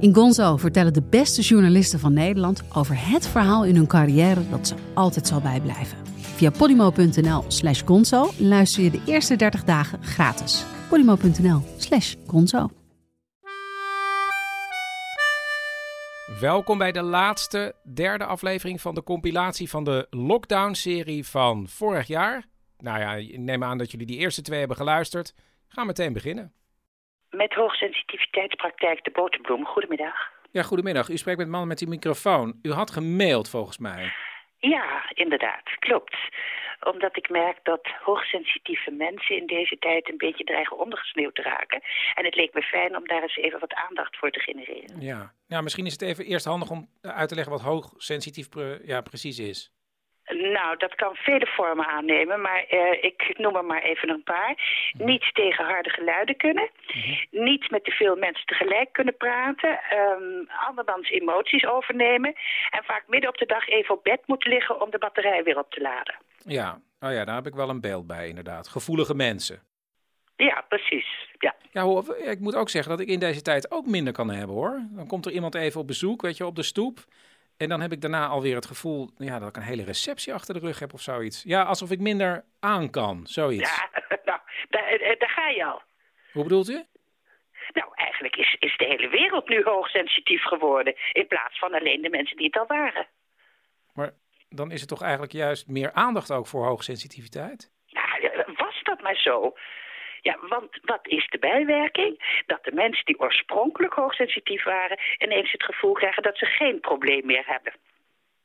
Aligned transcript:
In 0.00 0.14
Gonzo 0.14 0.56
vertellen 0.56 0.92
de 0.92 1.02
beste 1.02 1.42
journalisten 1.42 1.98
van 1.98 2.12
Nederland 2.12 2.62
over 2.74 2.94
het 2.98 3.26
verhaal 3.26 3.64
in 3.64 3.76
hun 3.76 3.86
carrière 3.86 4.48
dat 4.48 4.68
ze 4.68 4.74
altijd 4.94 5.26
zal 5.26 5.40
bijblijven. 5.40 5.98
Via 6.16 6.50
podimo.nl 6.50 7.44
slash 7.48 7.82
gonzo 7.84 8.30
luister 8.36 8.82
je 8.82 8.90
de 8.90 9.02
eerste 9.06 9.36
30 9.36 9.64
dagen 9.64 10.02
gratis. 10.02 10.64
podimo.nl 10.88 11.62
slash 11.76 12.14
gonzo. 12.26 12.68
Welkom 16.40 16.78
bij 16.78 16.92
de 16.92 17.02
laatste, 17.02 17.74
derde 17.94 18.24
aflevering 18.24 18.80
van 18.80 18.94
de 18.94 19.02
compilatie 19.02 19.68
van 19.68 19.84
de 19.84 20.06
Lockdown-serie 20.10 21.26
van 21.26 21.68
vorig 21.68 22.06
jaar. 22.06 22.46
Nou 22.78 23.00
ja, 23.00 23.14
ik 23.14 23.38
neem 23.38 23.64
aan 23.64 23.78
dat 23.78 23.90
jullie 23.90 24.06
die 24.06 24.18
eerste 24.18 24.42
twee 24.42 24.58
hebben 24.58 24.76
geluisterd. 24.76 25.34
Ga 25.68 25.84
meteen 25.84 26.12
beginnen. 26.12 26.52
Met 27.30 27.54
hoogsensitiviteitspraktijk 27.54 29.04
De 29.04 29.10
Boterbloem. 29.10 29.64
Goedemiddag. 29.66 30.30
Ja, 30.50 30.62
goedemiddag. 30.62 31.08
U 31.08 31.16
spreekt 31.16 31.38
met 31.38 31.48
man 31.48 31.68
met 31.68 31.78
die 31.78 31.88
microfoon. 31.88 32.58
U 32.62 32.72
had 32.72 32.90
gemaild 32.90 33.50
volgens 33.50 33.78
mij. 33.78 34.12
Ja, 34.58 35.10
inderdaad. 35.14 35.62
Klopt. 35.78 36.16
Omdat 36.80 37.16
ik 37.16 37.28
merk 37.28 37.58
dat 37.62 37.88
hoogsensitieve 38.04 38.90
mensen 38.90 39.36
in 39.36 39.46
deze 39.46 39.78
tijd 39.78 40.08
een 40.08 40.16
beetje 40.16 40.44
dreigen 40.44 40.78
ondergesneeuwd 40.78 41.34
te 41.34 41.42
raken. 41.42 41.82
En 42.14 42.24
het 42.24 42.34
leek 42.34 42.54
me 42.54 42.62
fijn 42.62 42.96
om 42.96 43.06
daar 43.06 43.22
eens 43.22 43.36
even 43.36 43.60
wat 43.60 43.74
aandacht 43.74 44.16
voor 44.16 44.30
te 44.30 44.40
genereren. 44.40 45.00
Ja, 45.00 45.32
ja 45.46 45.60
misschien 45.60 45.86
is 45.86 45.92
het 45.92 46.02
even 46.02 46.24
eerst 46.24 46.44
handig 46.44 46.70
om 46.70 46.88
uit 47.00 47.28
te 47.28 47.34
leggen 47.34 47.52
wat 47.52 47.62
hoogsensitief 47.62 48.48
ja, 48.82 49.00
precies 49.00 49.38
is. 49.38 49.72
Nou, 50.28 50.76
dat 50.76 50.94
kan 50.94 51.14
vele 51.14 51.46
vormen 51.46 51.86
aannemen, 51.86 52.40
maar 52.40 52.64
uh, 52.70 53.04
ik 53.04 53.34
noem 53.38 53.56
er 53.56 53.64
maar 53.64 53.82
even 53.82 54.08
een 54.08 54.22
paar. 54.22 54.54
Mhm. 54.92 55.04
Niet 55.04 55.30
tegen 55.32 55.64
harde 55.64 55.90
geluiden 55.90 56.36
kunnen. 56.36 56.70
Mhm. 56.86 57.44
Niet 57.44 57.70
met 57.70 57.84
te 57.84 57.90
veel 57.90 58.16
mensen 58.16 58.46
tegelijk 58.46 58.92
kunnen 58.92 59.16
praten. 59.16 59.70
Um, 59.70 60.48
andermans 60.66 61.10
emoties 61.10 61.66
overnemen. 61.66 62.34
En 62.70 62.84
vaak 62.84 63.04
midden 63.06 63.30
op 63.30 63.38
de 63.38 63.46
dag 63.46 63.68
even 63.68 63.94
op 63.94 64.04
bed 64.04 64.20
moeten 64.26 64.50
liggen 64.50 64.80
om 64.82 64.90
de 64.90 64.98
batterij 64.98 65.42
weer 65.42 65.58
op 65.58 65.70
te 65.70 65.80
laden. 65.80 66.14
Ja, 66.44 66.80
oh 67.00 67.12
ja 67.12 67.24
daar 67.24 67.34
heb 67.34 67.46
ik 67.46 67.54
wel 67.54 67.68
een 67.68 67.80
beeld 67.80 68.06
bij 68.06 68.28
inderdaad. 68.28 68.68
Gevoelige 68.68 69.14
mensen. 69.14 69.62
Ja, 70.36 70.64
precies. 70.68 71.06
Ja. 71.38 71.54
ja, 71.70 72.02
ik 72.30 72.40
moet 72.40 72.54
ook 72.54 72.68
zeggen 72.68 72.90
dat 72.90 73.00
ik 73.00 73.08
in 73.08 73.18
deze 73.18 73.42
tijd 73.42 73.70
ook 73.70 73.86
minder 73.86 74.12
kan 74.12 74.30
hebben 74.30 74.56
hoor. 74.56 74.86
Dan 74.90 75.06
komt 75.06 75.26
er 75.26 75.32
iemand 75.32 75.54
even 75.54 75.80
op 75.80 75.86
bezoek, 75.86 76.22
weet 76.22 76.36
je, 76.36 76.46
op 76.46 76.56
de 76.56 76.62
stoep. 76.62 76.98
En 77.58 77.68
dan 77.68 77.80
heb 77.80 77.92
ik 77.92 78.00
daarna 78.00 78.26
alweer 78.26 78.54
het 78.54 78.66
gevoel 78.66 79.10
ja, 79.16 79.38
dat 79.38 79.48
ik 79.48 79.56
een 79.56 79.62
hele 79.62 79.84
receptie 79.84 80.34
achter 80.34 80.54
de 80.54 80.60
rug 80.60 80.78
heb 80.78 80.92
of 80.94 81.00
zoiets. 81.00 81.42
Ja, 81.42 81.62
alsof 81.62 81.90
ik 81.90 81.98
minder 81.98 82.44
aan 82.60 82.90
kan, 82.90 83.26
zoiets. 83.26 83.76
Ja, 83.76 84.00
nou, 84.24 84.40
daar, 84.68 84.86
eh, 84.86 85.18
daar 85.18 85.30
ga 85.30 85.48
je 85.48 85.64
al. 85.64 85.82
Hoe 86.32 86.42
bedoelt 86.42 86.68
u? 86.68 86.84
Nou, 87.72 87.88
eigenlijk 87.94 88.36
is, 88.36 88.56
is 88.58 88.76
de 88.76 88.84
hele 88.84 89.08
wereld 89.08 89.48
nu 89.48 89.62
hoogsensitief 89.62 90.42
geworden. 90.42 90.94
In 91.12 91.26
plaats 91.26 91.58
van 91.58 91.74
alleen 91.74 92.02
de 92.02 92.08
mensen 92.08 92.36
die 92.36 92.46
het 92.46 92.58
al 92.58 92.66
waren. 92.66 93.06
Maar 93.92 94.10
dan 94.48 94.70
is 94.70 94.80
het 94.80 94.88
toch 94.88 95.02
eigenlijk 95.02 95.32
juist 95.32 95.68
meer 95.68 95.92
aandacht 95.92 96.32
ook 96.32 96.46
voor 96.46 96.64
hoogsensitiviteit? 96.64 97.70
Nou, 97.90 98.54
was 98.56 98.80
dat 98.82 99.00
maar 99.00 99.16
zo. 99.16 99.54
Ja, 100.20 100.38
want 100.48 100.78
wat 100.82 101.08
is 101.08 101.28
de 101.28 101.38
bijwerking? 101.38 102.42
Dat 102.46 102.64
de 102.64 102.72
mensen 102.72 103.04
die 103.04 103.20
oorspronkelijk 103.20 103.92
hoogsensitief 103.92 104.64
waren... 104.64 104.98
ineens 105.18 105.52
het 105.52 105.62
gevoel 105.62 105.92
krijgen 105.92 106.22
dat 106.22 106.38
ze 106.38 106.46
geen 106.46 106.80
probleem 106.80 107.26
meer 107.26 107.46
hebben. 107.46 107.72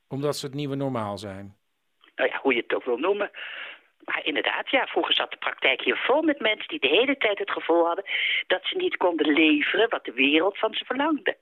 Omdat 0.07 0.35
ze 0.35 0.45
het 0.45 0.55
nieuwe 0.55 0.75
normaal 0.75 1.17
zijn? 1.17 1.55
Nou 2.15 2.29
ja, 2.29 2.39
hoe 2.41 2.53
je 2.55 2.61
het 2.61 2.73
ook 2.73 2.85
wil 2.85 2.97
noemen. 2.97 3.31
Maar 4.03 4.25
inderdaad, 4.25 4.69
ja, 4.69 4.85
vroeger 4.85 5.13
zat 5.13 5.31
de 5.31 5.37
praktijk 5.37 5.81
hier 5.81 5.97
vol 5.97 6.21
met 6.21 6.39
mensen... 6.39 6.67
die 6.67 6.79
de 6.79 6.87
hele 6.87 7.17
tijd 7.17 7.39
het 7.39 7.51
gevoel 7.51 7.85
hadden 7.85 8.05
dat 8.47 8.65
ze 8.65 8.75
niet 8.75 8.97
konden 8.97 9.33
leveren... 9.33 9.89
wat 9.89 10.05
de 10.05 10.13
wereld 10.13 10.57
van 10.57 10.73
ze 10.73 10.85
verlangde. 10.85 11.37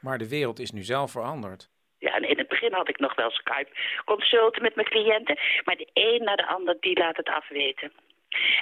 Maar 0.00 0.18
de 0.18 0.28
wereld 0.28 0.58
is 0.58 0.70
nu 0.70 0.82
zelf 0.82 1.10
veranderd. 1.10 1.70
Ja, 1.98 2.14
en 2.14 2.28
in 2.28 2.38
het 2.38 2.48
begin 2.48 2.72
had 2.72 2.88
ik 2.88 2.98
nog 2.98 3.14
wel 3.14 3.30
Skype-consulten 3.30 4.62
met 4.62 4.74
mijn 4.74 4.88
cliënten... 4.88 5.38
maar 5.64 5.76
de 5.76 5.88
een 5.92 6.24
na 6.24 6.36
de 6.36 6.46
ander, 6.46 6.76
die 6.80 6.98
laat 6.98 7.16
het 7.16 7.28
afweten. 7.28 7.92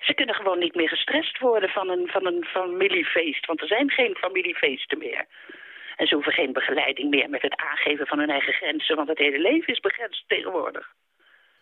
Ze 0.00 0.12
kunnen 0.15 0.34
gewoon 0.34 0.59
niet 0.59 0.75
meer 0.75 0.88
gestrest 0.88 1.38
worden 1.38 1.69
van 1.69 1.88
een, 1.88 2.09
van 2.09 2.27
een 2.27 2.44
familiefeest, 2.44 3.47
want 3.47 3.60
er 3.60 3.66
zijn 3.66 3.91
geen 3.91 4.15
familiefeesten 4.15 4.99
meer. 4.99 5.27
En 5.97 6.06
ze 6.06 6.15
hoeven 6.15 6.32
geen 6.32 6.53
begeleiding 6.53 7.10
meer 7.10 7.31
met 7.31 7.43
het 7.43 7.56
aangeven 7.56 8.06
van 8.06 8.19
hun 8.19 8.31
eigen 8.31 8.53
grenzen, 8.53 8.97
want 8.97 9.09
het 9.09 9.19
hele 9.19 9.38
leven 9.38 9.72
is 9.72 9.81
begrensd 9.81 10.25
tegenwoordig. 10.27 10.94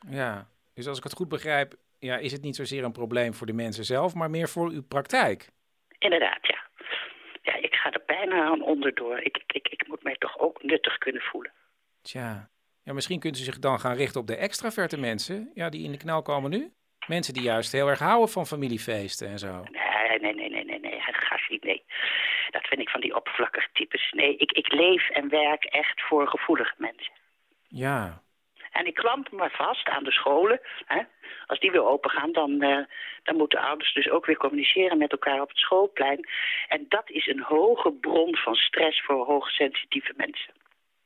Ja, 0.09 0.47
dus 0.75 0.87
als 0.87 0.99
ik 0.99 1.05
het 1.05 1.13
goed 1.13 1.29
begrijp, 1.29 1.75
ja, 1.99 2.17
is 2.17 2.33
het 2.33 2.43
niet 2.43 2.57
zozeer 2.57 2.85
een 2.85 2.93
probleem 2.93 3.35
voor 3.35 3.47
de 3.47 3.53
mensen 3.53 3.85
zelf, 3.85 4.15
maar 4.15 4.31
meer 4.31 4.49
voor 4.49 4.71
uw 4.71 4.83
praktijk. 4.83 5.49
Inderdaad, 5.99 6.39
ja. 6.47 6.63
Ja, 7.43 7.55
ik 7.55 7.75
ga 7.75 7.93
er 7.93 8.03
bijna 8.07 8.45
aan 8.45 8.63
onderdoor. 8.63 9.19
Ik, 9.19 9.43
ik, 9.47 9.69
ik 9.69 9.89
moet 9.89 10.03
mij 10.03 10.17
toch 10.19 10.39
ook 10.39 10.63
nuttig 10.63 10.99
kunnen 10.99 11.23
voelen. 11.23 11.53
Tja, 12.03 12.49
ja, 12.83 12.93
misschien 12.93 13.21
kunt 13.21 13.39
u 13.39 13.43
zich 13.43 13.59
dan 13.59 13.81
gaan 13.81 13.97
richten 13.97 14.21
op 14.21 14.27
de 14.27 14.37
extraverte 14.37 14.99
mensen, 14.99 15.51
ja, 15.55 15.69
die 15.69 15.85
in 15.85 15.93
de 15.93 15.99
knel 15.99 16.23
komen 16.23 16.51
nu? 16.51 16.73
Mensen 17.07 17.35
die 17.35 17.43
juist 17.43 17.73
heel 17.73 17.89
erg 17.89 17.99
houden 17.99 18.29
van 18.29 18.47
familiefeesten 18.47 19.29
en 19.29 19.39
zo. 19.39 19.63
Nee, 19.71 20.19
nee, 20.21 20.35
nee, 20.35 20.51
nee, 20.51 20.65
nee, 20.65 20.81
nee. 20.81 21.01
Gast 21.01 21.51
niet, 21.51 21.65
nee. 21.65 21.85
Dat 22.51 22.67
vind 22.67 22.81
ik 22.81 22.89
van 22.89 23.01
die 23.01 23.17
oppervlakkige 23.17 23.69
types. 23.73 24.13
Nee, 24.13 24.37
ik, 24.37 24.53
ik 24.53 24.73
leef 24.73 25.09
en 25.11 25.29
werk 25.29 25.65
echt 25.65 26.01
voor 26.01 26.29
gevoelige 26.29 26.75
mensen. 26.77 27.13
Ja. 27.69 28.23
En 28.71 28.87
ik 28.87 28.95
klamp 28.95 29.33
me 29.33 29.49
vast 29.51 29.89
aan 29.89 30.05
de 30.05 30.13
scholen. 30.13 30.61
Hè. 30.85 31.03
Als 31.47 31.61
die 31.61 31.71
weer 31.71 31.85
open 31.85 32.11
gaan, 32.11 32.33
dan, 32.33 32.51
uh, 32.51 32.85
dan 33.23 33.37
moeten 33.37 33.59
ouders 33.59 33.95
dus 33.95 34.11
ook 34.11 34.27
weer 34.27 34.37
communiceren 34.37 34.99
met 34.99 35.13
elkaar 35.13 35.41
op 35.41 35.49
het 35.49 35.59
schoolplein. 35.59 36.29
En 36.69 36.87
dat 36.89 37.11
is 37.11 37.27
een 37.27 37.43
hoge 37.43 37.93
bron 37.93 38.37
van 38.37 38.55
stress 38.55 39.05
voor 39.05 39.27
hoogsensitieve 39.27 40.13
mensen. 40.17 40.55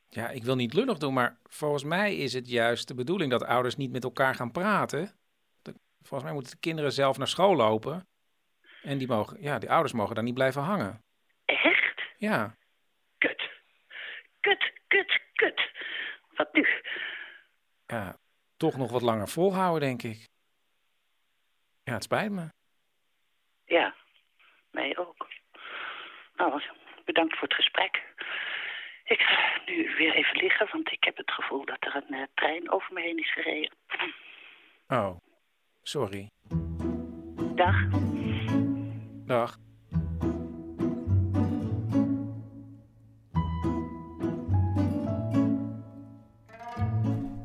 Ja, 0.08 0.28
ik 0.28 0.44
wil 0.44 0.54
niet 0.54 0.74
lullig 0.74 0.98
doen, 0.98 1.12
maar 1.12 1.38
volgens 1.48 1.84
mij 1.84 2.16
is 2.16 2.32
het 2.32 2.50
juist 2.50 2.88
de 2.88 2.94
bedoeling 2.94 3.30
dat 3.30 3.44
ouders 3.44 3.76
niet 3.76 3.92
met 3.92 4.04
elkaar 4.04 4.34
gaan 4.34 4.52
praten. 4.52 5.12
Volgens 6.08 6.22
mij 6.22 6.32
moeten 6.32 6.52
de 6.52 6.60
kinderen 6.60 6.92
zelf 6.92 7.18
naar 7.18 7.28
school 7.28 7.56
lopen. 7.56 8.08
En 8.82 8.98
die, 8.98 9.06
mogen, 9.06 9.42
ja, 9.42 9.58
die 9.58 9.70
ouders 9.70 9.92
mogen 9.92 10.14
daar 10.14 10.24
niet 10.24 10.34
blijven 10.34 10.62
hangen. 10.62 11.04
Echt? 11.44 12.02
Ja. 12.16 12.56
Kut. 13.18 13.50
Kut, 14.40 14.72
kut, 14.86 15.20
kut. 15.32 15.70
Wat 16.34 16.52
nu? 16.52 16.66
Ja, 17.86 18.16
toch 18.56 18.76
nog 18.76 18.90
wat 18.90 19.02
langer 19.02 19.28
volhouden, 19.28 19.88
denk 19.88 20.02
ik. 20.02 20.28
Ja, 21.84 21.92
het 21.92 22.02
spijt 22.02 22.30
me. 22.30 22.48
Ja, 23.64 23.94
mij 24.70 24.96
ook. 24.96 25.26
Nou, 26.36 26.62
bedankt 27.04 27.38
voor 27.38 27.48
het 27.48 27.56
gesprek. 27.56 28.02
Ik 29.04 29.20
ga 29.20 29.60
nu 29.66 29.94
weer 29.96 30.14
even 30.14 30.36
liggen, 30.36 30.68
want 30.72 30.92
ik 30.92 31.04
heb 31.04 31.16
het 31.16 31.30
gevoel 31.30 31.64
dat 31.64 31.84
er 31.84 31.94
een 31.94 32.14
uh, 32.14 32.22
trein 32.34 32.70
over 32.70 32.92
me 32.92 33.00
heen 33.00 33.18
is 33.18 33.32
gereden. 33.32 33.72
Oh. 34.88 35.16
Sorry. 35.88 36.30
Dag. 37.54 37.74
Dag. 39.26 39.58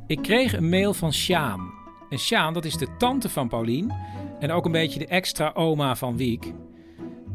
Ik 0.08 0.22
kreeg 0.22 0.54
een 0.54 0.70
mail 0.70 0.94
van 0.94 1.14
Sjaan. 1.14 1.72
En 2.10 2.20
Sjaan, 2.20 2.54
dat 2.54 2.66
is 2.66 2.78
de 2.78 2.96
tante 2.98 3.30
van 3.30 3.48
Paulien 3.48 3.94
en 4.40 4.52
ook 4.52 4.66
een 4.66 4.72
beetje 4.72 5.00
de 5.00 5.08
extra 5.08 5.52
oma 5.54 5.96
van 5.96 6.18
Wiek. 6.18 6.54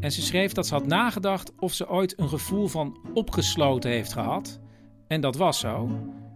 En 0.00 0.12
ze 0.12 0.22
schreef 0.22 0.52
dat 0.52 0.66
ze 0.66 0.74
had 0.74 0.86
nagedacht 0.86 1.52
of 1.58 1.72
ze 1.72 1.88
ooit 1.88 2.18
een 2.18 2.28
gevoel 2.28 2.66
van 2.66 2.98
opgesloten 3.14 3.90
heeft 3.90 4.12
gehad. 4.12 4.60
En 5.06 5.20
dat 5.20 5.36
was 5.36 5.58
zo. 5.58 5.90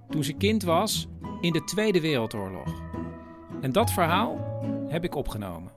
Toen 0.08 0.24
ze 0.24 0.32
kind 0.32 0.62
was 0.62 1.08
in 1.40 1.52
de 1.52 1.64
Tweede 1.64 2.00
Wereldoorlog. 2.00 2.82
En 3.60 3.72
dat 3.72 3.92
verhaal 3.92 4.51
heb 4.92 5.04
ik 5.04 5.14
opgenomen. 5.14 5.72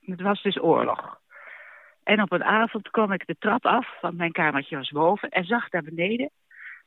Het 0.00 0.20
was 0.20 0.42
dus 0.42 0.62
oorlog. 0.62 1.20
En 2.02 2.22
op 2.22 2.32
een 2.32 2.44
avond 2.44 2.90
kwam 2.90 3.12
ik 3.12 3.26
de 3.26 3.36
trap 3.38 3.66
af, 3.66 4.00
want 4.00 4.16
mijn 4.16 4.32
kamertje 4.32 4.76
was 4.76 4.90
boven... 4.90 5.28
en 5.28 5.44
zag 5.44 5.68
daar 5.68 5.82
beneden 5.82 6.30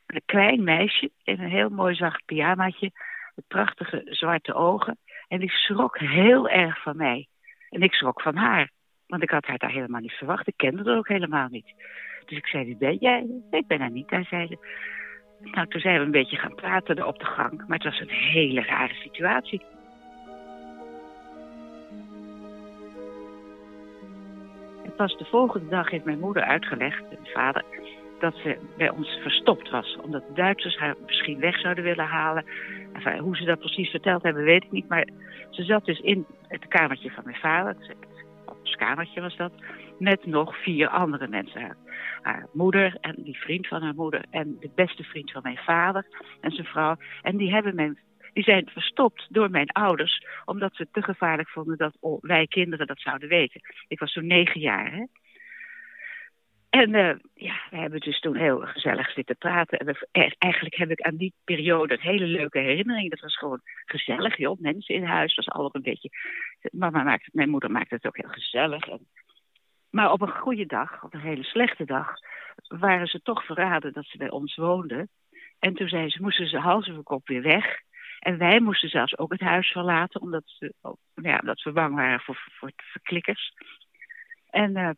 een 0.06 0.22
klein 0.24 0.64
meisje 0.64 1.10
in 1.22 1.40
een 1.40 1.50
heel 1.50 1.68
mooi 1.68 1.94
zacht 1.94 2.24
pyjamaatje... 2.24 2.90
met 3.34 3.46
prachtige 3.48 4.02
zwarte 4.04 4.54
ogen. 4.54 4.98
En 5.28 5.40
die 5.40 5.50
schrok 5.50 5.98
heel 5.98 6.48
erg 6.48 6.82
van 6.82 6.96
mij. 6.96 7.28
En 7.70 7.82
ik 7.82 7.92
schrok 7.92 8.22
van 8.22 8.36
haar, 8.36 8.70
want 9.06 9.22
ik 9.22 9.30
had 9.30 9.46
haar 9.46 9.58
daar 9.58 9.70
helemaal 9.70 10.00
niet 10.00 10.12
verwacht. 10.12 10.46
Ik 10.46 10.56
kende 10.56 10.84
haar 10.84 10.96
ook 10.96 11.08
helemaal 11.08 11.48
niet. 11.48 11.74
Dus 12.26 12.38
ik 12.38 12.46
zei, 12.46 12.64
wie 12.64 12.76
ben 12.76 12.96
jij? 12.96 13.26
Ik 13.50 13.66
ben 13.66 13.80
Anita, 13.80 14.22
zei 14.22 14.46
ze. 14.46 14.58
Nou, 15.40 15.66
toen 15.68 15.80
zijn 15.80 15.98
we 15.98 16.04
een 16.04 16.10
beetje 16.10 16.36
gaan 16.36 16.54
praten 16.54 17.06
op 17.06 17.18
de 17.18 17.24
gang. 17.24 17.64
Maar 17.66 17.78
het 17.78 17.84
was 17.84 18.00
een 18.00 18.10
hele 18.10 18.62
rare 18.62 18.94
situatie. 18.94 19.62
En 24.84 24.94
pas 24.96 25.16
de 25.16 25.24
volgende 25.24 25.68
dag 25.68 25.90
heeft 25.90 26.04
mijn 26.04 26.20
moeder 26.20 26.42
uitgelegd, 26.42 27.02
mijn 27.10 27.32
vader, 27.32 27.64
dat 28.18 28.34
ze 28.34 28.58
bij 28.76 28.90
ons 28.90 29.08
verstopt 29.22 29.70
was. 29.70 29.96
Omdat 30.02 30.26
de 30.26 30.34
Duitsers 30.34 30.76
haar 30.76 30.94
misschien 31.06 31.40
weg 31.40 31.58
zouden 31.58 31.84
willen 31.84 32.06
halen. 32.06 32.44
Hoe 33.18 33.36
ze 33.36 33.44
dat 33.44 33.58
precies 33.58 33.90
verteld 33.90 34.22
hebben, 34.22 34.44
weet 34.44 34.64
ik 34.64 34.72
niet. 34.72 34.88
Maar 34.88 35.08
ze 35.50 35.62
zat 35.62 35.84
dus 35.84 36.00
in 36.00 36.26
het 36.48 36.68
kamertje 36.68 37.10
van 37.10 37.24
mijn 37.24 37.36
vader. 37.36 37.76
Het 38.46 38.76
kamertje 38.76 39.20
was 39.20 39.36
dat. 39.36 39.52
Met 39.98 40.26
nog 40.26 40.56
vier 40.62 40.88
andere 40.88 41.28
mensen. 41.28 41.76
Haar 42.26 42.46
moeder 42.52 42.96
en 43.00 43.14
die 43.18 43.38
vriend 43.38 43.68
van 43.68 43.82
haar 43.82 43.94
moeder. 43.94 44.24
En 44.30 44.56
de 44.60 44.70
beste 44.74 45.02
vriend 45.02 45.30
van 45.32 45.42
mijn 45.42 45.56
vader 45.56 46.06
en 46.40 46.50
zijn 46.50 46.66
vrouw. 46.66 46.96
En 47.22 47.36
die 47.36 47.50
hebben 47.50 47.74
mijn 47.74 47.98
die 48.32 48.44
zijn 48.44 48.68
verstopt 48.68 49.26
door 49.28 49.50
mijn 49.50 49.70
ouders, 49.70 50.26
omdat 50.44 50.74
ze 50.74 50.82
het 50.82 50.92
te 50.92 51.02
gevaarlijk 51.02 51.48
vonden 51.48 51.76
dat 51.76 51.96
wij 52.20 52.46
kinderen 52.46 52.86
dat 52.86 53.00
zouden 53.00 53.28
weten. 53.28 53.60
Ik 53.88 53.98
was 53.98 54.12
zo'n 54.12 54.26
negen 54.26 54.60
jaar. 54.60 54.92
Hè? 54.92 55.04
En 56.70 56.94
uh, 56.94 57.14
ja, 57.34 57.60
we 57.70 57.76
hebben 57.76 58.00
dus 58.00 58.20
toen 58.20 58.36
heel 58.36 58.60
gezellig 58.60 59.10
zitten 59.10 59.36
praten. 59.36 59.78
En 59.78 59.86
we, 59.86 60.08
e-, 60.12 60.30
eigenlijk 60.38 60.76
heb 60.76 60.90
ik 60.90 61.00
aan 61.00 61.16
die 61.16 61.34
periode 61.44 61.94
een 61.94 62.00
hele 62.00 62.26
leuke 62.26 62.58
herinnering. 62.58 63.10
Dat 63.10 63.20
was 63.20 63.36
gewoon 63.36 63.60
gezellig, 63.84 64.36
joh. 64.36 64.60
Mensen 64.60 64.94
in 64.94 65.04
huis, 65.04 65.34
was 65.34 65.48
alles 65.48 65.74
een 65.74 65.82
beetje... 65.82 66.10
Mama 66.72 67.18
mijn 67.32 67.50
moeder 67.50 67.70
maakte 67.70 67.94
het 67.94 68.06
ook 68.06 68.16
heel 68.16 68.30
gezellig. 68.30 68.88
En, 68.88 69.06
maar 69.96 70.12
op 70.12 70.20
een 70.20 70.36
goede 70.36 70.66
dag, 70.66 71.02
op 71.02 71.14
een 71.14 71.20
hele 71.20 71.44
slechte 71.44 71.84
dag... 71.84 72.14
waren 72.68 73.06
ze 73.06 73.22
toch 73.22 73.44
verraden 73.44 73.92
dat 73.92 74.04
ze 74.04 74.18
bij 74.18 74.30
ons 74.30 74.56
woonden. 74.56 75.08
En 75.58 75.74
toen 75.74 75.88
ze, 75.88 76.18
moesten 76.20 76.48
ze 76.48 76.58
hals 76.58 76.90
over 76.90 77.02
kop 77.02 77.26
weer 77.26 77.42
weg. 77.42 77.80
En 78.18 78.38
wij 78.38 78.60
moesten 78.60 78.88
zelfs 78.88 79.18
ook 79.18 79.32
het 79.32 79.40
huis 79.40 79.68
verlaten, 79.68 80.20
omdat, 80.20 80.42
ze, 80.46 80.74
ja, 81.14 81.38
omdat 81.38 81.62
we 81.62 81.72
bang 81.72 81.94
waren 81.94 82.20
voor, 82.20 82.48
voor 82.58 82.70
verklikkers. 82.76 83.52
En 84.50 84.76
uh, 84.76 84.90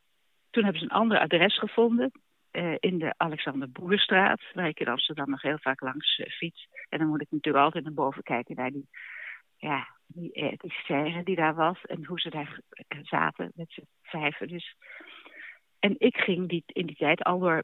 toen 0.50 0.62
hebben 0.62 0.80
ze 0.80 0.88
een 0.88 1.00
ander 1.00 1.18
adres 1.18 1.58
gevonden. 1.58 2.10
Uh, 2.52 2.74
in 2.78 2.98
de 2.98 3.14
Alexander 3.16 3.70
Boerstraat, 3.70 4.40
waar 4.54 4.68
ik 4.68 4.80
in 4.80 4.88
Amsterdam 4.88 5.30
nog 5.30 5.42
heel 5.42 5.58
vaak 5.58 5.80
langs 5.80 6.18
uh, 6.18 6.26
fiets. 6.26 6.68
En 6.88 6.98
dan 6.98 7.08
moet 7.08 7.22
ik 7.22 7.30
natuurlijk 7.30 7.64
altijd 7.64 7.84
naar 7.84 7.92
boven 7.92 8.22
kijken 8.22 8.56
naar 8.56 8.70
die, 8.70 8.88
ja, 9.56 9.88
die, 10.08 10.31
uh, 10.34 10.52
die 10.56 11.25
die 11.25 11.37
daar 11.37 11.55
was. 11.55 11.84
En 11.84 12.05
hoe 12.05 12.20
ze 12.20 12.31
daar 12.31 12.60
zaten 13.02 13.52
met 13.55 13.70
z'n 13.70 13.87
vijven. 14.02 14.49
Dus 14.49 14.76
en 15.78 15.94
ik 15.99 16.16
ging 16.16 16.49
die, 16.49 16.62
in 16.66 16.87
die 16.87 16.96
tijd 16.96 17.22
al 17.22 17.50
uh, 17.50 17.62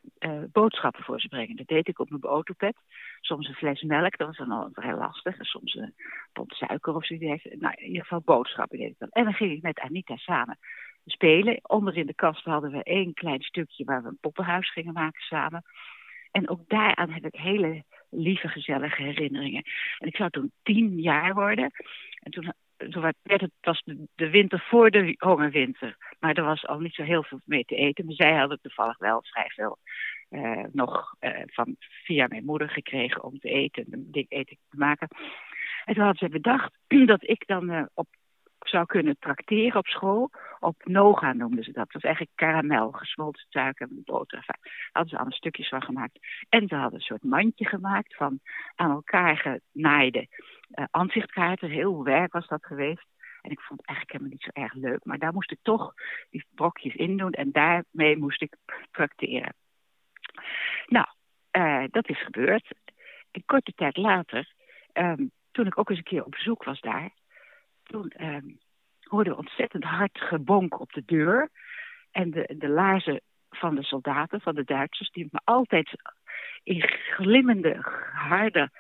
boodschappen 0.53 1.05
voor 1.05 1.21
ze 1.21 1.29
brengen. 1.29 1.57
Dat 1.57 1.67
deed 1.67 1.89
ik 1.89 1.99
op 1.99 2.11
mijn 2.11 2.23
autopet. 2.23 2.77
Soms 3.21 3.49
een 3.49 3.55
fles 3.55 3.83
melk, 3.83 4.17
dat 4.17 4.27
was 4.27 4.37
dan 4.37 4.51
al 4.51 4.69
vrij 4.73 4.95
lastig. 4.95 5.39
En 5.39 5.45
soms 5.45 5.75
een 5.75 5.95
pond 6.33 6.53
suiker 6.53 6.95
of 6.95 7.07
zoiets. 7.07 7.45
Nou, 7.45 7.75
in 7.77 7.87
ieder 7.87 8.03
geval 8.03 8.23
boodschappen 8.25 8.79
deed 8.79 8.91
ik 8.91 8.99
dan. 8.99 9.09
En 9.09 9.25
dan 9.25 9.33
ging 9.33 9.53
ik 9.53 9.63
met 9.63 9.81
Anita 9.81 10.17
samen 10.17 10.59
spelen. 11.05 11.59
Onder 11.63 11.97
in 11.97 12.07
de 12.07 12.15
kast 12.15 12.45
hadden 12.45 12.71
we 12.71 12.83
één 12.83 13.15
klein 13.15 13.43
stukje 13.43 13.85
waar 13.85 14.03
we 14.03 14.09
een 14.09 14.19
poppenhuis 14.21 14.73
gingen 14.73 14.93
maken 14.93 15.23
samen. 15.23 15.63
En 16.31 16.49
ook 16.49 16.69
daaraan 16.69 17.11
heb 17.11 17.25
ik 17.25 17.41
hele 17.41 17.85
lieve, 18.15 18.49
gezellige 18.49 19.03
herinneringen. 19.03 19.63
En 19.99 20.09
ik 20.09 20.17
zou 20.17 20.31
toen 20.31 20.53
tien 20.63 21.01
jaar 21.01 21.35
worden. 21.35 21.71
En 22.23 22.31
toen 22.31 22.53
toen 22.91 23.03
werd 23.23 23.41
het 23.41 23.51
was 23.61 23.83
de, 24.15 24.31
winter 24.31 24.61
voor 24.61 24.91
de 24.91 25.15
hongerwinter. 25.19 25.97
Maar 26.19 26.35
er 26.35 26.45
was 26.45 26.67
al 26.67 26.79
niet 26.79 26.95
zo 26.95 27.03
heel 27.03 27.23
veel 27.23 27.41
mee 27.45 27.65
te 27.65 27.75
eten. 27.75 28.05
Maar 28.05 28.15
zij 28.15 28.35
hadden 28.35 28.61
toevallig 28.63 28.99
wel 28.99 29.23
vrij 29.23 29.51
veel 29.55 29.79
uh, 30.31 30.65
nog 30.73 31.15
uh, 31.21 31.31
van, 31.47 31.77
via 31.79 32.27
mijn 32.27 32.45
moeder 32.45 32.69
gekregen 32.69 33.23
om 33.25 33.39
te 33.39 33.49
eten, 33.49 33.85
dik 33.89 34.27
eten 34.29 34.57
te 34.71 34.77
maken. 34.77 35.09
En 35.85 35.95
toen 35.95 36.05
hadden 36.05 36.29
ze 36.29 36.35
bedacht 36.35 36.73
dat 37.07 37.29
ik 37.29 37.47
dan 37.47 37.71
uh, 37.71 37.83
op 37.95 38.07
zou 38.69 38.87
kunnen 38.87 39.17
trakteren 39.19 39.79
op 39.79 39.87
school. 39.87 40.31
Op 40.61 40.85
Noga 40.85 41.33
noemden 41.33 41.65
ze 41.65 41.73
dat. 41.73 41.85
Dat 41.85 41.93
was 41.93 42.03
eigenlijk 42.03 42.37
karamel, 42.37 42.93
gesmolten 42.93 43.47
suiker 43.49 43.89
en 43.89 44.03
boter. 44.05 44.43
Daar 44.47 44.59
hadden 44.93 45.11
ze 45.11 45.17
allemaal 45.17 45.37
stukjes 45.37 45.69
van 45.69 45.83
gemaakt. 45.83 46.19
En 46.49 46.69
ze 46.69 46.75
hadden 46.75 46.95
een 46.95 47.05
soort 47.05 47.23
mandje 47.23 47.67
gemaakt 47.67 48.17
van 48.17 48.41
aan 48.75 48.91
elkaar 48.91 49.61
genaaide 49.73 50.29
uh, 50.75 50.85
aanzichtkaarten. 50.91 51.71
Heel 51.71 52.05
werk 52.05 52.33
was 52.33 52.47
dat 52.47 52.67
geweest. 52.67 53.07
En 53.43 53.51
ik 53.51 53.61
vond 53.61 53.81
het 53.81 53.89
eigenlijk 53.89 54.19
helemaal 54.19 54.33
niet 54.33 54.53
zo 54.55 54.61
erg 54.63 54.75
leuk. 54.75 55.05
Maar 55.05 55.19
daar 55.19 55.33
moest 55.33 55.51
ik 55.51 55.59
toch 55.63 55.95
die 56.31 56.47
brokjes 56.55 56.95
in 56.95 57.17
doen. 57.17 57.33
En 57.33 57.53
daarmee 57.53 58.17
moest 58.17 58.43
ik 58.43 58.57
tracteren. 58.91 59.55
Nou, 60.87 61.07
uh, 61.53 61.85
dat 61.91 62.09
is 62.09 62.25
gebeurd. 62.25 62.71
Een 63.33 63.43
korte 63.47 63.73
tijd 63.75 63.97
later, 63.97 64.53
um, 64.93 65.31
toen 65.51 65.67
ik 65.67 65.79
ook 65.79 65.89
eens 65.91 65.99
een 65.99 66.05
keer 66.05 66.25
op 66.25 66.31
bezoek 66.31 66.65
was 66.65 66.81
daar 66.81 67.11
toen 67.85 68.13
um, 68.21 68.59
hoorde 69.01 69.31
we 69.31 69.37
ontzettend 69.37 69.85
hard 69.85 70.19
gebonk 70.21 70.81
op 70.81 70.93
de 70.93 71.03
deur. 71.07 71.51
En 72.11 72.31
de, 72.31 72.55
de 72.59 72.69
laarzen 72.69 73.21
van 73.51 73.75
de 73.75 73.83
soldaten, 73.83 74.41
van 74.41 74.55
de 74.55 74.65
Duitsers, 74.65 75.11
die 75.11 75.29
me 75.31 75.41
altijd 75.45 75.91
in 76.63 76.83
glimmende, 76.83 77.77
harde 78.13 78.71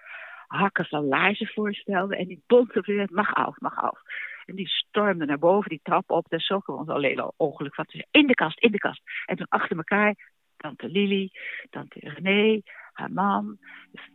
hakken 0.46 0.84
van 0.84 1.04
laarzen 1.04 1.46
voorstelden. 1.46 2.18
En 2.18 2.26
die 2.26 2.42
bonkte 2.46 2.78
op 2.78 3.10
mag 3.10 3.34
af, 3.34 3.60
mag 3.60 3.76
af. 3.76 4.00
En 4.44 4.54
die 4.54 4.68
stormde 4.68 5.24
naar 5.24 5.38
boven, 5.38 5.70
die 5.70 5.80
trap 5.82 6.10
op. 6.10 6.28
Daar 6.28 6.40
zochten 6.40 6.74
we 6.74 6.80
ons 6.80 6.88
alleen 6.88 7.20
al 7.20 7.34
ongeluk 7.36 7.74
van. 7.74 7.86
In 8.10 8.26
de 8.26 8.34
kast, 8.34 8.58
in 8.58 8.70
de 8.70 8.78
kast. 8.78 9.02
En 9.26 9.36
toen 9.36 9.48
achter 9.48 9.76
elkaar, 9.76 10.14
tante 10.56 10.88
Lili, 10.88 11.30
tante 11.70 11.98
René, 12.00 12.60
haar 12.92 13.12
man, 13.12 13.58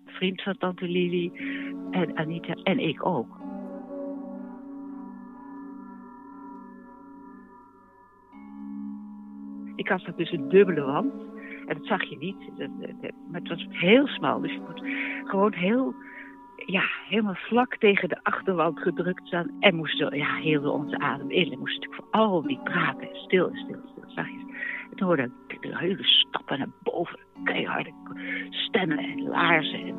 vriend 0.06 0.42
van 0.42 0.58
tante 0.58 0.88
Lili 0.88 1.32
en 1.92 2.18
Anita 2.18 2.54
en 2.54 2.80
ik 2.80 3.06
ook. 3.06 3.38
Ik 9.80 9.88
had 9.88 10.02
dat 10.06 10.18
dus 10.18 10.32
een 10.32 10.50
dubbele 10.50 10.82
wand. 10.82 11.14
En 11.68 11.78
dat 11.78 11.86
zag 11.86 12.04
je 12.04 12.18
niet. 12.18 12.70
Maar 13.32 13.42
het 13.42 13.50
was 13.50 13.66
heel 13.70 14.08
smal. 14.08 14.40
Dus 14.40 14.52
je 14.52 14.60
moet 14.60 14.84
gewoon 15.24 15.54
heel, 15.54 15.96
ja, 16.66 16.84
helemaal 17.08 17.36
vlak 17.36 17.78
tegen 17.78 18.10
de 18.10 18.20
achterwand 18.24 18.80
gedrukt 18.80 19.28
staan. 19.28 19.52
En 19.60 19.76
moesten, 19.76 20.18
ja, 20.18 20.36
heel 20.36 20.72
onze 20.72 21.00
adem 21.00 21.32
in. 21.32 21.52
En 21.52 21.60
moesten 21.60 21.80
natuurlijk 21.80 22.12
voor 22.12 22.22
al 22.22 22.42
die 22.42 22.60
praten. 22.64 23.08
Stil, 23.12 23.50
stil, 23.54 23.80
stil, 23.92 24.04
zachtjes. 24.08 24.42
En 24.90 24.96
toen 24.96 25.08
hoorde 25.08 25.32
ik 25.48 25.62
de 25.62 25.78
hele 25.78 26.04
stappen 26.04 26.58
naar 26.58 26.74
boven. 26.84 27.20
Keiharde 27.44 27.94
stemmen 28.50 28.98
en 28.98 29.28
laarzen. 29.28 29.80
En 29.80 29.98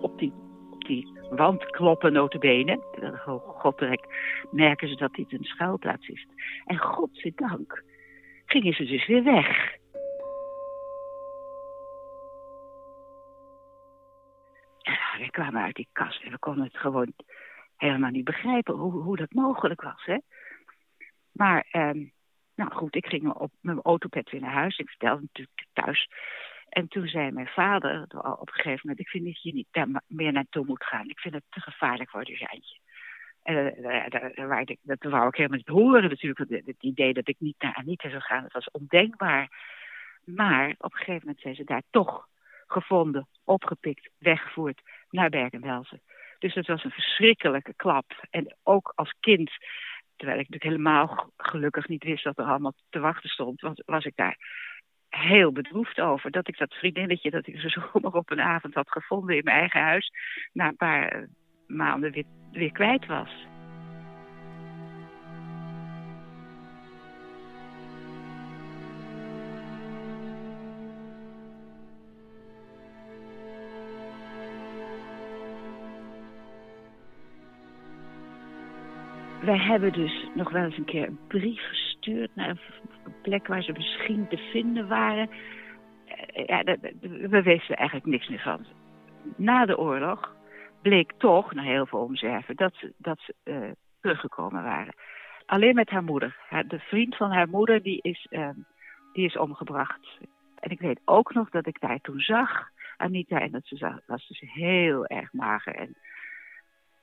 op 0.00 0.18
die, 0.18 0.32
op 0.70 0.84
die 0.84 1.12
wand 1.30 1.70
kloppen 1.70 2.12
notabene. 2.12 2.80
Godwerk 3.46 4.06
merken 4.50 4.88
ze 4.88 4.96
dat 4.96 5.14
dit 5.14 5.32
een 5.32 5.44
schuilplaats 5.44 6.08
is. 6.08 6.26
En 6.64 6.78
godzijdank 6.78 7.82
gingen 8.52 8.74
ze 8.74 8.84
dus 8.84 9.06
weer 9.06 9.22
weg. 9.22 9.76
En 14.82 15.20
we 15.20 15.30
kwamen 15.30 15.62
uit 15.62 15.74
die 15.74 15.88
kast 15.92 16.22
en 16.22 16.30
we 16.30 16.38
konden 16.38 16.64
het 16.64 16.76
gewoon 16.76 17.12
helemaal 17.76 18.10
niet 18.10 18.24
begrijpen 18.24 18.74
hoe, 18.74 18.92
hoe 18.92 19.16
dat 19.16 19.32
mogelijk 19.32 19.80
was. 19.82 20.04
Hè? 20.04 20.18
Maar, 21.32 21.66
um, 21.72 22.12
nou 22.54 22.72
goed, 22.72 22.96
ik 22.96 23.06
ging 23.06 23.32
op 23.32 23.52
mijn 23.60 23.80
autopet 23.82 24.30
weer 24.30 24.40
naar 24.40 24.52
huis. 24.52 24.78
Ik 24.78 24.88
vertelde 24.88 25.20
natuurlijk 25.20 25.66
thuis. 25.72 26.08
En 26.68 26.88
toen 26.88 27.06
zei 27.06 27.30
mijn 27.30 27.48
vader 27.48 28.02
op 28.40 28.48
een 28.48 28.54
gegeven 28.54 28.80
moment... 28.82 29.00
ik 29.00 29.08
vind 29.08 29.24
dat 29.24 29.42
je 29.42 29.52
niet 29.52 29.68
daar 29.70 30.02
meer 30.06 30.32
naartoe 30.32 30.64
moet 30.64 30.84
gaan. 30.84 31.08
Ik 31.08 31.18
vind 31.18 31.34
het 31.34 31.44
te 31.50 31.60
gevaarlijk 31.60 32.10
voor 32.10 32.26
je 32.26 32.38
Jantje. 32.38 32.81
En 33.42 33.80
uh, 33.80 34.08
daar, 34.08 34.60
ik, 34.60 34.78
dat 34.82 35.02
wou 35.02 35.28
ik 35.28 35.34
helemaal 35.34 35.58
niet 35.58 35.68
horen 35.68 36.08
natuurlijk. 36.08 36.66
Het, 36.66 36.82
idee 36.82 37.12
dat 37.12 37.28
ik 37.28 37.36
niet 37.38 37.56
naar 37.58 37.74
Anita 37.74 38.08
zou 38.08 38.20
gaan, 38.20 38.42
dat 38.42 38.52
was 38.52 38.70
ondenkbaar. 38.70 39.48
Maar 40.24 40.74
op 40.78 40.92
een 40.92 40.98
gegeven 40.98 41.20
moment 41.20 41.40
zijn 41.40 41.54
ze 41.54 41.64
daar 41.64 41.82
toch 41.90 42.28
gevonden, 42.66 43.28
opgepikt, 43.44 44.10
weggevoerd 44.18 44.80
naar 45.10 45.30
Bergen-Belsen. 45.30 46.02
Dus 46.38 46.54
dat 46.54 46.66
was 46.66 46.84
een 46.84 46.90
verschrikkelijke 46.90 47.74
klap. 47.76 48.26
En 48.30 48.56
ook 48.62 48.92
als 48.94 49.14
kind, 49.20 49.50
terwijl 50.16 50.38
ik 50.38 50.48
natuurlijk 50.48 50.80
helemaal 50.80 51.30
gelukkig 51.36 51.88
niet 51.88 52.04
wist 52.04 52.24
wat 52.24 52.38
er 52.38 52.44
allemaal 52.44 52.74
te 52.90 52.98
wachten 52.98 53.30
stond, 53.30 53.60
was, 53.60 53.82
was 53.84 54.04
ik 54.04 54.16
daar 54.16 54.36
heel 55.08 55.52
bedroefd 55.52 56.00
over. 56.00 56.30
Dat 56.30 56.48
ik 56.48 56.58
dat 56.58 56.74
vriendinnetje 56.74 57.30
dat 57.30 57.46
ik 57.46 57.60
zo 57.60 57.68
zomaar 57.68 58.12
op 58.12 58.30
een 58.30 58.40
avond 58.40 58.74
had 58.74 58.90
gevonden 58.90 59.36
in 59.36 59.44
mijn 59.44 59.58
eigen 59.58 59.80
huis, 59.80 60.10
na 60.52 60.68
een 60.68 60.76
paar 60.76 61.28
maanden 61.76 62.12
weer, 62.12 62.24
weer 62.52 62.72
kwijt 62.72 63.06
was. 63.06 63.46
Wij 79.42 79.58
hebben 79.58 79.92
dus 79.92 80.28
nog 80.34 80.50
wel 80.50 80.64
eens 80.64 80.76
een 80.76 80.84
keer 80.84 81.06
een 81.06 81.18
brief 81.28 81.60
gestuurd 81.68 82.30
naar 82.34 82.48
een 82.48 82.58
plek 83.22 83.46
waar 83.46 83.62
ze 83.62 83.72
misschien 83.72 84.28
te 84.28 84.36
vinden 84.36 84.88
waren. 84.88 85.30
Eh, 86.06 86.46
ja, 86.46 86.62
we 87.28 87.42
wisten 87.42 87.76
eigenlijk 87.76 88.06
niks 88.06 88.28
meer 88.28 88.40
van. 88.40 88.66
Na 89.36 89.66
de 89.66 89.78
oorlog 89.78 90.34
bleek 90.82 91.12
toch, 91.18 91.52
na 91.52 91.62
heel 91.62 91.86
veel 91.86 91.98
omzwerven, 91.98 92.56
dat 92.56 92.74
ze, 92.74 92.92
dat 92.96 93.20
ze 93.20 93.34
uh, 93.44 93.70
teruggekomen 94.00 94.62
waren. 94.62 94.94
Alleen 95.46 95.74
met 95.74 95.90
haar 95.90 96.04
moeder. 96.04 96.36
De 96.68 96.78
vriend 96.78 97.16
van 97.16 97.30
haar 97.30 97.48
moeder 97.48 97.82
die 97.82 97.98
is, 98.02 98.26
uh, 98.30 98.48
die 99.12 99.24
is 99.26 99.36
omgebracht. 99.36 100.18
En 100.58 100.70
ik 100.70 100.80
weet 100.80 101.00
ook 101.04 101.34
nog 101.34 101.50
dat 101.50 101.66
ik 101.66 101.80
daar 101.80 102.00
toen 102.00 102.20
zag, 102.20 102.70
Anita, 102.96 103.40
en 103.40 103.50
dat 103.50 103.66
ze 103.66 104.00
was 104.06 104.28
dus 104.28 104.40
heel 104.40 105.06
erg 105.06 105.32
mager. 105.32 105.74
En 105.74 105.96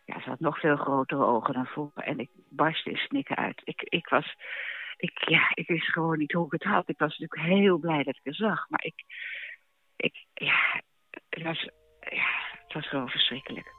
ja, 0.05 0.21
ze 0.21 0.29
had 0.29 0.39
nog 0.39 0.59
veel 0.59 0.75
grotere 0.75 1.23
ogen 1.23 1.53
dan 1.53 1.65
vroeger. 1.65 2.03
En 2.03 2.19
ik 2.19 2.29
barstte 2.49 2.89
in 2.89 2.97
snikken 2.97 3.35
uit. 3.35 3.61
Ik, 3.63 3.81
ik 3.81 4.09
was, 4.09 4.35
ik, 4.97 5.29
ja, 5.29 5.51
ik 5.53 5.67
wist 5.67 5.91
gewoon 5.91 6.17
niet 6.17 6.31
hoe 6.31 6.45
ik 6.45 6.51
het 6.51 6.63
had. 6.63 6.89
Ik 6.89 6.97
was 6.97 7.17
natuurlijk 7.17 7.51
heel 7.57 7.77
blij 7.77 8.03
dat 8.03 8.15
ik 8.15 8.21
haar 8.23 8.33
zag. 8.33 8.69
Maar 8.69 8.83
ik, 8.83 9.03
ik 9.95 10.25
ja, 10.33 10.81
het 11.29 11.43
was, 11.43 11.69
ja, 11.99 12.48
het 12.69 12.73
was 12.73 12.87
gewoon 12.87 13.09
verschrikkelijk. 13.09 13.77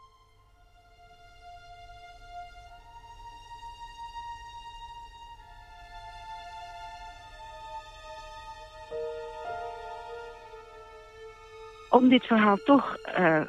om 11.90 12.08
dit 12.08 12.26
verhaal 12.26 12.56
toch 12.56 12.96
uh, 13.18 13.40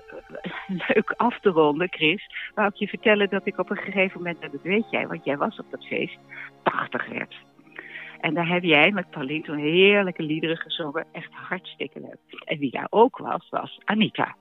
leuk 0.87 1.13
af 1.17 1.39
te 1.39 1.49
ronden, 1.49 1.87
Chris, 1.89 2.51
wou 2.55 2.67
ik 2.67 2.75
je 2.75 2.87
vertellen 2.87 3.29
dat 3.29 3.45
ik 3.45 3.57
op 3.57 3.69
een 3.69 3.77
gegeven 3.77 4.17
moment, 4.17 4.41
dat 4.41 4.61
weet 4.61 4.89
jij, 4.89 5.07
want 5.07 5.23
jij 5.23 5.37
was 5.37 5.59
op 5.59 5.65
dat 5.71 5.85
feest, 5.85 6.17
80 6.63 7.07
werd. 7.07 7.35
En 8.19 8.33
daar 8.33 8.47
heb 8.47 8.63
jij 8.63 8.91
met 8.91 9.09
Pauline 9.09 9.43
toen 9.43 9.57
heerlijke 9.57 10.23
liederen 10.23 10.57
gezongen, 10.57 11.05
echt 11.11 11.31
hartstikke 11.31 11.99
leuk. 11.99 12.41
En 12.43 12.59
wie 12.59 12.71
daar 12.71 12.87
ook 12.89 13.17
was, 13.17 13.49
was 13.49 13.79
Anita. 13.83 14.35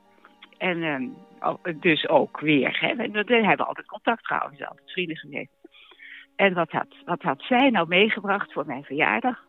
En 0.61 0.79
uh, 0.79 1.75
dus 1.81 2.09
ook 2.09 2.41
weer, 2.41 2.81
hè. 2.81 2.95
We, 2.95 3.45
hebben 3.47 3.67
altijd 3.67 3.87
contact 3.87 4.27
gehouden, 4.27 4.69
altijd 4.69 4.91
vrienden 4.91 5.17
geweest. 5.17 5.53
En 6.37 6.55
wat 6.55 6.71
had, 6.71 6.95
wat 7.05 7.23
had 7.23 7.43
zij 7.43 7.71
nou 7.71 7.89
meegebracht 7.89 8.53
voor 8.53 8.67
mijn 8.67 8.85
verjaardag? 8.85 9.45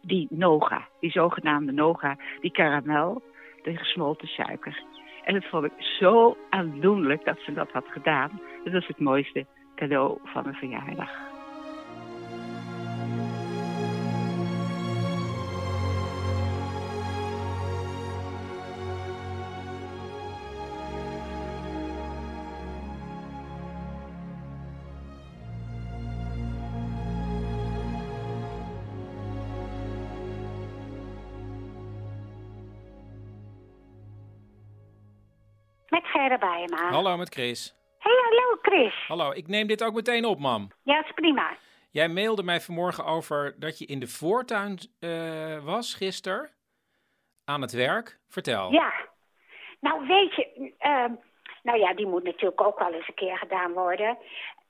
Die 0.00 0.26
Noga, 0.30 0.88
die 1.00 1.10
zogenaamde 1.10 1.72
Noga, 1.72 2.16
die 2.40 2.50
karamel 2.50 3.22
de 3.62 3.76
gesmolten 3.76 4.28
suiker. 4.28 4.82
En 5.24 5.34
dat 5.34 5.44
vond 5.44 5.64
ik 5.64 5.72
zo 5.78 6.36
aandoenlijk 6.50 7.24
dat 7.24 7.38
ze 7.40 7.52
dat 7.52 7.70
had 7.70 7.86
gedaan. 7.88 8.40
Dat 8.64 8.72
was 8.72 8.86
het 8.86 8.98
mooiste 8.98 9.46
cadeau 9.74 10.18
van 10.24 10.42
mijn 10.42 10.56
verjaardag. 10.56 11.31
Hallo, 36.22 37.16
met 37.16 37.34
Chris. 37.34 37.74
Hey, 37.98 38.12
hallo 38.24 38.58
Chris. 38.62 38.94
Hallo, 39.08 39.32
ik 39.32 39.48
neem 39.48 39.66
dit 39.66 39.84
ook 39.84 39.94
meteen 39.94 40.24
op, 40.24 40.38
mam. 40.38 40.70
Ja, 40.82 41.04
is 41.04 41.12
prima. 41.14 41.56
Jij 41.90 42.08
mailde 42.08 42.42
mij 42.42 42.60
vanmorgen 42.60 43.04
over 43.04 43.54
dat 43.58 43.78
je 43.78 43.86
in 43.86 43.98
de 43.98 44.06
voortuin 44.06 44.78
uh, 45.00 45.64
was 45.64 45.94
gisteren. 45.94 46.50
Aan 47.44 47.60
het 47.60 47.72
werk. 47.72 48.18
Vertel. 48.28 48.72
Ja. 48.72 48.92
Nou, 49.80 50.06
weet 50.06 50.34
je, 50.34 50.72
uh, 50.80 51.16
nou 51.62 51.78
ja, 51.78 51.94
die 51.94 52.06
moet 52.06 52.24
natuurlijk 52.24 52.60
ook 52.60 52.78
wel 52.78 52.92
eens 52.92 53.08
een 53.08 53.14
keer 53.14 53.38
gedaan 53.38 53.72
worden. 53.72 54.18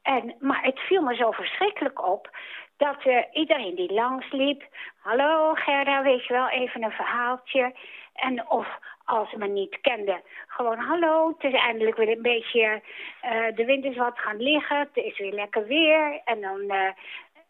En, 0.02 0.34
maar 0.40 0.62
het 0.62 0.78
viel 0.78 1.02
me 1.02 1.14
zo 1.14 1.30
verschrikkelijk 1.30 2.06
op 2.06 2.36
dat 2.76 3.04
uh, 3.04 3.24
iedereen 3.32 3.74
die 3.74 3.92
langsliep... 3.92 4.62
Hallo 4.98 5.54
Gerda, 5.54 6.02
weet 6.02 6.26
je 6.26 6.32
wel, 6.32 6.48
even 6.48 6.82
een 6.82 6.90
verhaaltje. 6.90 7.74
En 8.12 8.48
of 8.48 8.66
als 9.04 9.30
ze 9.30 9.38
me 9.38 9.46
niet 9.46 9.80
kenden. 9.80 10.22
Gewoon 10.46 10.78
hallo, 10.78 11.28
het 11.28 11.52
is 11.52 11.60
eindelijk 11.60 11.96
weer 11.96 12.08
een 12.08 12.22
beetje, 12.22 12.82
uh, 13.24 13.56
de 13.56 13.64
wind 13.64 13.84
is 13.84 13.96
wat 13.96 14.18
gaan 14.18 14.42
liggen, 14.42 14.78
het 14.78 15.04
is 15.04 15.18
weer 15.18 15.32
lekker 15.32 15.66
weer. 15.66 16.20
En 16.24 16.40
dan, 16.40 16.60
uh, 16.60 16.90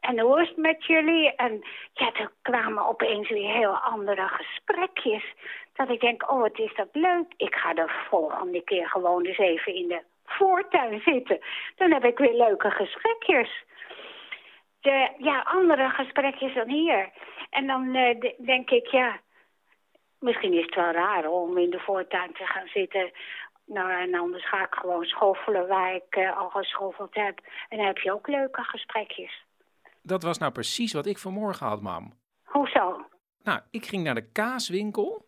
en 0.00 0.18
hoe 0.18 0.42
is 0.42 0.48
het 0.48 0.56
met 0.56 0.84
jullie? 0.86 1.34
En 1.34 1.64
ja, 1.92 2.12
er 2.12 2.30
kwamen 2.42 2.86
opeens 2.86 3.28
weer 3.28 3.50
heel 3.50 3.76
andere 3.76 4.28
gesprekjes. 4.28 5.24
Dat 5.74 5.88
ik 5.88 6.00
denk, 6.00 6.30
oh 6.30 6.40
wat 6.40 6.58
is 6.58 6.74
dat 6.74 6.88
leuk. 6.92 7.32
Ik 7.36 7.54
ga 7.54 7.74
de 7.74 7.88
volgende 8.08 8.62
keer 8.64 8.88
gewoon 8.88 9.24
eens 9.24 9.38
even 9.38 9.74
in 9.74 9.88
de 9.88 10.02
voortuin 10.24 11.00
zitten. 11.04 11.38
Dan 11.76 11.92
heb 11.92 12.04
ik 12.04 12.18
weer 12.18 12.34
leuke 12.34 12.70
gesprekjes. 12.70 13.64
De, 14.80 15.08
ja, 15.18 15.40
andere 15.40 15.88
gesprekjes 15.88 16.54
dan 16.54 16.68
hier. 16.68 17.10
En 17.50 17.66
dan 17.66 17.96
uh, 17.96 18.20
denk 18.38 18.70
ik, 18.70 18.86
ja, 18.86 19.20
misschien 20.22 20.52
is 20.52 20.64
het 20.64 20.74
wel 20.74 20.90
raar 20.90 21.26
om 21.26 21.58
in 21.58 21.70
de 21.70 21.78
voortuin 21.78 22.32
te 22.32 22.46
gaan 22.46 22.66
zitten. 22.66 23.10
Nou, 23.64 23.90
en 23.90 24.14
anders 24.14 24.48
ga 24.48 24.64
ik 24.64 24.74
gewoon 24.74 25.04
schoffelen 25.04 25.68
waar 25.68 25.94
ik 25.94 26.16
uh, 26.16 26.38
al 26.38 26.48
geschoffeld 26.50 27.14
heb. 27.14 27.40
En 27.68 27.76
dan 27.76 27.86
heb 27.86 27.98
je 27.98 28.12
ook 28.12 28.28
leuke 28.28 28.62
gesprekjes. 28.62 29.44
Dat 30.02 30.22
was 30.22 30.38
nou 30.38 30.52
precies 30.52 30.92
wat 30.92 31.06
ik 31.06 31.18
vanmorgen 31.18 31.66
had, 31.66 31.80
mam. 31.80 32.12
Hoezo? 32.44 33.06
Nou, 33.42 33.60
ik 33.70 33.86
ging 33.86 34.04
naar 34.04 34.14
de 34.14 34.30
kaaswinkel. 34.32 35.26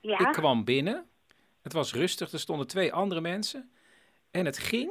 Ja? 0.00 0.18
Ik 0.18 0.32
kwam 0.32 0.64
binnen. 0.64 1.08
Het 1.62 1.72
was 1.72 1.94
rustig, 1.94 2.32
er 2.32 2.38
stonden 2.38 2.66
twee 2.66 2.92
andere 2.92 3.20
mensen. 3.20 3.72
En 4.30 4.46
het 4.46 4.58
ging 4.58 4.90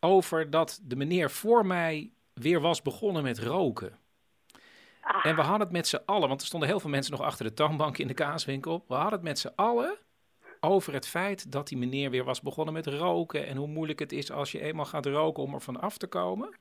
over 0.00 0.50
dat 0.50 0.80
de 0.82 0.96
meneer 0.96 1.30
voor 1.30 1.66
mij 1.66 2.12
weer 2.34 2.60
was 2.60 2.82
begonnen 2.82 3.22
met 3.22 3.38
roken. 3.38 3.98
En 5.22 5.36
we 5.36 5.42
hadden 5.42 5.60
het 5.60 5.70
met 5.70 5.88
z'n 5.88 6.02
allen, 6.06 6.28
want 6.28 6.40
er 6.40 6.46
stonden 6.46 6.68
heel 6.68 6.80
veel 6.80 6.90
mensen 6.90 7.12
nog 7.12 7.22
achter 7.22 7.44
de 7.44 7.54
toonbank 7.54 7.98
in 7.98 8.06
de 8.06 8.14
kaaswinkel. 8.14 8.84
We 8.88 8.94
hadden 8.94 9.12
het 9.12 9.22
met 9.22 9.38
z'n 9.38 9.52
allen 9.56 9.98
over 10.60 10.92
het 10.92 11.08
feit 11.08 11.52
dat 11.52 11.68
die 11.68 11.78
meneer 11.78 12.10
weer 12.10 12.24
was 12.24 12.40
begonnen 12.40 12.74
met 12.74 12.86
roken. 12.86 13.46
En 13.46 13.56
hoe 13.56 13.68
moeilijk 13.68 13.98
het 13.98 14.12
is 14.12 14.30
als 14.30 14.52
je 14.52 14.60
eenmaal 14.60 14.84
gaat 14.84 15.06
roken 15.06 15.42
om 15.42 15.54
er 15.54 15.60
van 15.60 15.80
af 15.80 15.98
te 15.98 16.06
komen. 16.06 16.56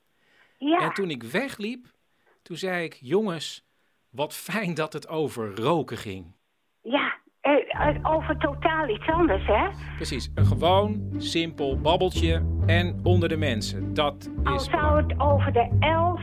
Ja. 0.58 0.80
En 0.80 0.94
toen 0.94 1.10
ik 1.10 1.24
wegliep, 1.24 1.88
toen 2.42 2.58
zei 2.58 2.84
ik: 2.84 2.98
Jongens, 3.02 3.66
wat 4.10 4.34
fijn 4.34 4.74
dat 4.74 4.94
het 4.94 5.08
over 5.08 5.56
roken 5.56 5.98
ging. 5.98 6.36
Ja, 6.82 7.17
over 8.02 8.38
totaal 8.38 8.90
iets 8.90 9.08
anders, 9.08 9.46
hè? 9.46 9.68
Precies, 9.96 10.32
een 10.36 10.46
gewoon, 10.46 11.02
simpel 11.18 11.80
babbeltje 11.80 12.46
en 12.66 13.00
onder 13.04 13.30
de 13.30 13.38
mensen. 13.38 13.94
Dat 13.94 14.30
is. 14.44 14.50
Al 14.50 14.60
zou 14.60 15.02
het 15.02 15.20
over 15.20 15.54
de 15.54 15.68
elf 15.80 16.22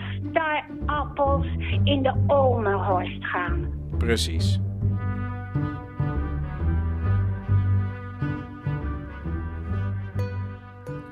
appels 0.87 1.47
in 1.85 2.03
de 2.03 2.15
Omenhorst 2.27 3.25
gaan. 3.25 3.73
Precies. 3.99 4.61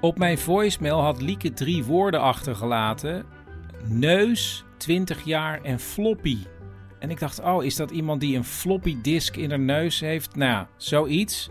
Op 0.00 0.18
mijn 0.18 0.38
voicemail 0.38 1.00
had 1.00 1.22
Lieke 1.22 1.52
drie 1.52 1.84
woorden 1.84 2.20
achtergelaten: 2.20 3.24
neus, 3.88 4.64
20 4.76 5.24
jaar 5.24 5.62
en 5.62 5.78
floppy. 5.78 6.38
En 7.02 7.10
ik 7.10 7.20
dacht, 7.20 7.42
oh, 7.42 7.64
is 7.64 7.76
dat 7.76 7.90
iemand 7.90 8.20
die 8.20 8.36
een 8.36 8.44
floppy 8.44 9.00
disk 9.00 9.36
in 9.36 9.50
haar 9.50 9.58
neus 9.58 10.00
heeft? 10.00 10.36
Nou, 10.36 10.66
zoiets. 10.76 11.50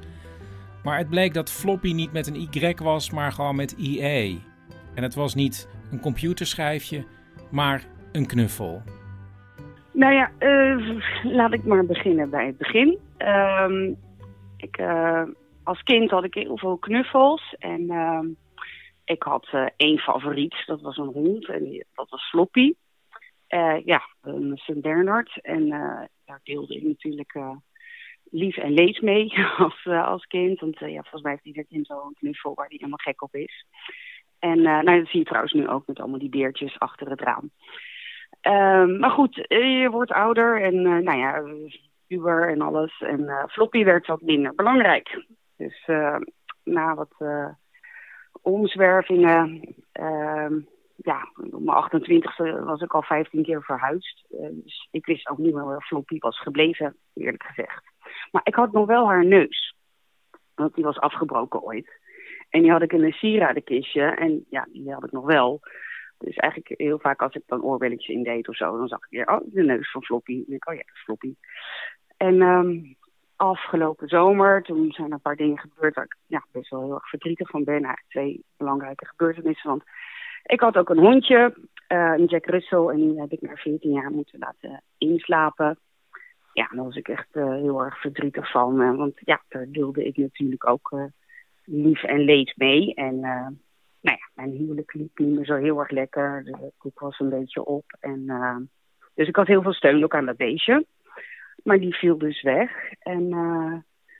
Maar 0.84 0.98
het 0.98 1.10
bleek 1.10 1.34
dat 1.34 1.51
floppy 1.51 1.93
niet 1.93 2.12
met 2.12 2.27
een 2.27 2.50
Y 2.51 2.75
was, 2.84 3.12
maar 3.12 3.31
gewoon 3.31 3.55
met 3.55 3.72
IE. 3.72 4.41
En 4.96 5.03
het 5.03 5.15
was 5.15 5.36
niet 5.36 5.70
een 5.91 6.00
computerschijfje, 6.00 7.05
maar 7.50 7.86
een 8.12 8.25
knuffel. 8.25 8.81
Nou 9.93 10.13
ja, 10.13 10.31
uh, 10.39 11.01
laat 11.24 11.53
ik 11.53 11.63
maar 11.63 11.86
beginnen 11.86 12.29
bij 12.29 12.46
het 12.46 12.58
begin. 12.58 12.98
Uh, 13.17 13.93
ik, 14.58 14.77
uh, 14.79 15.24
als 15.63 15.84
kind 15.84 16.10
had 16.12 16.24
ik 16.24 16.34
heel 16.34 16.58
veel 16.58 16.77
knuffels. 16.77 17.55
En 17.60 17.81
uh, 17.81 18.20
ik 19.05 19.24
had 19.24 19.48
uh, 19.53 19.67
één 19.75 19.98
favoriet, 19.98 20.63
dat 20.65 20.81
was 20.81 20.98
een 20.98 21.12
hond. 21.13 21.50
En 21.50 21.86
dat 21.93 22.10
was 22.10 22.29
Floppy. 22.29 22.74
Ja, 23.86 24.01
een 24.22 24.58
St. 24.58 24.81
Bernard. 24.81 25.39
En 25.41 25.70
daar 26.25 26.39
deelde 26.43 26.75
ik 26.75 26.84
natuurlijk 26.84 27.38
lief 28.31 28.58
en 28.58 28.74
leed 28.74 29.01
mee 29.01 29.34
als, 29.58 29.86
als 29.86 30.25
kind. 30.25 30.60
Want 30.60 30.79
ja, 30.79 31.01
volgens 31.01 31.22
mij 31.22 31.31
heeft 31.31 31.46
ieder 31.46 31.65
kind 31.65 31.88
zo 31.88 32.01
een 32.01 32.13
knuffel 32.13 32.53
waar 32.53 32.67
hij 32.67 32.75
helemaal 32.77 33.00
gek 33.03 33.22
op 33.22 33.36
is. 33.36 33.65
En 34.39 34.62
nou, 34.62 34.84
dat 34.84 35.08
zie 35.08 35.20
je 35.20 35.25
trouwens 35.25 35.53
nu 35.53 35.67
ook 35.67 35.88
met 35.88 36.00
allemaal 36.00 36.20
die 36.20 36.29
beertjes 36.29 36.79
achter 36.79 37.10
het 37.10 37.22
raam. 37.22 37.51
Um, 38.41 39.00
maar 39.00 39.12
goed, 39.12 39.36
je 39.48 39.88
wordt 39.91 40.12
ouder 40.12 40.62
en 40.62 40.75
uh, 40.75 40.98
nou 40.98 41.17
ja, 41.17 41.43
Uber 42.08 42.50
en 42.50 42.62
alles. 42.62 43.01
En 43.01 43.50
floppy 43.50 43.84
werd 43.84 44.08
wat 44.08 44.22
minder 44.22 44.55
belangrijk. 44.55 45.25
Dus 45.58 45.86
na 46.63 46.96
wat 46.96 47.15
omzwervingen 48.41 49.75
ehm, 49.91 50.60
ja, 50.95 51.31
op 51.51 51.63
mijn 51.63 51.83
28e 51.83 52.63
was 52.63 52.81
ik 52.81 52.93
al 52.93 53.01
15 53.01 53.43
keer 53.43 53.63
verhuisd. 53.63 54.25
Uh, 54.29 54.48
dus 54.51 54.88
ik 54.91 55.05
wist 55.05 55.29
ook 55.29 55.38
niet 55.38 55.53
meer 55.53 55.65
waar 55.65 55.81
Floppy 55.81 56.17
was 56.19 56.39
gebleven, 56.39 56.95
eerlijk 57.13 57.43
gezegd. 57.43 57.83
Maar 58.31 58.41
ik 58.43 58.55
had 58.55 58.71
nog 58.71 58.86
wel 58.86 59.07
haar 59.07 59.25
neus. 59.25 59.75
Want 60.55 60.74
die 60.75 60.83
was 60.83 61.00
afgebroken 61.00 61.62
ooit. 61.62 62.00
En 62.50 62.62
die 62.62 62.71
had 62.71 62.81
ik 62.81 62.93
in 62.93 63.03
een 63.03 63.12
sieradenkistje. 63.12 64.03
En 64.03 64.45
ja, 64.50 64.67
die 64.71 64.93
had 64.93 65.03
ik 65.03 65.12
nog 65.12 65.25
wel. 65.25 65.60
Dus 66.17 66.36
eigenlijk 66.36 66.81
heel 66.81 67.00
vaak 67.00 67.21
als 67.21 67.33
ik 67.33 67.43
dan 67.45 67.63
oorbelletjes 67.63 68.15
indeed 68.15 68.48
of 68.48 68.55
zo, 68.55 68.77
dan 68.77 68.88
zag 68.88 69.00
ik 69.00 69.10
weer, 69.10 69.27
oh, 69.27 69.41
de 69.45 69.63
neus 69.63 69.91
van 69.91 70.03
Floppy. 70.03 70.43
En 70.48 70.53
ik, 70.53 70.69
oh 70.69 70.75
ja, 70.75 70.83
Floppy. 70.93 71.33
En 72.17 72.41
um, 72.41 72.95
afgelopen 73.36 74.07
zomer, 74.07 74.63
toen 74.63 74.91
zijn 74.91 75.07
er 75.07 75.13
een 75.13 75.21
paar 75.21 75.36
dingen 75.36 75.60
gebeurd 75.60 75.95
waar 75.95 76.05
ik 76.05 76.15
ja, 76.27 76.45
best 76.51 76.69
wel 76.69 76.83
heel 76.83 76.93
erg 76.93 77.10
verdrietig 77.10 77.50
van 77.50 77.63
ben. 77.63 77.74
Eigenlijk 77.74 78.10
twee 78.10 78.43
belangrijke 78.57 79.05
gebeurtenissen. 79.05 79.69
Want 79.69 79.83
ik 80.43 80.60
had 80.60 80.77
ook 80.77 80.89
een 80.89 81.00
hondje, 81.00 81.53
uh, 81.88 82.13
een 82.17 82.25
Jack 82.25 82.45
Russell, 82.45 82.88
en 82.88 82.95
die 82.95 83.19
heb 83.19 83.31
ik 83.31 83.41
na 83.41 83.55
14 83.55 83.91
jaar 83.91 84.12
moeten 84.12 84.39
laten 84.39 84.83
inslapen. 84.98 85.79
Ja, 86.53 86.67
daar 86.71 86.83
was 86.83 86.95
ik 86.95 87.07
echt 87.07 87.27
uh, 87.36 87.53
heel 87.53 87.83
erg 87.83 88.01
verdrietig 88.01 88.51
van. 88.51 88.81
Uh, 88.81 88.95
want 88.95 89.13
ja, 89.15 89.41
daar 89.48 89.65
deelde 89.69 90.03
ik 90.03 90.17
natuurlijk 90.17 90.67
ook 90.67 91.10
lief 91.65 92.03
en 92.03 92.19
leed 92.19 92.53
mee. 92.55 92.93
En 92.93 93.19
nou 93.19 94.17
ja, 94.17 94.29
mijn 94.33 94.51
huwelijk 94.51 94.93
liep 94.93 95.19
niet 95.19 95.36
meer 95.36 95.45
zo 95.45 95.55
heel 95.55 95.79
erg 95.79 95.89
lekker. 95.89 96.43
De 96.43 96.71
koek 96.77 97.00
was 97.00 97.19
een 97.19 97.29
beetje 97.29 97.65
op. 97.65 97.83
En, 98.00 98.25
dus 99.13 99.27
ik 99.27 99.36
had 99.36 99.48
heel 99.48 99.62
veel 99.62 99.74
steun 99.74 100.03
ook 100.03 100.15
aan 100.15 100.25
dat 100.25 100.38
beestje. 100.38 100.86
Maar 101.63 101.79
die 101.79 101.95
viel 101.95 102.17
dus 102.17 102.41
weg. 102.41 102.71
En 103.00 103.29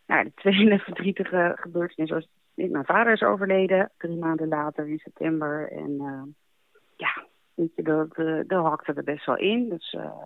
nou, 0.08 0.24
de 0.24 0.32
tweede 0.42 0.80
verdrietige 0.80 1.58
gebeurtenis 1.60 2.10
was 2.10 2.28
mijn 2.70 2.86
vader 2.86 3.13
is 3.13 3.22
overleden 3.22 3.91
drie 3.98 4.18
maanden 4.18 4.48
later 4.48 4.88
in 4.88 4.98
september. 4.98 5.72
En 5.72 5.91
uh, 5.91 6.24
ja, 6.96 7.25
weet 7.53 7.75
je, 7.75 7.84
dat, 7.84 8.18
uh, 8.18 8.41
dat 8.48 8.65
hakte 8.65 8.94
er 8.94 9.03
best 9.03 9.25
wel 9.25 9.38
in. 9.38 9.70
Dus, 9.70 9.94
uh, 9.94 10.22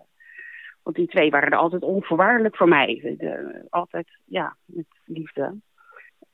want 0.82 0.96
die 0.96 1.06
twee 1.06 1.30
waren 1.30 1.50
er 1.50 1.58
altijd 1.58 1.82
onvoorwaardelijk 1.82 2.56
voor 2.56 2.68
mij. 2.68 3.16
De, 3.18 3.66
altijd, 3.70 4.08
ja, 4.24 4.56
met 4.64 4.86
liefde. 5.04 5.54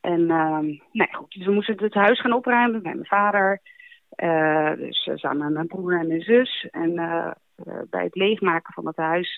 En 0.01 0.27
nou 0.27 1.09
goed, 1.13 1.31
dus 1.33 1.47
we 1.47 1.53
moesten 1.53 1.83
het 1.83 1.95
huis 1.95 2.21
gaan 2.21 2.33
opruimen 2.33 2.83
met 2.83 2.95
mijn 2.95 3.07
vader. 3.07 3.61
dus 4.79 5.11
samen 5.15 5.45
met 5.45 5.53
mijn 5.53 5.67
broer 5.67 5.99
en 5.99 6.07
mijn 6.07 6.21
zus. 6.21 6.69
En 6.71 6.95
bij 7.91 8.05
het 8.05 8.15
leegmaken 8.15 8.73
van 8.73 8.87
het 8.87 8.97
huis 8.97 9.37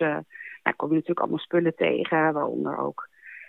nou, 0.65 0.77
kom 0.77 0.89
je 0.89 0.95
natuurlijk 0.95 1.21
allemaal 1.21 1.39
spullen 1.39 1.75
tegen, 1.75 2.33
waaronder 2.33 2.79
ook 2.79 3.09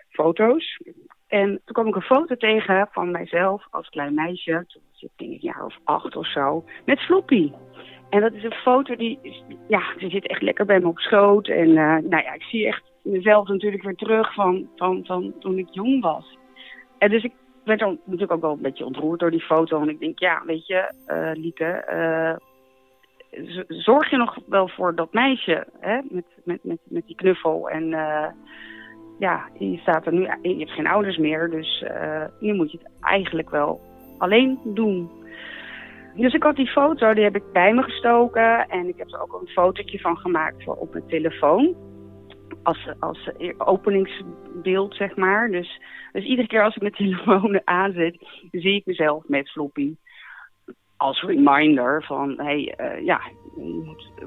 foto's. 0.10 0.82
En 1.28 1.48
toen 1.48 1.74
kwam 1.74 1.88
ik 1.88 1.96
een 1.96 2.02
foto 2.02 2.36
tegen 2.36 2.88
van 2.92 3.12
mijzelf 3.12 3.68
als 3.70 3.90
klein 3.90 4.14
meisje. 4.14 4.52
Toen 4.68 4.82
was 4.92 5.02
ik 5.02 5.10
denk 5.16 5.32
ik 5.32 5.42
een 5.42 5.50
jaar 5.50 5.66
of 5.66 5.78
acht 5.84 6.16
of 6.16 6.28
zo. 6.28 6.64
Met 6.86 7.00
Floppy. 7.00 7.52
En 8.10 8.22
dat 8.22 8.34
is 8.34 8.44
een 8.44 8.54
foto 8.54 8.96
die, 8.96 9.20
ja, 9.68 9.84
ze 9.98 10.10
zit 10.10 10.28
echt 10.28 10.42
lekker 10.42 10.66
bij 10.66 10.80
me 10.80 10.88
op 10.88 11.00
schoot. 11.00 11.48
En 11.48 11.70
uh, 11.70 11.76
nou 11.76 12.24
ja, 12.24 12.34
ik 12.34 12.44
zie 12.44 12.68
echt 12.68 12.84
mezelf 13.02 13.48
natuurlijk 13.48 13.84
weer 13.84 13.96
terug 13.96 14.34
van, 14.34 14.70
van, 14.76 15.06
van 15.06 15.34
toen 15.40 15.58
ik 15.58 15.68
jong 15.72 16.02
was. 16.02 16.38
En 16.98 17.10
dus 17.10 17.24
ik 17.24 17.34
werd 17.64 17.80
dan 17.80 18.00
natuurlijk 18.04 18.32
ook 18.32 18.42
wel 18.42 18.52
een 18.52 18.62
beetje 18.62 18.86
ontroerd 18.86 19.20
door 19.20 19.32
die 19.32 19.42
foto. 19.42 19.82
En 19.82 19.90
ik 19.90 20.00
denk, 20.00 20.20
ja, 20.20 20.42
weet 20.46 20.68
je, 20.68 20.94
uh, 21.08 21.32
Lieke, 21.34 21.86
uh, 21.90 22.36
zorg 23.68 24.10
je 24.10 24.18
nog 24.18 24.38
wel 24.48 24.68
voor 24.68 24.96
dat 24.96 25.14
meisje, 25.14 25.68
hè? 25.80 26.00
Met, 26.10 26.26
met, 26.44 26.64
met, 26.64 26.80
met 26.84 27.08
die 27.08 27.16
knuffel 27.16 27.70
en 27.70 27.94
ja, 29.20 29.50
je 29.60 29.78
staat 29.78 30.06
er 30.06 30.14
nu, 30.14 30.22
je 30.42 30.58
hebt 30.58 30.72
geen 30.72 30.88
ouders 30.88 31.18
meer, 31.18 31.50
dus 31.50 31.84
uh, 31.88 32.26
nu 32.40 32.54
moet 32.54 32.72
je 32.72 32.78
het 32.78 32.92
eigenlijk 33.02 33.50
wel 33.50 33.82
alleen 34.18 34.60
doen. 34.64 35.10
Dus 36.16 36.34
ik 36.34 36.44
had 36.44 36.56
die 36.56 36.68
foto, 36.68 37.14
die 37.14 37.24
heb 37.24 37.36
ik 37.36 37.52
bij 37.54 37.74
me 37.74 37.84
gestoken 37.84 38.70
en 38.70 38.88
ik 38.88 38.98
heb 38.98 39.12
er 39.12 39.22
ook 39.22 39.42
een 39.42 39.48
fotootje 39.48 40.00
van 40.00 40.18
gemaakt 40.18 40.68
op 40.68 40.94
mijn 40.94 41.08
telefoon. 41.08 41.76
Als, 42.64 42.90
als 43.00 43.30
openingsbeeld, 43.58 44.96
zeg 44.96 45.16
maar. 45.16 45.50
Dus, 45.50 45.82
dus 46.12 46.24
iedere 46.24 46.48
keer 46.48 46.64
als 46.64 46.76
ik 46.76 46.82
mijn 46.82 46.94
telefoon 47.04 47.62
aanzet, 47.64 48.18
zie 48.52 48.76
ik 48.76 48.86
mezelf 48.86 49.24
met 49.28 49.52
Floppy. 49.52 49.96
Als 50.98 51.22
reminder 51.22 52.04
van, 52.04 52.34
hey, 52.38 52.76
uh, 52.82 53.06
ja, 53.06 53.22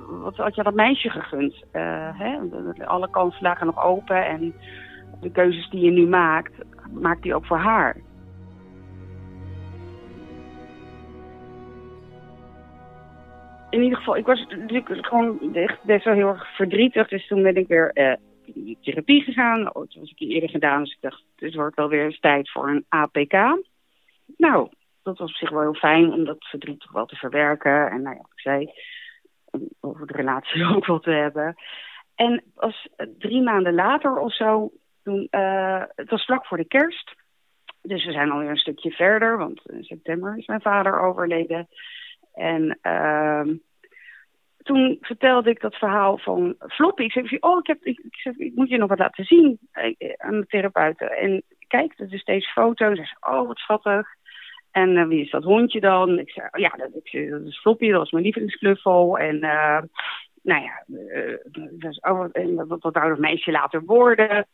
wat 0.09 0.37
had 0.37 0.55
je 0.55 0.63
dat 0.63 0.75
meisje 0.75 1.11
gegund? 1.11 1.55
Uh, 1.73 2.19
hè? 2.19 2.39
Alle 2.85 3.11
kansen 3.11 3.43
lagen 3.43 3.67
nog 3.67 3.85
open 3.85 4.27
en 4.27 4.55
de 5.21 5.31
keuzes 5.31 5.71
die 5.71 5.81
je 5.81 5.91
nu 5.91 6.07
maakt, 6.07 6.53
maakt 6.93 7.23
die 7.23 7.35
ook 7.35 7.47
voor 7.47 7.59
haar. 7.59 7.97
In 13.71 13.83
ieder 13.83 13.99
geval, 13.99 14.17
ik 14.17 14.27
was 14.27 14.47
natuurlijk 14.49 15.07
gewoon 15.07 15.55
echt 15.55 15.83
best 15.83 16.05
wel 16.05 16.15
heel 16.15 16.29
erg 16.29 16.57
verdrietig. 16.57 17.09
Dus 17.09 17.27
toen 17.27 17.43
ben 17.43 17.57
ik 17.57 17.69
weer 17.69 18.19
in 18.55 18.77
therapie 18.81 19.23
gegaan. 19.23 19.75
Oh, 19.75 19.83
dat 19.83 19.95
was 19.95 20.11
ik 20.17 20.29
eerder 20.29 20.51
gedaan, 20.51 20.83
dus 20.83 20.93
ik 20.93 21.01
dacht, 21.01 21.25
het 21.37 21.55
wordt 21.55 21.77
wel 21.77 21.89
weer 21.89 22.05
eens 22.05 22.21
tijd 22.21 22.51
voor 22.51 22.69
een 22.69 22.85
APK. 22.89 23.63
Nou, 24.37 24.69
dat 25.09 25.19
was 25.19 25.31
op 25.31 25.37
zich 25.37 25.51
wel 25.51 25.61
heel 25.61 25.75
fijn 25.75 26.13
om 26.13 26.25
dat 26.25 26.47
verdriet 26.47 26.81
toch 26.81 26.93
wel 26.93 27.07
te 27.07 27.17
verwerken. 27.17 27.91
En 27.91 28.03
nou 28.03 28.17
ja, 28.17 28.23
ik 28.23 28.41
zei, 28.41 28.73
over 29.81 30.07
de 30.07 30.13
relatie 30.13 30.67
ook 30.75 30.87
wel 30.87 31.01
te 31.01 31.11
hebben. 31.11 31.55
En 32.15 32.43
als 32.55 32.89
drie 33.19 33.43
maanden 33.43 33.75
later 33.75 34.19
of 34.19 34.35
zo, 34.35 34.71
toen, 35.03 35.29
uh, 35.31 35.83
het 35.95 36.11
was 36.11 36.25
vlak 36.25 36.47
voor 36.47 36.57
de 36.57 36.67
kerst. 36.67 37.15
Dus 37.83 38.05
we 38.05 38.13
zijn 38.13 38.31
alweer 38.31 38.51
een 38.51 38.57
stukje 38.57 38.91
verder, 38.91 39.39
want 39.39 39.61
in 39.67 39.85
september 39.85 40.39
is 40.39 40.47
mijn 40.47 40.61
vader 40.61 41.01
overleden. 41.01 41.69
En 42.35 42.79
uh, 42.83 43.55
toen 44.59 44.99
vertelde 45.01 45.51
ik 45.51 45.61
dat 45.61 45.75
verhaal 45.75 46.19
van 46.19 46.55
Floppy. 46.59 47.03
Ik 47.03 47.13
zei, 47.13 47.37
oh, 47.41 47.59
ik, 47.59 47.67
heb, 47.67 47.83
ik, 47.83 47.99
ik, 47.99 48.35
ik 48.37 48.55
moet 48.55 48.69
je 48.69 48.79
nog 48.79 48.89
wat 48.89 48.99
laten 48.99 49.25
zien 49.25 49.59
eh, 49.71 49.95
aan 50.17 50.41
de 50.41 50.47
therapeuten. 50.47 51.11
En 51.11 51.43
kijk, 51.67 51.97
dat 51.97 52.13
is 52.13 52.25
deze 52.25 52.49
foto. 52.49 52.95
Ze 52.95 52.95
zei, 52.95 53.35
oh, 53.35 53.47
wat 53.47 53.59
schattig. 53.59 54.09
En 54.79 54.97
uh, 54.97 55.07
wie 55.07 55.21
is 55.25 55.31
dat 55.31 55.45
hondje 55.45 55.81
dan? 55.81 56.19
Ik 56.19 56.31
zei, 56.31 56.49
oh, 56.51 56.61
ja, 56.61 56.69
dat, 56.69 56.91
ik, 57.03 57.31
dat 57.31 57.43
is 57.43 57.61
Floppy, 57.61 57.91
dat 57.91 57.99
was 57.99 58.11
mijn 58.11 58.25
lievelingsknuffel. 58.25 59.19
En 59.19 59.35
uh, 59.35 59.81
nou 60.43 60.63
ja, 60.63 60.85
uh, 60.87 61.37
dat 61.71 62.03
oh, 62.03 62.19
wat, 62.57 62.81
wat 62.81 62.95
wou 62.95 63.09
dat 63.09 63.19
meisje 63.19 63.51
later 63.51 63.85
worden? 63.85 64.47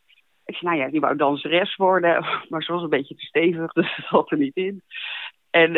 Ik 0.45 0.55
zei, 0.55 0.71
nou 0.71 0.77
ja, 0.83 0.91
die 0.91 0.99
wou 0.99 1.15
danseres 1.15 1.75
worden, 1.75 2.25
maar 2.49 2.63
ze 2.63 2.71
was 2.71 2.83
een 2.83 2.89
beetje 2.89 3.15
te 3.15 3.25
stevig, 3.25 3.73
dus 3.79 3.95
dat 3.95 4.05
zat 4.05 4.31
er 4.31 4.37
niet 4.37 4.55
in. 4.55 4.81
En, 5.49 5.71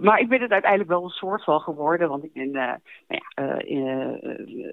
maar 0.00 0.20
ik 0.20 0.28
ben 0.28 0.40
het 0.40 0.50
uiteindelijk 0.50 0.90
wel 0.90 1.04
een 1.04 1.10
soort 1.10 1.44
van 1.44 1.60
geworden, 1.60 2.08
want 2.08 2.24
ik 2.24 2.32
ben 2.32 2.50
nou 2.50 2.78
ja, 3.06 3.60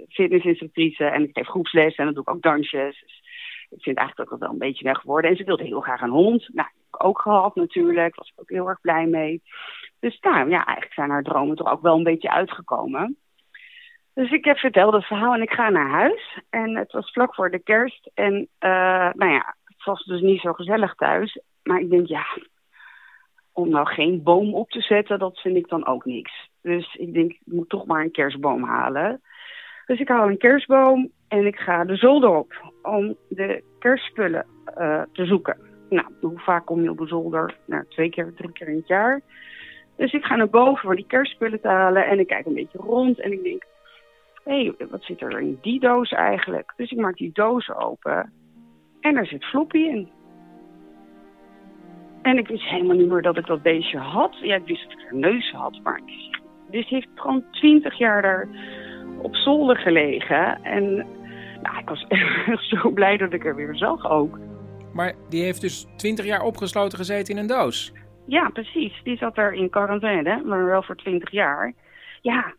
fitnessinstructrice 0.10 1.06
en 1.06 1.24
ik 1.24 1.30
geef 1.34 1.48
groepsles 1.48 1.96
en 1.96 2.06
dan 2.06 2.14
doe 2.14 2.24
ik 2.24 2.30
ook 2.30 2.42
dansjes. 2.42 3.00
Dus 3.00 3.22
ik 3.70 3.84
vind 3.84 3.98
eigenlijk 3.98 4.30
dat 4.30 4.40
wel 4.40 4.50
een 4.50 4.58
beetje 4.58 4.84
weg 4.84 4.98
geworden. 4.98 5.32
En 5.32 5.38
ze 5.38 5.44
wilde 5.44 5.64
heel 5.64 5.82
graag 5.82 6.02
een 6.02 6.10
hond. 6.10 6.50
Nou, 6.54 6.70
ook 7.00 7.22
gehad 7.22 7.56
natuurlijk. 7.56 8.16
Was 8.16 8.28
ik 8.28 8.42
ook 8.42 8.50
heel 8.50 8.68
erg 8.70 8.82
blij 8.82 9.06
mee. 9.06 9.42
Dus 10.00 10.20
nou 10.20 10.50
ja, 10.50 10.66
eigenlijk 10.66 10.94
zijn 10.94 11.10
haar 11.10 11.24
dromen 11.24 11.56
toch 11.56 11.72
ook 11.72 11.82
wel 11.82 11.98
een 11.98 12.04
beetje 12.04 12.32
uitgekomen. 12.32 13.18
Dus 14.14 14.32
ik 14.32 14.46
heb 14.46 14.58
verteld 14.58 14.94
het 14.94 15.06
verhaal 15.06 15.34
en 15.34 15.42
ik 15.42 15.52
ga 15.52 15.70
naar 15.70 15.90
huis. 15.90 16.40
En 16.50 16.76
het 16.76 16.92
was 16.92 17.12
vlak 17.12 17.36
voor 17.36 17.52
de 17.52 17.60
kerst. 17.60 18.12
En 18.14 18.34
uh, 18.60 19.10
nou 19.14 19.32
ja, 19.32 19.56
het 19.64 19.86
was 19.86 20.04
dus 20.04 20.22
niet 20.22 20.42
zo 20.42 20.54
gezellig 20.54 20.96
thuis. 20.96 21.40
Maar 21.64 21.80
ik 21.80 21.90
denk, 21.90 22.08
ja, 22.08 22.26
om 23.52 23.70
nou 23.70 23.88
geen 23.88 24.24
boom 24.24 24.54
op 24.54 24.70
te 24.70 24.82
zetten, 24.82 25.20
dat 25.20 25.40
vind 25.40 25.56
ik 25.56 25.68
dan 25.68 25.86
ook 25.86 26.06
niks. 26.06 26.50
Dus 26.62 26.96
ik 26.96 27.14
denk, 27.14 27.32
ik 27.32 27.42
moet 27.44 27.70
toch 27.70 27.86
maar 27.86 28.02
een 28.02 28.12
kerstboom 28.12 28.64
halen. 28.64 29.22
Dus 29.86 30.00
ik 30.00 30.08
haal 30.08 30.30
een 30.30 30.38
kerstboom 30.38 31.12
en 31.28 31.46
ik 31.46 31.56
ga 31.56 31.86
de 31.86 31.96
zolder 31.96 32.30
op 32.30 32.72
om 32.82 33.16
de 33.30 33.64
kerstspullen 33.80 34.46
uh, 34.78 35.02
te 35.12 35.26
zoeken. 35.26 35.71
Nou, 35.92 36.08
hoe 36.22 36.40
vaak 36.40 36.66
kom 36.66 36.82
je 36.82 36.90
op 36.90 36.98
de 36.98 37.08
zolder? 37.08 37.56
Nou, 37.66 37.86
twee 37.90 38.10
keer, 38.10 38.34
drie 38.36 38.52
keer 38.52 38.68
in 38.68 38.76
het 38.76 38.88
jaar. 38.88 39.22
Dus 39.96 40.14
ik 40.14 40.24
ga 40.24 40.36
naar 40.36 40.50
boven 40.50 40.82
voor 40.82 40.96
die 40.96 41.08
kerstspullen 41.08 41.62
te 41.62 41.68
halen 41.68 42.06
en 42.06 42.20
ik 42.20 42.28
kijk 42.28 42.46
een 42.46 42.54
beetje 42.54 42.78
rond 42.78 43.20
en 43.20 43.32
ik 43.32 43.44
denk, 43.44 43.64
hé, 44.44 44.64
hey, 44.78 44.88
wat 44.90 45.04
zit 45.04 45.22
er 45.22 45.40
in 45.40 45.58
die 45.62 45.80
doos 45.80 46.12
eigenlijk? 46.12 46.74
Dus 46.76 46.92
ik 46.92 46.98
maak 46.98 47.18
die 47.18 47.32
doos 47.34 47.70
open 47.70 48.34
en 49.00 49.18
er 49.18 49.26
zit 49.26 49.46
Floppy 49.46 49.78
in. 49.78 50.10
En 52.22 52.38
ik 52.38 52.48
wist 52.48 52.70
helemaal 52.70 52.98
niet 52.98 53.10
meer 53.10 53.22
dat 53.22 53.38
ik 53.38 53.46
dat 53.46 53.62
beestje 53.62 53.98
had. 53.98 54.38
Ja, 54.42 54.56
ik 54.56 54.66
wist 54.66 54.84
dat 54.84 55.00
ik 55.00 55.12
een 55.12 55.20
neus 55.20 55.52
had, 55.52 55.80
maar 55.84 56.02
dus 56.70 56.90
heeft 56.90 57.08
gewoon 57.16 57.44
twintig 57.52 57.98
jaar 57.98 58.22
daar 58.22 58.48
op 59.22 59.36
zolder 59.36 59.78
gelegen. 59.78 60.64
En 60.64 60.96
nou, 61.62 61.78
ik 61.80 61.90
was 61.90 62.06
zo 62.82 62.90
blij 62.90 63.18
dat 63.18 63.34
ik 63.34 63.46
er 63.46 63.56
weer 63.56 63.76
zag 63.76 64.10
ook. 64.10 64.38
Maar 64.94 65.14
die 65.30 65.44
heeft 65.44 65.62
dus 65.62 65.88
twintig 65.96 66.26
jaar 66.26 66.42
opgesloten 66.42 66.98
gezeten 66.98 67.34
in 67.34 67.40
een 67.40 67.48
doos? 67.48 67.94
Ja, 68.26 68.50
precies. 68.50 69.02
Die 69.04 69.18
zat 69.18 69.38
er 69.38 69.54
in 69.54 69.70
quarantaine, 69.70 70.42
maar 70.46 70.66
wel 70.66 70.84
voor 70.84 70.96
twintig 70.96 71.32
jaar. 71.32 71.74
Ja, 72.22 72.54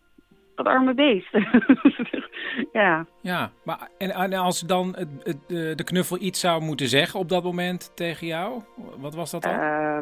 dat 0.54 0.66
arme 0.66 0.94
beest. 0.94 1.30
ja. 2.72 3.06
Ja, 3.20 3.50
maar 3.64 3.88
en, 3.98 4.32
als 4.32 4.60
dan 4.60 4.94
het, 4.96 5.08
het, 5.22 5.48
de 5.78 5.84
knuffel 5.84 6.16
iets 6.20 6.40
zou 6.40 6.62
moeten 6.62 6.86
zeggen 6.86 7.20
op 7.20 7.28
dat 7.28 7.42
moment 7.42 7.96
tegen 7.96 8.26
jou, 8.26 8.62
wat 8.98 9.14
was 9.14 9.30
dat 9.30 9.42
dan? 9.42 9.52
Uh, 9.52 9.98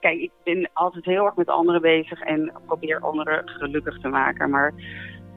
kijk, 0.00 0.20
ik 0.20 0.30
ben 0.44 0.70
altijd 0.72 1.04
heel 1.04 1.24
erg 1.24 1.36
met 1.36 1.48
anderen 1.48 1.80
bezig 1.80 2.20
en 2.20 2.52
probeer 2.66 3.00
anderen 3.00 3.48
gelukkig 3.48 3.98
te 3.98 4.08
maken. 4.08 4.50
Maar, 4.50 4.72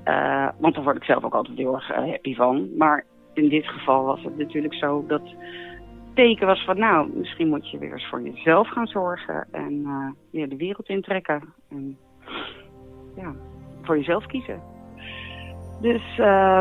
eh, 0.04 0.50
want 0.60 0.76
daar 0.76 0.84
word 0.84 0.96
ik 0.96 1.04
zelf 1.04 1.24
ook 1.24 1.34
altijd 1.34 1.58
heel 1.58 1.74
erg 1.74 1.90
eh, 1.90 1.98
happy 1.98 2.36
van. 2.36 2.70
Maar 2.78 3.06
in 3.34 3.50
dit 3.50 3.68
geval 3.68 4.04
was 4.04 4.24
het 4.24 4.38
natuurlijk 4.38 4.74
zo 4.74 5.06
dat 5.08 5.34
teken 6.16 6.48
was 6.48 6.64
van, 6.66 6.80
nou, 6.80 7.10
misschien 7.14 7.48
moet 7.48 7.70
je 7.70 7.78
weer 7.78 7.94
eens 7.94 8.08
voor 8.08 8.22
jezelf 8.22 8.68
gaan 8.68 8.88
zorgen 8.88 9.48
en 9.52 9.74
uh, 10.32 10.50
de 10.50 10.56
wereld 10.56 10.90
intrekken. 10.90 11.54
En 11.70 11.98
ja, 13.16 13.34
voor 13.82 13.98
jezelf 13.98 14.26
kiezen. 14.26 14.62
Dus 15.82 16.18
uh, 16.18 16.58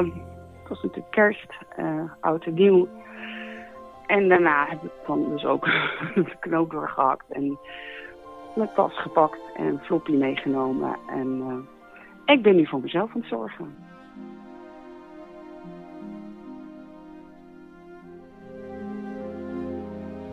het 0.59 0.69
was 0.69 0.83
natuurlijk 0.83 1.11
kerst, 1.11 1.55
uh, 1.79 2.13
oud 2.21 2.45
en 2.45 2.55
nieuw. 2.55 2.89
En 4.07 4.29
daarna 4.29 4.67
heb 4.69 4.83
ik 4.83 4.91
dan 5.07 5.29
dus 5.29 5.45
ook 5.45 5.65
de 6.15 6.37
knoop 6.41 6.71
doorgehakt 6.71 7.31
en 7.31 7.59
mijn 8.55 8.71
tas 8.75 9.01
gepakt 9.01 9.41
en 9.57 9.81
floppy 9.83 10.13
meegenomen. 10.13 10.97
En 11.09 11.43
ik 12.27 12.43
ben 12.43 12.57
nu 12.57 12.67
voor 12.67 12.81
mezelf 12.81 13.15
aan 13.15 13.21
het 13.21 13.29
zorgen. 13.29 13.75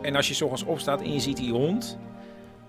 En 0.02 0.16
als 0.16 0.28
je 0.28 0.34
s 0.34 0.42
ochtends 0.42 0.64
opstaat 0.64 1.02
en 1.02 1.14
je 1.14 1.20
ziet 1.20 1.38
die 1.38 1.52
hond, 1.52 2.00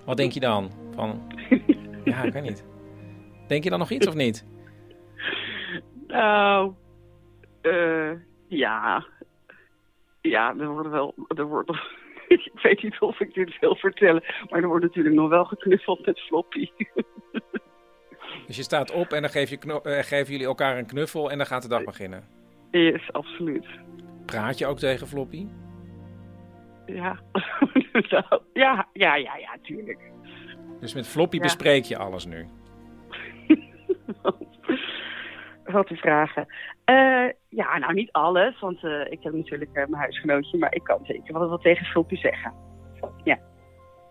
wat 0.05 0.17
denk 0.17 0.33
je 0.33 0.41
dan? 0.41 0.71
Van, 0.95 1.23
ja, 2.05 2.23
ik 2.23 2.33
weet 2.33 2.43
niet. 2.43 2.65
Denk 3.49 3.65
je 3.65 3.71
dan 3.71 3.79
nog 3.79 3.91
iets 3.91 4.07
of 4.07 4.15
niet? 4.15 4.47
Nou, 6.07 6.73
uh, 7.63 8.11
ja. 8.49 9.07
Ja, 10.21 10.55
er 10.59 10.69
wordt 10.69 10.91
wel. 10.91 11.15
Er 11.29 11.47
wordt, 11.47 11.71
ik 12.29 12.51
weet 12.63 12.83
niet 12.83 13.01
of 13.01 13.21
ik 13.21 13.35
dit 13.35 13.59
wil 13.61 13.77
vertellen, 13.77 14.23
maar 14.51 14.63
er 14.63 14.69
wordt 14.69 14.85
natuurlijk 14.85 15.15
nog 15.15 15.29
wel 15.29 15.45
geknuffeld 15.45 16.07
met 16.07 16.21
Floppy. 16.21 16.71
Dus 18.47 18.57
je 18.57 18.63
staat 18.63 18.93
op 18.93 19.13
en 19.13 19.21
dan 19.21 19.31
geef 19.31 19.51
je 19.51 19.59
uh, 19.67 19.99
geven 19.99 20.33
jullie 20.33 20.47
elkaar 20.47 20.79
een 20.79 20.87
knuffel 20.87 21.31
en 21.31 21.37
dan 21.37 21.47
gaat 21.47 21.63
de 21.63 21.69
dag 21.69 21.85
beginnen? 21.85 22.25
Yes, 22.71 23.13
absoluut. 23.13 23.67
Praat 24.27 24.59
je 24.59 24.67
ook 24.67 24.79
tegen 24.79 25.07
Floppy? 25.07 25.47
Ja, 26.95 27.19
ja, 28.53 28.89
ja, 28.93 29.15
ja, 29.17 29.37
ja, 29.37 29.57
tuurlijk. 29.63 30.11
Dus 30.81 30.95
met 30.95 31.09
Floppy 31.09 31.37
ja. 31.37 31.43
bespreek 31.43 31.85
je 31.85 31.99
alles 31.99 32.27
nu? 32.27 32.47
Wat 35.65 35.87
te 35.87 35.97
vragen. 35.97 36.47
Uh, 36.87 37.29
ja, 37.49 37.79
nou 37.79 37.93
niet 37.93 38.13
alles, 38.13 38.61
want 38.61 38.83
uh, 38.83 39.11
ik 39.11 39.23
heb 39.23 39.33
natuurlijk 39.33 39.71
uh, 39.71 39.75
mijn 39.75 40.03
huisgenootje, 40.03 40.59
maar 40.59 40.75
ik 40.75 40.85
kan 40.85 40.99
zeker 41.03 41.39
wel 41.39 41.49
wat 41.49 41.63
tegen 41.63 41.87
Floppy 41.87 42.17
zeggen. 42.17 42.53
Ja. 43.25 43.39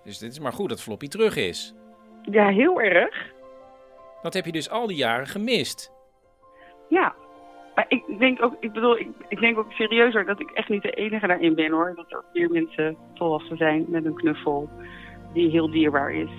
Dus 0.04 0.18
dit 0.18 0.32
is 0.32 0.40
maar 0.40 0.54
goed 0.54 0.70
dat 0.70 0.82
Floppy 0.82 1.08
terug 1.08 1.36
is. 1.36 1.76
Ja, 2.22 2.48
heel 2.48 2.82
erg. 2.82 3.34
Dat 4.22 4.34
heb 4.34 4.46
je 4.46 4.52
dus 4.52 4.70
al 4.70 4.88
die 4.88 4.98
jaren 4.98 5.28
gemist. 5.28 5.92
Ja, 6.90 7.16
maar 7.76 7.86
ik 7.88 8.20
denk 8.20 8.44
ook, 8.44 8.56
ik 8.60 8.72
bedoel, 8.72 8.98
ik, 8.98 9.10
ik 9.28 9.40
denk 9.40 9.58
ook 9.58 9.72
serieus 9.72 10.14
hoor, 10.14 10.26
dat 10.26 10.40
ik 10.40 10.52
echt 10.52 10.70
niet 10.70 10.82
de 10.82 10.92
enige 10.92 11.28
daarin 11.28 11.56
ben 11.56 11.72
hoor. 11.72 11.94
Dat 11.96 12.12
er 12.12 12.24
vier 12.34 12.50
mensen 12.50 12.98
volwassen 13.14 13.58
zijn 13.58 13.86
met 13.88 14.06
een 14.06 14.16
knuffel 14.16 14.70
die 15.34 15.50
heel 15.50 15.72
dierbaar 15.72 16.12
is. 16.12 16.32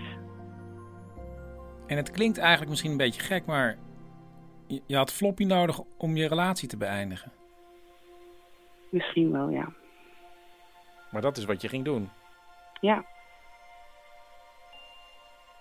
En 1.86 1.96
het 1.96 2.10
klinkt 2.10 2.38
eigenlijk 2.38 2.70
misschien 2.70 2.90
een 2.90 2.96
beetje 2.96 3.22
gek, 3.22 3.46
maar 3.46 3.76
je 4.86 4.96
had 4.96 5.12
Floppy 5.12 5.44
nodig 5.44 5.80
om 5.98 6.16
je 6.16 6.28
relatie 6.28 6.68
te 6.68 6.76
beëindigen. 6.76 7.32
Misschien 8.88 9.32
wel, 9.32 9.48
ja. 9.48 9.68
Maar 11.10 11.22
dat 11.22 11.36
is 11.36 11.44
wat 11.44 11.62
je 11.62 11.68
ging 11.68 11.84
doen. 11.84 12.10
Ja. 12.80 13.04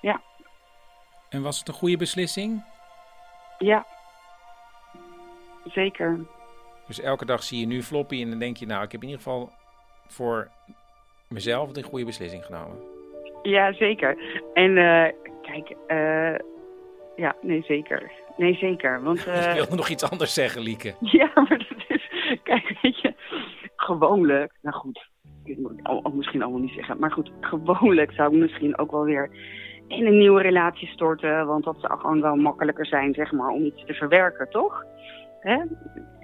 Ja. 0.02 0.22
En 1.30 1.42
was 1.42 1.60
het 1.60 1.68
een 1.68 1.74
goede 1.74 1.98
beslissing? 1.98 2.64
Ja. 3.58 3.86
Zeker. 5.66 6.20
Dus 6.88 7.02
elke 7.02 7.26
dag 7.26 7.44
zie 7.44 7.60
je 7.60 7.66
nu 7.66 7.84
Floppy 7.84 8.22
en 8.22 8.30
dan 8.30 8.40
denk 8.40 8.58
je, 8.58 8.66
nou, 8.66 8.84
ik 8.84 8.92
heb 8.92 9.02
in 9.02 9.08
ieder 9.08 9.24
geval 9.24 9.52
voor 10.08 10.48
mezelf 11.30 11.76
een 11.76 11.84
goede 11.84 12.06
beslissing 12.06 12.46
genomen. 12.46 12.78
Ja, 13.42 13.74
zeker. 13.74 14.18
En 14.54 14.72
uh, 14.78 15.06
kijk, 15.42 15.76
uh, 15.88 16.40
ja, 17.16 17.36
nee, 17.42 17.64
zeker. 17.68 18.12
Nee, 18.38 18.56
zeker. 18.56 19.04
Want, 19.04 19.28
uh, 19.28 19.46
ik 19.50 19.54
wilde 19.54 19.76
nog 19.76 19.90
iets 19.90 20.10
anders 20.12 20.34
zeggen, 20.34 20.62
Lieke. 20.62 20.94
Ja, 21.18 21.32
maar 21.36 21.58
dat 21.70 21.84
is... 21.88 22.10
Kijk, 22.44 22.80
weet 22.82 23.02
je, 23.02 23.14
gewoonlijk... 23.76 24.54
Nou 24.62 24.76
goed, 24.76 25.10
moet 25.58 25.72
ik 25.72 25.88
al, 25.88 26.12
misschien 26.14 26.42
allemaal 26.42 26.62
niet 26.62 26.74
zeggen. 26.74 27.00
Maar 27.00 27.12
goed, 27.12 27.32
gewoonlijk 27.42 28.12
zou 28.12 28.34
ik 28.34 28.42
misschien 28.42 28.78
ook 28.78 28.92
wel 28.92 29.04
weer 29.04 29.30
in 29.88 30.06
een 30.06 30.18
nieuwe 30.18 30.42
relatie 30.42 30.88
storten. 30.88 31.46
Want 31.46 31.64
dat 31.64 31.78
zou 31.80 32.00
gewoon 32.00 32.22
wel 32.22 32.36
makkelijker 32.36 32.86
zijn, 32.86 33.14
zeg 33.14 33.32
maar, 33.32 33.50
om 33.50 33.64
iets 33.64 33.86
te 33.86 33.94
verwerken, 33.94 34.50
toch? 34.50 34.84
Hè? 35.42 35.58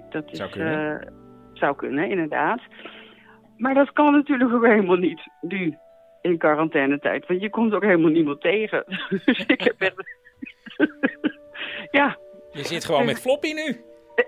Dat 0.08 0.30
is, 0.30 0.38
zou, 0.38 0.50
kunnen. 0.50 1.00
Uh, 1.00 1.08
zou 1.52 1.76
kunnen, 1.76 2.10
inderdaad. 2.10 2.60
Maar 3.56 3.74
dat 3.74 3.92
kan 3.92 4.12
natuurlijk 4.12 4.54
ook 4.54 4.66
helemaal 4.66 4.96
niet 4.96 5.20
nu 5.40 5.76
in 6.22 6.38
quarantainetijd. 6.38 7.26
Want 7.26 7.40
je 7.40 7.50
komt 7.50 7.72
ook 7.72 7.82
helemaal 7.82 8.10
niemand 8.10 8.40
tegen. 8.40 8.84
dus 9.24 9.46
ik 9.46 9.60
heb 9.60 9.80
echt... 9.80 9.94
ja. 11.98 12.18
Je 12.52 12.64
zit 12.64 12.84
gewoon 12.84 13.06
met 13.06 13.20
Floppy 13.20 13.52
nu? 13.52 13.80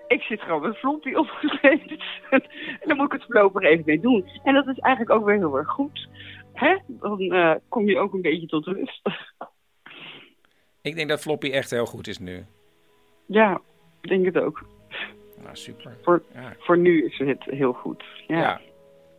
Ik 0.06 0.22
zit 0.22 0.40
gewoon 0.40 0.62
met 0.62 0.76
Floppy 0.76 1.14
opgeschreven. 1.14 1.98
en 2.30 2.88
dan 2.88 2.96
moet 2.96 3.06
ik 3.06 3.12
het 3.12 3.24
voorlopig 3.24 3.62
even 3.62 3.84
mee 3.86 4.00
doen. 4.00 4.30
En 4.44 4.54
dat 4.54 4.66
is 4.66 4.78
eigenlijk 4.78 5.14
ook 5.20 5.26
weer 5.26 5.36
heel 5.36 5.56
erg 5.56 5.68
goed. 5.68 6.08
Hè? 6.52 6.76
Dan 6.86 7.20
uh, 7.20 7.54
kom 7.68 7.86
je 7.86 7.98
ook 7.98 8.12
een 8.12 8.22
beetje 8.22 8.46
tot 8.46 8.66
rust. 8.66 9.02
ik 10.82 10.94
denk 10.94 11.08
dat 11.08 11.20
Floppy 11.20 11.50
echt 11.50 11.70
heel 11.70 11.86
goed 11.86 12.06
is 12.06 12.18
nu. 12.18 12.44
Ja, 13.26 13.60
ik 14.00 14.08
denk 14.08 14.24
het 14.24 14.38
ook. 14.38 14.64
Super. 15.52 15.96
Voor, 16.02 16.22
ja. 16.34 16.52
voor 16.58 16.78
nu 16.78 17.04
is 17.04 17.18
het 17.18 17.44
heel 17.44 17.72
goed. 17.72 18.04
Ja. 18.26 18.38
ja. 18.38 18.60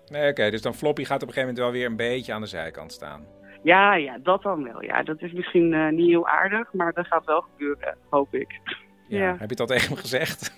Nee, 0.08 0.22
oké. 0.22 0.30
Okay, 0.30 0.52
dus 0.52 0.62
dan 0.62 0.74
Floppy 0.74 1.04
gaat 1.04 1.22
op 1.22 1.28
een 1.28 1.34
gegeven 1.34 1.54
moment 1.54 1.58
wel 1.58 1.72
weer 1.72 1.90
een 1.90 2.12
beetje 2.12 2.34
aan 2.34 2.42
de 2.42 2.48
zijkant 2.48 2.92
staan. 2.92 3.26
Ja, 3.64 3.96
ja, 3.96 4.18
dat 4.24 4.42
dan 4.42 4.64
wel. 4.64 4.84
Ja, 4.84 5.04
dat 5.04 5.22
is 5.22 5.32
misschien 5.32 5.72
uh, 5.72 5.90
niet 5.90 6.08
heel 6.08 6.28
aardig, 6.28 6.74
maar 6.74 6.94
dat 6.94 7.08
gaat 7.08 7.26
wel 7.26 7.42
gebeuren, 7.42 7.98
hoop 8.10 8.34
ik. 8.34 8.60
Ja, 9.08 9.20
ja. 9.20 9.36
Heb 9.38 9.50
je 9.50 9.56
dat 9.56 9.68
tegen 9.68 9.88
hem 9.88 9.98
gezegd? 9.98 10.58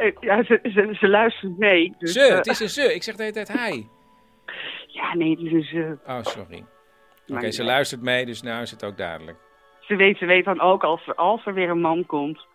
ik, 0.00 0.16
ja, 0.20 0.44
ze, 0.44 0.58
ze, 0.62 0.96
ze 1.00 1.08
luistert 1.08 1.58
mee. 1.58 1.94
Dus, 1.98 2.12
ze, 2.12 2.28
uh, 2.28 2.34
het 2.34 2.46
is 2.46 2.60
een 2.60 2.68
ze. 2.68 2.94
Ik 2.94 3.02
zeg 3.02 3.16
de 3.16 3.22
hele 3.22 3.34
tijd 3.34 3.52
hij. 3.52 3.86
Ja, 4.86 5.14
nee, 5.14 5.30
het 5.30 5.40
is 5.40 5.52
een 5.52 5.62
ze. 5.62 5.98
Oh, 6.06 6.22
sorry. 6.22 6.64
Oké, 7.26 7.32
okay, 7.32 7.50
ze 7.50 7.64
luistert 7.64 8.02
mee, 8.02 8.26
dus 8.26 8.42
nou 8.42 8.62
is 8.62 8.70
het 8.70 8.84
ook 8.84 8.96
duidelijk. 8.96 9.38
Ze 9.80 9.96
weet, 9.96 10.18
ze 10.18 10.26
weet 10.26 10.44
dan 10.44 10.60
ook 10.60 10.82
als 10.82 11.06
er, 11.06 11.14
als 11.14 11.46
er 11.46 11.54
weer 11.54 11.70
een 11.70 11.80
man 11.80 12.06
komt, 12.06 12.46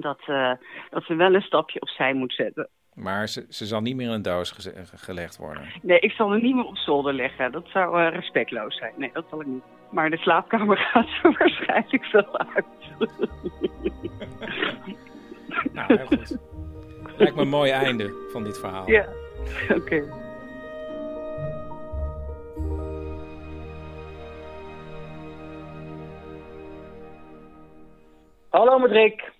dat, 0.00 0.20
uh, 0.26 0.52
dat 0.90 1.04
ze 1.04 1.14
wel 1.14 1.34
een 1.34 1.40
stapje 1.40 1.80
opzij 1.80 2.14
moet 2.14 2.32
zetten. 2.32 2.68
Maar 2.94 3.28
ze, 3.28 3.46
ze 3.48 3.66
zal 3.66 3.80
niet 3.80 3.96
meer 3.96 4.06
in 4.06 4.12
een 4.12 4.22
doos 4.22 4.50
ge 4.50 4.72
gelegd 4.94 5.36
worden? 5.36 5.62
Nee, 5.82 5.98
ik 5.98 6.10
zal 6.10 6.32
er 6.32 6.42
niet 6.42 6.54
meer 6.54 6.64
op 6.64 6.76
zolder 6.76 7.12
leggen. 7.14 7.52
Dat 7.52 7.68
zou 7.68 8.00
uh, 8.00 8.08
respectloos 8.08 8.76
zijn. 8.76 8.92
Nee, 8.96 9.10
dat 9.12 9.24
zal 9.30 9.40
ik 9.40 9.46
niet. 9.46 9.62
Maar 9.90 10.10
de 10.10 10.16
slaapkamer 10.16 10.76
gaat 10.92 11.08
er 11.22 11.36
waarschijnlijk 11.38 12.10
wel 12.12 12.38
uit. 12.38 12.64
nou, 15.72 15.96
heel 15.96 16.06
goed. 16.06 16.38
Lijkt 17.16 17.34
me 17.34 17.42
een 17.42 17.48
mooi 17.48 17.70
einde 17.70 18.28
van 18.32 18.44
dit 18.44 18.58
verhaal. 18.58 18.90
Ja, 18.90 19.06
oké. 19.68 19.74
Okay. 19.74 20.04
Hallo 28.48 28.78
met 28.78 28.90
Rick. 28.90 29.32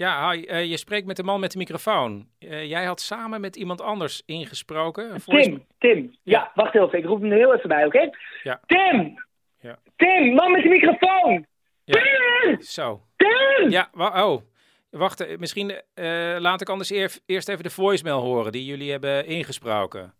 Ja, 0.00 0.30
hi, 0.30 0.44
uh, 0.46 0.64
je 0.64 0.76
spreekt 0.76 1.06
met 1.06 1.16
de 1.16 1.22
man 1.22 1.40
met 1.40 1.52
de 1.52 1.58
microfoon. 1.58 2.26
Uh, 2.38 2.64
jij 2.64 2.84
had 2.84 3.00
samen 3.00 3.40
met 3.40 3.56
iemand 3.56 3.80
anders 3.80 4.22
ingesproken. 4.26 5.22
Tim, 5.24 5.64
Tim. 5.78 6.16
Ja. 6.22 6.38
ja. 6.38 6.50
wacht 6.54 6.74
even. 6.74 6.98
Ik 6.98 7.04
roep 7.04 7.20
hem 7.20 7.30
er 7.30 7.36
heel 7.36 7.54
even 7.54 7.68
bij, 7.68 7.86
oké? 7.86 7.96
Okay? 7.96 8.10
Ja. 8.42 8.60
Tim! 8.66 9.24
Ja. 9.60 9.78
Tim, 9.96 10.34
man 10.34 10.52
met 10.52 10.62
de 10.62 10.68
microfoon! 10.68 11.46
Ja. 11.84 12.00
Tim! 12.00 12.60
Zo. 12.62 13.00
Tim! 13.16 13.70
Ja, 13.70 13.88
wa 13.92 14.26
oh. 14.26 14.42
Wacht, 14.90 15.38
misschien 15.38 15.70
uh, 15.70 16.36
laat 16.38 16.60
ik 16.60 16.68
anders 16.68 16.90
eer, 16.90 17.18
eerst 17.26 17.48
even 17.48 17.62
de 17.62 17.70
voicemail 17.70 18.20
horen 18.20 18.52
die 18.52 18.64
jullie 18.64 18.90
hebben 18.90 19.26
ingesproken. 19.26 20.14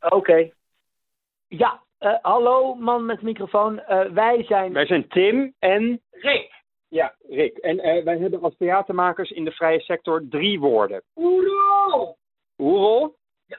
Oké. 0.00 0.14
Okay. 0.14 0.52
Ja, 1.48 1.82
hallo 2.22 2.74
man 2.74 3.06
met 3.06 3.18
de 3.18 3.24
microfoon. 3.24 3.82
wij 4.12 4.44
zijn... 4.44 4.72
Wij 4.72 4.86
zijn 4.86 5.08
Tim 5.08 5.54
en... 5.58 6.00
Rick. 6.10 6.53
Ja, 6.94 7.14
Rick. 7.28 7.56
En 7.56 7.76
uh, 7.76 8.04
wij 8.04 8.18
hebben 8.18 8.42
als 8.42 8.56
theatermakers 8.56 9.30
in 9.30 9.44
de 9.44 9.50
vrije 9.50 9.80
sector 9.80 10.22
drie 10.28 10.60
woorden. 10.60 11.02
Oerol! 11.14 12.16
Oerol? 12.58 13.16
Ja, 13.46 13.58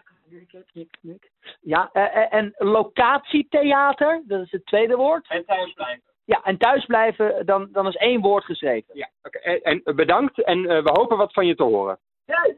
ja 1.62 1.90
uh, 1.94 2.34
en 2.34 2.54
locatietheater, 2.58 4.24
dat 4.28 4.42
is 4.42 4.52
het 4.52 4.66
tweede 4.66 4.96
woord. 4.96 5.30
En 5.30 5.46
thuisblijven. 5.46 6.04
Ja, 6.26 6.42
en 6.44 6.58
thuisblijven, 6.58 7.46
dan, 7.46 7.70
dan 7.72 7.88
is 7.88 7.96
één 7.96 8.22
woord 8.22 8.44
geschreven. 8.44 8.98
Ja, 8.98 9.10
oké. 9.24 9.38
Okay. 9.38 9.56
En, 9.56 9.82
en, 9.84 9.96
bedankt 9.96 10.44
en 10.44 10.58
uh, 10.58 10.84
we 10.84 10.90
hopen 10.94 11.18
wat 11.18 11.34
van 11.34 11.46
je 11.46 11.56
te 11.56 11.64
horen. 11.64 12.00
Ja. 12.26 12.54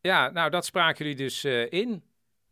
Ja, 0.00 0.30
nou 0.30 0.50
dat 0.50 0.64
spraken 0.64 1.04
jullie 1.04 1.20
dus 1.20 1.44
in. 1.68 2.02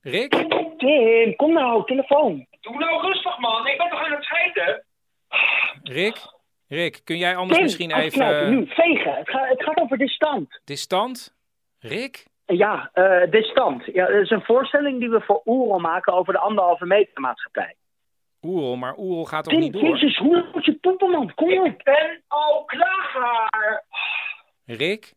Rick? 0.00 0.30
Tim, 0.76 1.36
kom 1.36 1.52
nou, 1.52 1.84
telefoon. 1.84 2.46
Doe 2.60 2.78
nou 2.78 3.00
rustig, 3.00 3.38
man. 3.38 3.66
Ik 3.66 3.78
ben 3.78 3.88
toch 3.88 4.04
aan 4.04 4.12
het 4.12 4.24
scheiden? 4.24 4.84
Rick? 5.82 6.36
Rick, 6.68 7.00
kun 7.04 7.18
jij 7.18 7.36
anders 7.36 7.60
misschien 7.60 7.90
even... 7.90 8.50
nu, 8.50 8.66
vegen. 8.66 9.14
Het, 9.14 9.30
gaat 9.30 9.48
het 9.48 9.62
gaat 9.62 9.80
over 9.80 9.98
distant. 9.98 10.60
Distant? 10.64 11.34
Rick? 11.78 12.26
Ja, 12.46 12.90
eh 12.92 13.30
distant. 13.30 13.84
Ja, 13.84 14.06
dat 14.06 14.22
is 14.22 14.30
een 14.30 14.44
voorstelling 14.44 14.98
die 14.98 15.10
we 15.10 15.20
voor 15.20 15.42
Oerol 15.44 15.78
maken 15.78 16.12
over 16.12 16.32
de 16.32 16.38
anderhalve 16.38 16.86
meter 16.86 17.20
maatschappij. 17.20 17.74
Oerol, 18.42 18.76
maar 18.76 18.98
Oerol 18.98 19.24
gaat 19.24 19.44
toch 19.44 19.58
niet 19.58 19.72
door? 19.72 19.82
Jezus, 19.82 20.16
hoe 20.16 20.48
moet 20.52 20.64
je 20.64 20.74
poepen, 20.74 21.10
man? 21.10 21.34
Kom 21.34 21.58
op. 21.58 21.66
Ik 21.66 21.82
ben 21.82 22.22
al 22.28 22.64
klaar. 22.64 23.84
Rick? 24.64 25.12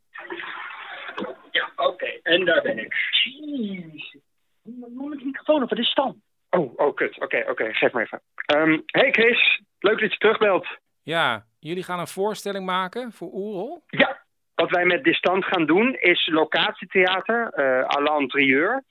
Ja, 1.52 1.72
oké. 1.76 2.20
En 2.24 2.46
daar 2.46 2.62
ben 2.62 2.78
ik. 2.78 2.94
Jeez. 3.24 4.16
Noem 4.64 5.10
de 5.10 5.26
microfoon 5.26 5.64
over 5.64 5.76
distant. 5.76 6.16
Oh, 6.50 6.74
oh, 6.76 6.96
kut. 6.96 7.20
Oké, 7.22 7.46
oké. 7.50 7.74
Geef 7.74 7.94
me 7.94 8.02
even. 8.02 8.22
Ehm, 8.46 8.80
hey 8.86 9.12
Chris, 9.12 9.62
leuk 9.80 10.00
dat 10.00 10.12
je 10.12 10.18
terugbelt. 10.18 10.68
Ja, 11.04 11.46
jullie 11.60 11.84
gaan 11.84 12.00
een 12.00 12.08
voorstelling 12.08 12.66
maken 12.66 13.12
voor 13.12 13.30
Oerol? 13.34 13.84
Ja, 13.88 14.24
wat 14.56 14.70
wij 14.70 14.86
met 14.86 15.04
Distant 15.04 15.46
gaan 15.46 15.66
doen 15.66 15.96
is 15.96 16.28
locatietheater 16.28 17.50
eh 17.54 17.96
à 17.98 18.00
l'intérieur. 18.00 18.84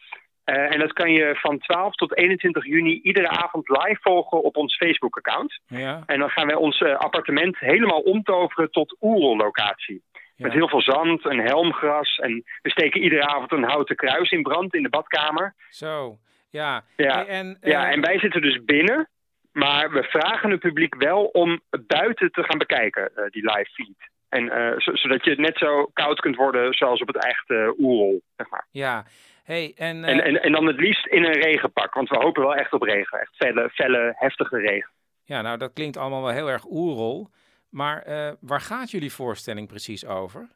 Eh, 0.45 0.73
en 0.73 0.79
dat 0.79 0.93
kan 0.93 1.13
je 1.13 1.37
van 1.37 1.59
12 1.59 1.95
tot 1.95 2.17
21 2.17 2.67
juni 2.67 3.01
iedere 3.03 3.29
avond 3.29 3.69
live 3.69 3.99
volgen 4.01 4.43
op 4.43 4.57
ons 4.57 4.77
Facebook-account. 4.77 5.61
Ja. 5.67 6.03
En 6.07 6.19
dan 6.19 6.31
gaan 6.31 6.47
wij 6.47 6.55
ons 6.55 6.81
eh, 6.81 6.97
appartement 6.97 7.59
helemaal 7.59 8.01
omtoveren 8.01 8.71
tot 8.71 8.97
Oerol-locatie. 9.01 10.03
Met 10.37 10.53
heel 10.53 10.69
veel 10.69 10.83
zand 10.83 11.27
en 11.27 11.39
helmgras. 11.39 12.19
En 12.19 12.45
we 12.63 12.71
steken 12.71 13.03
iedere 13.03 13.27
avond 13.27 13.53
een 13.53 13.63
houten 13.65 13.97
kruis 13.97 14.31
in 14.31 14.43
brand 14.43 14.75
in 14.75 14.83
de 14.83 14.89
badkamer. 14.89 15.55
Zo, 15.69 16.19
ja. 16.51 16.85
Ja, 16.97 17.15
Hey, 17.15 17.27
en, 17.27 17.59
ja, 17.61 17.91
en 17.91 18.01
wij 18.01 18.19
zitten 18.19 18.43
dus 18.43 18.65
binnen. 18.65 19.09
Maar 19.53 19.91
we 19.91 20.03
vragen 20.03 20.51
het 20.51 20.61
publiek 20.61 20.95
wel 20.95 21.25
om 21.25 21.61
buiten 21.87 22.31
te 22.33 22.43
gaan 22.43 22.59
bekijken, 22.59 23.17
eh, 23.17 23.31
die 23.31 23.43
live 23.51 23.71
feed. 23.73 24.09
En 24.29 24.49
eh, 24.51 24.79
zo- 24.79 24.95
zodat 24.97 25.25
je 25.25 25.35
net 25.37 25.59
zo 25.59 25.85
koud 25.93 26.21
kunt 26.21 26.37
worden 26.37 26.73
zoals 26.75 27.01
op 27.01 27.07
het 27.07 27.25
echte 27.25 27.75
Oerol, 27.79 28.23
zeg 28.37 28.49
maar. 28.51 28.67
Ja. 28.71 29.05
Hey, 29.45 29.73
en, 29.77 30.05
eh, 30.05 30.11
En, 30.13 30.21
en, 30.25 30.43
en 30.43 30.53
dan 30.53 30.67
het 30.67 30.77
liefst 30.81 31.07
in 31.07 31.25
een 31.25 31.33
regenpak, 31.41 31.95
want 31.95 32.09
we 32.09 32.17
hopen 32.17 32.43
wel 32.43 32.55
echt 32.55 32.73
op 32.73 32.83
regen. 32.83 33.21
Echt 33.21 33.37
felle, 33.37 33.71
felle 33.71 34.13
heftige 34.17 34.57
regen. 34.59 34.91
ja, 35.25 35.41
nou 35.43 35.59
dat 35.59 35.73
klinkt 35.73 35.97
allemaal 35.97 36.23
wel 36.23 36.33
heel 36.33 36.51
erg 36.51 36.65
Oerol. 36.67 37.29
Maar 37.69 38.03
eh, 38.03 38.33
waar 38.41 38.61
gaat 38.61 38.91
jullie 38.91 39.13
voorstelling 39.13 39.69
precies 39.69 40.07
over? 40.07 40.49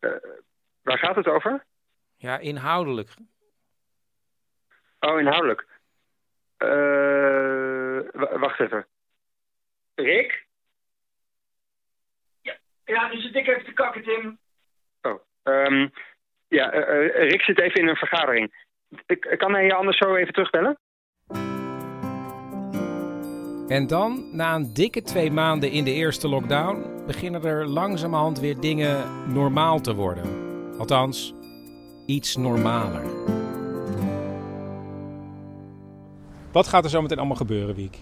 Eh, 0.00 0.10
waar 0.82 0.98
gaat 0.98 1.16
het 1.16 1.26
over? 1.28 1.64
Ja, 2.16 2.38
inhoudelijk. 2.38 3.10
Oh, 5.00 5.18
inhoudelijk. 5.18 5.66
Eh, 6.62 7.98
wacht 8.38 8.60
even. 8.60 8.86
Rick? 9.94 10.46
Ja, 12.84 13.08
nu 13.08 13.20
zit 13.20 13.34
ik 13.34 13.46
even 13.46 13.64
te 13.64 13.72
kakken, 13.72 14.02
Tim. 14.02 14.38
Oh, 15.02 15.20
ehm, 15.42 15.88
ja, 16.48 16.70
eh, 16.70 17.06
eh, 17.06 17.30
Rick 17.30 17.42
zit 17.42 17.60
even 17.60 17.80
in 17.80 17.88
een 17.88 17.96
vergadering. 17.96 18.66
Ik, 19.06 19.34
kan 19.38 19.52
hij 19.52 19.64
je 19.64 19.74
anders 19.74 19.98
zo 19.98 20.14
even 20.14 20.32
terugbellen? 20.32 20.78
En 23.68 23.86
dan, 23.86 24.36
na 24.36 24.54
een 24.54 24.74
dikke 24.74 25.02
twee 25.02 25.30
maanden 25.30 25.70
in 25.70 25.84
de 25.84 25.92
eerste 25.92 26.28
lockdown, 26.28 27.04
beginnen 27.06 27.44
er 27.44 27.66
langzamerhand 27.66 28.40
weer 28.40 28.60
dingen 28.60 29.04
normaal 29.32 29.80
te 29.80 29.94
worden. 29.94 30.24
Althans, 30.78 31.34
iets 32.06 32.36
normaler. 32.36 33.31
Wat 36.52 36.68
gaat 36.68 36.84
er 36.84 36.90
zo 36.90 37.02
meteen 37.02 37.18
allemaal 37.18 37.36
gebeuren, 37.36 37.74
Wiek? 37.74 37.98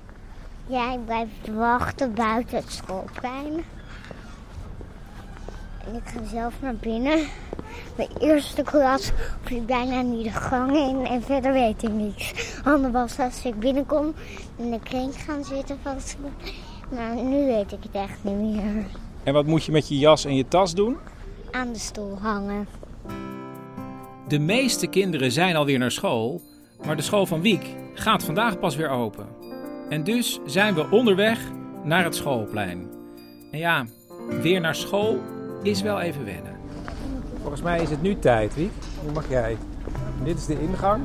Jij 0.67 0.99
blijft 1.05 1.55
wachten 1.57 2.15
buiten 2.15 2.57
het 2.57 2.73
schoolplein. 2.73 3.65
En 5.87 5.95
ik 5.95 6.03
ga 6.05 6.25
zelf 6.31 6.55
naar 6.61 6.75
binnen. 6.75 7.27
De 7.97 8.09
eerste 8.19 8.63
klas 8.63 9.13
vlieg 9.43 9.65
bijna 9.65 10.01
niet 10.01 10.25
de 10.25 10.31
gang 10.31 10.77
in 10.77 11.07
en 11.07 11.23
verder 11.23 11.53
weet 11.53 11.83
ik 11.83 11.93
niks. 11.93 12.33
Ander 12.65 12.91
was 12.93 13.19
als 13.19 13.45
ik 13.45 13.59
binnenkom 13.59 14.15
in 14.57 14.71
de 14.71 14.79
kring 14.83 15.15
gaan 15.15 15.45
zitten 15.45 15.79
van 15.83 16.01
school. 16.01 16.31
Maar 16.95 17.15
nu 17.15 17.47
weet 17.47 17.73
ik 17.73 17.83
het 17.83 17.93
echt 17.93 18.19
niet 18.25 18.37
meer. 18.37 18.85
En 19.23 19.33
wat 19.33 19.47
moet 19.47 19.65
je 19.65 19.73
met 19.73 19.89
je 19.89 19.99
jas 19.99 20.25
en 20.25 20.35
je 20.35 20.49
tas 20.49 20.75
doen? 20.75 20.97
Aan 21.51 21.73
de 21.73 21.79
stoel 21.79 22.19
hangen. 22.21 22.69
De 24.29 24.39
meeste 24.39 24.87
kinderen 24.87 25.33
zijn 25.33 25.57
alweer 25.57 25.79
naar 25.79 25.91
school, 25.91 26.41
maar 26.87 26.97
de 26.97 27.03
school 27.03 27.27
van 27.27 27.41
Wiek 27.41 27.67
gaat 27.95 28.25
vandaag 28.25 28.59
pas 28.59 28.77
weer 28.77 28.89
open. 28.89 29.27
En 29.89 30.05
dus 30.05 30.41
zijn 30.47 30.75
we 30.75 30.91
onderweg 30.91 31.39
naar 31.85 32.05
het 32.05 32.15
schoolplein. 32.15 32.89
En 33.51 33.59
ja, 33.59 33.87
weer 34.41 34.61
naar 34.61 34.75
school 34.75 35.19
is 35.63 35.83
wel 35.83 36.01
even 36.01 36.25
wennen. 36.25 36.57
Volgens 37.41 37.63
mij 37.63 37.83
is 37.83 37.91
het 37.91 38.03
nu 38.03 38.19
tijd, 38.19 38.55
Wiek. 38.55 38.73
Nu 39.07 39.13
mag 39.13 39.29
jij. 39.29 39.57
Dit 40.25 40.39
is 40.39 40.47
de 40.47 40.61
ingang. 40.61 41.03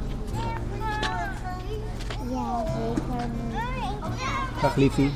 Ja, 2.29 2.63
zeker. 2.65 3.29
Dag 4.61 4.75
liefie. 4.75 5.11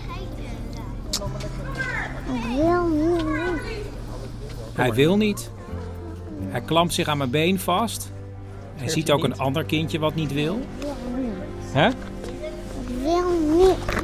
Ik 2.34 2.44
wil 2.56 2.88
niet. 2.88 3.62
Hij 4.74 4.94
wil 4.94 5.18
niet. 5.18 5.52
Hij 6.42 6.62
klampt 6.62 6.94
zich 6.94 7.08
aan 7.08 7.18
mijn 7.18 7.30
been 7.30 7.60
vast. 7.60 8.12
Hij 8.80 8.90
ziet 8.90 9.12
ook 9.12 9.24
een 9.24 9.38
ander 9.38 9.64
kindje 9.64 10.00
wat 10.00 10.16
niet 10.16 10.34
wil. 10.34 10.60
Hè? 11.62 11.88
Ik 11.88 11.96
wil 13.04 13.58
niet. 13.58 14.04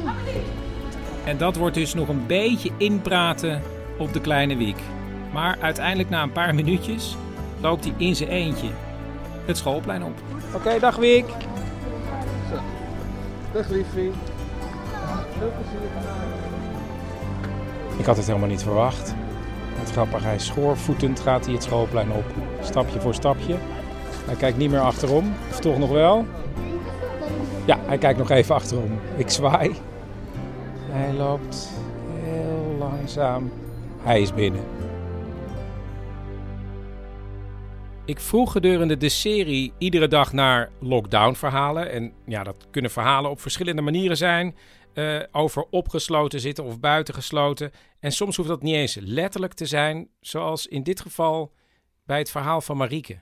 En 1.24 1.38
dat 1.38 1.56
wordt 1.56 1.74
dus 1.74 1.94
nog 1.94 2.08
een 2.08 2.26
beetje 2.26 2.70
inpraten 2.76 3.62
op 3.98 4.12
de 4.12 4.20
kleine 4.20 4.56
Wiek. 4.56 4.78
Maar 5.32 5.56
uiteindelijk 5.60 6.08
na 6.08 6.22
een 6.22 6.32
paar 6.32 6.54
minuutjes 6.54 7.16
loopt 7.60 7.84
hij 7.84 7.94
in 7.96 8.16
zijn 8.16 8.28
eentje 8.28 8.68
het 9.44 9.56
schoolplein 9.56 10.04
op. 10.04 10.14
Oké, 10.54 10.78
dag 10.78 10.96
Wiek. 10.96 11.26
Dag 13.52 13.68
liefie. 13.68 14.10
Ik 17.98 18.04
had 18.04 18.16
het 18.16 18.26
helemaal 18.26 18.48
niet 18.48 18.62
verwacht. 18.62 19.14
Het 19.74 19.90
grappig, 19.90 20.22
hij 20.22 20.34
is 20.34 20.46
schoorvoetend 20.46 21.20
gaat 21.20 21.44
hij 21.44 21.54
het 21.54 21.62
schoolplein 21.62 22.12
op. 22.12 22.24
Stapje 22.60 23.00
voor 23.00 23.14
stapje. 23.14 23.56
Hij 24.26 24.34
kijkt 24.36 24.58
niet 24.58 24.70
meer 24.70 24.80
achterom. 24.80 25.32
Of 25.50 25.60
toch 25.60 25.78
nog 25.78 25.90
wel? 25.90 26.26
Ja, 27.66 27.78
hij 27.86 27.98
kijkt 27.98 28.18
nog 28.18 28.30
even 28.30 28.54
achterom. 28.54 29.00
Ik 29.16 29.30
zwaai. 29.30 29.72
Hij 30.80 31.12
loopt 31.12 31.70
heel 32.12 32.76
langzaam. 32.78 33.52
Hij 34.02 34.20
is 34.20 34.34
binnen. 34.34 34.60
Ik 38.04 38.20
vroeg 38.20 38.52
gedurende 38.52 38.96
de 38.96 39.08
serie 39.08 39.72
iedere 39.78 40.08
dag 40.08 40.32
naar 40.32 40.70
lockdown-verhalen. 40.80 41.90
En 41.90 42.12
ja, 42.26 42.42
dat 42.42 42.66
kunnen 42.70 42.90
verhalen 42.90 43.30
op 43.30 43.40
verschillende 43.40 43.82
manieren 43.82 44.16
zijn. 44.16 44.56
eh, 44.92 45.20
over 45.32 45.64
opgesloten 45.70 46.40
zitten 46.40 46.64
of 46.64 46.80
buitengesloten. 46.80 47.70
En 48.00 48.12
soms 48.12 48.36
hoeft 48.36 48.48
dat 48.48 48.62
niet 48.62 48.74
eens 48.74 48.98
letterlijk 49.00 49.52
te 49.54 49.66
zijn, 49.66 50.08
zoals 50.20 50.66
in 50.66 50.82
dit 50.82 51.00
geval 51.00 51.52
bij 52.04 52.18
het 52.18 52.30
verhaal 52.30 52.60
van 52.60 52.76
Marieke. 52.76 53.18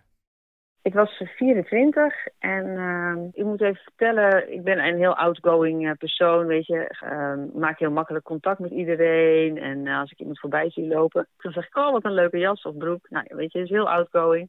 Ik 0.85 0.95
was 0.95 1.23
24 1.37 2.27
en 2.39 2.77
ehm, 2.77 3.29
ik 3.33 3.45
moet 3.45 3.61
even 3.61 3.83
vertellen, 3.83 4.53
ik 4.53 4.63
ben 4.63 4.79
een 4.79 4.97
heel 4.97 5.17
outgoing 5.17 5.89
eh, 5.89 5.93
persoon, 5.99 6.47
weet 6.47 6.67
je. 6.67 6.97
Ehm, 7.01 7.59
maak 7.59 7.79
heel 7.79 7.91
makkelijk 7.91 8.25
contact 8.25 8.59
met 8.59 8.71
iedereen 8.71 9.59
en 9.59 9.87
eh, 9.87 9.99
als 9.99 10.11
ik 10.11 10.19
iemand 10.19 10.41
voorbij 10.41 10.71
zie 10.71 10.87
lopen, 10.87 11.29
dan 11.37 11.53
zeg 11.53 11.67
ik, 11.67 11.77
oh 11.77 11.93
wat 11.93 12.05
een 12.05 12.15
leuke 12.15 12.39
jas 12.39 12.63
of 12.63 12.77
broek. 12.77 13.11
Nou, 13.11 13.27
weet 13.29 13.53
je, 13.53 13.59
is 13.59 13.69
heel 13.69 13.91
outgoing. 13.91 14.49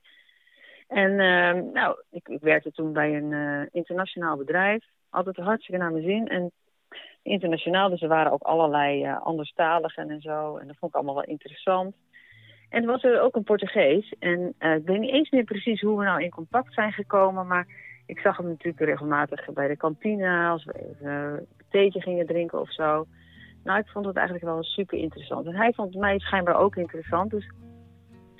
En 0.87 1.19
ehm, 1.19 1.71
nou, 1.73 2.01
ik, 2.11 2.27
ik 2.27 2.41
werkte 2.41 2.71
toen 2.71 2.93
bij 2.93 3.15
een 3.15 3.33
eh, 3.33 3.67
internationaal 3.71 4.37
bedrijf, 4.37 4.85
altijd 5.09 5.37
hartstikke 5.37 5.81
naar 5.81 5.91
mijn 5.91 6.03
zin. 6.03 6.27
En 6.27 6.51
internationaal, 7.21 7.89
dus 7.89 8.01
er 8.01 8.07
waren 8.07 8.31
ook 8.31 8.43
allerlei 8.43 9.17
anderstaligen 9.23 10.09
en 10.09 10.21
zo. 10.21 10.57
En 10.57 10.67
dat 10.67 10.77
vond 10.77 10.91
ik 10.91 10.97
allemaal 10.97 11.15
wel 11.15 11.33
interessant. 11.33 11.95
En 12.69 12.85
was 12.85 13.03
er 13.03 13.21
ook 13.21 13.35
een 13.35 13.43
Portugees. 13.43 14.13
En 14.19 14.53
eh, 14.57 14.75
ik 14.75 14.85
weet 14.85 14.99
niet 14.99 15.13
eens 15.13 15.29
meer 15.29 15.43
precies 15.43 15.81
hoe 15.81 15.97
we 15.97 16.05
nou 16.05 16.23
in 16.23 16.29
contact 16.29 16.73
zijn 16.73 16.91
gekomen. 16.91 17.47
Maar 17.47 17.67
ik 18.05 18.19
zag 18.19 18.37
hem 18.37 18.47
natuurlijk 18.47 18.79
regelmatig 18.79 19.53
bij 19.53 19.67
de 19.67 19.77
kantine. 19.77 20.47
Als 20.47 20.65
we 20.65 20.73
even 20.73 21.11
een 21.11 21.45
theetje 21.69 22.01
gingen 22.01 22.25
drinken 22.25 22.59
of 22.59 22.73
zo. 22.73 23.05
Nou, 23.63 23.79
ik 23.79 23.87
vond 23.87 24.05
het 24.05 24.15
eigenlijk 24.15 24.45
wel 24.45 24.63
super 24.63 24.97
interessant. 24.97 25.45
En 25.45 25.55
hij 25.55 25.73
vond 25.73 25.95
mij 25.95 26.19
schijnbaar 26.19 26.59
ook 26.59 26.75
interessant. 26.75 27.31
Dus 27.31 27.51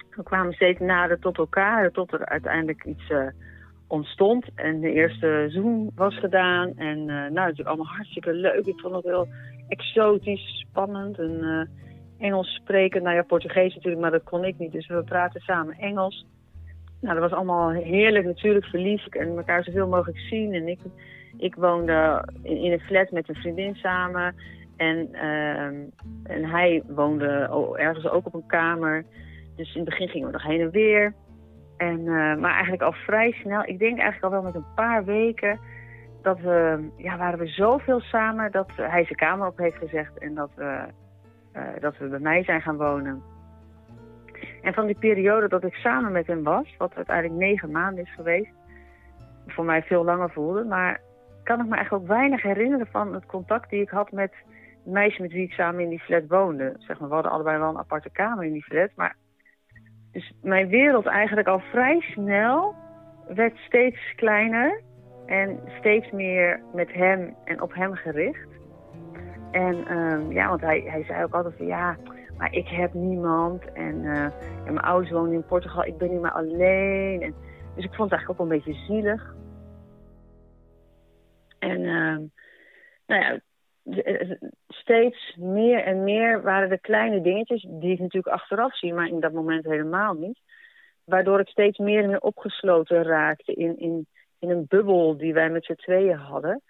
we 0.09 0.23
kwamen 0.23 0.53
steeds 0.53 0.79
nader 0.79 1.19
tot 1.19 1.37
elkaar. 1.37 1.91
Tot 1.91 2.13
er 2.13 2.25
uiteindelijk 2.25 2.83
iets 2.83 3.09
eh, 3.09 3.27
ontstond. 3.87 4.45
En 4.55 4.79
de 4.79 4.91
eerste 4.91 5.45
zoen 5.49 5.91
was 5.95 6.19
gedaan. 6.19 6.73
En 6.75 6.97
eh, 6.99 7.05
nou, 7.05 7.33
natuurlijk 7.33 7.67
allemaal 7.67 7.95
hartstikke 7.95 8.33
leuk. 8.33 8.65
Ik 8.65 8.79
vond 8.79 8.95
het 8.95 9.03
heel 9.03 9.27
exotisch, 9.67 10.65
spannend. 10.69 11.19
En 11.19 11.69
Engels 12.25 12.53
spreken. 12.53 13.03
Nou 13.03 13.15
ja, 13.15 13.23
Portugees 13.23 13.75
natuurlijk, 13.75 14.01
maar 14.01 14.11
dat 14.11 14.23
kon 14.23 14.43
ik 14.43 14.57
niet. 14.57 14.71
Dus 14.71 14.87
we 14.87 15.03
praten 15.03 15.41
samen 15.41 15.77
Engels. 15.77 16.25
Nou, 17.01 17.19
dat 17.19 17.29
was 17.29 17.37
allemaal 17.37 17.69
heerlijk 17.69 18.25
natuurlijk, 18.25 18.65
verliefd 18.65 19.15
en 19.15 19.37
elkaar 19.37 19.63
zoveel 19.63 19.87
mogelijk 19.87 20.19
zien. 20.19 20.53
En 20.53 20.67
ik, 20.67 20.79
ik 21.37 21.55
woonde 21.55 22.27
in, 22.43 22.71
een 22.71 22.79
flat 22.79 23.11
met 23.11 23.29
een 23.29 23.35
vriendin 23.35 23.75
samen. 23.75 24.35
En, 24.77 25.13
ehm, 25.13 25.75
en 26.23 26.45
hij 26.45 26.83
woonde 26.87 27.27
ergens 27.77 28.07
ook 28.07 28.25
op 28.25 28.33
een 28.33 28.47
kamer. 28.47 29.05
Dus 29.55 29.73
in 29.73 29.81
het 29.81 29.89
begin 29.89 30.07
gingen 30.07 30.27
we 30.27 30.33
nog 30.33 30.43
heen 30.43 30.61
en 30.61 30.71
weer. 30.71 31.13
En, 31.77 31.99
uh, 31.99 32.35
maar 32.35 32.53
eigenlijk 32.53 32.81
al 32.81 32.91
vrij 32.91 33.31
snel, 33.31 33.63
ik 33.65 33.79
denk 33.79 33.99
eigenlijk 33.99 34.23
al 34.23 34.41
wel 34.41 34.51
met 34.51 34.55
een 34.55 34.73
paar 34.75 35.05
weken, 35.05 35.59
dat 36.21 36.39
we, 36.39 36.87
ja, 36.97 37.17
waren 37.17 37.39
we 37.39 37.47
zoveel 37.47 37.99
samen 37.99 38.51
dat 38.51 38.67
hij 38.75 39.03
zijn 39.03 39.15
kamer 39.15 39.47
op 39.47 39.57
heeft 39.57 39.77
gezegd 39.77 40.17
en 40.17 40.35
dat 40.35 40.49
we, 40.55 40.85
dat 41.79 41.97
we 41.97 42.07
bij 42.07 42.19
mij 42.19 42.43
zijn 42.43 42.61
gaan 42.61 42.77
wonen. 42.77 43.23
En 44.61 44.73
van 44.73 44.85
die 44.85 44.99
periode 44.99 45.47
dat 45.47 45.63
ik 45.63 45.73
samen 45.73 46.11
met 46.11 46.27
hem 46.27 46.43
was, 46.43 46.75
wat 46.77 46.95
uiteindelijk 46.95 47.39
negen 47.39 47.71
maanden 47.71 48.03
is 48.03 48.13
geweest, 48.13 48.53
voor 49.47 49.65
mij 49.65 49.81
veel 49.81 50.03
langer 50.03 50.29
voelde, 50.29 50.63
maar 50.63 50.99
kan 51.43 51.59
ik 51.59 51.65
me 51.65 51.75
eigenlijk 51.75 52.03
ook 52.03 52.17
weinig 52.17 52.41
herinneren 52.41 52.87
van 52.87 53.13
het 53.13 53.25
contact 53.25 53.69
die 53.69 53.81
ik 53.81 53.89
had 53.89 54.11
met 54.11 54.33
het 54.83 54.93
meisje 54.93 55.21
met 55.21 55.31
wie 55.31 55.43
ik 55.43 55.51
samen 55.51 55.83
in 55.83 55.89
die 55.89 55.99
flat 55.99 56.27
woonde. 56.27 56.75
Zeg 56.77 56.99
maar, 56.99 57.07
we 57.09 57.13
hadden 57.13 57.31
allebei 57.31 57.57
wel 57.57 57.69
een 57.69 57.77
aparte 57.77 58.09
kamer 58.09 58.43
in 58.45 58.51
die 58.51 58.63
flat, 58.63 58.89
maar 58.95 59.15
dus 60.11 60.33
mijn 60.41 60.67
wereld 60.67 61.05
eigenlijk 61.05 61.47
al 61.47 61.59
vrij 61.59 61.99
snel 61.99 62.75
werd 63.27 63.57
steeds 63.57 64.15
kleiner 64.15 64.81
en 65.25 65.59
steeds 65.79 66.11
meer 66.11 66.59
met 66.73 66.93
hem 66.93 67.35
en 67.45 67.61
op 67.61 67.73
hem 67.73 67.95
gericht. 67.95 68.54
En 69.55 69.97
um, 69.97 70.31
ja, 70.31 70.49
want 70.49 70.61
hij, 70.61 70.79
hij 70.79 71.03
zei 71.03 71.23
ook 71.23 71.33
altijd 71.33 71.57
van 71.57 71.65
ja, 71.65 71.97
maar 72.37 72.53
ik 72.53 72.67
heb 72.67 72.93
niemand. 72.93 73.71
En, 73.73 74.05
en 74.65 74.73
mijn 74.73 74.79
ouders 74.79 75.11
wonen 75.11 75.33
in 75.33 75.45
Portugal, 75.45 75.85
ik 75.85 75.97
ben 75.97 76.11
niet 76.11 76.21
meer 76.21 76.31
alleen. 76.31 77.21
En, 77.21 77.35
dus 77.75 77.85
ik 77.85 77.93
vond 77.93 78.11
het 78.11 78.19
eigenlijk 78.19 78.29
ook 78.29 78.39
een 78.39 78.57
beetje 78.57 78.85
zielig. 78.85 79.35
En 81.59 81.79
uh, 81.79 82.17
nou 83.05 83.21
ja, 83.21 83.39
steeds 84.67 85.35
meer 85.39 85.83
en 85.83 86.03
meer 86.03 86.41
waren 86.41 86.69
de 86.69 86.79
kleine 86.79 87.21
dingetjes, 87.21 87.67
die 87.69 87.91
ik 87.91 87.99
natuurlijk 87.99 88.35
achteraf 88.35 88.77
zie, 88.77 88.93
maar 88.93 89.07
in 89.07 89.19
dat 89.19 89.31
moment 89.31 89.65
helemaal 89.65 90.13
niet. 90.13 90.39
Waardoor 91.03 91.39
ik 91.39 91.47
steeds 91.47 91.77
meer 91.77 92.03
en 92.03 92.09
meer 92.09 92.21
opgesloten 92.21 93.03
raakte 93.03 93.53
in, 93.53 93.77
in, 93.77 94.07
in 94.39 94.49
een 94.49 94.65
bubbel 94.67 95.17
die 95.17 95.33
wij 95.33 95.49
met 95.49 95.65
z'n 95.65 95.73
tweeën 95.73 96.17
hadden. 96.17 96.61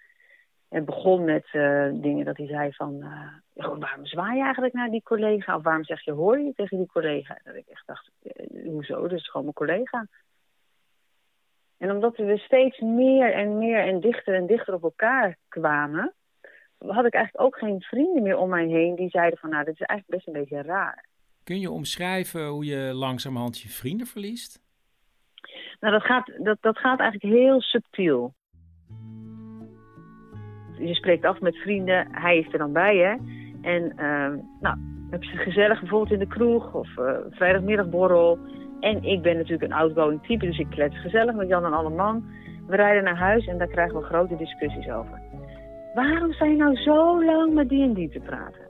Het 0.68 0.84
begon 0.84 1.24
met 1.24 1.46
uh, 1.52 1.88
dingen 1.92 2.24
dat 2.24 2.36
hij 2.36 2.46
zei 2.46 2.72
van, 2.72 2.94
uh, 2.94 3.68
waarom 3.78 4.06
zwaai 4.06 4.36
je 4.36 4.42
eigenlijk 4.42 4.74
naar 4.74 4.90
die 4.90 5.02
collega? 5.02 5.56
Of 5.56 5.62
waarom 5.62 5.84
zeg 5.84 6.04
je 6.04 6.12
hoor 6.12 6.38
je 6.38 6.52
tegen 6.54 6.76
die 6.76 6.86
collega? 6.86 7.38
Dat 7.44 7.54
ik 7.54 7.66
echt 7.66 7.86
dacht, 7.86 8.10
uh, 8.22 8.72
hoezo? 8.72 9.02
Dat 9.02 9.18
is 9.18 9.28
gewoon 9.28 9.42
mijn 9.42 9.54
collega. 9.54 10.06
En 11.78 11.90
omdat 11.90 12.16
we 12.16 12.38
steeds 12.38 12.80
meer 12.80 13.32
en 13.32 13.58
meer 13.58 13.86
en 13.86 14.00
dichter 14.00 14.34
en 14.34 14.46
dichter 14.46 14.74
op 14.74 14.82
elkaar 14.82 15.36
kwamen, 15.48 16.14
had 16.78 17.06
ik 17.06 17.14
eigenlijk 17.14 17.44
ook 17.44 17.58
geen 17.58 17.80
vrienden 17.80 18.22
meer 18.22 18.36
om 18.36 18.48
mij 18.48 18.66
heen 18.66 18.94
die 18.94 19.10
zeiden 19.10 19.38
van, 19.38 19.50
nou, 19.50 19.64
dit 19.64 19.74
is 19.74 19.86
eigenlijk 19.86 20.18
best 20.18 20.26
een 20.26 20.42
beetje 20.42 20.62
raar. 20.62 21.04
Kun 21.44 21.60
je 21.60 21.70
omschrijven 21.70 22.46
hoe 22.46 22.64
je 22.64 22.94
langzamerhand 22.94 23.60
je 23.60 23.68
vrienden 23.68 24.06
verliest? 24.06 24.64
Nou, 25.80 25.92
dat 25.92 26.02
gaat, 26.02 26.32
dat, 26.38 26.58
dat 26.60 26.78
gaat 26.78 27.00
eigenlijk 27.00 27.34
heel 27.34 27.60
subtiel. 27.60 28.34
Je 30.78 30.94
spreekt 30.94 31.24
af 31.24 31.40
met 31.40 31.56
vrienden, 31.56 32.08
hij 32.10 32.38
is 32.38 32.52
er 32.52 32.58
dan 32.58 32.72
bij, 32.72 32.96
hè. 32.96 33.14
En 33.62 33.82
uh, 33.82 34.42
nou, 34.60 34.76
heb 35.10 35.22
je 35.22 35.36
gezellig 35.36 35.80
bijvoorbeeld 35.80 36.12
in 36.12 36.18
de 36.18 36.34
kroeg 36.34 36.74
of 36.74 36.88
uh, 36.98 37.10
vrijdagmiddagborrel. 37.30 38.38
En 38.80 39.04
ik 39.04 39.22
ben 39.22 39.36
natuurlijk 39.36 39.62
een 39.62 39.78
outgoing 39.78 40.22
type, 40.22 40.46
dus 40.46 40.58
ik 40.58 40.70
klets 40.70 41.00
gezellig 41.00 41.34
met 41.34 41.48
Jan 41.48 41.64
en 41.64 41.72
alle 41.72 41.90
man. 41.90 42.24
We 42.66 42.76
rijden 42.76 43.04
naar 43.04 43.16
huis 43.16 43.46
en 43.46 43.58
daar 43.58 43.68
krijgen 43.68 43.98
we 43.98 44.04
grote 44.04 44.36
discussies 44.36 44.88
over. 44.90 45.20
Waarom 45.94 46.32
sta 46.32 46.44
je 46.44 46.56
nou 46.56 46.76
zo 46.76 47.24
lang 47.24 47.54
met 47.54 47.68
die 47.68 47.82
en 47.82 47.94
die 47.94 48.08
te 48.08 48.20
praten? 48.20 48.68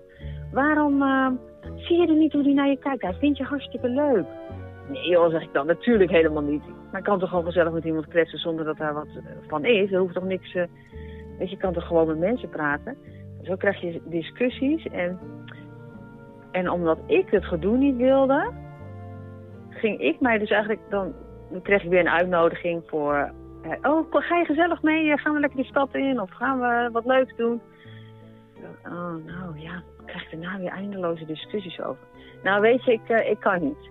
Waarom 0.53 1.03
uh, 1.03 1.29
zie 1.77 2.01
je 2.01 2.07
er 2.07 2.16
niet 2.16 2.33
hoe 2.33 2.42
die 2.42 2.55
naar 2.55 2.69
je 2.69 2.79
kijkt? 2.79 3.03
Hij 3.03 3.14
vindt 3.14 3.38
je 3.38 3.45
hartstikke 3.45 3.88
leuk. 3.88 4.27
Nee 4.88 5.09
joh, 5.09 5.31
zeg 5.31 5.42
ik 5.42 5.53
dan. 5.53 5.66
Natuurlijk 5.66 6.11
helemaal 6.11 6.42
niet. 6.42 6.62
Maar 6.90 7.01
ik 7.01 7.07
kan 7.07 7.19
toch 7.19 7.29
gewoon 7.29 7.45
gezellig 7.45 7.73
met 7.73 7.85
iemand 7.85 8.09
kletsen 8.09 8.38
zonder 8.38 8.64
dat 8.64 8.77
daar 8.77 8.95
wat 8.95 9.09
van 9.47 9.64
is. 9.64 9.92
Er 9.92 9.99
hoeft 9.99 10.14
toch 10.14 10.25
niks... 10.25 10.55
Uh, 10.55 10.62
weet 11.38 11.51
je, 11.51 11.57
kan 11.57 11.72
toch 11.72 11.87
gewoon 11.87 12.07
met 12.07 12.18
mensen 12.18 12.49
praten. 12.49 12.96
Zo 13.42 13.57
krijg 13.57 13.81
je 13.81 14.03
discussies. 14.05 14.87
En, 14.87 15.18
en 16.51 16.70
omdat 16.70 16.99
ik 17.07 17.31
het 17.31 17.44
gedoe 17.44 17.77
niet 17.77 17.96
wilde... 17.96 18.53
ging 19.70 20.01
ik 20.01 20.20
mij 20.20 20.38
dus 20.38 20.51
eigenlijk 20.51 20.81
dan... 20.90 21.14
Kreeg 21.62 21.83
ik 21.83 21.90
weer 21.90 22.01
een 22.01 22.09
uitnodiging 22.09 22.83
voor 22.87 23.33
oh, 23.83 24.07
ga 24.11 24.37
je 24.37 24.44
gezellig 24.44 24.83
mee? 24.83 25.18
Gaan 25.18 25.35
we 25.35 25.40
lekker 25.40 25.59
de 25.59 25.64
stad 25.64 25.94
in? 25.94 26.20
Of 26.20 26.31
gaan 26.31 26.61
we 26.61 26.88
wat 26.92 27.07
leuks 27.07 27.37
doen? 27.37 27.61
Oh, 28.85 29.14
nou 29.25 29.59
ja, 29.59 29.83
ik 30.01 30.07
krijg 30.07 30.31
daarna 30.31 30.59
weer 30.59 30.70
eindeloze 30.70 31.25
discussies 31.25 31.81
over. 31.81 32.03
Nou, 32.42 32.61
weet 32.61 32.85
je, 32.85 32.92
ik, 32.92 33.09
uh, 33.09 33.31
ik 33.31 33.40
kan 33.40 33.62
niet. 33.62 33.90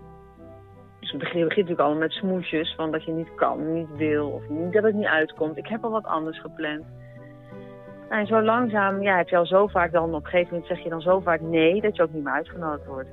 Dus 0.99 1.12
begint 1.12 1.47
natuurlijk 1.47 1.79
allemaal 1.79 1.99
met 1.99 2.12
smoesjes, 2.12 2.73
van 2.75 2.91
dat 2.91 3.03
je 3.03 3.12
niet 3.12 3.36
kan, 3.36 3.73
niet 3.73 3.95
wil, 3.97 4.29
of 4.29 4.49
niet, 4.49 4.73
dat 4.73 4.84
het 4.84 4.95
niet 4.95 5.05
uitkomt. 5.05 5.58
Ik 5.58 5.67
heb 5.67 5.84
al 5.84 5.91
wat 5.91 6.05
anders 6.05 6.39
gepland. 6.39 6.86
Nou, 8.09 8.21
en 8.21 8.27
zo 8.27 8.41
langzaam, 8.41 9.01
ja, 9.01 9.17
heb 9.17 9.29
je 9.29 9.37
al 9.37 9.45
zo 9.45 9.67
vaak 9.67 9.91
dan, 9.91 10.13
op 10.13 10.23
een 10.23 10.29
gegeven 10.29 10.53
moment 10.53 10.67
zeg 10.67 10.83
je 10.83 10.89
dan 10.89 11.01
zo 11.01 11.19
vaak 11.19 11.41
nee, 11.41 11.81
dat 11.81 11.95
je 11.95 12.01
ook 12.01 12.13
niet 12.13 12.23
meer 12.23 12.33
uitgenodigd 12.33 12.85
wordt. 12.85 13.09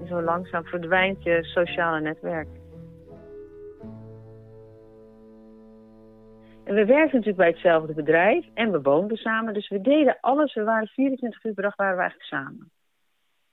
En 0.00 0.06
zo 0.06 0.22
langzaam 0.22 0.64
verdwijnt 0.64 1.22
je 1.22 1.44
sociale 1.44 2.00
netwerk. 2.00 2.48
En 6.64 6.74
we 6.74 6.84
werkten 6.84 7.18
natuurlijk 7.18 7.36
bij 7.36 7.48
hetzelfde 7.48 7.94
bedrijf 7.94 8.46
en 8.54 8.72
we 8.72 8.82
woonden 8.82 9.16
samen. 9.16 9.54
Dus 9.54 9.68
we 9.68 9.80
deden 9.80 10.16
alles. 10.20 10.54
We 10.54 10.64
waren 10.64 10.86
24 10.86 11.44
uur 11.44 11.54
per 11.54 11.62
dag 11.62 11.76
waren 11.76 11.94
we 11.94 12.00
eigenlijk 12.00 12.30
samen. 12.30 12.70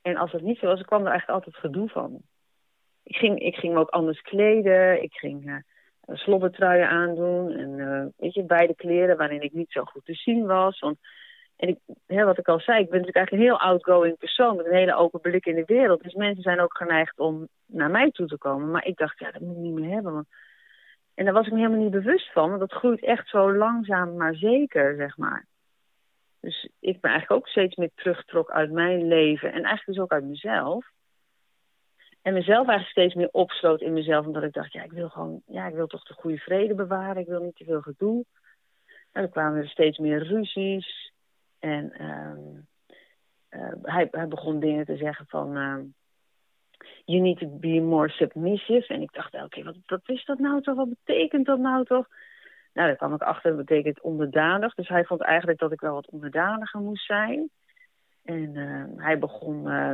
En 0.01 0.17
als 0.17 0.31
dat 0.31 0.41
niet 0.41 0.57
zo 0.57 0.65
was, 0.65 0.81
kwam 0.81 1.01
er 1.01 1.11
eigenlijk 1.11 1.45
altijd 1.45 1.63
gedoe 1.63 1.89
van. 1.89 2.21
Ik 3.03 3.15
ging, 3.15 3.39
ik 3.39 3.55
ging 3.55 3.73
me 3.73 3.79
ook 3.79 3.89
anders 3.89 4.21
kleden. 4.21 5.03
Ik 5.03 5.13
ging 5.13 5.47
uh, 5.47 5.55
slobbertruien 6.07 6.89
aandoen. 6.89 7.51
En 7.51 7.69
uh, 7.77 8.05
weet 8.17 8.33
je, 8.33 8.43
beide 8.43 8.75
kleren 8.75 9.17
waarin 9.17 9.41
ik 9.41 9.53
niet 9.53 9.71
zo 9.71 9.83
goed 9.83 10.05
te 10.05 10.13
zien 10.13 10.45
was. 10.45 10.79
Want, 10.79 10.97
en 11.55 11.67
ik, 11.67 11.77
hè, 12.07 12.25
wat 12.25 12.37
ik 12.37 12.47
al 12.47 12.59
zei, 12.59 12.79
ik 12.79 12.89
ben 12.89 12.99
natuurlijk 12.99 13.17
eigenlijk 13.17 13.31
een 13.31 13.57
heel 13.57 13.69
outgoing 13.69 14.17
persoon. 14.17 14.55
Met 14.55 14.65
een 14.65 14.75
hele 14.75 14.95
open 14.95 15.19
blik 15.19 15.45
in 15.45 15.55
de 15.55 15.65
wereld. 15.65 16.03
Dus 16.03 16.13
mensen 16.13 16.43
zijn 16.43 16.59
ook 16.59 16.77
geneigd 16.77 17.19
om 17.19 17.47
naar 17.65 17.91
mij 17.91 18.11
toe 18.11 18.27
te 18.27 18.37
komen. 18.37 18.71
Maar 18.71 18.85
ik 18.85 18.97
dacht, 18.97 19.19
ja, 19.19 19.31
dat 19.31 19.41
moet 19.41 19.55
ik 19.55 19.61
niet 19.61 19.73
meer 19.73 19.93
hebben. 19.93 20.27
En 21.13 21.25
daar 21.25 21.33
was 21.33 21.45
ik 21.45 21.51
me 21.51 21.59
helemaal 21.59 21.83
niet 21.83 21.91
bewust 21.91 22.31
van. 22.31 22.47
Want 22.47 22.59
dat 22.59 22.73
groeit 22.73 23.03
echt 23.03 23.29
zo 23.29 23.55
langzaam 23.55 24.17
maar 24.17 24.35
zeker, 24.35 24.95
zeg 24.95 25.17
maar. 25.17 25.45
Dus 26.39 26.69
ik 26.79 27.01
ben 27.01 27.11
eigenlijk 27.11 27.41
ook 27.41 27.47
steeds 27.47 27.75
meer 27.75 27.91
teruggetrokken 27.95 28.55
uit 28.55 28.71
mijn 28.71 29.07
leven. 29.07 29.47
En 29.47 29.63
eigenlijk 29.63 29.85
dus 29.85 29.99
ook 29.99 30.11
uit 30.11 30.23
mezelf. 30.23 30.85
En 32.21 32.33
mezelf 32.33 32.67
eigenlijk 32.67 32.89
steeds 32.89 33.13
meer 33.13 33.29
opsloot 33.31 33.81
in 33.81 33.93
mezelf. 33.93 34.25
Omdat 34.25 34.43
ik 34.43 34.53
dacht, 34.53 34.73
ja, 34.73 34.83
ik 34.83 34.91
wil 34.91 35.09
gewoon, 35.09 35.41
ja, 35.45 35.67
ik 35.67 35.73
wil 35.73 35.87
toch 35.87 36.03
de 36.03 36.13
goede 36.13 36.37
vrede 36.37 36.75
bewaren. 36.75 37.21
Ik 37.21 37.27
wil 37.27 37.41
niet 37.41 37.55
te 37.55 37.63
veel 37.63 37.81
gedoe. 37.81 38.25
En 39.11 39.21
dan 39.21 39.31
kwamen 39.31 39.61
er 39.61 39.69
steeds 39.69 39.97
meer 39.97 40.23
ruzies. 40.23 41.11
En 41.59 42.05
um, 42.05 42.67
uh, 43.49 43.73
hij, 43.81 44.07
hij 44.11 44.27
begon 44.27 44.59
dingen 44.59 44.85
te 44.85 44.97
zeggen 44.97 45.25
van... 45.27 45.57
Uh, 45.57 45.77
you 47.05 47.21
need 47.21 47.37
to 47.37 47.47
be 47.47 47.79
more 47.79 48.09
submissive. 48.09 48.93
En 48.93 49.01
ik 49.01 49.13
dacht 49.13 49.49
keer, 49.49 49.63
wat, 49.63 49.75
wat 49.85 50.01
is 50.05 50.25
dat 50.25 50.39
nou 50.39 50.61
toch? 50.61 50.75
Wat 50.75 50.89
betekent 50.89 51.45
dat 51.45 51.59
nou 51.59 51.85
toch? 51.85 52.07
Nou, 52.73 52.87
daar 52.87 52.95
kwam 52.95 53.13
ik 53.13 53.21
achter, 53.21 53.55
dat 53.55 53.65
betekent 53.65 54.01
onderdanig. 54.01 54.73
Dus 54.73 54.87
hij 54.87 55.05
vond 55.05 55.21
eigenlijk 55.21 55.59
dat 55.59 55.71
ik 55.71 55.79
wel 55.79 55.93
wat 55.93 56.09
onderdaniger 56.09 56.79
moest 56.79 57.05
zijn. 57.05 57.49
En 58.23 58.55
uh, 58.55 58.83
hij 58.95 59.19
begon 59.19 59.67
uh, 59.67 59.93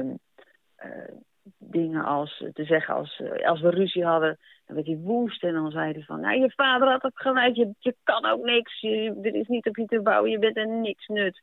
dingen 1.58 2.04
als 2.04 2.44
te 2.54 2.64
zeggen 2.64 2.96
als, 2.96 3.22
als 3.46 3.62
we 3.62 3.70
ruzie 3.70 4.06
hadden, 4.06 4.38
dan 4.66 4.76
werd 4.76 4.88
hij 4.88 4.98
woest. 4.98 5.44
En 5.44 5.54
dan 5.54 5.72
zei 5.72 5.92
hij 5.92 6.04
van, 6.04 6.20
nou, 6.20 6.40
je 6.40 6.52
vader 6.56 6.90
had 6.90 7.02
het 7.02 7.20
gelijk, 7.20 7.56
je, 7.56 7.74
je 7.80 7.96
kan 8.04 8.26
ook 8.26 8.44
niks. 8.44 8.80
Je, 8.80 9.20
er 9.22 9.36
is 9.36 9.48
niet 9.48 9.68
op 9.68 9.76
je 9.78 9.86
te 9.86 10.02
bouwen, 10.02 10.32
je 10.32 10.40
bent 10.40 10.58
er 10.58 10.68
niks 10.68 11.08
nut. 11.08 11.42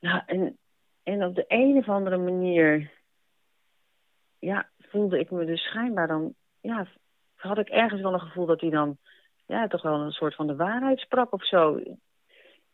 Nou, 0.00 0.22
en, 0.26 0.58
en 1.02 1.24
op 1.24 1.34
de 1.34 1.44
een 1.48 1.76
of 1.76 1.88
andere 1.88 2.16
manier 2.16 2.90
ja, 4.38 4.68
voelde 4.78 5.18
ik 5.18 5.30
me 5.30 5.44
dus 5.44 5.62
schijnbaar 5.62 6.06
dan... 6.06 6.34
Ja, 6.60 6.86
had 7.34 7.58
ik 7.58 7.68
ergens 7.68 8.00
wel 8.00 8.12
een 8.12 8.20
gevoel 8.20 8.46
dat 8.46 8.60
hij 8.60 8.70
dan... 8.70 8.96
Ja, 9.46 9.66
toch 9.66 9.82
wel 9.82 10.00
een 10.00 10.12
soort 10.12 10.34
van 10.34 10.46
de 10.46 10.56
waarheid 10.56 10.98
sprak 10.98 11.32
of 11.32 11.46
zo. 11.46 11.82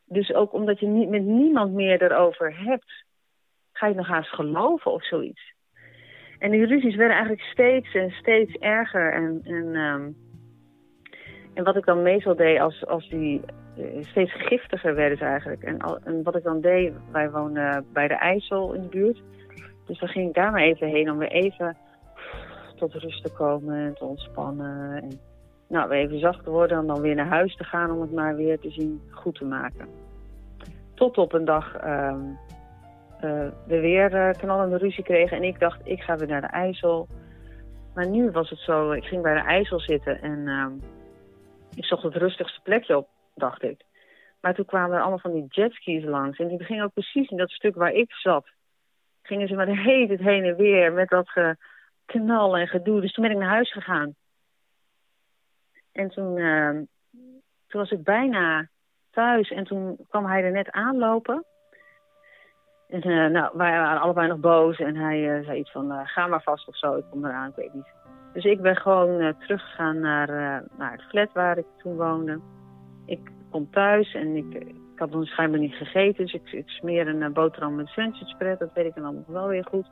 Dus 0.04 0.32
ook 0.32 0.52
omdat 0.52 0.80
je 0.80 0.86
niet, 0.86 1.08
met 1.08 1.22
niemand 1.22 1.72
meer 1.72 2.02
erover 2.02 2.58
hebt... 2.58 3.04
ga 3.72 3.86
je 3.86 3.94
nog 3.94 4.06
haast 4.06 4.30
geloven 4.30 4.92
of 4.92 5.06
zoiets. 5.06 5.53
En 6.44 6.50
die 6.50 6.66
ruzies 6.66 6.96
werden 6.96 7.16
eigenlijk 7.16 7.46
steeds 7.46 7.94
en 7.94 8.10
steeds 8.10 8.54
erger. 8.54 9.12
En, 9.12 9.40
en, 9.44 9.76
um, 9.76 10.16
en 11.54 11.64
wat 11.64 11.76
ik 11.76 11.84
dan 11.84 12.02
meestal 12.02 12.36
deed 12.36 12.60
als, 12.60 12.86
als 12.86 13.08
die 13.08 13.40
uh, 13.78 14.04
steeds 14.04 14.32
giftiger 14.32 14.94
werden 14.94 15.18
eigenlijk. 15.18 15.62
En, 15.62 15.78
en 16.04 16.22
wat 16.22 16.36
ik 16.36 16.42
dan 16.42 16.60
deed, 16.60 16.92
wij 17.12 17.30
woonden 17.30 17.86
bij 17.92 18.08
de 18.08 18.14
IJssel 18.14 18.72
in 18.72 18.82
de 18.82 18.88
buurt... 18.88 19.22
Dus 19.86 19.98
dan 19.98 20.08
ging 20.08 20.28
ik 20.28 20.34
daar 20.34 20.50
maar 20.50 20.62
even 20.62 20.88
heen 20.88 21.10
om 21.10 21.18
weer 21.18 21.30
even 21.30 21.76
tot 22.76 22.94
rust 22.94 23.24
te 23.24 23.32
komen 23.32 23.76
en 23.76 23.94
te 23.94 24.04
ontspannen. 24.04 25.02
En, 25.02 25.20
nou, 25.68 25.88
weer 25.88 25.98
even 25.98 26.18
zacht 26.18 26.44
te 26.44 26.50
worden 26.50 26.78
en 26.78 26.86
dan 26.86 27.00
weer 27.00 27.14
naar 27.14 27.28
huis 27.28 27.56
te 27.56 27.64
gaan 27.64 27.90
om 27.90 28.00
het 28.00 28.12
maar 28.12 28.36
weer 28.36 28.58
te 28.58 28.70
zien 28.70 29.00
goed 29.10 29.34
te 29.34 29.44
maken. 29.44 29.88
Tot 30.94 31.18
op 31.18 31.32
een 31.32 31.44
dag 31.44 31.76
ehm, 31.76 32.20
eh, 32.20 32.53
we 33.66 33.80
weer 33.80 34.14
uh, 34.14 34.30
knallende 34.30 34.76
ruzie 34.76 35.04
kregen 35.04 35.36
en 35.36 35.42
ik 35.42 35.58
dacht, 35.58 35.80
ik 35.84 36.00
ga 36.00 36.16
weer 36.16 36.28
naar 36.28 36.40
de 36.40 36.46
IJssel. 36.46 37.08
Maar 37.94 38.08
nu 38.08 38.30
was 38.30 38.50
het 38.50 38.58
zo, 38.58 38.90
ik 38.92 39.04
ging 39.04 39.22
bij 39.22 39.34
de 39.34 39.40
IJssel 39.40 39.80
zitten 39.80 40.20
en 40.22 40.48
ehm, 40.48 40.72
ik 41.74 41.84
zocht 41.84 42.02
het 42.02 42.14
rustigste 42.14 42.60
plekje 42.60 42.96
op, 42.96 43.08
dacht 43.34 43.62
ik. 43.62 43.80
Maar 44.40 44.54
toen 44.54 44.64
kwamen 44.64 44.96
er 44.96 45.00
allemaal 45.00 45.18
van 45.18 45.32
die 45.32 45.46
jetskis 45.48 46.04
langs. 46.04 46.38
En 46.38 46.48
die 46.48 46.64
gingen 46.64 46.84
ook 46.84 46.92
precies 46.92 47.30
in 47.30 47.36
dat 47.36 47.50
stuk 47.50 47.74
waar 47.74 47.92
ik 47.92 48.12
zat. 48.12 48.46
Gingen 49.22 49.48
ze 49.48 49.54
maar 49.54 49.66
de 49.66 49.80
hele 49.80 50.06
tijd 50.06 50.20
heen 50.20 50.44
en 50.44 50.56
weer 50.56 50.92
met 50.92 51.08
dat 51.08 51.56
knal 52.06 52.56
en 52.56 52.68
gedoe. 52.68 53.00
Dus 53.00 53.12
toen 53.12 53.24
ben 53.24 53.32
ik 53.32 53.38
naar 53.38 53.48
huis 53.48 53.72
gegaan. 53.72 54.14
En 55.92 56.08
toen, 56.08 56.38
ehm, 56.38 56.84
toen 57.66 57.80
was 57.80 57.90
ik 57.90 58.02
bijna 58.02 58.68
thuis 59.10 59.50
en 59.50 59.64
toen 59.64 59.98
kwam 60.08 60.26
hij 60.26 60.42
er 60.42 60.52
net 60.52 60.70
aanlopen. 60.70 61.44
En 62.88 63.08
uh, 63.08 63.30
nou, 63.30 63.50
wij 63.56 63.78
waren 63.78 64.00
allebei 64.00 64.28
nog 64.28 64.38
boos 64.38 64.78
en 64.78 64.96
hij 64.96 65.38
uh, 65.38 65.44
zei 65.44 65.58
iets 65.58 65.72
van, 65.72 65.92
uh, 65.92 66.00
ga 66.04 66.26
maar 66.26 66.42
vast 66.42 66.68
of 66.68 66.76
zo, 66.76 66.96
ik 66.96 67.04
kom 67.10 67.24
eraan, 67.24 67.48
ik 67.48 67.56
weet 67.56 67.74
niet. 67.74 67.92
Dus 68.32 68.44
ik 68.44 68.60
ben 68.60 68.76
gewoon 68.76 69.34
teruggegaan 69.38 70.00
naar, 70.00 70.28
naar 70.78 70.92
het 70.92 71.02
flat 71.02 71.32
waar 71.32 71.58
ik 71.58 71.66
toen 71.76 71.96
woonde. 71.96 72.40
Ik 73.06 73.30
kom 73.50 73.70
thuis 73.70 74.14
en 74.14 74.36
ik, 74.36 74.54
ik 74.54 74.98
had 74.98 75.10
nog 75.10 75.26
schijnbaar 75.26 75.60
niet 75.60 75.74
gegeten, 75.74 76.24
dus 76.24 76.34
ik, 76.34 76.52
ik 76.52 76.68
smeer 76.68 77.08
een 77.08 77.32
boterham 77.32 77.74
met 77.74 77.88
sandwichspread, 77.88 78.58
dat 78.58 78.72
weet 78.74 78.86
ik 78.86 78.94
dan 78.94 79.04
allemaal 79.04 79.24
wel 79.26 79.48
weer 79.48 79.64
goed. 79.64 79.90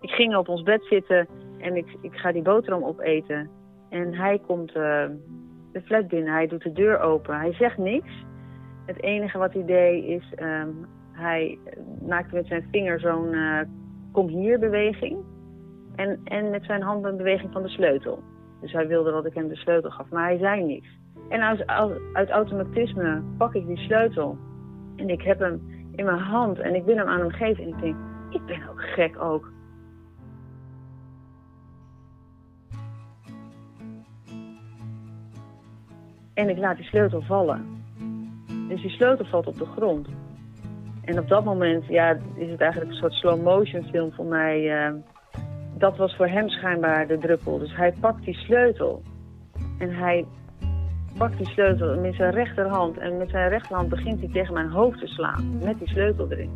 Ik 0.00 0.10
ging 0.10 0.36
op 0.36 0.48
ons 0.48 0.62
bed 0.62 0.84
zitten 0.84 1.28
en 1.58 1.76
ik, 1.76 1.96
ik 2.00 2.14
ga 2.14 2.32
die 2.32 2.42
boterham 2.42 2.84
opeten. 2.84 3.50
En 3.88 4.14
hij 4.14 4.38
komt 4.46 4.72
de 4.72 5.82
flat 5.84 6.08
binnen, 6.08 6.32
hij 6.32 6.46
doet 6.46 6.62
de 6.62 6.72
deur 6.72 7.00
open, 7.00 7.38
hij 7.38 7.52
zegt 7.52 7.78
niks. 7.78 8.10
Het 8.86 9.02
enige 9.02 9.38
wat 9.38 9.52
hij 9.52 9.64
deed 9.64 10.04
is, 10.04 10.32
um, 10.42 10.86
hij 11.20 11.58
maakte 12.06 12.34
met 12.34 12.46
zijn 12.46 12.68
vinger 12.70 13.00
zo'n 13.00 13.32
uh, 13.32 13.60
kom 14.12 14.28
hier 14.28 14.58
beweging. 14.58 15.18
En, 15.96 16.20
en 16.24 16.50
met 16.50 16.64
zijn 16.64 16.82
hand 16.82 17.04
een 17.04 17.16
beweging 17.16 17.52
van 17.52 17.62
de 17.62 17.68
sleutel. 17.68 18.22
Dus 18.60 18.72
hij 18.72 18.86
wilde 18.86 19.10
dat 19.10 19.26
ik 19.26 19.34
hem 19.34 19.48
de 19.48 19.56
sleutel 19.56 19.90
gaf, 19.90 20.10
maar 20.10 20.24
hij 20.24 20.38
zei 20.38 20.64
niks. 20.64 20.88
En 21.28 21.42
uit, 21.42 21.66
uit 22.12 22.30
automatisme 22.30 23.22
pak 23.36 23.54
ik 23.54 23.66
die 23.66 23.76
sleutel. 23.76 24.38
En 24.96 25.08
ik 25.08 25.22
heb 25.22 25.38
hem 25.38 25.60
in 25.94 26.04
mijn 26.04 26.18
hand 26.18 26.58
en 26.58 26.74
ik 26.74 26.84
wil 26.84 26.96
hem 26.96 27.08
aan 27.08 27.20
hem 27.20 27.30
geven. 27.30 27.64
En 27.64 27.68
ik 27.68 27.80
denk, 27.80 27.96
ik 28.30 28.44
ben 28.46 28.68
ook 28.70 28.80
gek 28.80 29.22
ook. 29.22 29.52
En 36.34 36.48
ik 36.48 36.58
laat 36.58 36.76
die 36.76 36.86
sleutel 36.86 37.22
vallen. 37.22 37.84
Dus 38.68 38.82
die 38.82 38.90
sleutel 38.90 39.24
valt 39.24 39.46
op 39.46 39.58
de 39.58 39.66
grond. 39.66 40.08
En 41.10 41.18
op 41.18 41.28
dat 41.28 41.44
moment 41.44 41.86
ja, 41.86 42.16
is 42.34 42.50
het 42.50 42.60
eigenlijk 42.60 42.90
een 42.90 42.96
soort 42.96 43.12
slow 43.12 43.42
motion 43.42 43.84
film 43.84 44.12
voor 44.12 44.24
mij. 44.24 44.88
Uh, 44.88 44.94
dat 45.78 45.96
was 45.96 46.16
voor 46.16 46.26
hem 46.26 46.48
schijnbaar 46.48 47.06
de 47.06 47.18
druppel. 47.18 47.58
Dus 47.58 47.76
hij 47.76 47.92
pakt 48.00 48.24
die 48.24 48.34
sleutel. 48.34 49.02
En 49.78 49.90
hij 49.90 50.24
pakt 51.18 51.36
die 51.36 51.48
sleutel 51.48 52.00
met 52.00 52.14
zijn 52.14 52.32
rechterhand. 52.32 52.98
En 52.98 53.16
met 53.16 53.30
zijn 53.30 53.48
rechterhand 53.48 53.88
begint 53.88 54.20
hij 54.20 54.28
tegen 54.32 54.54
mijn 54.54 54.70
hoofd 54.70 54.98
te 54.98 55.06
slaan. 55.06 55.58
Met 55.64 55.78
die 55.78 55.88
sleutel 55.88 56.30
erin. 56.30 56.50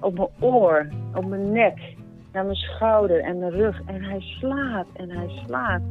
Op 0.00 0.14
mijn 0.14 0.28
oor, 0.40 0.86
op 1.14 1.24
mijn 1.26 1.52
nek 1.52 1.94
naar 2.34 2.44
mijn 2.44 2.56
schouder 2.56 3.20
en 3.20 3.38
mijn 3.38 3.52
rug. 3.52 3.80
En 3.86 4.02
hij 4.02 4.20
slaat 4.20 4.86
en 4.92 5.10
hij 5.10 5.28
slaat. 5.46 5.82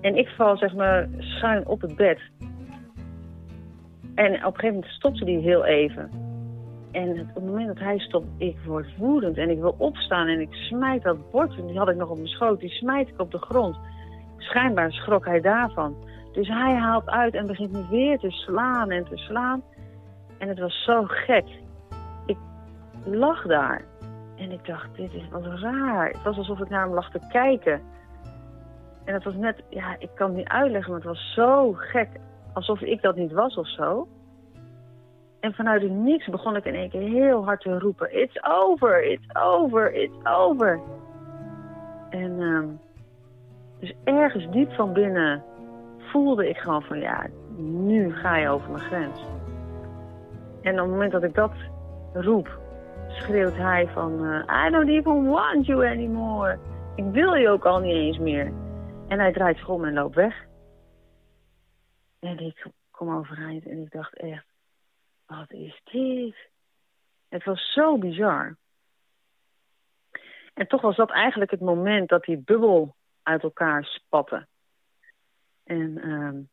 En 0.00 0.16
ik 0.16 0.28
val 0.28 0.56
zeg 0.56 0.74
maar 0.74 1.08
schuin 1.18 1.66
op 1.66 1.80
het 1.80 1.96
bed. 1.96 2.20
En 4.14 4.32
op 4.34 4.54
een 4.54 4.60
gegeven 4.60 4.74
moment 4.74 4.86
stopte 4.86 5.24
hij 5.24 5.40
heel 5.40 5.64
even. 5.64 6.10
En 6.92 7.20
op 7.20 7.34
het 7.34 7.44
moment 7.44 7.66
dat 7.66 7.78
hij 7.78 7.98
stopt, 7.98 8.26
ik 8.36 8.56
word 8.66 8.96
woedend 8.96 9.36
en 9.36 9.50
ik 9.50 9.60
wil 9.60 9.74
opstaan 9.78 10.26
en 10.26 10.40
ik 10.40 10.52
smijt 10.52 11.02
dat 11.02 11.30
bord. 11.30 11.56
Die 11.66 11.78
had 11.78 11.88
ik 11.88 11.96
nog 11.96 12.10
op 12.10 12.16
mijn 12.16 12.28
schoot, 12.28 12.60
die 12.60 12.70
smijt 12.70 13.08
ik 13.08 13.20
op 13.20 13.30
de 13.30 13.38
grond. 13.38 13.76
Schijnbaar 14.36 14.92
schrok 14.92 15.24
hij 15.24 15.40
daarvan. 15.40 15.96
Dus 16.32 16.48
hij 16.48 16.74
haalt 16.74 17.06
uit 17.06 17.34
en 17.34 17.46
begint 17.46 17.72
me 17.72 17.88
weer 17.90 18.18
te 18.18 18.30
slaan 18.30 18.90
en 18.90 19.04
te 19.04 19.16
slaan. 19.16 19.62
En 20.38 20.48
het 20.48 20.58
was 20.58 20.84
zo 20.84 21.04
gek. 21.06 21.46
Ik 22.26 22.36
lag 23.04 23.46
daar 23.46 23.84
en 24.36 24.50
ik 24.50 24.66
dacht, 24.66 24.96
dit 24.96 25.14
is 25.14 25.28
wat 25.30 25.44
raar. 25.44 26.08
Het 26.08 26.22
was 26.22 26.36
alsof 26.36 26.60
ik 26.60 26.68
naar 26.68 26.84
hem 26.84 26.94
lag 26.94 27.10
te 27.10 27.20
kijken. 27.28 27.82
En 29.04 29.14
het 29.14 29.24
was 29.24 29.34
net, 29.34 29.62
ja, 29.68 29.96
ik 29.98 30.10
kan 30.14 30.28
het 30.28 30.36
niet 30.36 30.48
uitleggen, 30.48 30.90
maar 30.90 31.00
het 31.00 31.08
was 31.08 31.32
zo 31.34 31.72
gek. 31.72 32.08
Alsof 32.52 32.80
ik 32.80 33.02
dat 33.02 33.16
niet 33.16 33.32
was 33.32 33.56
of 33.56 33.68
zo. 33.68 34.08
En 35.40 35.54
vanuit 35.54 35.82
het 35.82 35.90
niks 35.90 36.28
begon 36.28 36.56
ik 36.56 36.64
in 36.64 36.74
één 36.74 36.90
keer 36.90 37.00
heel 37.00 37.44
hard 37.44 37.60
te 37.60 37.78
roepen. 37.78 38.20
It's 38.20 38.38
over, 38.42 39.04
it's 39.04 39.26
over, 39.32 39.94
it's 39.94 40.16
over. 40.22 40.80
En 42.10 42.40
um, 42.40 42.80
dus 43.80 43.94
ergens 44.04 44.50
diep 44.50 44.72
van 44.72 44.92
binnen 44.92 45.42
voelde 45.98 46.48
ik 46.48 46.56
gewoon 46.56 46.82
van 46.82 46.98
ja, 46.98 47.26
nu 47.56 48.14
ga 48.14 48.36
je 48.36 48.48
over 48.48 48.70
mijn 48.70 48.84
grens. 48.84 49.20
En 50.62 50.72
op 50.72 50.78
het 50.80 50.90
moment 50.90 51.12
dat 51.12 51.22
ik 51.22 51.34
dat 51.34 51.52
roep, 52.12 52.58
schreeuwt 53.14 53.56
hij 53.56 53.88
van... 53.88 54.24
Uh, 54.24 54.66
I 54.66 54.70
don't 54.70 54.88
even 54.88 55.24
want 55.24 55.66
you 55.66 55.86
anymore. 55.86 56.58
Ik 56.96 57.04
wil 57.04 57.34
je 57.34 57.48
ook 57.48 57.64
al 57.64 57.78
niet 57.78 57.94
eens 57.94 58.18
meer. 58.18 58.46
En 59.08 59.18
hij 59.18 59.32
draait 59.32 59.58
zich 59.58 59.68
om 59.68 59.84
en 59.84 59.92
loopt 59.92 60.14
weg. 60.14 60.44
En 62.20 62.38
ik 62.38 62.66
kom 62.90 63.16
overeind 63.16 63.66
en 63.66 63.82
ik 63.82 63.90
dacht 63.90 64.14
echt... 64.14 64.46
Wat 65.26 65.52
is 65.52 65.80
dit? 65.84 66.36
Het 67.28 67.44
was 67.44 67.72
zo 67.72 67.98
bizar. 67.98 68.56
En 70.54 70.66
toch 70.66 70.80
was 70.80 70.96
dat 70.96 71.10
eigenlijk 71.10 71.50
het 71.50 71.60
moment 71.60 72.08
dat 72.08 72.24
die 72.24 72.38
bubbel 72.38 72.94
uit 73.22 73.42
elkaar 73.42 73.84
spatte. 73.84 74.46
En 75.64 76.48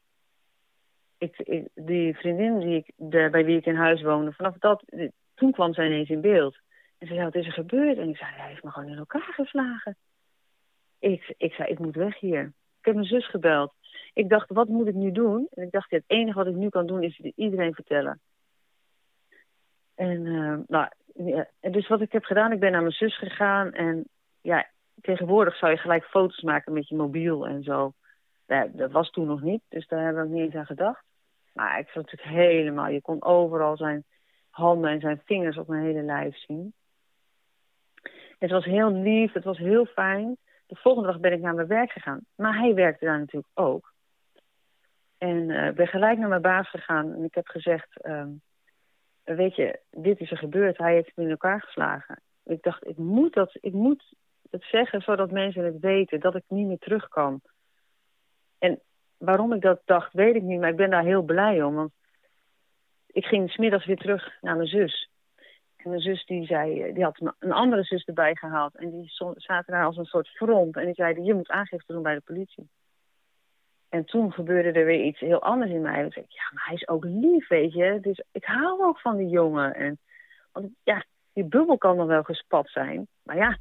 ik, 1.18 1.62
die 1.76 2.16
vriendin 2.16 2.60
die 2.60 2.76
ik, 2.76 2.92
bij 3.32 3.46
wie 3.46 3.58
ik 3.58 3.66
in 3.66 3.76
huis 3.76 4.02
woonde, 4.02 4.34
vanaf 4.34 4.58
dat, 4.58 4.84
toen 5.42 5.52
kwam 5.52 5.74
zij 5.74 5.86
ineens 5.86 6.10
in 6.10 6.22
beeld. 6.22 6.58
En 6.98 7.08
ze 7.08 7.14
zei, 7.14 7.26
wat 7.26 7.36
is 7.36 7.46
er 7.46 7.54
gebeurd? 7.54 7.98
En 7.98 8.10
ik 8.10 8.18
zei, 8.18 8.32
hij 8.34 8.48
heeft 8.48 8.64
me 8.64 8.72
gewoon 8.72 8.90
in 8.90 8.98
elkaar 8.98 9.34
geslagen. 9.34 9.96
Ik, 11.00 11.34
ik 11.38 11.54
zei, 11.54 11.70
ik 11.70 11.80
moet 11.80 11.96
weg 11.96 12.20
hier. 12.20 12.42
Ik 12.80 12.86
heb 12.86 12.94
mijn 12.94 13.08
zus 13.08 13.30
gebeld. 13.30 13.74
Ik 14.14 14.30
dacht, 14.30 14.50
wat 14.50 14.68
moet 14.68 14.88
ik 14.88 14.94
nu 14.94 15.12
doen? 15.12 15.48
En 15.54 15.64
ik 15.64 15.72
dacht, 15.72 15.92
het 15.92 16.04
enige 16.08 16.38
wat 16.38 16.48
ik 16.48 16.56
nu 16.56 16.70
kan 16.70 16.86
doen 16.86 17.04
is 17.04 17.20
iedereen 17.36 17.74
vertellen. 17.74 18.20
En 19.96 20.26
uh, 20.26 20.58
nou, 20.68 20.90
ja, 21.14 21.48
dus 21.60 21.88
wat 21.88 22.02
ik 22.02 22.12
heb 22.12 22.24
gedaan, 22.24 22.52
ik 22.52 22.60
ben 22.60 22.72
naar 22.72 22.82
mijn 22.82 22.94
zus 22.94 23.18
gegaan. 23.18 23.74
En 23.74 24.08
ja, 24.42 24.70
tegenwoordig 25.02 25.58
zou 25.58 25.72
je 25.72 25.78
gelijk 25.78 26.04
foto's 26.04 26.42
maken 26.42 26.74
met 26.74 26.88
je 26.88 26.96
mobiel 26.96 27.48
en 27.48 27.64
zo. 27.64 27.94
Ja, 28.48 28.68
dat 28.68 28.92
was 28.92 29.10
toen 29.10 29.28
nog 29.28 29.42
niet, 29.42 29.62
dus 29.70 29.88
daar 29.88 30.04
hebben 30.04 30.24
we 30.24 30.30
niet 30.30 30.44
eens 30.44 30.56
aan 30.56 30.66
gedacht. 30.66 31.04
Maar 31.54 31.80
ik 31.80 31.88
vond 31.88 32.12
het 32.12 32.22
helemaal, 32.22 32.88
je 32.88 33.02
kon 33.02 33.24
overal 33.24 33.78
zijn 33.78 34.04
handen 34.52 34.92
en 34.92 35.00
zijn 35.00 35.22
vingers 35.26 35.58
op 35.58 35.68
mijn 35.68 35.84
hele 35.84 36.02
lijf 36.02 36.38
zien. 36.38 36.74
Het 38.40 38.52
was 38.52 38.66
heel 38.66 38.92
lief, 38.92 39.34
het 39.34 39.44
was 39.44 39.58
heel 39.58 39.86
fijn. 39.86 40.38
De 40.66 40.76
volgende 40.76 41.08
dag 41.08 41.20
ben 41.20 41.32
ik 41.32 41.42
naar 41.42 41.56
mijn 41.56 41.68
werk 41.68 41.92
gegaan. 41.92 42.26
Maar 42.36 42.58
hij 42.58 42.74
werkte 42.74 43.06
daar 43.06 43.20
natuurlijk 43.20 43.54
ook. 43.54 43.94
En 45.18 45.50
uh, 45.50 45.72
ben 45.72 45.88
gelijk 45.88 46.18
naar 46.18 46.30
mijn 46.30 46.42
baas 46.42 46.70
gegaan 46.70 47.14
en 47.14 47.24
ik 47.24 47.36
heb 47.36 47.48
gezegd... 47.48 48.06
Um, 48.06 48.42
weet 49.24 49.56
je, 49.56 49.80
dit 49.90 50.20
is 50.20 50.32
er 50.32 50.38
gebeurd. 50.38 50.78
Hij 50.78 50.94
heeft 50.94 51.12
me 51.16 51.24
in 51.24 51.30
elkaar 51.30 51.62
geslagen. 51.62 52.22
Ik 52.44 52.64
dacht, 52.64 52.88
ik 52.88 52.98
moet, 52.98 53.34
dat, 53.34 53.58
ik 53.62 53.74
moet 53.74 54.14
het 54.50 54.64
zeggen 54.64 55.02
zodat 55.02 55.32
mensen 55.32 55.64
het 55.64 55.80
weten. 55.80 56.20
Dat 56.20 56.36
ik 56.36 56.44
niet 56.48 56.68
meer 56.68 56.78
terug 56.78 57.08
kan. 57.08 57.42
En 58.60 58.80
waarom 59.18 59.54
ik 59.54 59.62
dat 59.62 59.82
dacht, 59.86 60.14
weet 60.14 60.36
ik 60.36 60.42
niet. 60.42 60.60
Maar 60.60 60.70
ik 60.70 60.76
ben 60.76 60.90
daar 60.90 61.04
heel 61.04 61.22
blij 61.22 61.64
om. 61.64 61.76
Want 61.76 61.92
ik 63.12 63.26
ging 63.26 63.52
smiddags 63.52 63.86
weer 63.86 63.98
terug 63.98 64.38
naar 64.42 64.56
mijn 64.56 64.68
zus. 64.68 65.10
En 65.76 65.90
mijn 65.90 66.02
zus 66.02 66.26
die 66.26 66.46
zei, 66.46 66.94
die 66.94 67.04
had 67.04 67.34
een 67.40 67.52
andere 67.52 67.84
zus 67.84 68.04
erbij 68.04 68.36
gehaald. 68.36 68.76
En 68.76 68.92
die 68.92 69.12
zaten 69.36 69.74
daar 69.74 69.86
als 69.86 69.98
een 69.98 70.06
soort 70.06 70.28
front. 70.28 70.76
En 70.76 70.86
die 70.86 70.94
zeiden, 70.94 71.24
je 71.24 71.34
moet 71.34 71.50
aangifte 71.50 71.94
doen 71.94 72.04
bij 72.04 72.14
de 72.14 72.22
politie. 72.22 72.70
En 73.90 74.06
toen 74.06 74.32
gebeurde 74.32 74.80
er 74.80 74.86
weer 74.86 75.04
iets 75.04 75.20
heel 75.20 75.42
anders 75.42 75.72
in 75.72 75.82
mij. 75.82 76.06
Ik 76.06 76.14
zei, 76.14 76.26
ja, 76.28 76.44
maar 76.54 76.66
hij 76.66 76.76
is 76.76 76.88
ook 76.88 77.04
lief, 77.04 77.48
weet 77.48 77.74
je. 77.74 77.98
Dus 78.02 78.24
ik 78.32 78.46
hou 78.46 78.84
ook 78.84 79.00
van 79.00 79.18
die 79.18 79.30
jongen. 79.30 79.76
En, 79.76 80.00
want 80.52 80.70
ja, 80.84 81.06
die 81.34 81.44
bubbel 81.44 81.78
kan 81.78 81.96
nog 81.96 82.08
wel 82.08 82.24
gespat 82.24 82.70
zijn. 82.70 83.08
Maar 83.24 83.36
ja, 83.36 83.58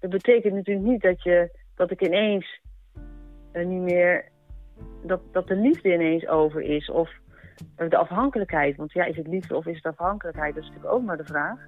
dat 0.00 0.10
betekent 0.10 0.54
natuurlijk 0.54 0.86
niet 0.86 1.02
dat, 1.02 1.22
je, 1.22 1.58
dat 1.74 1.90
ik 1.90 2.00
ineens 2.00 2.60
uh, 3.52 3.66
niet 3.66 3.80
meer... 3.80 4.32
Dat, 5.02 5.20
dat 5.32 5.46
de 5.46 5.56
liefde 5.56 5.92
ineens 5.92 6.26
over 6.26 6.60
is. 6.60 6.90
Of 6.90 7.10
eh, 7.10 7.23
de 7.76 7.96
afhankelijkheid. 7.96 8.76
Want 8.76 8.92
ja, 8.92 9.04
is 9.04 9.16
het 9.16 9.26
liefde 9.26 9.56
of 9.56 9.66
is 9.66 9.76
het 9.76 9.86
afhankelijkheid? 9.86 10.54
Dat 10.54 10.62
is 10.62 10.68
natuurlijk 10.68 10.94
ook 10.94 11.02
maar 11.02 11.16
de 11.16 11.24
vraag. 11.24 11.58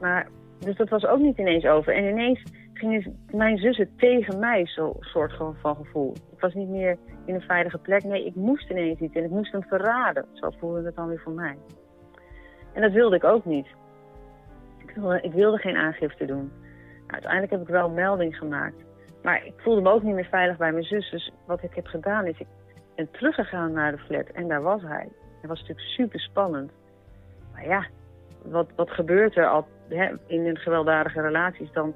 Maar, 0.00 0.28
dus 0.58 0.76
dat 0.76 0.88
was 0.88 1.06
ook 1.06 1.18
niet 1.18 1.38
ineens 1.38 1.64
over. 1.64 1.94
En 1.94 2.04
ineens 2.04 2.42
gingen 2.72 3.26
mijn 3.30 3.58
zussen 3.58 3.96
tegen 3.96 4.38
mij, 4.38 4.66
zo'n 4.66 4.96
soort 5.00 5.36
van, 5.36 5.56
van 5.60 5.76
gevoel. 5.76 6.12
Ik 6.32 6.40
was 6.40 6.54
niet 6.54 6.68
meer 6.68 6.98
in 7.26 7.34
een 7.34 7.40
veilige 7.40 7.78
plek. 7.78 8.04
Nee, 8.04 8.26
ik 8.26 8.34
moest 8.34 8.70
ineens 8.70 9.00
iets 9.00 9.14
en 9.14 9.24
ik 9.24 9.30
moest 9.30 9.52
hem 9.52 9.62
verraden. 9.62 10.26
Zo 10.32 10.50
voelde 10.58 10.84
het 10.84 10.96
dan 10.96 11.08
weer 11.08 11.20
voor 11.20 11.32
mij. 11.32 11.56
En 12.72 12.82
dat 12.82 12.92
wilde 12.92 13.16
ik 13.16 13.24
ook 13.24 13.44
niet. 13.44 13.66
Ik 14.78 14.94
wilde, 14.94 15.20
ik 15.20 15.32
wilde 15.32 15.58
geen 15.58 15.76
aangifte 15.76 16.24
doen. 16.24 16.52
Nou, 17.00 17.12
uiteindelijk 17.12 17.52
heb 17.52 17.60
ik 17.60 17.68
wel 17.68 17.88
een 17.88 17.94
melding 17.94 18.36
gemaakt. 18.36 18.84
Maar 19.22 19.46
ik 19.46 19.54
voelde 19.56 19.80
me 19.80 19.90
ook 19.90 20.02
niet 20.02 20.14
meer 20.14 20.28
veilig 20.30 20.56
bij 20.56 20.72
mijn 20.72 20.84
zus. 20.84 21.10
Dus 21.10 21.32
wat 21.46 21.62
ik 21.62 21.74
heb 21.74 21.86
gedaan 21.86 22.26
is, 22.26 22.40
ben 22.94 23.10
teruggegaan 23.10 23.72
naar 23.72 23.92
de 23.92 23.98
flat. 23.98 24.26
En 24.26 24.48
daar 24.48 24.62
was 24.62 24.82
hij. 24.82 25.08
Dat 25.40 25.50
was 25.50 25.60
natuurlijk 25.60 25.88
super 25.88 26.20
spannend. 26.20 26.72
Maar 27.52 27.66
ja, 27.66 27.86
wat, 28.42 28.68
wat 28.76 28.90
gebeurt 28.90 29.36
er 29.36 29.48
al 29.48 29.66
hè, 29.88 30.12
in 30.26 30.46
een 30.46 30.58
gewelddadige 30.58 31.20
relaties 31.20 31.72
dan? 31.72 31.94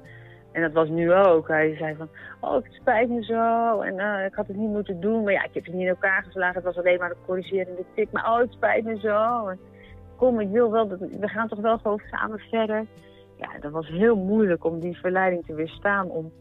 En 0.51 0.61
dat 0.61 0.71
was 0.71 0.89
nu 0.89 1.13
ook. 1.13 1.47
Hij 1.47 1.75
zei 1.75 1.95
van, 1.95 2.09
oh, 2.39 2.53
het 2.53 2.73
spijt 2.73 3.09
me 3.09 3.23
zo. 3.23 3.79
En 3.81 3.97
uh, 3.97 4.25
ik 4.25 4.33
had 4.33 4.47
het 4.47 4.55
niet 4.55 4.69
moeten 4.69 4.99
doen. 4.99 5.23
Maar 5.23 5.33
ja, 5.33 5.43
ik 5.43 5.53
heb 5.53 5.65
het 5.65 5.73
niet 5.73 5.81
in 5.81 5.87
elkaar 5.87 6.23
geslagen. 6.23 6.55
Het 6.55 6.63
was 6.63 6.77
alleen 6.77 6.99
maar 6.99 7.09
de 7.09 7.25
corrigerende 7.25 7.85
tik. 7.95 8.11
Maar 8.11 8.31
oh, 8.31 8.37
het 8.37 8.51
spijt 8.51 8.83
me 8.83 8.99
zo. 8.99 9.47
En, 9.47 9.59
kom, 10.15 10.39
ik 10.39 10.49
wil 10.49 10.71
wel, 10.71 10.87
dat, 10.87 10.99
we 10.99 11.27
gaan 11.27 11.47
toch 11.47 11.59
wel 11.59 11.77
gewoon 11.77 12.01
samen 12.11 12.39
verder. 12.39 12.85
Ja, 13.37 13.59
dat 13.59 13.71
was 13.71 13.87
heel 13.87 14.15
moeilijk 14.15 14.65
om 14.65 14.79
die 14.79 14.97
verleiding 14.97 15.45
te 15.45 15.53
weerstaan. 15.53 16.09
Om, 16.09 16.31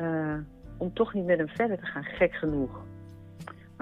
uh, 0.00 0.36
om 0.78 0.92
toch 0.92 1.14
niet 1.14 1.26
met 1.26 1.38
hem 1.38 1.48
verder 1.48 1.78
te 1.78 1.86
gaan. 1.86 2.04
Gek 2.04 2.32
genoeg. 2.34 2.82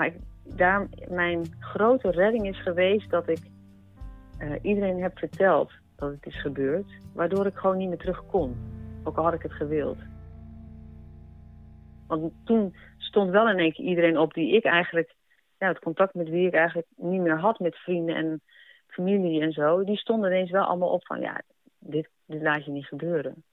Maar 0.03 0.13
daar, 0.57 0.89
mijn 1.09 1.47
grote 1.61 2.11
redding 2.11 2.47
is 2.49 2.63
geweest 2.63 3.11
dat 3.11 3.29
ik 3.29 3.39
uh, 4.39 4.53
iedereen 4.63 5.03
heb 5.03 5.19
verteld 5.19 5.73
dat 5.97 6.11
het 6.11 6.27
is 6.27 6.41
gebeurd. 6.41 6.87
Waardoor 7.15 7.47
ik 7.47 7.55
gewoon 7.55 7.77
niet 7.77 7.89
meer 7.89 7.99
terug 7.99 8.27
kon. 8.27 8.57
Ook 9.05 9.17
al 9.17 9.25
had 9.25 9.35
ik 9.35 9.43
het 9.43 9.53
gewild. 9.53 9.99
Want 12.07 12.33
toen 12.45 12.77
stond 12.97 13.31
wel 13.31 13.49
in 13.49 13.59
één 13.59 13.73
keer 13.73 13.85
iedereen 13.85 14.19
op 14.19 14.35
die 14.35 14.57
ik 14.57 14.65
eigenlijk... 14.65 15.15
Ja, 15.59 15.69
het 15.69 15.79
contact 15.79 16.15
met 16.15 16.29
wie 16.29 16.47
ik 16.47 16.55
eigenlijk 16.55 16.89
niet 16.97 17.21
meer 17.21 17.39
had 17.39 17.59
met 17.59 17.77
vrienden 17.77 18.17
en 18.17 18.43
familie 18.87 19.41
en 19.41 19.53
zo. 19.53 19.85
Die 19.85 19.97
stonden 19.97 20.31
ineens 20.31 20.51
wel 20.51 20.65
allemaal 20.65 20.93
op 20.93 21.07
van... 21.07 21.21
Ja, 21.21 21.43
dit, 21.79 22.09
laat 22.27 22.65
je 22.65 22.71
niet 22.71 22.87
gebeuren. 22.87 23.45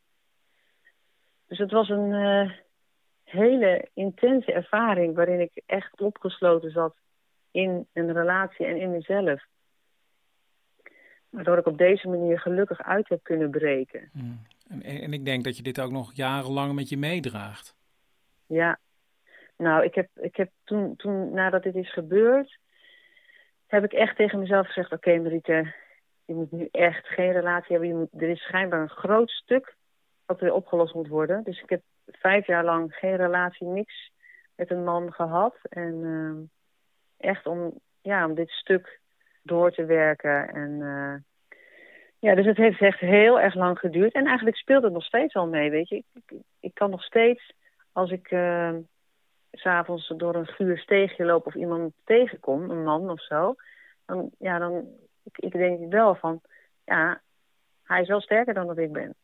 Dus 1.48 1.58
het 1.58 1.72
was 1.72 1.90
een 1.90 2.12
uh, 2.12 2.52
hele 3.32 3.88
intense 3.94 4.54
ervaring... 4.54 5.16
waarin 5.16 5.40
ik 5.40 5.62
echt 5.66 6.02
opgesloten 6.02 6.72
zat 6.72 6.96
in 7.52 7.88
een 7.94 8.14
relatie 8.14 8.66
en 8.66 8.78
in 8.78 8.92
mezelf. 8.92 9.44
Waardoor 11.30 11.58
ik 11.58 11.66
op 11.66 11.78
deze 11.78 12.08
manier 12.08 12.40
gelukkig 12.40 12.82
uit 12.82 13.10
heb 13.10 13.24
kunnen 13.24 13.50
breken. 13.50 14.10
Mm. 14.14 14.40
En, 14.70 14.82
en, 14.82 15.14
ik 15.14 15.26
denk 15.26 15.44
dat 15.44 15.58
je 15.58 15.64
dit 15.64 15.82
ook 15.82 15.92
nog 15.92 16.14
jarenlang 16.14 16.74
met 16.74 16.90
je 16.90 16.98
meedraagt. 16.98 17.76
Ja. 18.46 18.80
Nou, 19.58 19.84
ik 19.84 19.96
heb, 19.96 20.10
ik 20.16 20.36
heb 20.36 20.50
toen, 20.64 20.96
toen, 20.96 21.34
nadat 21.34 21.64
dit 21.64 21.76
is 21.76 21.94
gebeurd, 21.94 22.60
heb 23.68 23.84
ik 23.84 23.94
echt 23.94 24.16
tegen 24.16 24.40
mezelf 24.40 24.68
gezegd: 24.68 24.92
Oké, 24.92 25.10
okay, 25.10 25.22
Marieke, 25.22 25.74
je 26.26 26.34
moet 26.34 26.52
nu 26.52 26.68
echt 26.72 27.08
geen 27.08 27.32
relatie 27.32 27.72
hebben. 27.72 27.88
Je 27.88 27.96
moet, 27.96 28.22
er 28.22 28.30
is 28.30 28.42
schijnbaar 28.42 28.82
een 28.82 28.90
groot 28.90 29.30
stuk 29.30 29.76
wat 30.26 30.40
weer 30.40 30.54
opgelost 30.54 30.94
moet 30.94 31.08
worden. 31.08 31.44
Dus 31.44 31.62
ik 31.62 31.70
heb 31.70 31.82
vijf 32.12 32.46
jaar 32.46 32.64
lang 32.64 32.94
geen 32.94 33.16
relatie, 33.16 33.68
niks 33.68 34.12
met 34.56 34.72
een 34.72 34.84
man 34.84 35.14
gehad. 35.14 35.56
En 35.70 35.94
uh, 35.94 36.38
echt 37.18 37.46
om, 37.46 37.80
ja, 38.02 38.26
om 38.26 38.34
dit 38.36 38.50
stuk 38.50 39.00
door 39.42 39.72
te 39.72 39.86
werken. 39.86 40.50
En 40.50 40.70
uh, 40.70 41.16
ja, 42.20 42.36
dus 42.36 42.46
het 42.46 42.58
heeft 42.58 42.82
echt 42.82 43.00
heel 43.00 43.40
erg 43.40 43.56
lang 43.56 43.80
geduurd. 43.80 44.14
En 44.14 44.26
eigenlijk 44.26 44.58
speelt 44.58 44.84
het 44.84 44.94
nog 44.94 45.04
steeds 45.04 45.36
al 45.36 45.48
mee, 45.48 45.70
weet 45.70 45.90
je. 45.90 45.96
Ik, 45.96 46.06
ik, 46.14 46.42
ik 46.60 46.74
kan 46.74 46.90
nog 46.90 47.04
steeds, 47.04 47.54
als 47.92 48.12
ik 48.12 48.32
uh, 48.32 48.76
s'avonds 49.52 50.14
door 50.18 50.36
een 50.36 50.48
guur 50.48 50.78
steegje 50.78 51.26
loop 51.26 51.46
of 51.46 51.56
iemand 51.56 51.94
tegenkom, 52.04 52.70
een 52.70 52.84
man 52.84 53.10
of 53.10 53.22
zo. 53.22 53.56
Dan, 54.06 54.30
ja, 54.38 54.58
dan, 54.58 54.88
ik, 55.24 55.38
ik 55.38 55.52
denk 55.52 55.92
wel 55.92 56.16
van, 56.16 56.42
ja, 56.86 57.22
hij 57.84 58.02
is 58.02 58.08
wel 58.08 58.22
sterker 58.22 58.54
dan 58.54 58.68
dat 58.68 58.78
ik 58.78 58.92
ben. 58.92 59.16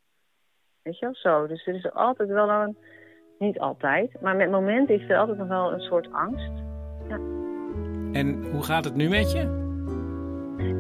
Weet 0.86 0.99
je 0.99 1.05
wel, 1.05 1.15
zo. 1.15 1.47
Dus 1.47 1.67
er 1.67 1.75
is 1.75 1.93
altijd 1.93 2.29
wel 2.29 2.49
een, 2.49 2.77
niet 3.38 3.59
altijd, 3.59 4.21
maar 4.21 4.36
met 4.36 4.51
momenten 4.51 4.95
is 4.95 5.09
er 5.09 5.17
altijd 5.17 5.38
nog 5.38 5.47
wel 5.47 5.73
een 5.73 5.79
soort 5.79 6.11
angst. 6.11 6.51
Ja. 7.07 7.15
En 8.11 8.45
hoe 8.51 8.63
gaat 8.63 8.83
het 8.83 8.95
nu 8.95 9.09
met 9.09 9.31
je? 9.31 9.63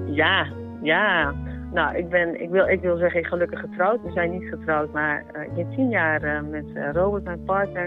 Ja, 0.05 0.47
ja. 0.81 1.33
Nou, 1.71 1.95
ik 1.95 2.09
ben, 2.09 2.41
ik 2.41 2.49
wil, 2.49 2.67
ik 2.67 2.81
wil 2.81 2.97
zeggen, 2.97 3.19
ik 3.19 3.25
gelukkig 3.25 3.59
getrouwd. 3.59 4.01
We 4.01 4.11
zijn 4.11 4.31
niet 4.31 4.49
getrouwd, 4.49 4.91
maar 4.91 5.23
uh, 5.35 5.41
ik 5.41 5.53
ben 5.53 5.69
tien 5.69 5.89
jaar 5.89 6.23
uh, 6.23 6.49
met 6.49 6.65
uh, 6.65 6.91
Robert, 6.91 7.23
mijn 7.23 7.43
partner. 7.43 7.85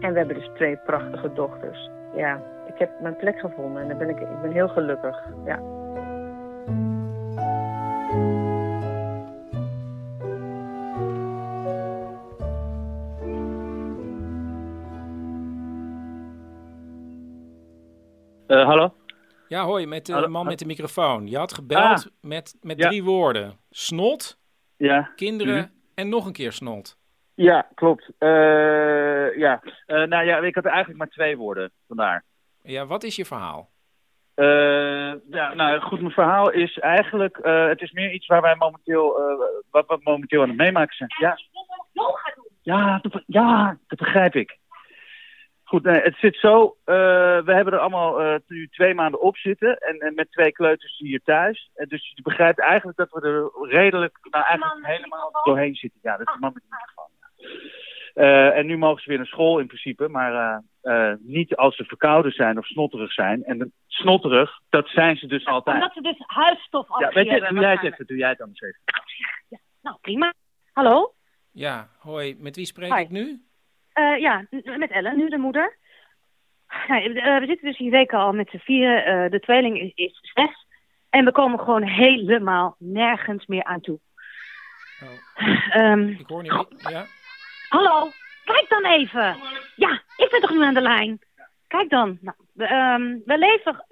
En 0.00 0.12
we 0.12 0.18
hebben 0.18 0.36
dus 0.36 0.50
twee 0.54 0.76
prachtige 0.76 1.32
dochters. 1.32 1.90
Ja, 2.16 2.42
ik 2.66 2.78
heb 2.78 2.90
mijn 3.00 3.16
plek 3.16 3.38
gevonden 3.38 3.82
en 3.82 3.88
daar 3.88 3.96
ben 3.96 4.08
ik, 4.08 4.20
ik 4.20 4.40
ben 4.42 4.52
heel 4.52 4.68
gelukkig. 4.68 5.28
Ja. 5.44 5.60
Hallo? 18.60 18.94
Ja, 19.48 19.64
hoi, 19.64 19.86
met 19.86 20.06
de 20.06 20.28
man 20.28 20.46
met 20.46 20.58
de 20.58 20.66
microfoon. 20.66 21.26
Je 21.26 21.36
had 21.36 21.54
gebeld 21.54 21.82
ah, 21.82 22.04
met, 22.20 22.56
met 22.60 22.78
ja. 22.78 22.88
drie 22.88 23.04
woorden. 23.04 23.58
Snot, 23.70 24.38
ja. 24.76 25.10
kinderen 25.16 25.56
mm. 25.56 25.70
en 25.94 26.08
nog 26.08 26.26
een 26.26 26.32
keer 26.32 26.52
snot. 26.52 26.98
Ja, 27.34 27.68
klopt. 27.74 28.10
Uh, 28.18 29.36
ja. 29.36 29.62
Uh, 29.86 30.02
nou 30.02 30.24
ja, 30.24 30.38
ik 30.38 30.54
had 30.54 30.64
eigenlijk 30.64 30.98
maar 30.98 31.08
twee 31.08 31.36
woorden, 31.36 31.70
vandaar. 31.88 32.24
Ja, 32.62 32.86
wat 32.86 33.02
is 33.02 33.16
je 33.16 33.24
verhaal? 33.24 33.70
Uh, 34.36 35.14
ja, 35.30 35.54
nou 35.54 35.80
goed, 35.80 36.00
mijn 36.00 36.12
verhaal 36.12 36.50
is 36.50 36.78
eigenlijk, 36.78 37.38
het 37.42 37.80
is 37.80 37.92
meer 37.92 38.12
iets 38.12 38.26
waar 38.26 38.42
wij 38.42 38.56
momenteel, 38.56 39.20
wat 39.70 39.86
we 39.86 39.98
momenteel 40.02 40.42
aan 40.42 40.48
het 40.48 40.56
meemaken 40.56 40.96
zijn. 40.96 41.10
Ja, 41.18 41.38
ja, 42.62 42.98
dat, 43.02 43.22
ja, 43.26 43.78
dat 43.86 43.98
begrijp 43.98 44.34
ik. 44.34 44.58
Goed, 45.72 45.82
nee, 45.82 46.00
het 46.00 46.16
zit 46.16 46.36
zo. 46.36 46.62
Uh, 46.62 46.94
we 47.44 47.52
hebben 47.52 47.72
er 47.72 47.78
allemaal 47.78 48.22
uh, 48.22 48.34
nu 48.46 48.68
twee 48.68 48.94
maanden 48.94 49.20
op 49.20 49.36
zitten. 49.36 49.76
En, 49.76 49.98
en, 49.98 50.14
met 50.14 50.32
twee 50.32 50.52
kleuters 50.52 50.98
hier 50.98 51.20
thuis. 51.24 51.70
En 51.74 51.88
dus 51.88 52.12
je 52.14 52.22
begrijpt 52.22 52.60
eigenlijk 52.60 52.98
dat 52.98 53.10
we 53.10 53.20
er 53.20 53.68
redelijk, 53.70 54.18
nou 54.30 54.44
eigenlijk 54.44 54.86
helemaal 54.86 55.30
doorheen 55.44 55.74
zitten. 55.74 56.00
Ja, 56.02 56.16
dat 56.16 56.26
is 56.26 56.32
de 56.32 56.40
man 56.40 56.52
met 56.54 56.62
de 56.62 56.76
microfoon. 56.76 57.10
Ja. 58.14 58.22
Uh, 58.22 58.58
en 58.58 58.66
nu 58.66 58.76
mogen 58.78 59.02
ze 59.02 59.08
weer 59.08 59.18
naar 59.18 59.26
school 59.26 59.58
in 59.58 59.66
principe. 59.66 60.08
Maar 60.08 60.62
niet 61.18 61.56
als 61.56 61.76
ze 61.76 61.84
verkouden 61.84 62.32
zijn 62.32 62.58
of 62.58 62.66
snotterig 62.66 63.12
zijn. 63.12 63.44
En 63.44 63.72
snotterig, 63.86 64.60
dat 64.70 64.88
zijn 64.88 65.16
ze 65.16 65.26
dus 65.26 65.44
ja, 65.44 65.50
altijd. 65.50 65.76
Omdat 65.76 65.92
ze 65.92 66.00
dus 66.00 66.22
huisstof 66.26 66.90
afgeven. 66.90 67.24
Ja, 67.24 67.30
weet 67.30 67.42
je, 67.42 67.54
doe 67.54 67.60
jij 67.60 67.72
het 67.72 67.82
even. 67.82 68.06
Doe 68.06 68.16
jij 68.16 68.28
het 68.28 68.40
anders 68.40 68.60
even. 68.60 68.80
Ja, 69.48 69.58
nou, 69.82 69.96
prima. 70.00 70.32
Hallo? 70.72 71.14
Ja, 71.52 71.88
hoi. 71.98 72.36
Met 72.38 72.56
wie 72.56 72.66
spreek 72.66 72.94
Hi. 72.94 73.00
ik 73.00 73.10
nu? 73.10 73.42
Uh, 73.94 74.18
ja, 74.18 74.46
met 74.76 74.90
Ellen, 74.90 75.16
nu 75.16 75.28
de 75.28 75.38
moeder. 75.38 75.76
Nou, 76.88 77.08
uh, 77.08 77.38
we 77.38 77.46
zitten 77.46 77.68
dus 77.68 77.78
hier 77.78 77.90
weken 77.90 78.18
al 78.18 78.32
met 78.32 78.48
z'n 78.50 78.56
vieren. 78.58 79.24
Uh, 79.24 79.30
de 79.30 79.40
tweeling 79.40 79.80
is, 79.80 79.92
is 79.94 80.30
zes. 80.34 80.66
En 81.10 81.24
we 81.24 81.32
komen 81.32 81.58
gewoon 81.58 81.82
helemaal 81.82 82.76
nergens 82.78 83.46
meer 83.46 83.64
aan 83.64 83.80
toe. 83.80 84.00
Oh. 85.02 85.76
Um, 85.76 86.08
ik 86.08 86.26
hoor 86.26 86.42
niet. 86.42 86.66
Ja. 86.76 87.04
Hallo, 87.68 88.10
kijk 88.44 88.68
dan 88.68 88.84
even. 88.84 89.36
Ja, 89.76 90.02
ik 90.16 90.28
ben 90.30 90.40
toch 90.40 90.50
nu 90.50 90.62
aan 90.62 90.74
de 90.74 90.80
lijn. 90.80 91.18
Kijk 91.66 91.90
dan. 91.90 92.18
Nou, 92.20 92.36
we, 92.52 92.70
um, 92.70 93.22
we 93.24 93.38
leven 93.38 93.84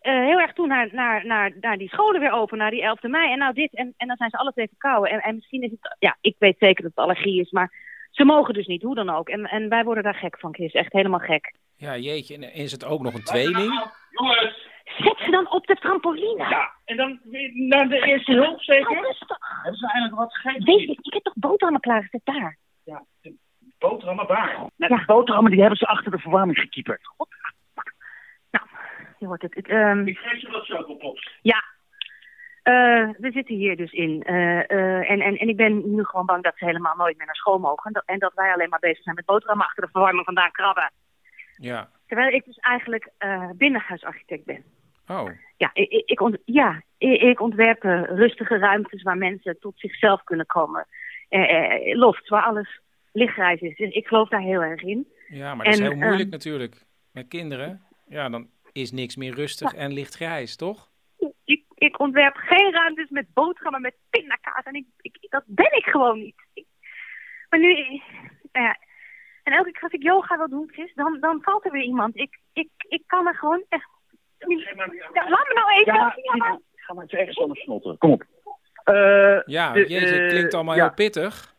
heel 0.00 0.40
erg 0.40 0.52
toe 0.52 0.66
naar, 0.66 0.88
naar, 0.92 1.26
naar, 1.26 1.52
naar 1.60 1.76
die 1.76 1.88
scholen 1.88 2.20
weer 2.20 2.32
open, 2.32 2.58
naar 2.58 2.70
die 2.70 2.82
11e 2.82 3.10
mei. 3.10 3.32
En 3.32 3.38
nou 3.38 3.54
dit, 3.54 3.74
en, 3.74 3.94
en 3.96 4.06
dan 4.06 4.16
zijn 4.16 4.30
ze 4.30 4.36
alle 4.36 4.52
twee 4.52 4.68
verkouden. 4.68 5.10
En, 5.10 5.20
en 5.20 5.34
misschien 5.34 5.62
is 5.62 5.70
het, 5.70 5.96
ja, 5.98 6.16
ik 6.20 6.36
weet 6.38 6.56
zeker 6.58 6.82
dat 6.82 6.92
het 6.94 7.04
allergie 7.04 7.40
is, 7.40 7.50
maar 7.50 7.72
ze 8.16 8.24
mogen 8.24 8.54
dus 8.54 8.66
niet, 8.66 8.82
hoe 8.82 8.94
dan 8.94 9.10
ook. 9.10 9.28
En, 9.28 9.44
en 9.44 9.68
wij 9.68 9.84
worden 9.84 10.02
daar 10.02 10.14
gek 10.14 10.38
van, 10.38 10.54
Chris. 10.54 10.72
Echt 10.72 10.92
helemaal 10.92 11.18
gek. 11.18 11.54
Ja, 11.76 11.96
jeetje. 11.96 12.34
En 12.34 12.52
is 12.52 12.72
het 12.72 12.84
ook 12.84 13.02
nog 13.02 13.14
een 13.14 13.24
tweeling? 13.24 13.90
Jongens! 14.10 14.74
Zet 14.84 15.18
ze 15.18 15.30
dan 15.30 15.50
op 15.50 15.66
de 15.66 15.74
trampoline. 15.74 16.48
Ja, 16.48 16.70
en 16.84 16.96
dan 16.96 17.20
naar 17.52 17.88
de 17.88 18.00
eerste 18.00 18.32
hulp 18.32 18.62
zeker? 18.62 19.02
Rustig. 19.02 19.38
Hebben 19.62 19.80
ze 19.80 19.90
eigenlijk 19.90 20.20
wat 20.20 20.34
gegeten? 20.34 20.64
Weet 20.64 20.80
je, 20.80 20.98
ik 21.02 21.12
heb 21.12 21.22
toch 21.22 21.34
boterhammen 21.36 21.80
klaargezet 21.80 22.20
daar? 22.24 22.58
Ja, 22.84 23.04
boterhammen 23.78 24.26
waar? 24.26 24.56
Nee, 24.76 24.90
ja. 24.90 24.96
De 24.96 25.04
boterhammen 25.04 25.50
die 25.50 25.60
hebben 25.60 25.78
ze 25.78 25.86
achter 25.86 26.10
de 26.10 26.18
verwarming 26.18 26.58
gekieperd. 26.58 27.06
God. 27.06 27.28
Nou, 28.50 28.66
je 29.18 29.26
hoort 29.26 29.42
het. 29.42 29.56
Ik, 29.56 29.68
um... 29.68 30.06
ik 30.06 30.18
geef 30.18 30.40
ze 30.40 30.50
wat 30.50 30.64
chocopops. 30.64 31.38
Ja, 31.42 31.64
uh, 32.68 33.08
we 33.18 33.30
zitten 33.32 33.54
hier 33.54 33.76
dus 33.76 33.92
in. 33.92 34.22
Uh, 34.26 34.34
uh, 34.36 35.10
en, 35.10 35.20
en, 35.20 35.36
en 35.36 35.48
ik 35.48 35.56
ben 35.56 35.94
nu 35.94 36.04
gewoon 36.04 36.26
bang 36.26 36.42
dat 36.42 36.56
ze 36.56 36.64
helemaal 36.64 36.96
nooit 36.96 37.16
meer 37.16 37.26
naar 37.26 37.34
school 37.36 37.58
mogen. 37.58 37.84
En 37.84 37.92
dat, 37.92 38.02
en 38.06 38.18
dat 38.18 38.32
wij 38.34 38.52
alleen 38.52 38.68
maar 38.68 38.78
bezig 38.78 39.02
zijn 39.02 39.14
met 39.14 39.24
boterhammen 39.24 39.66
achter 39.66 39.84
de 39.84 39.90
verwarming 39.92 40.24
vandaan 40.24 40.50
krabben. 40.50 40.92
Ja. 41.56 41.88
Terwijl 42.06 42.34
ik 42.34 42.44
dus 42.44 42.56
eigenlijk 42.56 43.10
binnenhuisarchitect 43.56 44.44
ben. 44.44 44.64
Oh. 45.06 45.30
Ja, 45.56 45.70
ik, 45.72 46.02
ik, 46.06 46.20
ont, 46.20 46.38
ja, 46.44 46.82
ik, 46.98 47.20
ik 47.20 47.40
ontwerp 47.40 47.84
eh, 47.84 48.02
rustige 48.02 48.58
ruimtes 48.58 49.02
waar 49.02 49.16
mensen 49.16 49.58
tot 49.60 49.72
zichzelf 49.76 50.24
kunnen 50.24 50.46
komen. 50.46 50.86
Eh, 51.28 51.40
eh, 51.40 51.96
loft, 51.98 52.28
waar 52.28 52.42
alles 52.42 52.80
lichtgrijs 53.12 53.60
is. 53.60 53.76
Dus 53.76 53.94
ik 53.94 54.06
geloof 54.06 54.28
daar 54.28 54.40
heel 54.40 54.62
erg 54.62 54.82
in. 54.82 55.06
Ja, 55.28 55.54
maar 55.54 55.64
dat 55.64 55.74
is 55.74 55.80
heel 55.80 55.94
moeilijk 55.94 56.30
natuurlijk. 56.30 56.86
Met 57.12 57.28
kinderen, 57.28 57.82
ja, 58.08 58.28
dan 58.28 58.48
is 58.72 58.92
niks 58.92 59.16
meer 59.16 59.34
rustig 59.34 59.74
en 59.74 59.92
lichtgrijs, 59.92 60.56
toch? 60.56 60.90
ik, 61.44 61.64
ik 61.78 61.98
ontwerp 62.00 62.36
geen 62.36 62.72
ruimtes 62.72 63.08
met 63.10 63.26
boterhammen 63.34 63.80
met 63.80 63.96
pindakaas. 64.10 64.64
En 64.64 64.74
ik, 64.74 64.86
ik, 65.00 65.16
dat 65.30 65.42
ben 65.46 65.76
ik 65.76 65.84
gewoon 65.84 66.18
niet. 66.18 66.34
Ik- 66.54 66.66
maar 67.48 67.60
nu, 67.60 67.74
nou 68.52 68.66
ja, 68.66 68.76
en 69.42 69.52
elke 69.52 69.70
keer 69.72 69.82
als 69.82 69.92
ik 69.92 70.02
yoga 70.02 70.36
wil 70.36 70.48
doen, 70.48 70.70
Chris, 70.72 70.94
dan, 70.94 71.20
dan 71.20 71.42
valt 71.42 71.64
er 71.64 71.70
weer 71.70 71.82
iemand. 71.82 72.16
Ik, 72.16 72.38
ik, 72.52 72.68
ik 72.88 73.02
kan 73.06 73.26
er 73.26 73.34
gewoon 73.34 73.64
echt... 73.68 73.88
Ja, 74.38 75.28
laat 75.28 75.46
me 75.48 75.52
nou 75.54 75.70
even. 75.72 75.94
Ja, 75.94 76.14
Ja, 76.34 76.60
Ga 76.74 76.94
maar 76.94 77.02
eens 77.02 77.12
ergens 77.12 77.38
anders 77.38 77.60
snotteren. 77.62 77.98
Kom 77.98 78.10
op. 78.12 78.24
Eh, 78.84 79.40
Ja, 79.44 79.74
jeetje, 79.74 80.20
eh, 80.20 80.28
klinkt 80.28 80.54
allemaal 80.54 80.74
ja. 80.76 80.82
heel 80.84 80.94
pittig. 80.94 81.54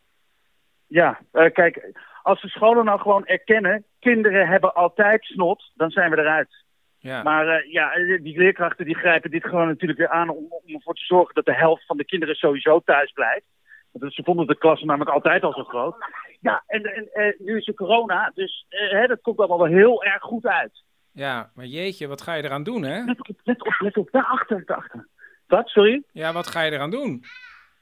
Ja, 0.88 1.20
eh, 1.32 1.51
kijk, 1.53 1.91
als 2.24 2.41
de 2.41 2.47
scholen 2.49 2.86
nou 2.86 2.99
gewoon 2.99 3.26
erkennen, 3.26 3.86
kinderen 3.99 4.47
hebben 4.47 4.74
altijd 4.74 5.24
snot, 5.26 5.72
dan 5.76 5.89
zijn 5.91 6.11
we 6.11 6.18
eruit. 6.18 6.65
Ja. 7.07 7.23
Maar 7.23 7.47
eh, 7.47 7.71
ja, 7.71 7.93
eh, 7.93 8.23
die 8.23 8.37
leerkrachten 8.37 8.85
die 8.85 8.95
grijpen 8.95 9.31
dit 9.31 9.43
gewoon 9.43 9.67
natuurlijk 9.67 9.99
weer 9.99 10.09
aan 10.09 10.29
om, 10.29 10.45
om 10.49 10.75
ervoor 10.75 10.93
te 10.93 11.05
zorgen 11.05 11.35
dat 11.35 11.45
de 11.45 11.55
helft 11.55 11.85
van 11.85 11.97
de 11.97 12.05
kinderen 12.05 12.35
sowieso 12.35 12.79
thuis 12.79 13.11
blijft. 13.11 13.45
Want 13.91 14.13
ze 14.13 14.23
vonden 14.23 14.47
de 14.47 14.57
klassen 14.57 14.87
namelijk 14.87 15.11
altijd 15.11 15.43
al 15.43 15.53
zo 15.53 15.63
groot. 15.63 15.95
Ja, 16.39 16.63
en, 16.67 16.83
en 16.83 17.09
eh, 17.11 17.39
nu 17.39 17.57
is 17.57 17.67
er 17.67 17.73
corona, 17.73 18.31
dus 18.33 18.65
eh, 18.69 18.91
hè, 18.91 19.07
dat 19.07 19.21
komt 19.21 19.37
allemaal 19.37 19.57
wel 19.57 19.77
heel 19.77 20.03
erg 20.03 20.21
goed 20.21 20.45
uit. 20.45 20.83
Ja, 21.11 21.51
maar 21.55 21.65
jeetje, 21.65 22.07
wat 22.07 22.21
ga 22.21 22.33
je 22.33 22.43
eraan 22.43 22.63
doen, 22.63 22.83
hè? 22.83 23.03
Let 23.03 23.19
op, 23.19 23.35
let 23.43 23.65
op, 23.65 23.75
let 23.79 23.97
op, 23.97 24.11
daarachter, 24.11 24.65
daarachter. 24.65 25.07
Wat, 25.47 25.67
sorry? 25.67 26.03
Ja, 26.11 26.33
wat 26.33 26.47
ga 26.47 26.61
je 26.61 26.71
eraan 26.71 26.91
doen? 26.91 27.23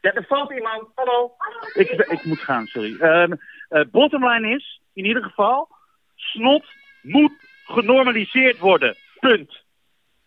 Ja, 0.02 0.14
er 0.14 0.26
valt 0.28 0.52
iemand. 0.52 0.88
Hallo. 0.96 1.36
Ik, 1.74 1.90
ik 1.90 2.24
moet 2.24 2.40
gaan, 2.40 2.66
sorry. 2.66 2.96
Ehm 3.00 3.34
eh, 3.70 3.82
bottomline 3.92 4.56
is, 4.56 4.82
in 4.94 5.06
ieder 5.06 5.24
geval, 5.24 5.68
snot 6.16 6.66
moet 7.02 7.34
genormaliseerd 7.66 8.60
worden. 8.60 8.96
Punt. 9.26 9.64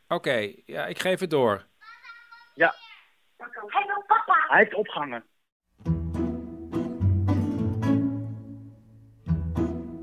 Oké, 0.09 0.53
ja, 0.67 0.87
ik 0.87 0.99
geef 0.99 1.21
het 1.21 1.31
door. 1.31 1.67
Ja. 2.55 2.75
Hij 4.49 4.59
heeft 4.59 4.75
opgehangen. 4.75 5.25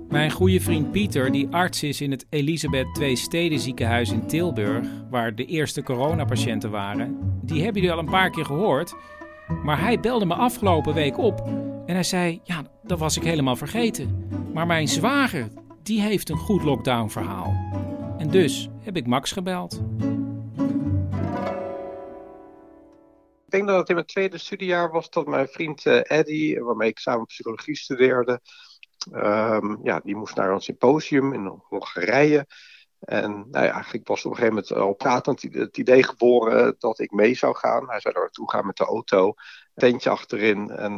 Mijn 0.09 0.31
goede 0.31 0.59
vriend 0.59 0.91
Pieter, 0.91 1.31
die 1.31 1.47
arts 1.51 1.83
is 1.83 2.01
in 2.01 2.11
het 2.11 2.25
Elisabeth 2.29 2.99
II 2.99 3.15
Steden 3.15 3.59
ziekenhuis 3.59 4.11
in 4.11 4.27
Tilburg, 4.27 4.87
waar 5.09 5.35
de 5.35 5.45
eerste 5.45 5.83
coronapatiënten 5.83 6.71
waren, 6.71 7.39
die 7.43 7.63
hebben 7.63 7.81
jullie 7.81 7.97
al 7.97 8.03
een 8.03 8.11
paar 8.11 8.29
keer 8.29 8.45
gehoord. 8.45 8.95
Maar 9.63 9.79
hij 9.79 9.99
belde 9.99 10.25
me 10.25 10.33
afgelopen 10.33 10.93
week 10.93 11.17
op 11.17 11.39
en 11.85 11.93
hij 11.93 12.03
zei: 12.03 12.39
Ja, 12.43 12.63
dat 12.83 12.99
was 12.99 13.17
ik 13.17 13.23
helemaal 13.23 13.55
vergeten. 13.55 14.27
Maar 14.53 14.67
mijn 14.67 14.87
zwager, 14.87 15.47
die 15.83 16.01
heeft 16.01 16.29
een 16.29 16.37
goed 16.37 16.63
lockdown 16.63 17.09
verhaal. 17.09 17.53
En 18.17 18.29
dus 18.29 18.69
heb 18.79 18.97
ik 18.97 19.07
Max 19.07 19.31
gebeld. 19.31 19.81
Ik 23.45 23.51
denk 23.51 23.67
dat 23.67 23.77
het 23.77 23.89
in 23.89 23.95
mijn 23.95 24.07
tweede 24.07 24.37
studiejaar 24.37 24.91
was 24.91 25.09
dat 25.09 25.27
mijn 25.27 25.47
vriend 25.47 25.85
eh, 25.85 26.17
Eddy, 26.17 26.59
waarmee 26.59 26.89
ik 26.89 26.99
samen 26.99 27.25
psychologie 27.25 27.75
studeerde, 27.75 28.39
ehm, 29.11 29.75
ja, 29.83 29.99
die 29.99 30.15
moest 30.15 30.35
naar 30.35 30.51
een 30.51 30.61
symposium 30.61 31.33
in 31.33 31.61
Hongarije. 31.67 32.47
En 33.05 33.31
nou 33.31 33.65
ja, 33.65 33.71
eigenlijk 33.71 34.07
was 34.07 34.25
op 34.25 34.31
een 34.31 34.37
gegeven 34.37 34.55
moment 34.55 34.73
al 34.73 34.93
pratend 34.93 35.41
het- 35.41 35.77
idee 35.77 36.03
geboren 36.03 36.75
dat 36.79 36.99
ik 36.99 37.11
mee 37.11 37.35
zou 37.35 37.55
gaan. 37.55 37.89
Hij 37.89 37.99
zou 37.99 38.13
daar 38.13 38.23
naartoe 38.23 38.51
gaan 38.51 38.65
met 38.65 38.77
de 38.77 38.85
auto, 38.85 39.33
tentje 39.75 40.09
achterin. 40.09 40.69
En 40.69 40.97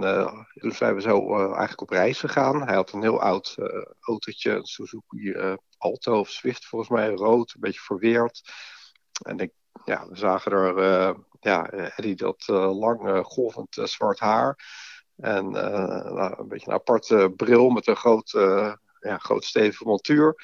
dus 0.53 0.78
zijn 0.78 0.95
we 0.95 1.01
zo 1.01 1.34
eh, 1.36 1.41
eigenlijk 1.45 1.82
op 1.82 1.89
reis 1.89 2.20
gegaan. 2.20 2.62
Hij 2.62 2.76
had 2.76 2.91
een 2.91 3.01
heel 3.01 3.22
oud 3.22 3.55
eh, 3.58 3.84
autootje, 3.99 4.51
een 4.51 4.66
Suzuki 4.66 5.36
Alto 5.78 6.20
of 6.20 6.30
Swift 6.30 6.66
volgens 6.66 6.91
mij, 6.91 7.10
rood, 7.10 7.53
een 7.53 7.62
beetje 7.62 7.80
verweerd. 7.80 8.41
En 9.26 9.39
ik, 9.39 9.51
ja, 9.86 10.08
we 10.10 10.16
zagen 10.18 10.51
er, 10.51 11.16
ja, 11.39 11.70
Eddie 11.70 12.16
dat 12.16 12.47
lang 12.47 13.26
golvend 13.26 13.78
zwart 13.84 14.20
haar. 14.20 14.60
En 15.16 15.49
nou, 15.51 16.39
een 16.39 16.47
beetje 16.47 16.68
een 16.68 16.74
aparte 16.74 17.34
bril 17.36 17.70
met 17.70 17.88
een 17.88 17.95
groot, 17.95 18.30
ja, 18.99 19.18
groot 19.18 19.43
stevige 19.43 19.84
montuur. 19.84 20.36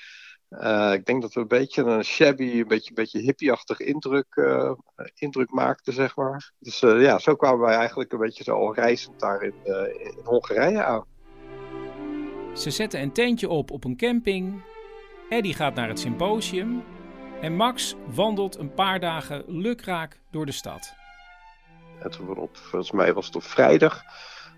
Eh, 0.59 0.93
ik 0.93 1.05
denk 1.05 1.21
dat 1.21 1.33
we 1.33 1.39
een 1.39 1.47
beetje 1.47 1.83
een 1.83 2.03
shabby, 2.03 2.59
een 2.59 2.67
beetje, 2.67 2.89
een 2.89 2.95
beetje 2.95 3.19
hippieachtig 3.19 3.79
indruk, 3.79 4.35
eh, 4.35 4.71
indruk 5.13 5.51
maakten, 5.51 5.93
zeg 5.93 6.15
maar. 6.15 6.51
Dus 6.59 6.81
eh, 6.81 7.01
ja, 7.01 7.19
zo 7.19 7.35
kwamen 7.35 7.59
wij 7.59 7.75
eigenlijk 7.75 8.11
een 8.11 8.19
beetje 8.19 8.43
zo 8.43 8.55
al 8.55 8.73
reizend 8.73 9.19
daar 9.19 9.41
in, 9.41 9.53
eh, 9.63 10.05
in 10.05 10.17
Hongarije 10.23 10.83
aan. 10.83 11.05
Ze 12.53 12.69
zetten 12.69 13.01
een 13.01 13.11
tentje 13.11 13.49
op 13.49 13.71
op 13.71 13.83
een 13.83 13.97
camping. 13.97 14.61
Eddie 15.29 15.53
gaat 15.53 15.75
naar 15.75 15.87
het 15.87 15.99
symposium. 15.99 16.83
En 17.41 17.55
Max 17.55 17.95
wandelt 18.15 18.57
een 18.57 18.73
paar 18.73 18.99
dagen 18.99 19.43
lukraak 19.47 20.19
door 20.31 20.45
de 20.45 20.51
stad. 20.51 20.93
En 21.99 22.11
toen 22.11 22.37
op, 22.37 22.57
volgens 22.57 22.91
mij 22.91 23.13
was 23.13 23.25
het 23.25 23.35
op 23.35 23.43
vrijdag 23.43 24.03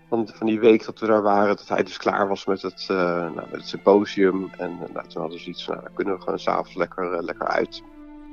van, 0.08 0.28
van 0.34 0.46
die 0.46 0.60
week 0.60 0.84
dat 0.84 1.00
we 1.00 1.06
daar 1.06 1.22
waren, 1.22 1.56
dat 1.56 1.68
hij 1.68 1.82
dus 1.82 1.96
klaar 1.96 2.28
was 2.28 2.46
met 2.46 2.62
het, 2.62 2.86
eh, 2.88 2.96
nou, 2.96 3.34
met 3.34 3.50
het 3.50 3.68
symposium. 3.68 4.50
En 4.58 4.70
eh, 4.70 4.94
nou, 4.94 5.08
toen 5.08 5.20
hadden 5.20 5.40
ze 5.40 5.48
iets 5.48 5.64
van, 5.64 5.74
nou, 5.74 5.86
dan 5.86 5.94
kunnen 5.94 6.14
we 6.14 6.20
gewoon 6.20 6.38
s'avonds 6.38 6.74
lekker, 6.74 7.12
eh, 7.12 7.22
lekker 7.22 7.46
uit. 7.46 7.82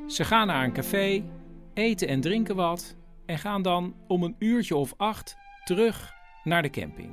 Ze 0.08 0.24
gaan 0.24 0.48
naar 0.48 0.64
een 0.64 0.74
café, 0.74 1.24
eten 1.74 2.08
en 2.08 2.22
drinken 2.22 2.56
wat. 2.56 2.96
En 3.26 3.38
gaan 3.38 3.62
dan 3.62 3.94
om 4.08 4.24
een 4.24 4.36
uurtje 4.40 4.76
of 4.76 4.94
acht 4.98 5.38
terug 5.64 6.14
naar 6.44 6.62
de 6.62 6.70
camping. 6.70 7.12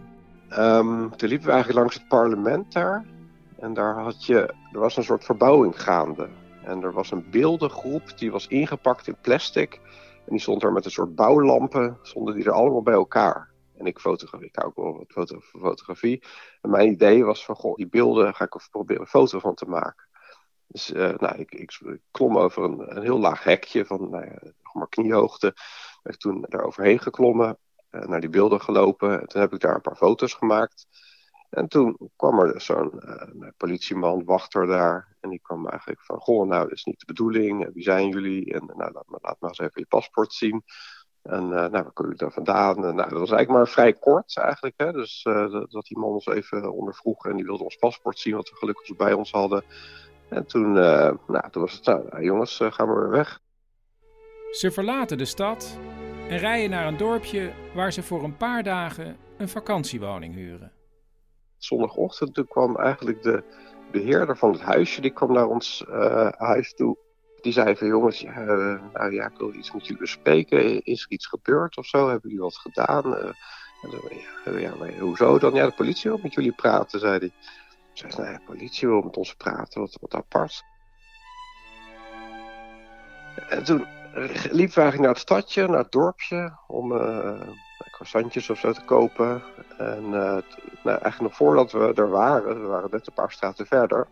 Ehm, 0.48 1.08
toen 1.08 1.28
liepen 1.28 1.46
we 1.46 1.52
eigenlijk 1.52 1.80
langs 1.80 1.94
het 1.94 2.08
parlement 2.08 2.72
daar. 2.72 3.04
En 3.58 3.74
daar 3.74 3.98
had 3.98 4.24
je, 4.24 4.54
er 4.72 4.78
was 4.78 4.96
een 4.96 5.04
soort 5.04 5.24
verbouwing 5.24 5.82
gaande. 5.82 6.28
En 6.64 6.82
er 6.82 6.92
was 6.92 7.10
een 7.10 7.24
beeldengroep 7.30 8.18
die 8.18 8.30
was 8.30 8.46
ingepakt 8.46 9.08
in 9.08 9.16
plastic. 9.20 9.80
En 10.26 10.36
die 10.36 10.40
stond 10.40 10.60
daar 10.60 10.72
met 10.72 10.84
een 10.84 10.90
soort 10.90 11.14
bouwlampen, 11.14 11.98
stonden 12.02 12.34
die 12.34 12.44
er 12.44 12.52
allemaal 12.52 12.82
bij 12.82 12.94
elkaar. 12.94 13.49
En 13.80 13.86
ik 13.86 13.98
ik 13.98 14.56
hou 14.56 14.66
ook 14.66 14.76
wel 14.76 15.06
wat 15.08 15.36
fotografie. 15.42 16.24
En 16.60 16.70
mijn 16.70 16.90
idee 16.90 17.24
was 17.24 17.44
van, 17.44 17.54
goh, 17.54 17.74
die 17.74 17.88
beelden 17.88 18.34
ga 18.34 18.44
ik 18.44 18.68
proberen 18.70 19.02
een 19.02 19.08
foto 19.08 19.38
van 19.38 19.54
te 19.54 19.66
maken. 19.66 20.08
Dus 20.66 20.92
eh, 20.92 21.14
nou, 21.16 21.38
ik, 21.38 21.52
ik, 21.52 21.98
klom 22.10 22.38
over 22.38 22.64
een, 22.64 22.96
een 22.96 23.02
heel 23.02 23.18
laag 23.18 23.44
hekje 23.44 23.86
van 23.86 24.10
nou 24.10 24.52
maar 24.72 24.88
kniehoogte. 24.88 25.54
Ben 26.02 26.12
ik 26.12 26.18
toen 26.18 26.46
daar 26.48 26.64
overheen 26.64 26.98
geklommen, 26.98 27.58
eh, 27.90 28.06
naar 28.06 28.20
die 28.20 28.28
beelden 28.28 28.60
gelopen. 28.60 29.20
En 29.20 29.26
toen 29.26 29.40
heb 29.40 29.52
ik 29.52 29.60
daar 29.60 29.74
een 29.74 29.80
paar 29.80 29.96
foto's 29.96 30.34
gemaakt. 30.34 30.86
En 31.50 31.68
toen 31.68 32.10
kwam 32.16 32.38
er 32.38 32.52
dus 32.52 32.64
zo'n 32.64 32.90
een 32.94 33.54
politieman, 33.56 34.24
wachter 34.24 34.66
daar. 34.66 35.16
En 35.20 35.30
die 35.30 35.40
kwam 35.42 35.68
eigenlijk 35.68 36.02
van, 36.02 36.18
goh, 36.18 36.48
nou, 36.48 36.62
dat 36.62 36.76
is 36.76 36.84
niet 36.84 37.00
de 37.00 37.06
bedoeling. 37.06 37.72
Wie 37.72 37.82
zijn 37.82 38.08
jullie? 38.08 38.52
En 38.52 38.66
nou, 38.66 38.92
laat, 38.92 39.04
laat 39.06 39.40
maar 39.40 39.50
eens 39.50 39.58
even 39.58 39.80
je 39.80 39.86
paspoort 39.86 40.32
zien. 40.32 40.64
En 41.22 41.42
uh, 41.42 41.50
nou, 41.50 41.70
komen 41.70 41.92
jullie 41.94 42.16
daar 42.16 42.32
vandaan? 42.32 42.80
Nou, 42.80 42.96
dat 42.96 43.18
was 43.18 43.30
eigenlijk 43.30 43.48
maar 43.48 43.68
vrij 43.68 43.92
kort 43.92 44.36
eigenlijk. 44.36 44.74
Hè? 44.76 44.92
Dus 44.92 45.24
uh, 45.28 45.50
dat, 45.50 45.84
die 45.84 45.98
man 45.98 46.10
ons 46.10 46.26
even 46.26 46.72
ondervroeg 46.72 47.26
en 47.26 47.36
die 47.36 47.44
wilde 47.44 47.64
ons 47.64 47.76
paspoort 47.76 48.18
zien, 48.18 48.34
wat 48.34 48.50
we 48.50 48.56
gelukkig 48.56 48.96
bij 48.96 49.12
ons 49.12 49.30
hadden. 49.30 49.64
En 50.28 50.46
toen, 50.46 50.76
uh, 50.76 51.12
nou, 51.26 51.50
toen 51.50 51.62
was 51.62 51.72
het, 51.72 51.84
nou 51.84 52.22
jongens, 52.24 52.60
gaan 52.62 52.88
we 52.88 52.94
weer 52.94 53.10
weg. 53.10 53.40
Ze 54.50 54.70
verlaten 54.70 55.18
de 55.18 55.24
stad 55.24 55.78
en 56.28 56.38
rijden 56.38 56.70
naar 56.70 56.86
een 56.86 56.96
dorpje 56.96 57.52
waar 57.74 57.92
ze 57.92 58.02
voor 58.02 58.24
een 58.24 58.36
paar 58.36 58.62
dagen 58.62 59.16
een 59.38 59.48
vakantiewoning 59.48 60.34
huren. 60.34 60.72
Zondagochtend 61.58 62.34
toen 62.34 62.48
kwam 62.48 62.76
eigenlijk 62.76 63.22
de 63.22 63.42
beheerder 63.92 64.36
van 64.36 64.52
het 64.52 64.60
huisje, 64.60 65.00
die 65.00 65.12
kwam 65.12 65.32
naar 65.32 65.48
ons 65.48 65.84
huis 66.36 66.74
toe. 66.74 66.96
Die 67.40 67.52
zei 67.52 67.76
van 67.76 67.86
jongens, 67.86 68.20
ja, 68.20 68.40
uh, 68.40 68.82
nou 68.92 69.12
ja, 69.12 69.26
ik 69.26 69.38
wil 69.38 69.54
iets 69.54 69.72
met 69.72 69.82
jullie 69.86 70.00
bespreken. 70.00 70.82
Is 70.82 71.02
er 71.02 71.10
iets 71.10 71.26
gebeurd 71.26 71.76
of 71.76 71.86
zo? 71.86 72.08
Hebben 72.08 72.30
jullie 72.30 72.44
wat 72.44 72.56
gedaan? 72.56 73.06
Uh, 73.06 73.30
ja, 74.44 74.58
ja, 74.58 74.74
maar 74.78 74.98
hoezo 74.98 75.38
dan? 75.38 75.54
Ja, 75.54 75.66
de 75.66 75.72
politie 75.72 76.10
wil 76.10 76.20
met 76.22 76.34
jullie 76.34 76.52
praten, 76.52 77.00
zei 77.00 77.18
hij. 77.18 77.32
Zei 77.92 78.12
nou 78.16 78.24
ja, 78.24 78.32
de 78.32 78.44
politie 78.44 78.88
wil 78.88 79.00
met 79.00 79.16
ons 79.16 79.34
praten, 79.34 79.80
wat, 79.80 80.14
apart. 80.14 80.62
En 83.48 83.64
toen 83.64 83.86
liepen 84.50 84.90
we 84.90 84.98
naar 84.98 85.08
het 85.08 85.18
stadje, 85.18 85.68
naar 85.68 85.78
het 85.78 85.92
dorpje, 85.92 86.58
om 86.66 86.92
uh, 86.92 87.40
croissantjes 87.90 88.50
of 88.50 88.58
zo 88.58 88.72
te 88.72 88.84
kopen. 88.84 89.42
En 89.78 90.08
nou, 90.10 90.42
eigenlijk 90.84 91.20
nog 91.20 91.36
voordat 91.36 91.72
we 91.72 91.92
er 91.94 92.10
waren, 92.10 92.60
we 92.60 92.66
waren 92.66 92.90
net 92.90 93.06
een 93.06 93.12
paar 93.14 93.32
straten 93.32 93.66
verder, 93.66 94.06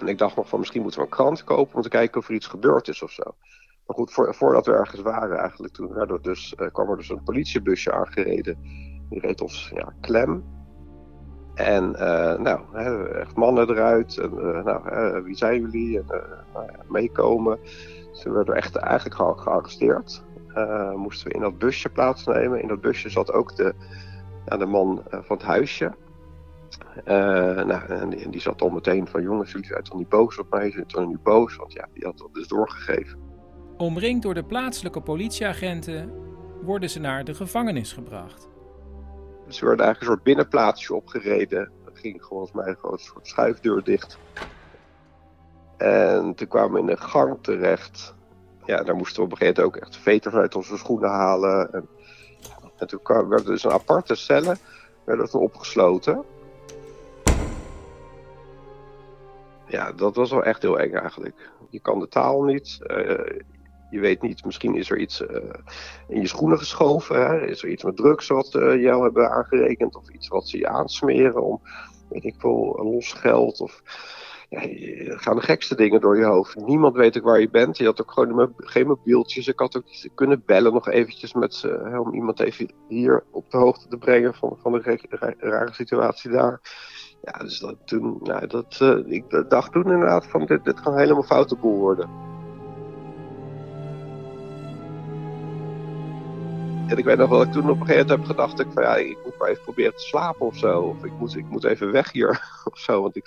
en 0.00 0.08
ik 0.08 0.18
dacht 0.18 0.36
nog 0.36 0.48
van 0.48 0.58
misschien 0.58 0.82
moeten 0.82 1.00
we 1.00 1.06
een 1.06 1.12
krant 1.12 1.44
kopen 1.44 1.76
om 1.76 1.82
te 1.82 1.88
kijken 1.88 2.20
of 2.20 2.28
er 2.28 2.34
iets 2.34 2.46
gebeurd 2.46 2.88
is 2.88 3.02
of 3.02 3.10
zo. 3.10 3.22
Maar 3.86 3.96
goed, 3.96 4.12
voor, 4.12 4.34
voordat 4.34 4.66
we 4.66 4.72
ergens 4.72 5.00
waren 5.00 5.38
eigenlijk, 5.38 5.74
toen 5.74 6.18
dus, 6.22 6.54
uh, 6.60 6.68
kwam 6.72 6.90
er 6.90 6.96
dus 6.96 7.08
een 7.08 7.22
politiebusje 7.22 7.92
aangereden. 7.92 8.58
Die 9.10 9.20
reed 9.20 9.40
ons 9.40 9.70
ja, 9.74 9.92
klem. 10.00 10.44
En 11.54 11.90
uh, 11.90 12.38
nou, 12.38 12.60
hè, 12.72 13.08
echt 13.08 13.36
mannen 13.36 13.70
eruit. 13.70 14.18
En 14.18 14.32
uh, 14.34 14.64
nou, 14.64 15.22
wie 15.22 15.36
zijn 15.36 15.60
jullie? 15.60 15.98
En 15.98 16.06
nou, 16.52 16.66
ja, 16.66 16.78
meekomen. 16.88 17.58
Ze 18.12 18.32
werden 18.32 18.54
echt 18.54 18.76
eigenlijk 18.76 19.16
gear- 19.16 19.38
gearresteerd. 19.38 20.22
Eh, 20.54 20.94
moesten 20.94 21.28
we 21.28 21.34
in 21.34 21.40
dat 21.40 21.58
busje 21.58 21.88
plaatsnemen. 21.88 22.62
In 22.62 22.68
dat 22.68 22.80
busje 22.80 23.08
zat 23.08 23.32
ook 23.32 23.56
de, 23.56 23.74
ja, 24.46 24.56
de 24.56 24.66
man 24.66 25.02
eh, 25.10 25.18
van 25.22 25.36
het 25.36 25.46
huisje. 25.46 25.92
Eh, 27.04 27.14
nou, 27.64 27.86
en 27.86 28.08
die, 28.10 28.24
en 28.24 28.30
die 28.30 28.40
zat 28.40 28.62
al 28.62 28.70
meteen 28.70 29.06
van 29.08 29.22
jongens, 29.22 29.52
jullie 29.52 29.66
zijn 29.66 29.82
toch 29.82 29.98
niet 29.98 30.08
boos 30.08 30.38
op 30.38 30.50
mij? 30.50 30.70
Zijn 30.70 30.86
toch 30.86 31.06
niet 31.06 31.22
boos? 31.22 31.56
Want 31.56 31.72
ja, 31.72 31.88
die 31.92 32.04
had 32.04 32.18
dat 32.18 32.34
dus 32.34 32.48
doorgegeven. 32.48 33.18
Omringd 33.76 34.22
door 34.22 34.34
de 34.34 34.44
plaatselijke 34.44 35.00
politieagenten 35.00 36.12
worden 36.62 36.90
ze 36.90 37.00
naar 37.00 37.24
de 37.24 37.34
gevangenis 37.34 37.92
gebracht. 37.92 38.48
We 39.46 39.66
werden 39.66 39.84
eigenlijk 39.84 40.00
een 40.00 40.06
soort 40.06 40.22
binnenplaatsje 40.22 40.94
opgereden. 40.94 41.58
Er 41.60 41.92
ging 41.92 42.24
volgens 42.24 42.52
mij 42.52 42.74
gewoon 42.74 42.92
een 42.92 42.98
soort 42.98 43.26
schuifdeur 43.26 43.84
dicht. 43.84 44.18
En 45.76 46.34
toen 46.34 46.48
kwamen 46.48 46.72
we 46.72 46.78
in 46.78 46.88
een 46.88 46.98
gang 46.98 47.38
terecht. 47.40 48.14
Ja, 48.64 48.82
daar 48.82 48.96
moesten 48.96 49.16
we 49.16 49.24
op 49.24 49.30
een 49.30 49.36
gegeven 49.36 49.62
moment 49.62 49.76
ook 49.76 49.82
echt 49.82 49.96
veters 49.96 50.34
uit 50.34 50.54
onze 50.54 50.76
schoenen 50.76 51.10
halen. 51.10 51.72
En, 51.72 51.88
en 52.78 52.86
toen 52.86 53.00
werden 53.04 53.44
dus 53.44 53.64
een 53.64 53.70
aparte 53.70 54.14
cellen 54.14 54.58
werden 55.04 55.40
opgesloten. 55.40 56.24
Ja, 59.66 59.92
dat 59.92 60.14
was 60.16 60.30
wel 60.30 60.44
echt 60.44 60.62
heel 60.62 60.78
eng 60.78 60.92
eigenlijk. 60.92 61.50
Je 61.70 61.80
kan 61.80 61.98
de 61.98 62.08
taal 62.08 62.42
niet. 62.42 62.78
eh, 62.86 63.38
je 63.90 64.00
weet 64.00 64.22
niet, 64.22 64.44
misschien 64.44 64.74
is 64.74 64.90
er 64.90 64.98
iets 64.98 65.26
eh, 65.26 65.50
in 66.08 66.20
je 66.20 66.26
schoenen 66.28 66.58
geschoven. 66.58 67.26
Hè? 67.26 67.46
Is 67.46 67.62
er 67.62 67.68
iets 67.68 67.84
met 67.84 67.96
drugs 67.96 68.26
wat 68.28 68.54
eh, 68.54 68.82
jou 68.82 69.02
hebben 69.02 69.30
aangerekend? 69.30 69.96
Of 69.96 70.08
iets 70.10 70.28
wat 70.28 70.48
ze 70.48 70.58
je 70.58 70.68
aansmeren 70.68 71.42
om, 71.42 71.60
weet 72.08 72.24
ik 72.24 72.34
veel, 72.38 72.80
los 72.82 73.12
geld? 73.12 73.60
Of 73.60 73.82
ja, 74.48 74.60
gaan 75.18 75.36
de 75.36 75.42
gekste 75.42 75.74
dingen 75.76 76.00
door 76.00 76.18
je 76.18 76.24
hoofd. 76.24 76.56
Niemand 76.56 76.96
weet 76.96 77.16
ook 77.18 77.24
waar 77.24 77.40
je 77.40 77.50
bent. 77.50 77.76
Je 77.76 77.84
had 77.84 78.00
ook 78.00 78.12
gewoon 78.12 78.52
geen 78.56 78.86
mobieltjes. 78.86 79.46
Ik 79.46 79.58
had 79.58 79.76
ook 79.76 79.84
niet 79.84 80.10
kunnen 80.14 80.42
bellen 80.46 80.72
nog 80.72 80.88
eventjes 80.88 81.32
met 81.32 81.54
ze. 81.54 81.68
hè, 81.84 81.98
om 81.98 82.14
iemand 82.14 82.40
even 82.40 82.72
hier 82.88 83.24
op 83.30 83.50
de 83.50 83.56
hoogte 83.56 83.88
te 83.88 83.98
brengen 83.98 84.34
van, 84.34 84.56
van 84.60 84.72
de 84.72 84.78
re- 84.78 84.98
ra- 85.08 85.34
rare 85.38 85.72
situatie 85.72 86.30
daar. 86.30 86.60
Ja, 87.24 87.38
dus 87.38 87.58
dat, 87.58 87.76
toen, 87.84 88.18
nou, 88.22 88.46
dat, 88.46 88.78
eh, 88.80 88.98
ik 89.06 89.44
dacht 89.48 89.72
toen 89.72 89.84
inderdaad 89.84 90.26
van 90.26 90.46
dit, 90.46 90.64
dit 90.64 90.80
kan 90.80 90.98
helemaal 90.98 91.22
foute 91.22 91.56
boel 91.56 91.78
worden. 91.78 92.08
En 96.88 96.98
ik 96.98 97.04
weet 97.04 97.16
nog 97.16 97.28
wel 97.28 97.38
dat 97.38 97.46
ik 97.46 97.52
toen 97.52 97.70
op 97.70 97.80
een 97.80 97.86
gegeven 97.86 98.08
moment 98.08 98.28
heb 98.28 98.36
gedacht, 98.36 98.60
ik, 98.60 98.72
van, 98.72 98.82
ja, 98.82 98.96
ik 98.96 99.18
moet 99.24 99.38
maar 99.38 99.48
even 99.48 99.62
proberen 99.62 99.94
te 99.94 100.02
slapen 100.02 100.46
of 100.46 100.56
zo. 100.56 100.80
Of 100.80 101.04
ik 101.04 101.12
moet, 101.12 101.36
ik 101.36 101.48
moet 101.48 101.64
even 101.64 101.92
weg 101.92 102.12
hier 102.12 102.30
of 102.72 102.78
zo, 102.78 103.02
want 103.02 103.16
ik, 103.16 103.26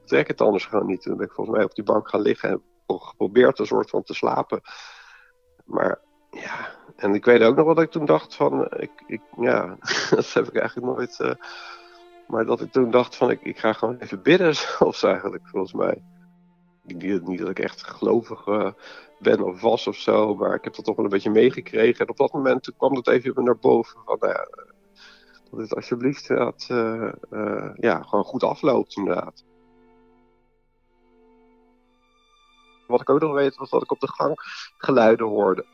ik 0.00 0.06
trek 0.06 0.28
het 0.28 0.40
anders 0.40 0.66
gewoon 0.66 0.86
niet. 0.86 1.02
Toen 1.02 1.16
ben 1.16 1.26
ik 1.26 1.32
volgens 1.32 1.56
mij 1.56 1.64
op 1.64 1.74
die 1.74 1.84
bank 1.84 2.08
gaan 2.08 2.20
liggen 2.20 2.50
en 2.50 2.62
geprobeerd 2.86 3.58
een 3.58 3.66
soort 3.66 3.90
van 3.90 4.02
te 4.02 4.14
slapen. 4.14 4.60
Maar 5.64 6.00
ja, 6.30 6.70
en 6.96 7.14
ik 7.14 7.24
weet 7.24 7.42
ook 7.42 7.56
nog 7.56 7.66
wat 7.66 7.80
ik 7.80 7.90
toen 7.90 8.04
dacht 8.04 8.34
van, 8.34 8.64
ik, 8.76 9.02
ik, 9.06 9.20
ja, 9.36 9.76
dat 10.10 10.32
heb 10.32 10.46
ik 10.48 10.56
eigenlijk 10.56 10.96
nooit... 10.96 11.20
eh, 11.20 11.34
maar 12.26 12.46
dat 12.46 12.60
ik 12.60 12.72
toen 12.72 12.90
dacht 12.90 13.16
van, 13.16 13.30
ik, 13.30 13.42
ik 13.42 13.58
ga 13.58 13.72
gewoon 13.72 13.98
even 13.98 14.22
bidden 14.22 14.54
zelfs 14.78 15.02
eigenlijk, 15.02 15.48
volgens 15.48 15.72
mij. 15.72 16.02
Niet, 16.82 17.26
niet 17.26 17.38
dat 17.38 17.48
ik 17.48 17.58
echt 17.58 17.82
gelovig 17.82 18.46
eh, 18.46 18.70
ben 19.18 19.42
of 19.42 19.60
was 19.60 19.86
of 19.86 19.96
zo, 19.96 20.34
maar 20.34 20.54
ik 20.54 20.64
heb 20.64 20.74
dat 20.74 20.84
toch 20.84 20.96
wel 20.96 21.04
een 21.04 21.10
beetje 21.10 21.30
meegekregen. 21.30 22.00
En 22.00 22.10
op 22.10 22.16
dat 22.16 22.32
moment 22.32 22.62
toen 22.62 22.76
kwam 22.76 22.94
dat 22.94 23.08
even 23.08 23.44
naar 23.44 23.58
boven 23.58 23.98
van, 24.04 24.16
nou 24.20 24.32
ja, 24.32 24.48
dat 25.50 25.60
het 25.60 25.74
alsjeblieft 25.74 26.30
eh, 26.30 27.08
eh, 27.30 27.70
ja, 27.76 28.02
gewoon 28.02 28.24
goed 28.24 28.42
afloopt 28.42 28.96
inderdaad. 28.96 29.44
Wat 32.86 33.00
ik 33.00 33.10
ook 33.10 33.20
nog 33.20 33.32
weet 33.32 33.56
was 33.56 33.70
dat 33.70 33.82
ik 33.82 33.90
op 33.90 34.00
de 34.00 34.12
gang 34.12 34.34
geluiden 34.78 35.26
hoorde. 35.26 35.64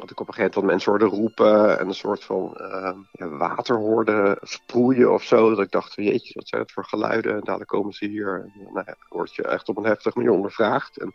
Dat 0.00 0.10
ik 0.10 0.20
op 0.20 0.28
een 0.28 0.34
gegeven 0.34 0.60
moment 0.60 0.70
mensen 0.70 0.90
hoorde 0.90 1.16
roepen 1.16 1.78
en 1.78 1.86
een 1.86 1.94
soort 1.94 2.24
van 2.24 2.56
eh, 2.56 2.96
ja, 3.12 3.28
water 3.28 3.76
hoorde 3.76 4.38
sproeien 4.42 5.12
of 5.12 5.22
zo. 5.22 5.48
Dat 5.48 5.64
ik 5.64 5.70
dacht, 5.70 5.94
jeetje, 5.94 6.34
wat 6.34 6.48
zijn 6.48 6.62
het 6.62 6.72
voor 6.72 6.84
geluiden? 6.84 7.34
En 7.34 7.40
dadelijk 7.40 7.70
komen 7.70 7.92
ze 7.92 8.06
hier. 8.06 8.50
En 8.56 8.72
nou 8.72 8.86
word 9.08 9.34
je 9.34 9.42
echt 9.42 9.68
op 9.68 9.76
een 9.76 9.84
heftige 9.84 10.18
manier 10.18 10.32
ondervraagd. 10.32 10.98
En 10.98 11.14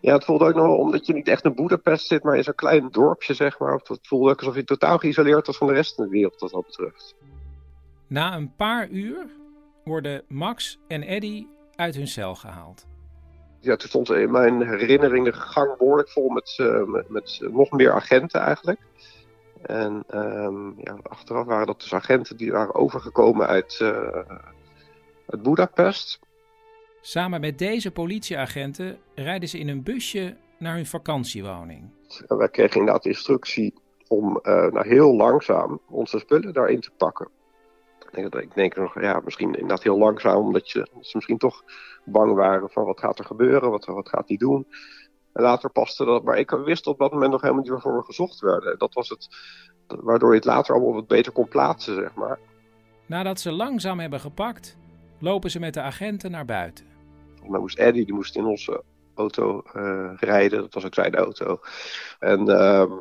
ja, 0.00 0.12
het 0.12 0.24
voelde 0.24 0.44
ook 0.44 0.54
nog 0.54 0.66
wel, 0.66 0.76
omdat 0.76 1.06
je 1.06 1.12
niet 1.12 1.28
echt 1.28 1.44
in 1.44 1.54
Boedapest 1.54 2.06
zit, 2.06 2.22
maar 2.22 2.36
in 2.36 2.44
zo'n 2.44 2.54
klein 2.54 2.88
dorpje, 2.90 3.34
zeg 3.34 3.58
maar. 3.58 3.72
Het 3.72 4.06
voelde 4.06 4.30
ook 4.30 4.38
alsof 4.38 4.54
je 4.54 4.64
totaal 4.64 4.98
geïsoleerd 4.98 5.46
was 5.46 5.56
van 5.56 5.66
de 5.66 5.72
rest 5.72 5.94
van 5.94 6.04
de 6.04 6.10
wereld, 6.10 6.40
wat 6.40 6.50
dat 6.50 6.66
betreft. 6.66 7.14
Na 8.06 8.34
een 8.34 8.54
paar 8.56 8.88
uur 8.88 9.26
worden 9.84 10.22
Max 10.28 10.78
en 10.88 11.02
Eddy 11.02 11.46
uit 11.76 11.94
hun 11.94 12.08
cel 12.08 12.34
gehaald. 12.34 12.86
Ja, 13.62 13.76
toen 13.76 13.88
stond 13.88 14.10
in 14.10 14.30
mijn 14.30 14.68
herinnering 14.68 15.24
de 15.24 15.32
gang 15.32 15.76
behoorlijk 15.76 16.08
vol 16.08 16.28
met, 16.28 16.54
eh, 16.56 16.84
met, 16.84 17.08
met 17.08 17.38
eh, 17.42 17.48
nog 17.48 17.70
meer 17.70 17.92
agenten 17.92 18.40
eigenlijk. 18.40 18.80
En 19.62 20.04
ehm, 20.08 20.80
ja, 20.80 20.98
achteraf 21.02 21.46
waren 21.46 21.66
dat 21.66 21.80
dus 21.80 21.94
agenten 21.94 22.36
die 22.36 22.52
waren 22.52 22.74
overgekomen 22.74 23.46
uit, 23.46 23.78
eh 23.80 24.36
uit 25.26 25.42
Budapest. 25.42 26.20
Samen 27.00 27.40
met 27.40 27.58
deze 27.58 27.90
politieagenten 27.90 28.98
rijden 29.14 29.48
ze 29.48 29.58
in 29.58 29.68
een 29.68 29.82
busje 29.82 30.36
naar 30.58 30.74
hun 30.74 30.86
vakantiewoning. 30.86 31.90
En 32.26 32.36
wij 32.36 32.48
kregen 32.48 32.76
inderdaad 32.76 33.02
de 33.02 33.08
instructie 33.08 33.74
om 34.08 34.38
eh, 34.42 34.54
nou, 34.54 34.88
heel 34.88 35.14
langzaam 35.14 35.80
onze 35.88 36.18
spullen 36.18 36.52
daarin 36.52 36.80
te 36.80 36.90
pakken. 36.96 37.28
Ik 38.12 38.18
denk, 38.18 38.32
dat- 38.32 38.42
ik 38.42 38.54
denk 38.54 38.76
nog, 38.76 39.00
ja, 39.00 39.20
misschien 39.24 39.52
inderdaad 39.54 39.82
heel 39.82 39.98
langzaam, 39.98 40.36
omdat 40.36 40.70
je, 40.70 40.86
ze 41.00 41.10
misschien 41.16 41.38
toch 41.38 41.62
bang 42.04 42.34
waren 42.34 42.70
van 42.70 42.84
wat 42.84 43.00
gaat 43.00 43.18
er 43.18 43.24
gebeuren, 43.24 43.70
wat, 43.70 43.84
wat 43.84 44.08
gaat 44.08 44.28
hij 44.28 44.36
doen. 44.36 44.66
En 45.32 45.42
later 45.42 45.70
paste 45.70 46.04
dat, 46.04 46.24
maar 46.24 46.38
ik 46.38 46.50
wist 46.50 46.86
op 46.86 46.98
dat 46.98 47.12
moment 47.12 47.30
nog 47.30 47.40
helemaal 47.40 47.62
niet 47.62 47.72
waarvoor 47.72 47.96
we 47.96 48.04
gezocht 48.04 48.40
werden. 48.40 48.78
Dat 48.78 48.94
was 48.94 49.08
het, 49.08 49.28
waardoor 49.86 50.30
je 50.30 50.36
het 50.36 50.44
later 50.44 50.74
allemaal 50.74 50.94
wat 50.94 51.06
beter 51.06 51.32
kon 51.32 51.48
plaatsen, 51.48 51.94
zeg 51.94 52.14
maar. 52.14 52.38
Nadat 53.06 53.40
ze 53.40 53.52
langzaam 53.52 54.00
hebben 54.00 54.20
gepakt, 54.20 54.76
lopen 55.18 55.50
ze 55.50 55.58
met 55.60 55.74
de 55.74 55.80
agenten 55.80 56.30
naar 56.30 56.44
buiten. 56.44 56.86
Maar 57.48 57.60
moest 57.60 57.78
Eddie, 57.78 58.04
die 58.04 58.14
moest 58.14 58.36
in 58.36 58.44
onze 58.44 58.82
auto 59.14 59.62
eh, 59.72 60.12
rijden. 60.16 60.60
Dat 60.60 60.74
was 60.74 60.84
ook 60.84 60.94
zijn 60.94 61.14
auto. 61.14 61.60
En 62.18 62.48
ehm, 62.48 62.92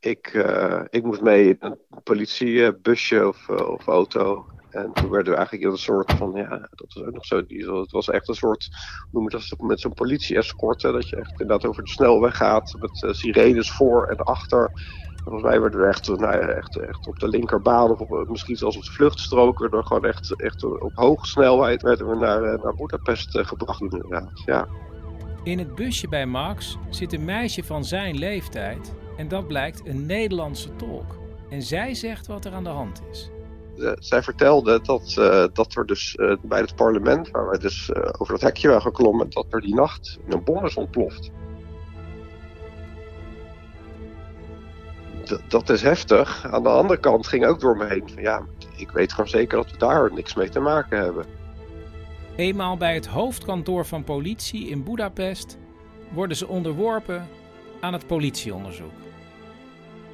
ik, 0.00 0.26
eh, 0.26 0.80
ik 0.90 1.04
moest 1.04 1.20
mee 1.20 1.48
in 1.48 1.56
een 1.58 1.78
politiebusje 2.02 3.28
of, 3.28 3.48
eh, 3.48 3.68
of 3.68 3.86
auto. 3.86 4.46
En 4.70 4.92
toen 4.92 5.10
werden 5.10 5.32
we 5.32 5.38
eigenlijk 5.38 5.66
in 5.66 5.70
een 5.70 5.78
soort 5.78 6.12
van, 6.12 6.32
ja, 6.34 6.48
dat 6.48 6.94
was 6.94 7.04
ook 7.04 7.14
nog 7.14 7.26
zo. 7.26 7.36
Het 7.80 7.90
was 7.90 8.08
echt 8.08 8.28
een 8.28 8.34
soort, 8.34 8.68
noem 9.12 9.22
je 9.22 9.30
dat, 9.30 9.60
met 9.60 9.80
zo'n 9.80 9.94
politie-escorte. 9.94 10.92
Dat 10.92 11.08
je 11.08 11.16
echt 11.16 11.30
inderdaad 11.30 11.66
over 11.66 11.84
de 11.84 11.90
snelweg 11.90 12.36
gaat. 12.36 12.74
Met 12.78 13.02
eh, 13.02 13.12
sirenes 13.12 13.70
voor 13.70 14.06
en 14.06 14.16
achter. 14.16 14.70
Volgens 15.24 15.44
mij 15.44 15.60
werden 15.60 15.80
we 15.80 15.86
echt, 15.86 16.08
nou 16.08 16.20
ja, 16.20 16.48
echt, 16.48 16.76
echt 16.76 17.06
op 17.06 17.18
de 17.18 17.28
linkerbaan 17.28 17.90
of 17.98 18.28
misschien 18.28 18.56
zelfs 18.56 18.76
op 18.76 18.82
de 18.82 18.92
vluchtstrook. 18.92 19.58
werden 19.58 19.78
we 19.78 19.86
gewoon 19.86 20.04
echt, 20.04 20.42
echt 20.42 20.64
op 20.64 20.92
hoge 20.94 21.26
snelheid 21.26 21.82
werden 21.82 22.08
we 22.08 22.16
naar, 22.16 22.40
naar 22.40 22.74
Budapest 22.74 23.38
gebracht 23.38 23.80
inderdaad. 23.80 24.42
Ja. 24.44 24.68
In 25.42 25.58
het 25.58 25.74
busje 25.74 26.08
bij 26.08 26.26
Max 26.26 26.78
zit 26.90 27.12
een 27.12 27.24
meisje 27.24 27.64
van 27.64 27.84
zijn 27.84 28.18
leeftijd 28.18 28.94
en 29.20 29.28
dat 29.28 29.46
blijkt 29.46 29.86
een 29.86 30.06
Nederlandse 30.06 30.76
tolk. 30.76 31.18
En 31.50 31.62
zij 31.62 31.94
zegt 31.94 32.26
wat 32.26 32.44
er 32.44 32.52
aan 32.52 32.64
de 32.64 32.70
hand 32.70 33.02
is. 33.10 33.30
Eh, 33.78 33.92
zij 33.98 34.22
vertelde 34.22 34.80
dat, 34.82 35.14
eh, 35.18 35.44
dat 35.52 35.74
er 35.74 35.86
dus 35.86 36.14
eh, 36.14 36.36
bij 36.42 36.60
het 36.60 36.74
parlement, 36.74 37.30
waar 37.30 37.48
wij 37.48 37.58
dus 37.58 37.94
over 37.94 38.32
dat 38.32 38.40
hekje 38.40 38.68
waren 38.68 38.82
geklommen, 38.82 39.30
dat 39.30 39.46
er 39.50 39.60
die 39.60 39.74
nacht 39.74 40.18
een 40.28 40.44
bom 40.44 40.64
is 40.64 40.74
ontploft. 40.74 41.30
D- 45.24 45.40
dat 45.48 45.68
is 45.68 45.82
heftig. 45.82 46.46
Aan 46.50 46.62
de 46.62 46.68
andere 46.68 47.00
kant 47.00 47.26
ging 47.26 47.46
ook 47.46 47.60
door 47.60 47.76
me 47.76 47.86
heen 47.86 48.08
van 48.14 48.22
ja, 48.22 48.42
ik 48.76 48.90
weet 48.90 49.12
gewoon 49.12 49.28
zeker 49.28 49.56
dat 49.56 49.70
we 49.70 49.76
daar 49.76 50.12
niks 50.12 50.34
mee 50.34 50.48
te 50.48 50.60
maken 50.60 50.98
hebben. 50.98 51.24
Eenmaal 52.36 52.76
bij 52.76 52.94
het 52.94 53.06
hoofdkantoor 53.06 53.86
van 53.86 54.04
politie 54.04 54.68
in 54.68 54.84
Budapest 54.84 55.58
worden 56.12 56.36
ze 56.36 56.48
onderworpen 56.48 57.28
aan 57.80 57.92
het 57.92 58.06
politieonderzoek. 58.06 59.09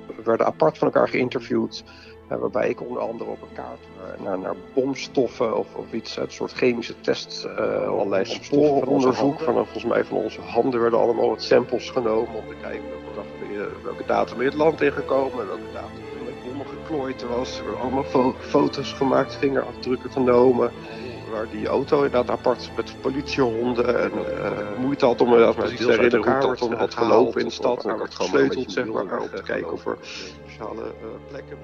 We 0.07 0.23
werden 0.25 0.47
apart 0.47 0.79
van 0.79 0.87
elkaar 0.87 1.09
geïnterviewd. 1.09 1.85
eh, 2.29 2.39
waarbij 2.39 2.69
ik 2.69 2.81
onder 2.83 3.03
andere 3.03 3.31
op 3.31 3.43
een 3.43 3.53
kaart 3.55 3.79
naar, 3.99 4.17
naar, 4.23 4.39
naar 4.39 4.55
bomstoffen 4.75 5.57
of, 5.57 5.75
of 5.75 5.93
iets, 5.93 6.17
een 6.17 6.31
soort 6.31 6.53
chemische 6.53 7.01
test, 7.01 7.45
eh 7.45 7.89
allerlei 7.89 8.25
sporenonderzoek. 8.25 9.41
Van, 9.41 9.55
volgens 9.55 9.85
mij 9.85 10.05
van 10.05 10.17
onze 10.17 10.41
handen 10.41 10.81
werden 10.81 10.99
allemaal 10.99 11.29
wat 11.29 11.43
samples 11.43 11.91
genomen 11.91 12.35
om 12.35 12.49
te 12.49 12.55
kijken 12.63 12.85
welke, 13.15 13.71
welke 13.85 14.05
datum 14.07 14.41
in 14.41 14.47
het 14.47 14.55
land 14.55 14.81
ingekomen 14.81 15.41
en 15.41 15.47
welke 15.47 15.73
datum 15.73 15.97
er 16.19 16.25
met 16.25 16.43
bommen 16.45 16.67
geklooid 16.67 17.27
was. 17.29 17.59
Er 17.59 17.65
werden 17.65 17.81
allemaal 17.83 18.05
fo- 18.05 18.35
foto's 18.41 18.93
gemaakt, 18.93 19.35
vingerafdrukken 19.35 20.11
genomen. 20.11 20.71
Waar 21.37 21.51
die 21.51 21.67
auto 21.67 21.97
inderdaad 22.05 22.31
apart 22.31 22.71
met 22.77 23.01
politiehonden 23.01 24.03
en 24.03 24.11
eh, 24.11 24.79
moeite 24.79 25.05
had 25.05 25.21
om 25.21 25.29
me 25.29 25.45
als 25.45 25.57
precies 25.57 25.79
te 25.79 25.91
herinneren 25.91 26.33
hoe 26.33 26.41
dat 26.41 26.59
dan 26.59 26.73
had 26.73 26.95
gelopen 26.95 27.41
in 27.41 27.47
de 27.47 27.53
stad. 27.53 27.85
En 27.85 27.99
had 27.99 28.15
gesleuteld 28.15 28.73
zeg 28.73 28.87
maar 28.87 29.21
om 29.21 29.29
te 29.35 29.43
kijken 29.43 29.73
of 29.73 29.87
er 29.87 29.97
speciale 30.03 30.83
eh, 30.83 31.29
plekken 31.29 31.59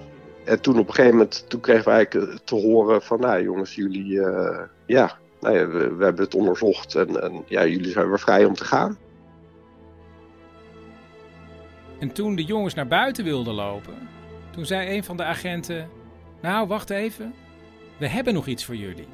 en 0.45 0.61
toen 0.61 0.79
op 0.79 0.89
een 0.89 0.95
gegeven 0.95 1.17
moment, 1.17 1.45
toen 1.49 1.61
kregen 1.61 1.85
we 1.85 1.91
eigenlijk 1.91 2.31
eh, 2.31 2.39
te 2.45 2.55
horen 2.55 3.03
van, 3.03 3.21
nou 3.21 3.43
jongens, 3.43 3.75
jullie, 3.75 4.23
eh, 4.23 4.61
ja, 4.87 5.19
nou 5.41 5.57
ja 5.57 5.67
we, 5.67 5.95
we 5.95 6.05
hebben 6.05 6.25
het 6.25 6.35
onderzocht 6.35 6.95
en, 6.95 7.23
en 7.23 7.43
ja, 7.47 7.67
jullie 7.67 7.91
zijn 7.91 8.09
weer 8.09 8.21
vrij 8.21 8.45
om 8.45 8.55
te 8.55 8.65
gaan. 8.65 8.99
En 11.99 12.13
toen 12.13 12.35
de 12.35 12.45
jongens 12.45 12.75
naar 12.75 12.87
buiten 12.87 13.25
wilden 13.25 13.55
lopen, 13.55 14.09
toen 14.51 14.67
zei 14.67 14.97
een 14.97 15.05
van 15.05 15.17
de 15.17 15.25
agenten: 15.25 15.89
Nou, 16.41 16.67
wacht 16.67 16.91
even, 16.91 17.35
we 17.99 18.09
hebben 18.09 18.35
nog 18.35 18.47
iets 18.47 18.65
voor 18.65 18.77
jullie. 18.77 19.07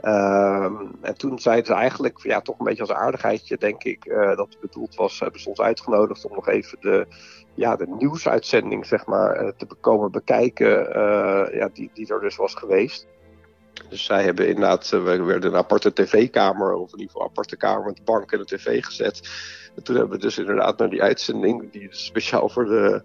Ehm, 0.00 0.74
en 1.00 1.16
toen 1.16 1.38
zeiden 1.38 1.66
ze 1.66 1.74
eigenlijk, 1.74 2.18
ja, 2.22 2.40
toch 2.40 2.58
een 2.58 2.64
beetje 2.64 2.82
als 2.82 2.92
aardigheidje, 2.92 3.56
denk 3.56 3.84
ik, 3.84 4.04
eh, 4.04 4.36
dat 4.36 4.48
het 4.48 4.60
bedoeld 4.60 4.94
was, 4.94 5.20
hebben 5.20 5.40
ze 5.40 5.48
ons 5.48 5.60
uitgenodigd 5.60 6.24
om 6.24 6.34
nog 6.34 6.48
even 6.48 6.78
de, 6.80 7.06
ja, 7.54 7.76
de 7.76 7.86
nieuwsuitzending, 7.98 8.86
zeg 8.86 9.06
maar, 9.06 9.32
eh, 9.32 9.48
te 9.56 9.66
komen 9.80 10.10
bekijken, 10.10 10.94
eh, 10.94 11.54
ja, 11.54 11.68
die, 11.72 11.90
die 11.94 12.12
er 12.12 12.20
dus 12.20 12.36
was 12.36 12.54
geweest. 12.54 13.06
Dus 13.88 14.04
zij 14.04 14.22
hebben 14.22 14.48
inderdaad, 14.48 14.88
we 14.88 15.22
werden 15.22 15.50
een 15.50 15.58
aparte 15.58 15.92
tv-kamer, 15.92 16.72
of 16.72 16.92
in 16.92 16.98
ieder 16.98 17.06
geval 17.06 17.22
een 17.22 17.30
aparte 17.30 17.56
kamer 17.56 17.84
met 17.84 18.04
bank 18.04 18.32
en 18.32 18.38
een 18.38 18.46
tv 18.46 18.84
gezet. 18.84 19.20
En 19.76 19.82
toen 19.82 19.96
hebben 19.96 20.16
we 20.16 20.22
dus 20.22 20.38
inderdaad 20.38 20.78
naar 20.78 20.90
die 20.90 21.02
uitzending, 21.02 21.72
die 21.72 21.88
speciaal 21.90 22.48
voor 22.48 22.64
de, 22.64 23.02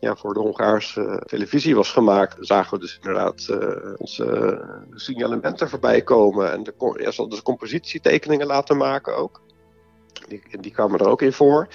ja, 0.00 0.16
voor 0.16 0.34
de 0.34 0.40
Hongaarse 0.40 1.22
televisie 1.26 1.76
was 1.76 1.92
gemaakt, 1.92 2.36
zagen 2.40 2.74
we 2.74 2.80
dus 2.80 2.96
inderdaad 2.96 3.46
uh, 3.50 3.94
onze 3.96 4.60
signalementen 4.94 5.68
voorbij 5.68 6.02
komen. 6.02 6.52
En 6.52 6.62
de, 6.62 6.74
ja, 6.78 7.10
ze 7.10 7.16
hadden 7.16 7.28
dus 7.28 7.42
compositietekeningen 7.42 8.46
laten 8.46 8.76
maken 8.76 9.16
ook. 9.16 9.42
Die, 10.28 10.42
die 10.60 10.72
kwamen 10.72 10.98
er 10.98 11.08
ook 11.08 11.22
in 11.22 11.32
voor. 11.32 11.68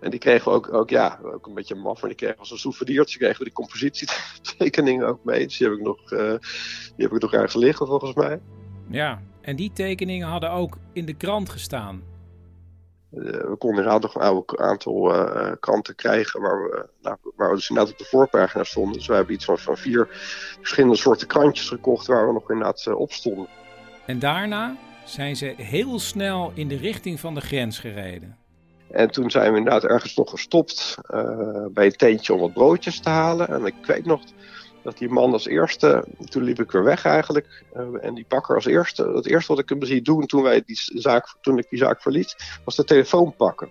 En 0.00 0.10
die 0.10 0.20
kregen 0.20 0.50
we 0.50 0.56
ook, 0.56 0.72
ook, 0.72 0.90
ja, 0.90 1.18
ook 1.22 1.46
een 1.46 1.54
beetje 1.54 1.74
maf, 1.74 2.00
maar 2.00 2.10
die 2.10 2.18
kregen 2.18 2.38
als 2.38 2.50
een 2.50 2.58
souvenirtje 2.58 3.18
kregen 3.18 3.38
we 3.38 3.44
die 3.44 3.52
compositietekeningen 3.52 5.06
ook 5.06 5.24
mee. 5.24 5.46
Dus 5.46 5.58
die 5.58 5.68
heb 5.68 5.76
ik 5.76 5.82
nog, 5.82 6.08
die 6.08 7.06
heb 7.06 7.12
ik 7.12 7.20
nog 7.20 7.32
ergens 7.32 7.54
liggen 7.54 7.86
volgens 7.86 8.14
mij. 8.14 8.40
Ja, 8.90 9.22
en 9.40 9.56
die 9.56 9.72
tekeningen 9.72 10.28
hadden 10.28 10.50
ook 10.50 10.78
in 10.92 11.06
de 11.06 11.14
krant 11.14 11.48
gestaan. 11.48 12.09
Uh, 13.12 13.22
we 13.22 13.56
konden 13.58 13.84
inderdaad 13.84 14.02
nog 14.02 14.14
een 14.14 14.20
oude 14.20 14.58
aantal 14.58 15.14
uh, 15.14 15.52
kranten 15.60 15.94
krijgen 15.94 16.40
waar 16.40 16.62
we, 16.62 16.88
nou, 17.02 17.16
waar 17.36 17.48
we 17.48 17.54
dus 17.54 17.68
inderdaad 17.68 17.92
op 17.92 17.98
de 17.98 18.04
voorpagina 18.04 18.64
stonden. 18.64 18.92
Dus 18.92 19.06
we 19.06 19.14
hebben 19.14 19.34
iets 19.34 19.44
van, 19.44 19.58
van 19.58 19.76
vier 19.76 20.08
verschillende 20.58 20.96
soorten 20.96 21.26
krantjes 21.26 21.68
gekocht 21.68 22.06
waar 22.06 22.26
we 22.26 22.32
nog 22.32 22.50
inderdaad 22.50 22.86
uh, 22.88 22.98
op 22.98 23.12
stonden. 23.12 23.48
En 24.06 24.18
daarna 24.18 24.76
zijn 25.04 25.36
ze 25.36 25.54
heel 25.56 25.98
snel 25.98 26.52
in 26.54 26.68
de 26.68 26.76
richting 26.76 27.20
van 27.20 27.34
de 27.34 27.40
grens 27.40 27.78
gereden. 27.78 28.36
En 28.90 29.10
toen 29.10 29.30
zijn 29.30 29.52
we 29.52 29.58
inderdaad 29.58 29.84
ergens 29.84 30.16
nog 30.16 30.30
gestopt 30.30 30.98
bij 31.72 31.86
een 31.86 31.96
tentje 31.96 32.34
om 32.34 32.40
wat 32.40 32.52
broodjes 32.52 33.00
te 33.00 33.08
halen. 33.08 33.48
En 33.48 33.66
ik 33.66 33.74
weet 33.86 34.06
nog 34.06 34.22
dat 34.82 34.98
die 34.98 35.08
man 35.08 35.32
als 35.32 35.46
eerste, 35.46 36.04
toen 36.28 36.42
liep 36.42 36.60
ik 36.60 36.70
weer 36.70 36.84
weg 36.84 37.04
eigenlijk. 37.04 37.64
Uh, 37.76 38.04
en 38.04 38.14
die 38.14 38.24
bakker 38.28 38.54
als 38.54 38.66
eerste, 38.66 39.12
het 39.14 39.26
eerste 39.26 39.52
wat 39.52 39.62
ik 39.62 39.68
hem 39.68 39.84
zie 39.84 40.02
doen 40.02 40.26
toen, 40.26 40.42
wij 40.42 40.62
die 40.66 40.80
zaak, 40.94 41.34
toen 41.40 41.58
ik 41.58 41.66
die 41.70 41.78
zaak 41.78 42.02
verliet, 42.02 42.60
was 42.64 42.76
de 42.76 42.84
telefoon 42.84 43.34
pakken. 43.36 43.68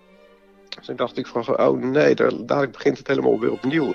Dus 0.70 0.90
ik 0.90 0.98
dacht 0.98 1.18
ik 1.18 1.28
van, 1.28 1.60
oh 1.60 1.82
nee, 1.82 2.16
daar, 2.16 2.46
dadelijk 2.46 2.72
begint 2.72 2.98
het 2.98 3.08
helemaal 3.08 3.40
weer 3.40 3.52
opnieuw. 3.52 3.94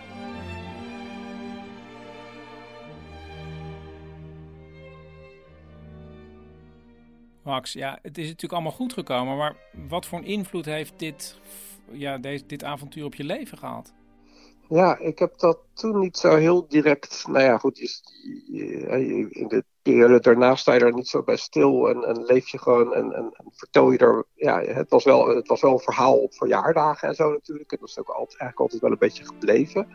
Max, 7.42 7.72
ja, 7.72 7.98
het 8.02 8.18
is 8.18 8.24
natuurlijk 8.24 8.52
allemaal 8.52 8.72
goed 8.72 8.92
gekomen, 8.92 9.36
maar 9.36 9.56
wat 9.88 10.06
voor 10.06 10.18
een 10.18 10.24
invloed 10.24 10.64
heeft 10.64 10.92
dit, 10.96 11.38
ja, 11.92 12.18
deze, 12.18 12.46
dit 12.46 12.64
avontuur 12.64 13.04
op 13.04 13.14
je 13.14 13.24
leven 13.24 13.58
gehad? 13.58 13.92
Ja, 14.68 14.98
ik 14.98 15.18
heb 15.18 15.38
dat 15.38 15.58
toen 15.74 15.98
niet 15.98 16.16
zo 16.16 16.36
heel 16.36 16.68
direct. 16.68 17.24
Nou 17.28 17.44
ja, 17.44 17.58
goed, 17.58 17.78
in 18.48 19.48
de 19.48 19.64
periode 19.82 20.20
daarna 20.20 20.54
sta 20.54 20.72
je 20.72 20.80
er 20.80 20.94
niet 20.94 21.08
zo 21.08 21.22
bij 21.22 21.36
stil 21.36 21.88
en, 21.88 22.04
en 22.04 22.24
leef 22.24 22.48
je 22.48 22.58
gewoon 22.58 22.94
en, 22.94 23.12
en, 23.12 23.34
en, 23.36 23.46
vertel 23.52 23.90
je 23.90 23.98
er. 23.98 24.24
Ja, 24.34 24.60
het 24.60 24.90
was, 24.90 25.04
wel, 25.04 25.28
het 25.28 25.48
was 25.48 25.60
wel 25.60 25.72
een 25.72 25.78
verhaal 25.78 26.16
op 26.16 26.34
verjaardagen 26.34 27.08
en 27.08 27.14
zo 27.14 27.30
natuurlijk. 27.30 27.70
Het 27.70 27.80
was 27.80 27.98
ook 27.98 28.08
altijd, 28.08 28.40
eigenlijk 28.40 28.60
altijd 28.60 28.80
wel 28.80 28.90
een 28.90 28.98
beetje 28.98 29.24
gebleven. 29.24 29.88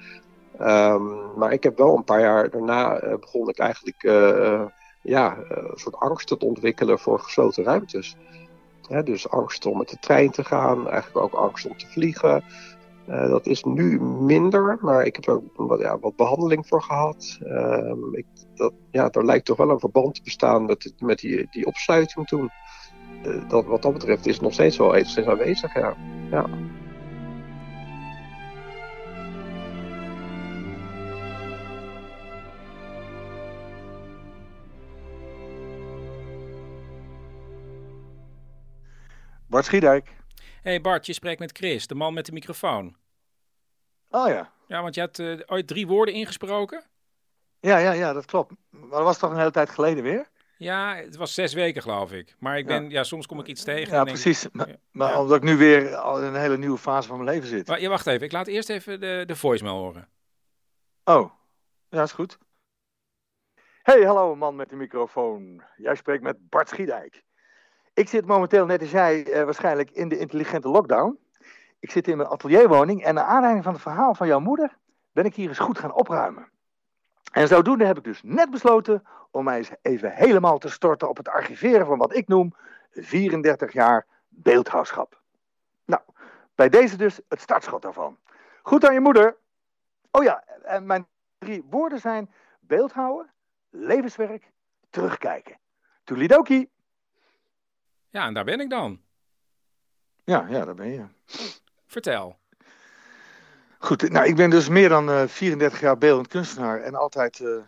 Um, 0.61 1.37
maar 1.37 1.51
ik 1.51 1.63
heb 1.63 1.77
wel 1.77 1.97
een 1.97 2.03
paar 2.03 2.19
jaar 2.19 2.49
daarna 2.49 3.03
uh, 3.03 3.15
begon 3.15 3.49
ik 3.49 3.59
eigenlijk 3.59 4.03
uh, 4.03 4.65
ja, 5.01 5.37
een 5.47 5.77
soort 5.77 5.95
angst 5.95 6.27
te 6.27 6.39
ontwikkelen 6.39 6.99
voor 6.99 7.19
gesloten 7.19 7.63
ruimtes. 7.63 8.15
Dus 9.03 9.29
angst 9.29 9.65
om 9.65 9.77
met 9.77 9.89
de 9.89 9.97
trein 9.99 10.31
te 10.31 10.43
gaan, 10.43 10.89
eigenlijk 10.89 11.25
ook 11.25 11.33
angst 11.33 11.65
om 11.65 11.77
te 11.77 11.87
vliegen. 11.87 12.43
Uh, 13.09 13.29
dat 13.29 13.45
is 13.47 13.63
nu 13.63 14.01
minder, 14.01 14.77
maar 14.81 15.05
ik 15.05 15.15
heb 15.15 15.27
er 15.27 15.41
wat, 15.55 15.79
ja, 15.79 15.99
wat 15.99 16.15
behandeling 16.15 16.67
voor 16.67 16.81
gehad. 16.81 17.39
Uh, 17.43 17.93
ik, 18.11 18.25
dat, 18.55 18.73
ja, 18.91 19.09
er 19.09 19.25
lijkt 19.25 19.45
toch 19.45 19.57
wel 19.57 19.69
een 19.69 19.79
verband 19.79 20.15
te 20.15 20.21
bestaan 20.23 20.65
met, 20.65 20.93
met 20.99 21.19
die, 21.19 21.47
die 21.49 21.65
opsluiting 21.65 22.27
toen. 22.27 22.49
Uh, 23.25 23.49
dat, 23.49 23.65
wat 23.65 23.81
dat 23.81 23.93
betreft 23.93 24.25
is 24.25 24.33
het 24.33 24.41
nog 24.41 24.53
steeds 24.53 24.77
wel 24.77 24.95
enigszins 24.95 25.27
aanwezig, 25.27 25.73
ja. 25.73 25.95
ja. 26.31 26.45
Bart 39.47 39.65
Schiedijk. 39.65 40.18
Hey 40.61 40.81
Bart, 40.81 41.05
je 41.05 41.13
spreekt 41.13 41.39
met 41.39 41.57
Chris, 41.57 41.87
de 41.87 41.95
man 41.95 42.13
met 42.13 42.25
de 42.25 42.31
microfoon. 42.31 42.95
Oh 44.09 44.27
ja. 44.27 44.51
Ja, 44.67 44.81
want 44.81 44.95
je 44.95 45.01
had 45.01 45.19
uh, 45.19 45.39
ooit 45.45 45.67
drie 45.67 45.87
woorden 45.87 46.13
ingesproken? 46.13 46.83
Ja, 47.59 47.77
ja, 47.77 47.91
ja, 47.91 48.13
dat 48.13 48.25
klopt. 48.25 48.53
Maar 48.69 48.89
dat 48.89 49.03
was 49.03 49.17
toch 49.17 49.31
een 49.31 49.37
hele 49.37 49.51
tijd 49.51 49.69
geleden 49.69 50.03
weer? 50.03 50.29
Ja, 50.57 50.95
het 50.95 51.15
was 51.15 51.33
zes 51.33 51.53
weken 51.53 51.81
geloof 51.81 52.11
ik. 52.11 52.35
Maar 52.39 52.57
ik 52.57 52.65
ben, 52.65 52.83
ja, 52.83 52.89
ja 52.89 53.03
soms 53.03 53.25
kom 53.25 53.39
ik 53.39 53.47
iets 53.47 53.63
tegen. 53.63 53.93
Ja, 53.93 54.03
precies. 54.03 54.45
Ik, 54.45 54.53
maar, 54.53 54.75
maar 54.91 55.11
ja. 55.11 55.21
omdat 55.21 55.37
ik 55.37 55.43
nu 55.43 55.57
weer 55.57 55.95
al 55.95 56.17
in 56.17 56.23
een 56.23 56.41
hele 56.41 56.57
nieuwe 56.57 56.77
fase 56.77 57.07
van 57.07 57.17
mijn 57.17 57.29
leven 57.29 57.49
zit. 57.49 57.67
Maar, 57.67 57.81
ja, 57.81 57.89
wacht 57.89 58.07
even. 58.07 58.25
Ik 58.25 58.31
laat 58.31 58.47
eerst 58.47 58.69
even 58.69 58.99
de, 58.99 59.23
de 59.25 59.35
voicemail 59.35 59.75
horen. 59.75 60.09
Oh, 61.03 61.31
ja, 61.89 62.03
is 62.03 62.11
goed. 62.11 62.37
Hey, 63.81 64.01
hallo 64.01 64.35
man 64.35 64.55
met 64.55 64.69
de 64.69 64.75
microfoon. 64.75 65.63
Jij 65.77 65.95
spreekt 65.95 66.23
met 66.23 66.49
Bart 66.49 66.69
Schiedijk. 66.69 67.23
Ik 67.99 68.09
zit 68.09 68.25
momenteel, 68.25 68.65
net 68.65 68.81
als 68.81 68.91
jij, 68.91 69.27
uh, 69.27 69.43
waarschijnlijk 69.43 69.91
in 69.91 70.09
de 70.09 70.17
intelligente 70.17 70.69
lockdown. 70.69 71.19
Ik 71.79 71.91
zit 71.91 72.07
in 72.07 72.17
mijn 72.17 72.29
atelierwoning 72.29 73.03
en 73.03 73.13
naar 73.13 73.23
aanleiding 73.23 73.63
van 73.63 73.73
het 73.73 73.81
verhaal 73.81 74.15
van 74.15 74.27
jouw 74.27 74.39
moeder 74.39 74.77
ben 75.11 75.25
ik 75.25 75.35
hier 75.35 75.47
eens 75.47 75.59
goed 75.59 75.79
gaan 75.79 75.93
opruimen. 75.93 76.49
En 77.31 77.47
zodoende 77.47 77.85
heb 77.85 77.97
ik 77.97 78.03
dus 78.03 78.21
net 78.23 78.49
besloten 78.49 79.03
om 79.31 79.43
mij 79.43 79.57
eens 79.57 79.71
even 79.81 80.11
helemaal 80.11 80.57
te 80.57 80.69
storten 80.69 81.09
op 81.09 81.17
het 81.17 81.29
archiveren 81.29 81.85
van 81.85 81.97
wat 81.97 82.15
ik 82.15 82.27
noem 82.27 82.53
34 82.91 83.73
jaar 83.73 84.05
beeldhouwschap. 84.27 85.21
Nou, 85.85 86.01
bij 86.55 86.69
deze 86.69 86.97
dus 86.97 87.19
het 87.27 87.41
startschot 87.41 87.81
daarvan. 87.81 88.17
Goed 88.61 88.85
aan 88.85 88.93
je 88.93 88.99
moeder. 88.99 89.35
Oh 90.11 90.23
ja, 90.23 90.43
en 90.63 90.85
mijn 90.85 91.07
drie 91.37 91.65
woorden 91.69 91.99
zijn 91.99 92.31
beeldhouden, 92.59 93.31
levenswerk, 93.69 94.51
terugkijken. 94.89 95.57
Toelidoki. 96.03 96.69
Ja, 98.09 98.25
en 98.25 98.33
daar 98.33 98.43
ben 98.43 98.59
ik 98.59 98.69
dan. 98.69 99.01
Ja, 100.23 100.45
ja, 100.49 100.65
daar 100.65 100.75
ben 100.75 100.89
je. 100.89 101.05
Vertel. 101.87 102.37
Goed, 103.77 104.09
nou, 104.09 104.27
ik 104.27 104.35
ben 104.35 104.49
dus 104.49 104.69
meer 104.69 104.89
dan 104.89 105.09
uh, 105.09 105.27
34 105.27 105.79
jaar 105.79 105.97
beeldend 105.97 106.27
kunstenaar 106.27 106.81
en 106.81 106.95
altijd 106.95 107.39
uh, 107.39 107.61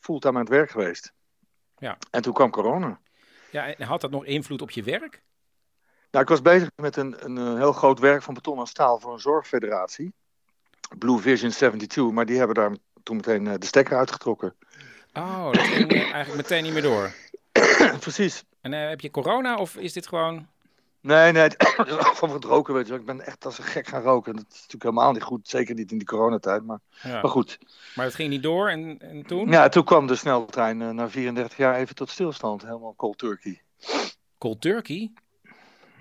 fulltime 0.00 0.34
aan 0.34 0.40
het 0.40 0.48
werk 0.48 0.70
geweest. 0.70 1.12
Ja. 1.78 1.98
En 2.10 2.22
toen 2.22 2.32
kwam 2.32 2.50
corona. 2.50 3.00
Ja, 3.50 3.74
en 3.74 3.86
had 3.86 4.00
dat 4.00 4.10
nog 4.10 4.24
invloed 4.24 4.62
op 4.62 4.70
je 4.70 4.82
werk? 4.82 5.22
Nou, 6.10 6.24
ik 6.24 6.30
was 6.30 6.42
bezig 6.42 6.70
met 6.76 6.96
een, 6.96 7.24
een, 7.24 7.36
een 7.36 7.56
heel 7.56 7.72
groot 7.72 7.98
werk 7.98 8.22
van 8.22 8.34
beton 8.34 8.58
en 8.58 8.66
staal 8.66 9.00
voor 9.00 9.12
een 9.12 9.18
zorgfederatie. 9.18 10.12
Blue 10.98 11.18
Vision 11.18 11.50
72, 11.50 12.10
maar 12.10 12.26
die 12.26 12.38
hebben 12.38 12.54
daar 12.54 12.76
toen 13.02 13.16
meteen 13.16 13.44
de 13.44 13.66
stekker 13.66 13.96
uitgetrokken. 13.96 14.54
Oh, 15.12 15.52
dat 15.52 15.62
ging 15.62 15.92
eigenlijk 15.92 16.34
meteen 16.34 16.62
niet 16.62 16.72
meer 16.72 16.82
door. 16.82 17.14
Precies. 18.00 18.44
En 18.60 18.72
uh, 18.72 18.88
heb 18.88 19.00
je 19.00 19.10
corona 19.10 19.56
of 19.56 19.76
is 19.76 19.92
dit 19.92 20.06
gewoon... 20.06 20.46
Nee, 21.00 21.32
nee, 21.32 21.48
van 22.14 22.30
het 22.30 22.44
roken, 22.54 22.74
weet 22.74 22.86
je 22.86 22.94
Ik 22.94 23.04
ben 23.04 23.26
echt 23.26 23.44
als 23.44 23.58
een 23.58 23.64
gek 23.64 23.86
gaan 23.86 24.02
roken. 24.02 24.36
Dat 24.36 24.44
is 24.48 24.54
natuurlijk 24.54 24.82
helemaal 24.82 25.12
niet 25.12 25.22
goed, 25.22 25.48
zeker 25.48 25.74
niet 25.74 25.90
in 25.90 25.98
die 25.98 26.06
coronatijd, 26.06 26.64
maar, 26.64 26.78
ja. 27.02 27.20
maar 27.20 27.30
goed. 27.30 27.58
Maar 27.94 28.04
het 28.04 28.14
ging 28.14 28.30
niet 28.30 28.42
door 28.42 28.68
en, 28.68 28.98
en 28.98 29.22
toen? 29.22 29.50
Ja, 29.50 29.68
toen 29.68 29.84
kwam 29.84 30.06
de 30.06 30.16
sneltrein 30.16 30.80
uh, 30.80 30.90
na 30.90 31.10
34 31.10 31.56
jaar 31.56 31.74
even 31.74 31.94
tot 31.94 32.10
stilstand, 32.10 32.62
helemaal 32.62 32.94
cold 32.96 33.18
turkey. 33.18 33.62
Cold 34.38 34.60
turkey? 34.60 35.12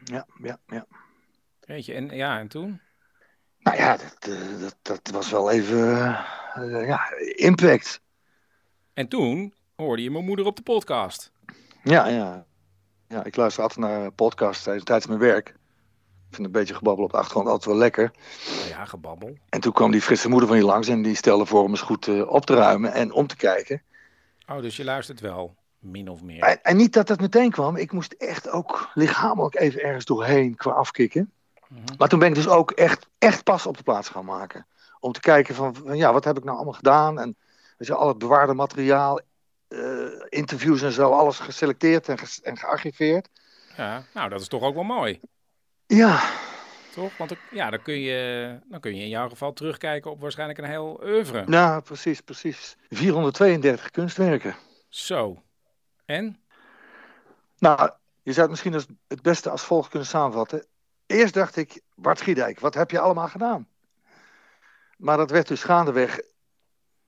Ja, 0.03 0.27
ja, 0.41 0.59
ja. 0.67 0.85
Weet 1.59 1.85
je, 1.85 1.93
en, 1.93 2.09
ja, 2.09 2.39
en 2.39 2.47
toen? 2.47 2.81
Nou 3.59 3.77
ja, 3.77 3.97
dat, 3.97 4.27
uh, 4.29 4.59
dat, 4.59 4.75
dat 4.81 5.09
was 5.11 5.31
wel 5.31 5.51
even, 5.51 5.77
uh, 6.57 6.87
ja, 6.87 7.11
impact. 7.35 8.01
En 8.93 9.07
toen 9.07 9.53
hoorde 9.75 10.03
je 10.03 10.11
mijn 10.11 10.25
moeder 10.25 10.45
op 10.45 10.55
de 10.55 10.61
podcast. 10.61 11.31
Ja, 11.89 12.07
ja. 12.07 12.45
Ja, 13.07 13.23
ik 13.23 13.35
luister 13.35 13.63
altijd 13.63 13.79
naar 13.79 14.11
podcasts 14.11 14.63
tijdens, 14.63 14.85
tijdens 14.85 15.07
mijn 15.07 15.19
werk. 15.19 15.47
Ik 16.29 16.35
vind 16.35 16.45
een 16.45 16.53
beetje 16.53 16.73
gebabbel 16.73 17.03
op 17.03 17.11
de 17.11 17.17
achtergrond 17.17 17.47
altijd 17.47 17.65
wel 17.65 17.75
lekker. 17.75 18.11
Ja, 18.69 18.85
gebabbel. 18.85 19.37
En 19.49 19.59
toen 19.59 19.71
kwam 19.71 19.91
die 19.91 20.01
frisse 20.01 20.29
moeder 20.29 20.47
van 20.47 20.57
je 20.57 20.63
langs 20.63 20.87
en 20.87 21.01
die 21.01 21.15
stelde 21.15 21.45
voor 21.45 21.63
om 21.63 21.69
eens 21.69 21.81
goed 21.81 22.07
uh, 22.07 22.29
op 22.29 22.45
te 22.45 22.55
ruimen 22.55 22.93
en 22.93 23.11
om 23.11 23.27
te 23.27 23.35
kijken. 23.35 23.81
Oh, 24.47 24.61
dus 24.61 24.77
je 24.77 24.83
luistert 24.83 25.19
wel, 25.19 25.55
min 25.79 26.09
of 26.09 26.21
meer. 26.21 26.43
En, 26.43 26.63
en 26.63 26.77
niet 26.77 26.93
dat 26.93 27.07
dat 27.07 27.19
meteen 27.19 27.51
kwam. 27.51 27.75
Ik 27.75 27.91
moest 27.91 28.13
echt 28.13 28.49
ook 28.49 28.89
lichamelijk 28.93 29.55
even 29.55 29.81
ergens 29.81 30.05
doorheen 30.05 30.55
qua 30.55 30.71
afkicken. 30.71 31.31
Maar 31.97 32.07
toen 32.07 32.19
ben 32.19 32.27
ik 32.27 32.35
dus 32.35 32.47
ook 32.47 32.71
echt, 32.71 33.07
echt 33.17 33.43
pas 33.43 33.65
op 33.65 33.77
de 33.77 33.83
plaats 33.83 34.09
gaan 34.09 34.25
maken. 34.25 34.65
Om 34.99 35.11
te 35.11 35.19
kijken 35.19 35.55
van, 35.55 35.75
van, 35.75 35.97
ja, 35.97 36.13
wat 36.13 36.23
heb 36.23 36.37
ik 36.37 36.43
nou 36.43 36.55
allemaal 36.55 36.73
gedaan? 36.73 37.19
En 37.19 37.35
weet 37.77 37.87
je, 37.87 37.93
al 37.93 38.07
het 38.07 38.17
bewaarde 38.17 38.53
materiaal, 38.53 39.19
eh, 39.19 39.25
interviews 40.29 40.81
en 40.81 40.91
zo, 40.91 41.11
alles 41.11 41.39
geselecteerd 41.39 42.07
en, 42.09 42.17
en 42.43 42.57
gearchiveerd. 42.57 43.29
Ja, 43.77 44.03
nou, 44.13 44.29
dat 44.29 44.41
is 44.41 44.47
toch 44.47 44.61
ook 44.61 44.73
wel 44.73 44.83
mooi. 44.83 45.19
Ja, 45.87 46.21
Toch? 46.93 47.17
Want 47.17 47.33
ja, 47.51 47.69
dan, 47.69 47.81
kun 47.81 47.99
je, 47.99 48.59
dan 48.65 48.79
kun 48.79 48.95
je 48.95 49.01
in 49.01 49.09
jouw 49.09 49.29
geval 49.29 49.53
terugkijken 49.53 50.11
op 50.11 50.21
waarschijnlijk 50.21 50.59
een 50.59 50.65
heel 50.65 50.99
oeuvre. 51.03 51.43
nou, 51.45 51.81
precies, 51.81 52.21
precies. 52.21 52.75
432 52.89 53.91
kunstwerken. 53.91 54.55
Zo. 54.89 55.43
En? 56.05 56.39
Nou, 57.57 57.91
je 58.23 58.31
zou 58.31 58.41
het 58.41 58.49
misschien 58.49 58.73
als 58.73 58.85
het 59.07 59.21
beste 59.21 59.49
als 59.49 59.63
volgt 59.63 59.89
kunnen 59.89 60.07
samenvatten. 60.07 60.65
Eerst 61.05 61.33
dacht 61.33 61.55
ik, 61.55 61.81
Bart 61.95 62.21
Giedijk, 62.21 62.59
wat 62.59 62.73
heb 62.73 62.91
je 62.91 62.99
allemaal 62.99 63.27
gedaan? 63.27 63.67
Maar 64.97 65.17
dat 65.17 65.31
werd 65.31 65.47
dus 65.47 65.63
gaandeweg. 65.63 66.19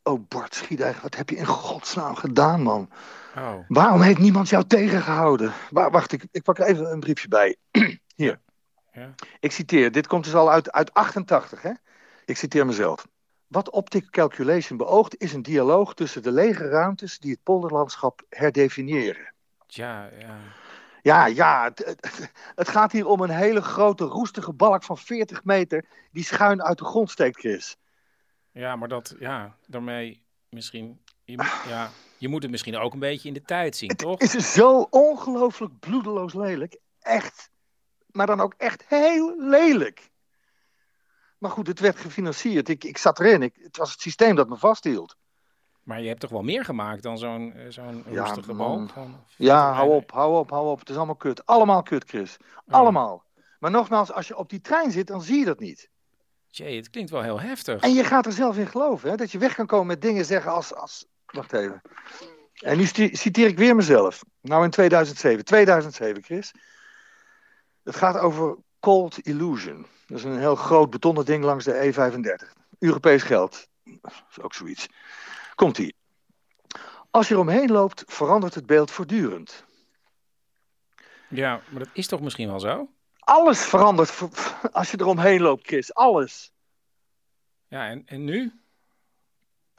Oh, 0.10 0.28
Bart 0.28 0.56
Schiedijk, 0.56 0.98
wat 0.98 1.16
heb 1.16 1.30
je 1.30 1.36
in 1.36 1.46
godsnaam 1.46 2.16
gedaan, 2.16 2.62
man? 2.62 2.90
Oh. 3.38 3.56
Waarom 3.68 4.02
heeft 4.02 4.20
niemand 4.20 4.50
jou 4.50 4.64
tegengehouden? 4.64 5.54
Wa- 5.70 5.90
wacht, 5.90 6.12
ik, 6.12 6.28
ik 6.32 6.44
pak 6.44 6.60
er 6.60 6.66
even 6.66 6.92
een 6.92 7.00
briefje 7.00 7.28
bij. 7.28 7.56
Hier. 8.16 8.40
Ja. 8.92 9.14
Ik 9.40 9.52
citeer, 9.52 9.92
dit 9.92 10.08
komt 10.08 10.24
dus 10.24 10.36
al 10.36 10.52
uit, 10.52 10.72
uit 10.72 10.94
88, 10.94 11.62
hè? 11.62 11.72
Ik 12.26 12.38
citeer 12.38 12.66
mezelf. 12.66 13.08
Wat 13.48 13.70
optic 13.70 14.10
calculation 14.10 14.78
beoogt, 14.78 15.18
is 15.18 15.34
een 15.34 15.42
dialoog 15.42 15.94
tussen 15.94 16.24
de 16.24 16.32
lege 16.32 16.68
ruimtes 16.68 17.20
die 17.20 17.32
het 17.32 17.44
polderlandschap 17.44 18.22
herdefiniëren. 18.30 19.34
Ja. 19.68 20.10
Ja, 21.02 21.26
ja, 21.26 21.64
het, 21.64 21.80
het, 21.86 22.32
het 22.56 22.70
gaat 22.70 22.92
hier 22.92 23.06
om 23.06 23.22
een 23.22 23.30
hele 23.30 23.62
grote 23.62 24.04
roestige 24.04 24.54
balk 24.54 24.84
van 24.84 24.98
40 24.98 25.44
meter 25.44 25.86
die 26.12 26.24
schuin 26.24 26.64
uit 26.64 26.78
de 26.78 26.86
grond 26.86 27.12
steekt, 27.12 27.40
Chris. 27.40 27.78
Ja, 28.52 28.76
maar 28.76 28.88
dat, 28.88 29.16
ja, 29.20 29.56
daarmee 29.68 30.24
misschien, 30.50 31.02
je, 31.24 31.62
ja, 31.68 31.90
je 32.18 32.28
moet 32.28 32.42
het 32.42 32.52
misschien 32.52 32.78
ook 32.78 32.94
een 32.94 33.00
beetje 33.00 33.28
in 33.28 33.34
de 33.34 33.42
tijd 33.42 33.76
zien, 33.76 33.90
toch? 33.96 34.20
Het 34.20 34.34
is 34.34 34.54
zo 34.54 34.88
ongelooflijk 34.90 35.80
bloedeloos 35.80 36.34
lelijk. 36.34 36.80
Echt. 37.00 37.50
Maar 38.12 38.26
dan 38.28 38.40
ook 38.42 38.54
echt 38.58 38.86
heel 38.88 39.34
lelijk. 39.38 40.10
Maar 41.38 41.52
goed, 41.52 41.68
het 41.68 41.80
werd 41.80 42.00
gefinancierd. 42.00 42.70
Ik, 42.70 42.84
ik 42.84 42.98
zat 42.98 43.20
erin. 43.20 43.42
Ik, 43.42 43.56
het 43.62 43.78
was 43.78 43.92
het 43.92 44.02
systeem 44.02 44.36
dat 44.36 44.50
me 44.50 44.58
vasthield. 44.58 45.16
Maar 45.84 46.02
je 46.02 46.08
hebt 46.08 46.20
toch 46.20 46.30
wel 46.30 46.42
meer 46.42 46.66
gemaakt 46.66 47.04
dan 47.04 47.18
zo'n 47.18 47.54
eh, 47.54 47.66
zo'n 47.70 48.04
Ja, 48.10 48.20
roestige 48.26 48.54
man. 48.54 48.78
balk? 48.78 48.90
Van, 48.90 49.24
Ja, 49.36 49.74
hou 49.74 49.90
op, 49.94 50.12
hou 50.12 50.38
op, 50.38 50.50
hou 50.50 50.68
op. 50.70 50.80
Het 50.80 50.90
is 50.90 50.96
allemaal 50.96 51.16
kut. 51.16 51.46
Allemaal 51.46 51.84
kut, 51.84 52.04
Chris. 52.10 52.38
Allemaal. 52.68 53.24
Maar 53.60 53.72
nogmaals, 53.72 54.12
als 54.12 54.28
je 54.28 54.38
op 54.38 54.50
die 54.50 54.62
trein 54.62 54.92
zit, 54.92 55.08
dan 55.08 55.22
zie 55.22 55.40
je 55.40 55.46
dat 55.46 55.60
niet. 55.60 55.90
Jee, 56.50 56.76
het 56.76 56.90
klinkt 56.90 57.12
wel 57.12 57.22
heel 57.22 57.40
heftig. 57.40 57.82
En 57.82 57.94
je 57.94 58.04
gaat 58.04 58.26
er 58.26 58.32
zelf 58.32 58.58
in 58.58 58.68
geloven, 58.68 59.10
hè? 59.10 59.16
Dat 59.16 59.32
je 59.32 59.38
weg 59.38 59.56
kan 59.56 59.66
komen 59.66 59.88
met 59.88 60.02
dingen 60.02 60.26
zeggen 60.26 60.52
als... 60.52 60.74
als... 60.74 61.06
Wacht 61.26 61.54
even. 61.54 61.82
En 62.60 62.78
nu 62.78 62.86
citeer 63.12 63.48
ik 63.48 63.58
weer 63.58 63.76
mezelf. 63.76 64.24
Nou 64.42 64.64
in 64.64 64.70
2007. 64.70 65.46
2007, 65.46 66.24
Chris. 66.24 66.52
Het 67.84 67.96
gaat 67.96 68.18
over 68.18 68.58
Cold 68.80 69.18
Illusion. 69.18 69.86
Dat 70.08 70.18
is 70.18 70.24
een 70.24 70.40
heel 70.40 70.56
groot 70.56 70.90
betonnen 70.90 71.26
ding 71.26 71.44
langs 71.44 71.66
de 71.66 71.94
E35. 71.94 72.62
Europees 72.80 73.24
geld. 73.24 73.68
Dat 73.84 74.24
is 74.30 74.42
ook 74.42 74.54
zoiets. 74.54 74.88
Komt-ie. 75.56 75.96
Als 77.12 77.28
je 77.28 77.34
eromheen 77.34 77.72
loopt, 77.72 78.04
verandert 78.08 78.56
het 78.56 78.66
beeld 78.66 78.92
voortdurend. 78.92 79.64
Ja, 81.28 81.62
maar 81.70 81.84
dat 81.84 81.90
is 81.94 82.08
toch 82.08 82.22
misschien 82.22 82.48
wel 82.48 82.60
zo? 82.60 82.90
Alles 83.30 83.66
verandert 83.66 84.22
als 84.72 84.92
je 84.92 85.00
eromheen 85.00 85.42
loopt, 85.42 85.68
Chris. 85.68 85.94
Alles. 85.94 86.54
Ja, 87.68 87.88
en, 87.88 88.04
en 88.06 88.24
nu? 88.24 88.52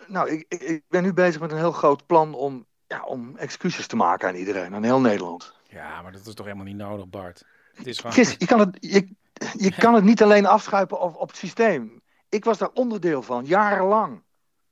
Nou, 0.07 0.31
ik, 0.31 0.45
ik, 0.49 0.83
ben 0.89 1.03
nu 1.03 1.13
bezig 1.13 1.41
met 1.41 1.51
een 1.51 1.57
heel 1.57 1.73
groot 1.73 2.07
plan 2.07 2.35
om, 2.35 2.67
ja, 2.87 3.05
om 3.05 3.37
excuses 3.37 3.87
te 3.87 3.97
maken 3.97 4.29
aan 4.29 4.35
iedereen, 4.35 4.75
aan 4.75 4.83
heel 4.83 5.01
Nederland. 5.01 5.55
Ja, 5.69 6.03
maar 6.03 6.13
dat 6.13 6.27
is 6.27 6.35
toch 6.35 6.47
helemaal 6.47 6.67
niet 6.67 6.77
nodig, 6.77 7.09
Bart? 7.09 7.45
Het 7.75 7.87
is 7.87 7.97
gewoon... 7.97 8.13
Chris, 8.13 8.35
je 8.39 8.47
kan 8.47 8.59
het, 8.59 8.77
je, 8.81 9.09
je 9.57 9.75
kan 9.75 9.95
het 9.95 10.05
niet 10.05 10.23
alleen 10.23 10.47
afschuipen 10.47 11.01
op, 11.01 11.17
op 11.17 11.29
het 11.29 11.37
systeem. 11.37 12.03
Ik 12.29 12.45
was 12.45 12.59
daar 12.59 12.71
onderdeel 12.75 13.23
van, 13.23 13.45
jarenlang. 13.45 14.23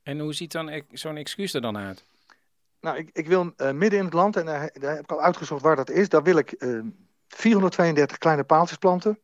En 0.03 0.19
hoe 0.19 0.33
ziet 0.33 0.51
dan 0.51 0.83
zo'n 0.91 1.17
excuus 1.17 1.53
er 1.53 1.61
dan 1.61 1.77
uit? 1.77 2.05
Nou, 2.81 2.97
ik, 2.97 3.09
ik 3.13 3.27
wil 3.27 3.53
eh, 3.55 3.71
midden 3.71 3.99
in 3.99 4.05
het 4.05 4.13
land, 4.13 4.35
en 4.35 4.45
daar, 4.45 4.69
daar 4.73 4.95
heb 4.95 5.03
ik 5.03 5.11
al 5.11 5.21
uitgezocht 5.21 5.61
waar 5.61 5.75
dat 5.75 5.89
is, 5.89 6.09
daar 6.09 6.23
wil 6.23 6.37
ik 6.37 6.51
eh, 6.51 6.79
432 7.35 8.17
kleine 8.17 8.43
paaltjes 8.43 8.77
planten 8.77 9.19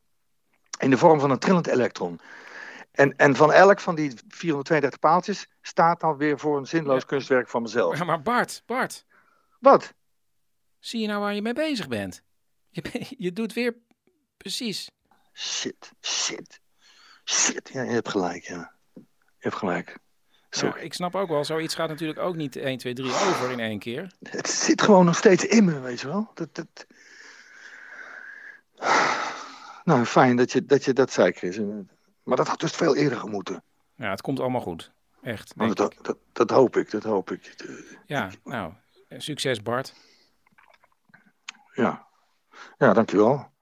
in 0.80 0.90
de 0.90 0.98
vorm 0.98 1.20
van 1.20 1.32
een 1.32 1.40
trillend 1.40 1.68
elektron. 1.68 2.20
En, 2.92 3.16
en 3.18 3.36
van 3.36 3.52
elk 3.52 3.80
van 3.80 3.96
die 3.96 4.14
432 4.28 5.00
paaltjes 5.00 5.48
staat 5.62 6.00
dan 6.00 6.18
weer 6.18 6.40
voor 6.40 6.58
een 6.58 6.68
zinloos 6.68 7.06
kunstwerk 7.06 7.50
van 7.50 7.62
mezelf. 7.62 7.98
Ja, 7.98 8.04
maar 8.04 8.22
Bart, 8.22 8.64
Bart. 8.66 9.06
Wat? 9.60 9.94
Zie 10.80 11.02
je 11.02 11.08
nou 11.08 11.20
waar 11.20 11.34
je 11.34 11.42
mee 11.42 11.54
bezig 11.54 11.88
bent? 11.88 12.22
Je, 12.70 13.06
je 13.18 13.34
doet 13.34 13.54
weer 13.54 13.76
precies. 14.38 14.92
Shit, 15.34 15.92
shit, 16.02 16.62
shit. 17.24 17.70
Ja, 17.74 17.82
je 17.82 17.92
hebt 17.92 18.10
gelijk, 18.10 18.44
ja. 18.44 18.74
Je 18.94 19.04
hebt 19.38 19.56
gelijk. 19.56 19.98
Ja, 20.50 20.76
ik 20.76 20.94
snap 20.94 21.16
ook 21.16 21.30
wel, 21.30 21.46
zoiets 21.46 21.76
gaat 21.76 21.90
natuurlijk 21.90 22.20
ook 22.20 22.36
niet 22.36 22.56
1, 22.56 22.78
2, 22.78 22.94
3 22.94 23.12
over 23.12 23.52
in 23.52 23.60
één 23.60 23.80
keer. 23.80 24.12
Het 24.20 24.50
zit 24.50 24.82
gewoon 24.82 25.06
nog 25.06 25.18
steeds 25.18 25.46
in 25.46 25.66
me, 25.66 25.80
weet 25.80 26.02
je 26.02 26.08
wel. 26.08 26.32
Dat, 26.34 26.56
dat... 26.56 26.86
Nou, 29.86 30.06
fijn 30.06 30.36
dat 30.36 30.52
je 30.52 30.66
dat, 30.66 30.84
je 30.84 30.94
dat 30.94 31.12
zei, 31.12 31.32
Chris. 31.32 31.60
Maar 32.24 32.38
dat 32.38 32.48
had 32.48 32.60
dus 32.60 32.72
veel 32.72 32.96
eerder 32.96 33.18
gemoeten. 33.18 33.64
Ja, 33.96 34.10
het 34.10 34.22
komt 34.22 34.40
allemaal 34.40 34.62
goed. 34.62 34.92
Echt. 35.22 35.56
Maar 35.56 35.66
denk 35.66 35.78
dat, 35.78 35.94
ik. 35.94 36.04
dat, 36.04 36.18
dat 36.34 36.50
hoop 36.50 36.76
ik, 36.76 36.92
dat 36.92 37.04
hoop 37.04 37.32
ik. 37.32 37.56
Ja, 38.06 38.30
nou, 38.44 38.74
succes 39.10 39.62
Bart. 39.62 39.94
Ja, 41.74 42.08
ja 42.78 42.94
dankjewel. 42.94 43.54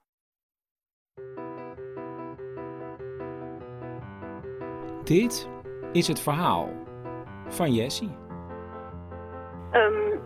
Dit 5.04 5.48
is 5.92 6.08
het 6.08 6.20
verhaal 6.20 6.72
van 7.48 7.74
Jessie. 7.74 8.16
Ehm, 9.70 10.18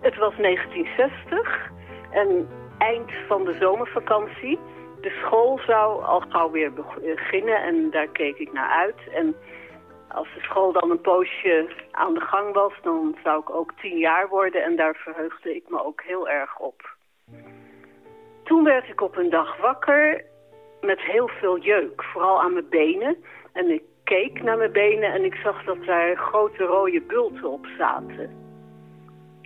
het 0.00 0.16
was 0.16 0.36
1960 0.36 1.70
en 2.10 2.48
eind 2.78 3.10
van 3.28 3.44
de 3.44 3.56
zomervakantie. 3.60 4.58
De 5.02 5.10
school 5.24 5.58
zou 5.66 6.04
al 6.04 6.20
gauw 6.28 6.50
weer 6.50 6.72
beginnen 6.72 7.62
en 7.62 7.90
daar 7.90 8.08
keek 8.08 8.38
ik 8.38 8.52
naar 8.52 8.68
uit. 8.68 9.14
En 9.14 9.36
als 10.08 10.28
de 10.34 10.40
school 10.40 10.72
dan 10.72 10.90
een 10.90 11.00
poosje 11.00 11.68
aan 11.90 12.14
de 12.14 12.20
gang 12.20 12.54
was, 12.54 12.72
dan 12.82 13.16
zou 13.24 13.40
ik 13.40 13.50
ook 13.50 13.72
tien 13.80 13.98
jaar 13.98 14.28
worden 14.28 14.64
en 14.64 14.76
daar 14.76 14.94
verheugde 14.94 15.54
ik 15.54 15.64
me 15.68 15.84
ook 15.84 16.02
heel 16.02 16.28
erg 16.28 16.58
op. 16.58 16.96
Toen 18.44 18.64
werd 18.64 18.88
ik 18.88 19.00
op 19.00 19.16
een 19.16 19.30
dag 19.30 19.56
wakker 19.56 20.24
met 20.80 21.00
heel 21.00 21.28
veel 21.28 21.58
jeuk, 21.58 22.02
vooral 22.02 22.42
aan 22.42 22.52
mijn 22.52 22.68
benen. 22.68 23.16
En 23.52 23.70
ik 23.70 23.82
keek 24.04 24.42
naar 24.42 24.56
mijn 24.56 24.72
benen 24.72 25.12
en 25.12 25.24
ik 25.24 25.34
zag 25.34 25.64
dat 25.64 25.84
daar 25.84 26.16
grote 26.16 26.64
rode 26.64 27.00
bulten 27.00 27.50
op 27.50 27.66
zaten. 27.78 28.30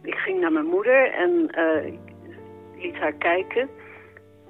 Ik 0.02 0.14
ging 0.14 0.40
naar 0.40 0.52
mijn 0.52 0.66
moeder 0.66 1.12
en 1.12 1.50
eh, 1.50 1.86
ik 1.86 1.98
liet 2.76 2.96
haar 2.96 3.12
kijken. 3.12 3.68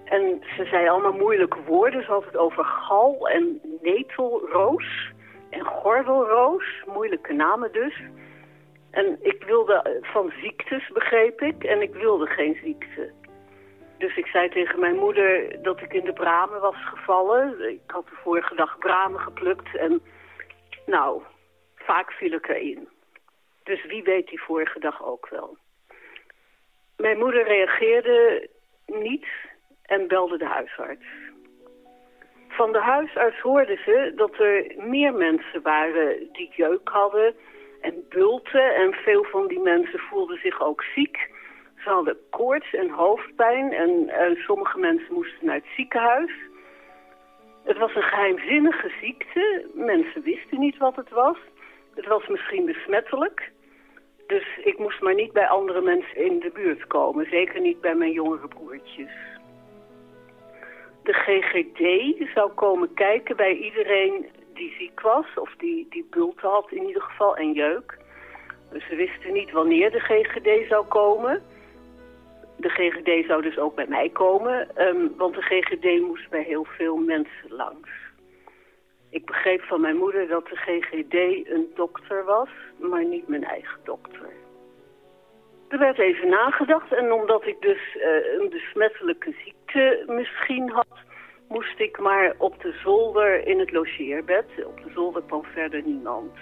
En 0.07 0.43
ze 0.57 0.65
zei 0.65 0.89
allemaal 0.89 1.13
moeilijke 1.13 1.63
woorden. 1.67 2.03
Ze 2.05 2.11
had 2.11 2.25
het 2.25 2.37
over 2.37 2.65
gal 2.65 3.29
en 3.29 3.61
netelroos 3.83 5.13
en 5.51 5.65
gordelroos. 5.65 6.83
Moeilijke 6.87 7.33
namen 7.33 7.73
dus. 7.73 8.01
En 8.91 9.19
ik 9.21 9.45
wilde 9.45 10.01
van 10.03 10.33
ziektes, 10.41 10.89
begreep 10.89 11.41
ik. 11.41 11.65
En 11.65 11.83
ik 11.83 11.95
wilde 11.95 12.27
geen 12.27 12.59
ziekte. 12.63 13.13
Dus 13.99 14.17
ik 14.17 14.27
zei 14.27 14.49
tegen 14.49 14.81
mijn 14.81 14.97
moeder 14.97 15.63
dat 15.63 15.81
ik 15.81 15.93
in 15.93 16.05
de 16.05 16.13
bramen 16.13 16.61
was 16.61 16.89
gevallen. 16.89 17.71
Ik 17.71 17.81
had 17.87 18.05
de 18.05 18.17
vorige 18.23 18.55
dag 18.55 18.79
bramen 18.79 19.21
geplukt 19.21 19.77
en 19.77 20.03
nou, 20.87 21.23
vaak 21.75 22.13
viel 22.13 22.33
ik 22.33 22.49
erin. 22.49 22.89
Dus 23.63 23.87
wie 23.87 24.03
weet 24.03 24.29
die 24.29 24.43
vorige 24.43 24.79
dag 24.79 25.05
ook 25.05 25.29
wel. 25.29 25.57
Mijn 26.97 27.19
moeder 27.19 27.45
reageerde 27.45 28.49
niet 28.87 29.27
en 29.87 30.09
belde 30.09 30.39
de 30.39 30.45
huisarts. 30.45 31.07
Van 32.49 32.73
de 32.73 32.81
huisarts 32.81 33.41
hoorden 33.41 33.79
ze 33.85 34.13
dat 34.17 34.39
er 34.39 34.75
meer 34.77 35.15
mensen 35.15 35.63
waren 35.63 36.29
die 36.33 36.51
jeuk 36.57 36.89
hadden 36.89 37.35
en 37.81 38.05
bulten. 38.09 38.75
En 38.75 38.93
veel 38.93 39.25
van 39.25 39.47
die 39.47 39.61
mensen 39.61 39.99
voelden 39.99 40.39
zich 40.39 40.63
ook 40.63 40.83
ziek. 40.95 41.31
Ze 41.77 41.89
hadden 41.89 42.17
koorts 42.31 42.75
en 42.75 42.91
hoofdpijn 42.91 43.73
en 43.73 44.09
eh, 44.09 44.37
sommige 44.37 44.79
mensen 44.79 45.15
moesten 45.15 45.47
naar 45.47 45.55
het 45.55 45.75
ziekenhuis. 45.77 46.33
Het 47.65 47.79
was 47.79 47.95
een 47.95 48.03
geheimzinnige 48.03 48.93
ziekte. 49.01 49.67
Mensen 49.75 50.23
wisten 50.23 50.61
niet 50.61 50.77
wat 50.77 50.97
het 50.97 51.11
was. 51.11 51.37
Het 51.95 52.07
was 52.07 52.27
misschien 52.27 52.65
besmettelijk. 52.65 53.53
Dus 54.27 54.59
ik 54.65 54.79
moest 54.79 55.01
maar 55.01 55.15
niet 55.15 55.33
bij 55.33 55.49
andere 55.49 55.81
mensen 55.81 56.17
in 56.17 56.41
de 56.41 56.51
buurt 56.55 56.87
komen. 56.87 57.27
Zeker 57.31 57.61
niet 57.61 57.81
bij 57.81 57.95
mijn 57.95 58.13
jongere 58.13 58.49
broertjes. 58.49 59.11
De 61.07 61.13
GGD 61.13 61.81
zou 62.35 62.51
komen 62.51 62.95
kijken 62.95 63.37
bij 63.37 63.53
iedereen 63.53 64.27
die 64.55 64.75
ziek 64.79 65.01
was, 65.01 65.27
of 65.35 65.55
die, 65.59 65.87
die 65.91 66.07
bulten 66.11 66.49
had 66.49 66.71
in 66.71 66.87
ieder 66.87 67.03
geval, 67.03 67.37
en 67.37 67.53
jeuk. 67.53 67.99
Dus 68.71 68.87
ze 68.89 68.95
wisten 68.95 69.33
niet 69.33 69.51
wanneer 69.51 69.91
de 69.91 70.01
GGD 70.01 70.69
zou 70.69 70.87
komen. 70.87 71.43
De 72.57 72.69
GGD 72.69 73.27
zou 73.27 73.43
dus 73.43 73.59
ook 73.59 73.75
bij 73.75 73.87
mij 73.89 74.09
komen, 74.09 74.77
ehm, 74.77 75.07
want 75.17 75.35
de 75.35 75.43
GGD 75.43 76.01
moest 76.01 76.31
bij 76.31 76.43
heel 76.43 76.65
veel 76.65 76.97
mensen 76.97 77.49
langs. 77.49 77.91
Ik 79.11 79.27
begreep 79.27 79.63
van 79.63 79.81
mijn 79.81 79.97
moeder 79.97 80.29
dat 80.29 80.47
de 80.47 80.57
GGD 80.57 81.15
een 81.51 81.67
dokter 81.75 82.25
was, 82.25 82.49
maar 82.77 83.05
niet 83.05 83.29
mijn 83.29 83.45
eigen 83.45 83.79
dokter. 83.85 84.29
Er 85.69 85.79
werd 85.79 85.99
even 85.99 86.29
nagedacht 86.29 86.93
en 86.93 87.13
omdat 87.13 87.47
ik 87.47 87.61
dus 87.61 87.97
uh, 87.97 88.41
een 88.41 88.49
besmettelijke 88.51 89.35
ziekte 89.45 90.05
misschien 90.07 90.71
had, 90.71 90.99
moest 91.49 91.81
ik 91.81 91.99
maar 91.99 92.35
op 92.39 92.61
de 92.61 92.73
zolder 92.73 93.47
in 93.47 93.59
het 93.59 93.73
logeerbed. 93.73 94.65
Op 94.67 94.83
de 94.83 94.91
zolder 94.95 95.23
kwam 95.23 95.45
verder 95.45 95.83
niemand. 95.83 96.33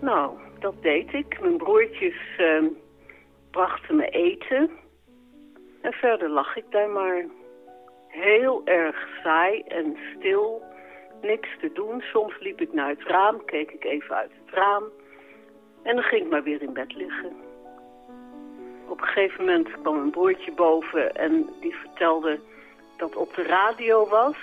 Nou, 0.00 0.38
dat 0.58 0.82
deed 0.82 1.12
ik. 1.12 1.40
Mijn 1.40 1.56
broertjes 1.56 2.38
uh, 2.38 2.62
brachten 3.50 3.96
me 3.96 4.08
eten. 4.08 4.70
En 5.82 5.92
verder 5.92 6.28
lag 6.28 6.56
ik 6.56 6.64
daar 6.70 6.88
maar. 6.88 7.24
Heel 8.08 8.62
erg 8.64 9.08
saai 9.22 9.62
en 9.62 9.96
stil. 10.16 10.62
Niks 11.22 11.48
te 11.60 11.72
doen. 11.72 12.00
Soms 12.00 12.38
liep 12.38 12.60
ik 12.60 12.72
naar 12.72 12.88
het 12.88 13.02
raam, 13.02 13.44
keek 13.44 13.70
ik 13.70 13.84
even 13.84 14.16
uit 14.16 14.30
het 14.44 14.54
raam. 14.54 14.84
En 15.82 15.94
dan 15.94 16.04
ging 16.04 16.24
ik 16.24 16.30
maar 16.30 16.42
weer 16.42 16.62
in 16.62 16.72
bed 16.72 16.94
liggen. 16.94 17.49
Op 18.90 19.00
een 19.00 19.06
gegeven 19.06 19.44
moment 19.44 19.68
kwam 19.82 19.98
een 19.98 20.10
broertje 20.10 20.52
boven 20.52 21.14
en 21.14 21.48
die 21.60 21.74
vertelde 21.74 22.40
dat 22.96 23.16
op 23.16 23.34
de 23.34 23.42
radio 23.42 24.08
was 24.08 24.36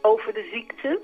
over 0.00 0.32
de 0.34 0.48
ziekte. 0.52 1.00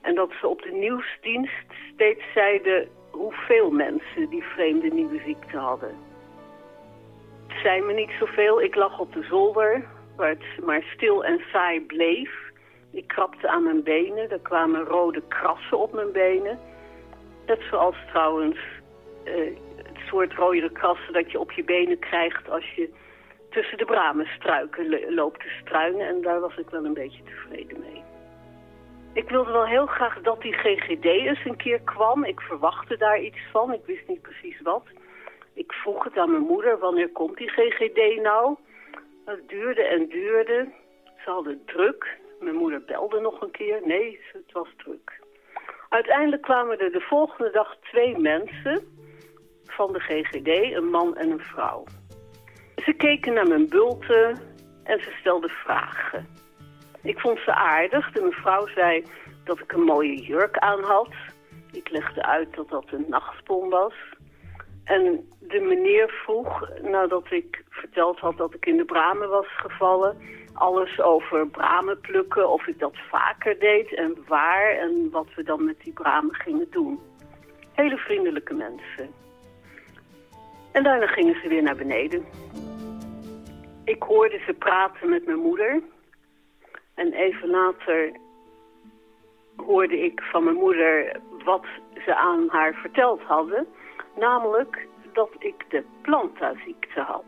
En 0.00 0.14
dat 0.14 0.30
ze 0.40 0.48
op 0.48 0.62
de 0.62 0.72
nieuwsdienst 0.72 1.72
steeds 1.92 2.22
zeiden 2.34 2.88
hoeveel 3.10 3.70
mensen 3.70 4.28
die 4.28 4.42
vreemde 4.42 4.88
nieuwe 4.88 5.20
ziekte 5.24 5.56
hadden. 5.56 5.94
Het 7.46 7.58
zei 7.62 7.80
me 7.80 7.92
niet 7.92 8.12
zoveel. 8.18 8.62
Ik 8.62 8.74
lag 8.74 8.98
op 8.98 9.12
de 9.12 9.22
zolder, 9.22 9.84
waar 10.16 10.28
het 10.28 10.64
maar 10.64 10.82
stil 10.94 11.24
en 11.24 11.40
saai 11.52 11.80
bleef. 11.80 12.32
Ik 12.90 13.08
krabde 13.08 13.48
aan 13.48 13.62
mijn 13.62 13.82
benen. 13.82 14.30
Er 14.30 14.40
kwamen 14.42 14.84
rode 14.84 15.22
krassen 15.28 15.78
op 15.78 15.92
mijn 15.92 16.12
benen. 16.12 16.58
Net 17.46 17.60
zoals 17.70 17.96
trouwens 18.12 18.58
het 19.24 19.73
soort 20.06 20.32
rode 20.32 20.72
krassen 20.72 21.12
dat 21.12 21.30
je 21.30 21.40
op 21.40 21.52
je 21.52 21.64
benen 21.64 21.98
krijgt 21.98 22.50
als 22.50 22.74
je 22.74 22.90
tussen 23.50 23.78
de 23.78 23.84
bramenstruiken 23.84 25.14
loopt 25.14 25.40
te 25.40 25.58
struinen. 25.60 26.08
En 26.08 26.22
daar 26.22 26.40
was 26.40 26.56
ik 26.56 26.70
wel 26.70 26.84
een 26.84 26.94
beetje 26.94 27.22
tevreden 27.22 27.80
mee. 27.80 28.02
Ik 29.12 29.28
wilde 29.28 29.52
wel 29.52 29.66
heel 29.66 29.86
graag 29.86 30.20
dat 30.20 30.40
die 30.40 30.52
GGD 30.52 31.04
eens 31.04 31.44
een 31.44 31.56
keer 31.56 31.80
kwam. 31.80 32.24
Ik 32.24 32.40
verwachtte 32.40 32.96
daar 32.96 33.20
iets 33.20 33.38
van. 33.50 33.72
Ik 33.72 33.84
wist 33.86 34.08
niet 34.08 34.22
precies 34.22 34.60
wat. 34.60 34.84
Ik 35.54 35.72
vroeg 35.72 36.04
het 36.04 36.16
aan 36.16 36.30
mijn 36.30 36.42
moeder, 36.42 36.78
wanneer 36.78 37.08
komt 37.08 37.36
die 37.36 37.48
GGD 37.48 38.22
nou? 38.22 38.56
Het 39.24 39.48
duurde 39.48 39.82
en 39.82 40.08
duurde. 40.08 40.68
Ze 41.24 41.30
hadden 41.30 41.62
druk. 41.66 42.18
Mijn 42.40 42.56
moeder 42.56 42.82
belde 42.82 43.20
nog 43.20 43.40
een 43.40 43.50
keer. 43.50 43.80
Nee, 43.84 44.20
het 44.32 44.52
was 44.52 44.68
druk. 44.76 45.20
Uiteindelijk 45.88 46.42
kwamen 46.42 46.78
er 46.78 46.92
de 46.92 47.00
volgende 47.00 47.50
dag 47.50 47.76
twee 47.80 48.18
mensen 48.18 48.93
van 49.66 49.92
de 49.92 50.00
GGD, 50.00 50.76
een 50.76 50.90
man 50.90 51.16
en 51.16 51.30
een 51.30 51.40
vrouw. 51.40 51.84
Ze 52.76 52.92
keken 52.92 53.34
naar 53.34 53.48
mijn 53.48 53.68
bulten 53.68 54.38
en 54.82 55.02
ze 55.02 55.16
stelden 55.20 55.50
vragen. 55.50 56.26
Ik 57.02 57.20
vond 57.20 57.38
ze 57.38 57.54
aardig. 57.54 58.12
De 58.12 58.22
mevrouw 58.22 58.66
zei 58.66 59.04
dat 59.44 59.58
ik 59.58 59.72
een 59.72 59.84
mooie 59.84 60.22
jurk 60.22 60.58
aan 60.58 60.82
had. 60.82 61.08
Ik 61.72 61.90
legde 61.90 62.22
uit 62.22 62.54
dat 62.54 62.68
dat 62.68 62.84
een 62.90 63.06
nachtpon 63.08 63.68
was. 63.68 63.94
En 64.84 65.28
de 65.40 65.60
meneer 65.60 66.08
vroeg, 66.08 66.68
nadat 66.82 67.30
ik 67.30 67.64
verteld 67.68 68.18
had 68.18 68.36
dat 68.36 68.54
ik 68.54 68.66
in 68.66 68.76
de 68.76 68.84
bramen 68.84 69.28
was 69.28 69.46
gevallen... 69.56 70.16
alles 70.52 71.00
over 71.00 71.48
bramen 71.48 72.00
plukken, 72.00 72.50
of 72.50 72.66
ik 72.66 72.78
dat 72.78 72.96
vaker 73.10 73.58
deed 73.58 73.94
en 73.94 74.16
waar... 74.26 74.70
en 74.70 75.10
wat 75.10 75.26
we 75.34 75.42
dan 75.42 75.64
met 75.64 75.80
die 75.80 75.92
bramen 75.92 76.34
gingen 76.34 76.66
doen. 76.70 77.00
Hele 77.72 77.96
vriendelijke 77.96 78.54
mensen. 78.54 79.23
En 80.74 80.82
daarna 80.82 81.06
gingen 81.06 81.40
ze 81.42 81.48
weer 81.48 81.62
naar 81.62 81.76
beneden. 81.76 82.24
Ik 83.84 84.02
hoorde 84.02 84.38
ze 84.46 84.52
praten 84.52 85.08
met 85.08 85.26
mijn 85.26 85.38
moeder. 85.38 85.82
En 86.94 87.12
even 87.12 87.48
later 87.48 88.12
hoorde 89.56 89.98
ik 89.98 90.20
van 90.22 90.44
mijn 90.44 90.56
moeder 90.56 91.20
wat 91.44 91.64
ze 92.04 92.16
aan 92.16 92.48
haar 92.48 92.74
verteld 92.74 93.20
hadden. 93.22 93.66
Namelijk 94.16 94.86
dat 95.12 95.30
ik 95.38 95.64
de 95.68 95.84
plantaziekte 96.02 97.00
had. 97.00 97.24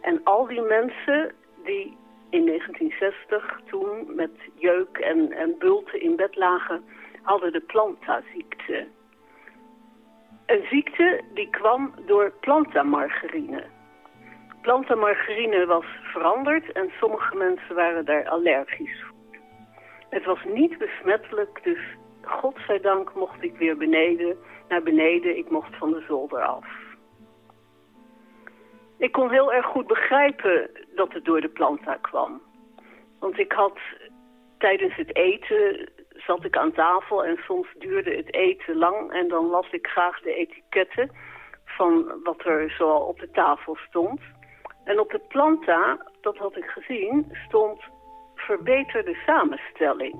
En 0.00 0.20
al 0.24 0.46
die 0.46 0.60
mensen 0.62 1.34
die 1.64 1.96
in 2.30 2.46
1960 2.46 3.60
toen 3.66 4.14
met 4.14 4.30
jeuk 4.54 4.98
en, 4.98 5.32
en 5.32 5.54
bulten 5.58 6.00
in 6.00 6.16
bed 6.16 6.36
lagen, 6.36 6.84
hadden 7.22 7.52
de 7.52 7.60
plantaziekte. 7.60 8.86
Een 10.48 10.66
ziekte 10.70 11.20
die 11.34 11.50
kwam 11.50 11.94
door 12.06 12.32
plantamargarine. 12.40 13.64
Plantamargarine 14.60 15.66
was 15.66 15.84
veranderd 16.02 16.72
en 16.72 16.90
sommige 17.00 17.36
mensen 17.36 17.74
waren 17.74 18.04
daar 18.04 18.28
allergisch 18.28 19.02
voor. 19.02 19.38
Het 20.10 20.24
was 20.24 20.38
niet 20.44 20.78
besmettelijk, 20.78 21.60
dus 21.62 21.78
godzijdank 22.22 23.14
mocht 23.14 23.42
ik 23.42 23.56
weer 23.56 23.76
beneden, 23.76 24.36
naar 24.68 24.82
beneden. 24.82 25.36
Ik 25.36 25.50
mocht 25.50 25.76
van 25.76 25.90
de 25.90 26.04
zolder 26.06 26.42
af. 26.42 26.66
Ik 28.98 29.12
kon 29.12 29.30
heel 29.30 29.52
erg 29.52 29.66
goed 29.66 29.86
begrijpen 29.86 30.70
dat 30.94 31.12
het 31.12 31.24
door 31.24 31.40
de 31.40 31.48
planta 31.48 31.94
kwam. 31.94 32.42
Want 33.20 33.38
ik 33.38 33.52
had 33.52 33.78
tijdens 34.58 34.96
het 34.96 35.16
eten 35.16 35.88
zat 36.26 36.44
ik 36.44 36.56
aan 36.56 36.72
tafel 36.72 37.24
en 37.24 37.36
soms 37.36 37.68
duurde 37.78 38.16
het 38.16 38.34
eten 38.34 38.76
lang 38.76 39.12
en 39.12 39.28
dan 39.28 39.46
las 39.46 39.70
ik 39.70 39.86
graag 39.86 40.20
de 40.20 40.34
etiketten 40.34 41.10
van 41.64 42.20
wat 42.22 42.44
er 42.44 42.70
zo 42.70 42.88
op 42.88 43.20
de 43.20 43.30
tafel 43.30 43.76
stond. 43.88 44.20
En 44.84 45.00
op 45.00 45.10
de 45.10 45.20
planta, 45.28 46.06
dat 46.20 46.36
had 46.36 46.56
ik 46.56 46.64
gezien, 46.64 47.26
stond 47.46 47.80
verbeterde 48.34 49.16
samenstelling. 49.26 50.16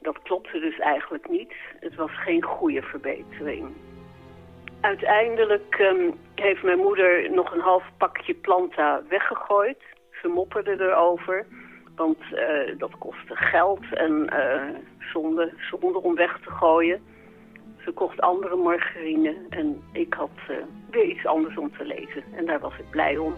Dat 0.00 0.22
klopte 0.22 0.58
dus 0.58 0.78
eigenlijk 0.78 1.28
niet. 1.28 1.52
Het 1.80 1.94
was 1.94 2.10
geen 2.10 2.42
goede 2.42 2.82
verbetering. 2.82 3.76
Uiteindelijk 4.80 5.78
um, 5.78 6.14
heeft 6.34 6.62
mijn 6.62 6.78
moeder 6.78 7.30
nog 7.30 7.52
een 7.52 7.60
half 7.60 7.84
pakje 7.98 8.34
planta 8.34 9.02
weggegooid. 9.08 9.82
Ze 10.22 10.28
mopperde 10.28 10.80
erover. 10.80 11.46
Want 11.96 12.18
uh, 12.32 12.78
dat 12.78 12.98
kostte 12.98 13.36
geld 13.36 13.84
en 13.90 14.30
uh, 14.32 14.62
zonde, 15.12 15.52
zonde 15.70 16.02
om 16.02 16.14
weg 16.14 16.38
te 16.40 16.50
gooien. 16.50 17.02
Ze 17.84 17.92
kocht 17.92 18.20
andere 18.20 18.56
margarine 18.56 19.36
en 19.48 19.82
ik 19.92 20.14
had 20.14 20.30
uh, 20.50 20.56
weer 20.90 21.04
iets 21.04 21.26
anders 21.26 21.56
om 21.56 21.72
te 21.76 21.84
lezen. 21.84 22.24
En 22.36 22.46
daar 22.46 22.60
was 22.60 22.78
ik 22.78 22.90
blij 22.90 23.16
om. 23.16 23.34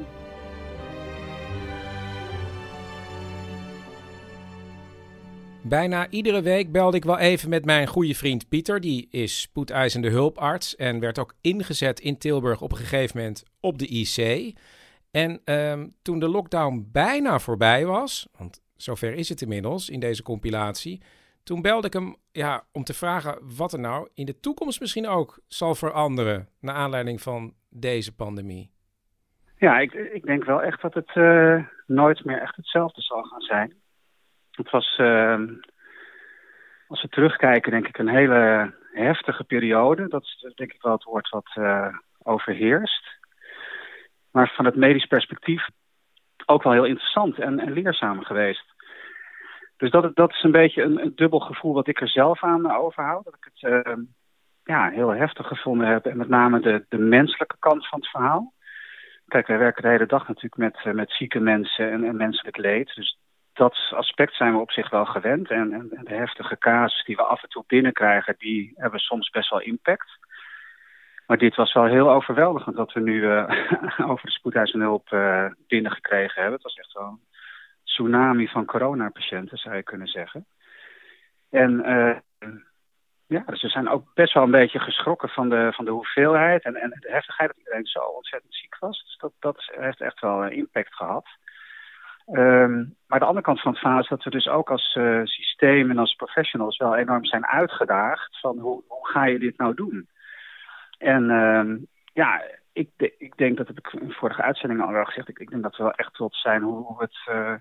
Bijna 5.68 6.10
iedere 6.10 6.42
week 6.42 6.72
belde 6.72 6.96
ik 6.96 7.04
wel 7.04 7.18
even 7.18 7.48
met 7.48 7.64
mijn 7.64 7.86
goede 7.86 8.14
vriend 8.14 8.48
Pieter. 8.48 8.80
Die 8.80 9.08
is 9.10 9.40
spoedeisende 9.40 10.10
hulparts 10.10 10.76
en 10.76 11.00
werd 11.00 11.18
ook 11.18 11.34
ingezet 11.40 12.00
in 12.00 12.18
Tilburg 12.18 12.60
op 12.60 12.70
een 12.70 12.76
gegeven 12.76 13.16
moment 13.16 13.42
op 13.60 13.78
de 13.78 13.86
IC. 13.86 14.52
En 15.22 15.40
um, 15.44 15.94
toen 16.02 16.18
de 16.18 16.28
lockdown 16.28 16.88
bijna 16.92 17.38
voorbij 17.38 17.86
was, 17.86 18.28
want 18.38 18.62
zover 18.76 19.12
is 19.12 19.28
het 19.28 19.42
inmiddels 19.42 19.88
in 19.90 20.00
deze 20.00 20.22
compilatie, 20.22 21.02
toen 21.42 21.62
belde 21.62 21.86
ik 21.86 21.92
hem 21.92 22.16
ja, 22.32 22.64
om 22.72 22.84
te 22.84 22.94
vragen 22.94 23.38
wat 23.56 23.72
er 23.72 23.80
nou 23.80 24.08
in 24.14 24.26
de 24.26 24.40
toekomst 24.40 24.80
misschien 24.80 25.06
ook 25.06 25.38
zal 25.48 25.74
veranderen 25.74 26.48
naar 26.60 26.74
aanleiding 26.74 27.20
van 27.20 27.54
deze 27.70 28.14
pandemie. 28.14 28.70
Ja, 29.58 29.78
ik, 29.78 29.92
ik 29.92 30.24
denk 30.24 30.44
wel 30.44 30.62
echt 30.62 30.82
dat 30.82 30.94
het 30.94 31.14
uh, 31.14 31.66
nooit 31.86 32.24
meer 32.24 32.40
echt 32.40 32.56
hetzelfde 32.56 33.02
zal 33.02 33.22
gaan 33.22 33.40
zijn. 33.40 33.74
Het 34.50 34.70
was, 34.70 34.98
uh, 35.00 35.40
als 36.88 37.02
we 37.02 37.08
terugkijken, 37.08 37.70
denk 37.72 37.88
ik 37.88 37.98
een 37.98 38.16
hele 38.16 38.74
heftige 38.92 39.44
periode. 39.44 40.08
Dat 40.08 40.22
is 40.22 40.52
denk 40.54 40.72
ik 40.72 40.82
wel 40.82 40.92
het 40.92 41.04
woord 41.04 41.28
wat 41.28 41.54
uh, 41.58 41.96
overheerst. 42.22 43.16
Maar 44.36 44.52
van 44.54 44.64
het 44.64 44.76
medisch 44.76 45.06
perspectief 45.06 45.68
ook 46.46 46.62
wel 46.62 46.72
heel 46.72 46.84
interessant 46.84 47.38
en, 47.38 47.72
leerzaam 47.72 48.24
geweest. 48.24 48.74
Dus 49.76 49.90
dat, 49.90 50.16
dat 50.16 50.30
is 50.30 50.42
een 50.42 50.50
beetje 50.50 50.82
een, 50.82 51.12
dubbel 51.14 51.40
gevoel 51.40 51.74
wat 51.74 51.88
ik 51.88 52.00
er 52.00 52.08
zelf 52.08 52.42
aan 52.42 52.72
overhoud. 52.72 53.24
Dat 53.24 53.34
ik 53.34 53.50
het 53.52 53.86
uh, 53.86 53.94
ja, 54.64 54.90
heel 54.90 55.08
heftig 55.08 55.46
gevonden 55.46 55.86
heb. 55.86 56.06
En 56.06 56.16
met 56.16 56.28
name 56.28 56.60
de, 56.60 56.84
de 56.88 56.98
menselijke 56.98 57.56
kant 57.58 57.88
van 57.88 57.98
het 57.98 58.10
verhaal. 58.10 58.52
kijk, 59.26 59.46
wij 59.46 59.58
werken 59.58 59.82
de 59.82 59.88
hele 59.88 60.06
dag 60.06 60.28
natuurlijk 60.28 60.56
met, 60.56 60.84
eh, 60.84 60.92
met 60.92 61.10
zieke 61.10 61.40
mensen 61.40 61.90
en, 61.90 62.04
en 62.04 62.16
menselijk 62.16 62.56
leed. 62.56 62.94
Dus 62.94 63.18
dat 63.52 63.76
aspect 63.90 64.34
zijn 64.34 64.52
we 64.52 64.58
op 64.58 64.70
zich 64.70 64.90
wel 64.90 65.04
gewend. 65.04 65.50
En, 65.50 65.72
en, 65.72 65.90
en 65.90 66.04
de 66.04 66.14
heftige 66.14 66.58
casus 66.58 67.04
die 67.04 67.16
we 67.16 67.22
af 67.22 67.42
en 67.42 67.48
toe 67.48 67.64
binnenkrijgen, 67.66 68.34
die 68.38 68.72
hebben 68.74 69.00
soms 69.00 69.30
best 69.30 69.50
wel 69.50 69.60
impact. 69.60 70.25
Maar 71.26 71.38
dit 71.38 71.54
was 71.54 71.72
wel 71.72 71.84
heel 71.84 72.10
overweldigend 72.10 72.76
dat 72.76 72.92
we 72.92 73.00
nu 73.00 73.30
eh, 73.30 74.08
over 74.10 74.26
de 74.26 74.32
spoedeisende 74.32 74.84
hulp 74.84 75.12
eh, 75.12 75.46
binnengekregen 75.66 76.34
hebben. 76.34 76.52
Het 76.52 76.62
was 76.62 76.74
echt 76.74 76.92
wel 76.92 77.06
een 77.06 77.20
tsunami 77.84 78.48
van 78.48 78.64
coronapatiënten, 78.64 79.58
zou 79.58 79.76
je 79.76 79.82
kunnen 79.82 80.06
zeggen. 80.06 80.46
En 81.50 81.84
eh, 81.84 82.16
ja, 83.26 83.42
dus 83.46 83.62
we 83.62 83.68
zijn 83.68 83.88
ook 83.88 84.14
best 84.14 84.34
wel 84.34 84.42
een 84.42 84.50
beetje 84.50 84.78
geschrokken 84.78 85.28
van 85.28 85.48
de, 85.48 85.72
van 85.72 85.84
de 85.84 85.90
hoeveelheid 85.90 86.64
en, 86.64 86.74
en 86.74 86.90
de 86.90 87.10
heftigheid 87.10 87.48
dat 87.48 87.58
iedereen 87.58 87.86
zo 87.86 87.98
ontzettend 87.98 88.54
ziek 88.54 88.76
was. 88.78 89.02
Dus 89.04 89.16
dat, 89.18 89.32
dat 89.38 89.72
heeft 89.78 90.00
echt 90.00 90.20
wel 90.20 90.44
een 90.44 90.52
impact 90.52 90.94
gehad. 90.94 91.26
Ehm, 92.26 92.84
maar 93.06 93.18
de 93.18 93.24
andere 93.24 93.44
kant 93.44 93.60
van 93.60 93.70
het 93.70 93.80
verhaal 93.80 94.00
is 94.00 94.08
dat 94.08 94.24
we 94.24 94.30
dus 94.30 94.48
ook 94.48 94.70
als 94.70 94.98
systeem 95.24 95.90
en 95.90 95.98
als 95.98 96.14
professionals 96.14 96.76
wel 96.76 96.96
enorm 96.96 97.24
zijn 97.24 97.46
uitgedaagd 97.46 98.40
van 98.40 98.58
hoe 98.58 98.82
ga 98.88 99.24
je 99.24 99.38
dit 99.38 99.58
nou 99.58 99.74
doen? 99.74 100.08
En 100.98 101.30
uh, 101.30 101.76
ja, 102.12 102.42
ik, 102.72 102.90
ik 103.18 103.36
denk, 103.36 103.56
dat 103.56 103.68
ik 103.68 103.92
in 103.92 104.12
vorige 104.12 104.42
uitzendingen 104.42 104.86
al 104.86 104.92
wel 104.92 105.04
gezegd, 105.04 105.28
ik, 105.28 105.38
ik 105.38 105.50
denk 105.50 105.62
dat 105.62 105.76
we 105.76 105.82
wel 105.82 105.92
echt 105.92 106.14
trots 106.14 106.40
zijn 106.40 106.62
hoe, 106.62 106.96
we, 106.96 107.02
het, 107.04 107.36
uh, 107.36 107.54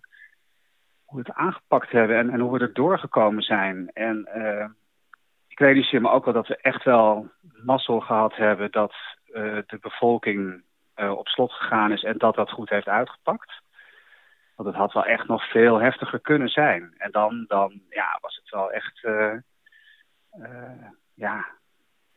hoe 1.06 1.20
het 1.20 1.32
aangepakt 1.32 1.92
hebben 1.92 2.18
en, 2.18 2.30
en 2.30 2.40
hoe 2.40 2.52
we 2.52 2.60
er 2.60 2.74
doorgekomen 2.74 3.44
zijn. 3.44 3.90
En 3.94 4.30
uh, 4.36 4.68
ik 5.48 5.60
realiseer 5.60 6.02
me 6.02 6.10
ook 6.10 6.26
wel 6.26 6.34
dat 6.34 6.48
we 6.48 6.58
echt 6.58 6.84
wel 6.84 7.30
mazzel 7.64 8.00
gehad 8.00 8.36
hebben 8.36 8.72
dat 8.72 8.94
uh, 9.28 9.58
de 9.66 9.78
bevolking 9.82 10.64
op 10.96 11.28
slot 11.28 11.52
gegaan 11.52 11.92
is 11.92 12.04
en 12.04 12.18
dat 12.18 12.36
dat 12.36 12.52
goed 12.52 12.70
heeft 12.70 12.88
uitgepakt. 12.88 13.62
Want 14.56 14.70
het 14.70 14.78
had 14.78 14.94
wel 14.94 15.06
echt 15.06 15.28
nog 15.28 15.50
veel 15.50 15.82
heftiger 15.82 16.20
kunnen 16.20 16.50
zijn. 16.50 16.94
En 16.98 17.12
dan, 17.12 17.46
dan 17.48 17.82
ja, 17.90 18.18
was 18.22 18.36
het 18.36 18.50
wel 18.50 18.72
echt, 18.72 19.08
ja, 21.14 21.46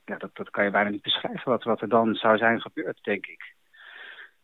ja, 0.08 0.16
dat, 0.16 0.36
dat 0.36 0.50
kan 0.50 0.64
je 0.64 0.70
bijna 0.70 0.90
niet 0.90 1.02
beschrijven 1.02 1.50
wat, 1.50 1.64
wat 1.64 1.80
er 1.80 1.88
dan 1.88 2.14
zou 2.14 2.36
zijn 2.36 2.60
gebeurd, 2.60 2.98
denk 3.02 3.26
ik. 3.26 3.54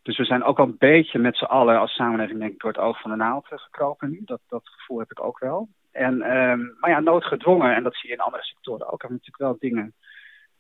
Dus 0.03 0.17
we 0.17 0.25
zijn 0.25 0.43
ook 0.43 0.59
al 0.59 0.65
een 0.65 0.79
beetje 0.79 1.19
met 1.19 1.37
z'n 1.37 1.45
allen 1.45 1.79
als 1.79 1.95
samenleving 1.95 2.39
denk 2.39 2.53
ik, 2.53 2.61
door 2.61 2.73
het 2.73 2.81
oog 2.81 3.01
van 3.01 3.11
de 3.11 3.17
naald 3.17 3.47
gekropen 3.49 4.11
nu. 4.11 4.21
Dat, 4.25 4.41
dat 4.49 4.69
gevoel 4.69 4.99
heb 4.99 5.11
ik 5.11 5.25
ook 5.25 5.39
wel. 5.39 5.69
En, 5.93 6.37
um, 6.37 6.77
maar 6.81 6.91
ja, 6.91 7.01
noodgedwongen, 7.01 7.75
en 7.75 7.83
dat 7.83 7.95
zie 7.95 8.09
je 8.09 8.15
in 8.15 8.21
andere 8.21 8.43
sectoren 8.43 8.93
ook, 8.93 9.03
hebben 9.03 9.19
we 9.19 9.25
natuurlijk 9.27 9.61
wel 9.61 9.71
dingen 9.71 9.95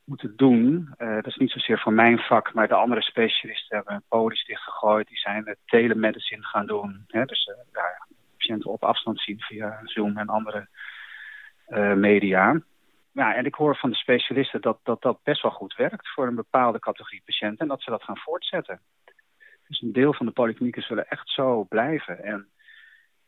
moeten 0.05 0.37
doen. 0.37 0.95
Uh, 0.99 1.15
dat 1.15 1.27
is 1.27 1.37
niet 1.37 1.51
zozeer 1.51 1.79
voor 1.79 1.93
mijn 1.93 2.19
vak, 2.19 2.55
maar 2.55 2.69
de 2.69 2.75
andere 2.75 3.03
specialisten 3.03 3.77
hebben 3.77 4.03
polis 4.09 4.45
dichtgegooid. 4.45 5.09
Die 5.09 5.19
zijn 5.19 5.57
telemedicine 5.67 6.43
gaan 6.43 6.67
doen. 6.67 7.05
Hè? 7.07 7.25
Dus 7.25 7.47
uh, 7.47 7.55
ja, 7.73 8.07
patiënten 8.37 8.71
op 8.71 8.85
afstand 8.85 9.21
zien 9.21 9.41
via 9.41 9.81
Zoom 9.85 10.19
en 10.19 10.29
andere 10.29 10.69
media 11.95 12.61
ja, 13.15 13.35
en 13.35 13.45
ik 13.45 13.55
hoor 13.55 13.77
van 13.77 13.91
de 13.91 13.97
specialisten 13.97 14.61
dat, 14.61 14.79
dat 14.83 15.03
dat 15.03 15.23
best 15.23 15.43
wel 15.43 15.51
goed 15.51 15.75
werkt 15.75 16.09
voor 16.09 16.27
een 16.27 16.35
bepaalde 16.35 16.79
categorie 16.79 17.23
patiënten 17.25 17.59
en 17.59 17.69
dat 17.69 17.83
ze 17.83 17.91
dat 17.91 18.03
gaan 18.03 18.19
voortzetten. 18.19 18.81
Dus 19.69 19.81
een 19.83 19.93
deel 19.93 20.15
van 20.15 20.27
de 20.27 20.33
polyklinieken 20.33 20.83
zullen 20.83 21.09
echt 21.09 21.29
zo 21.29 21.65
blijven. 21.65 22.23
En 22.23 22.49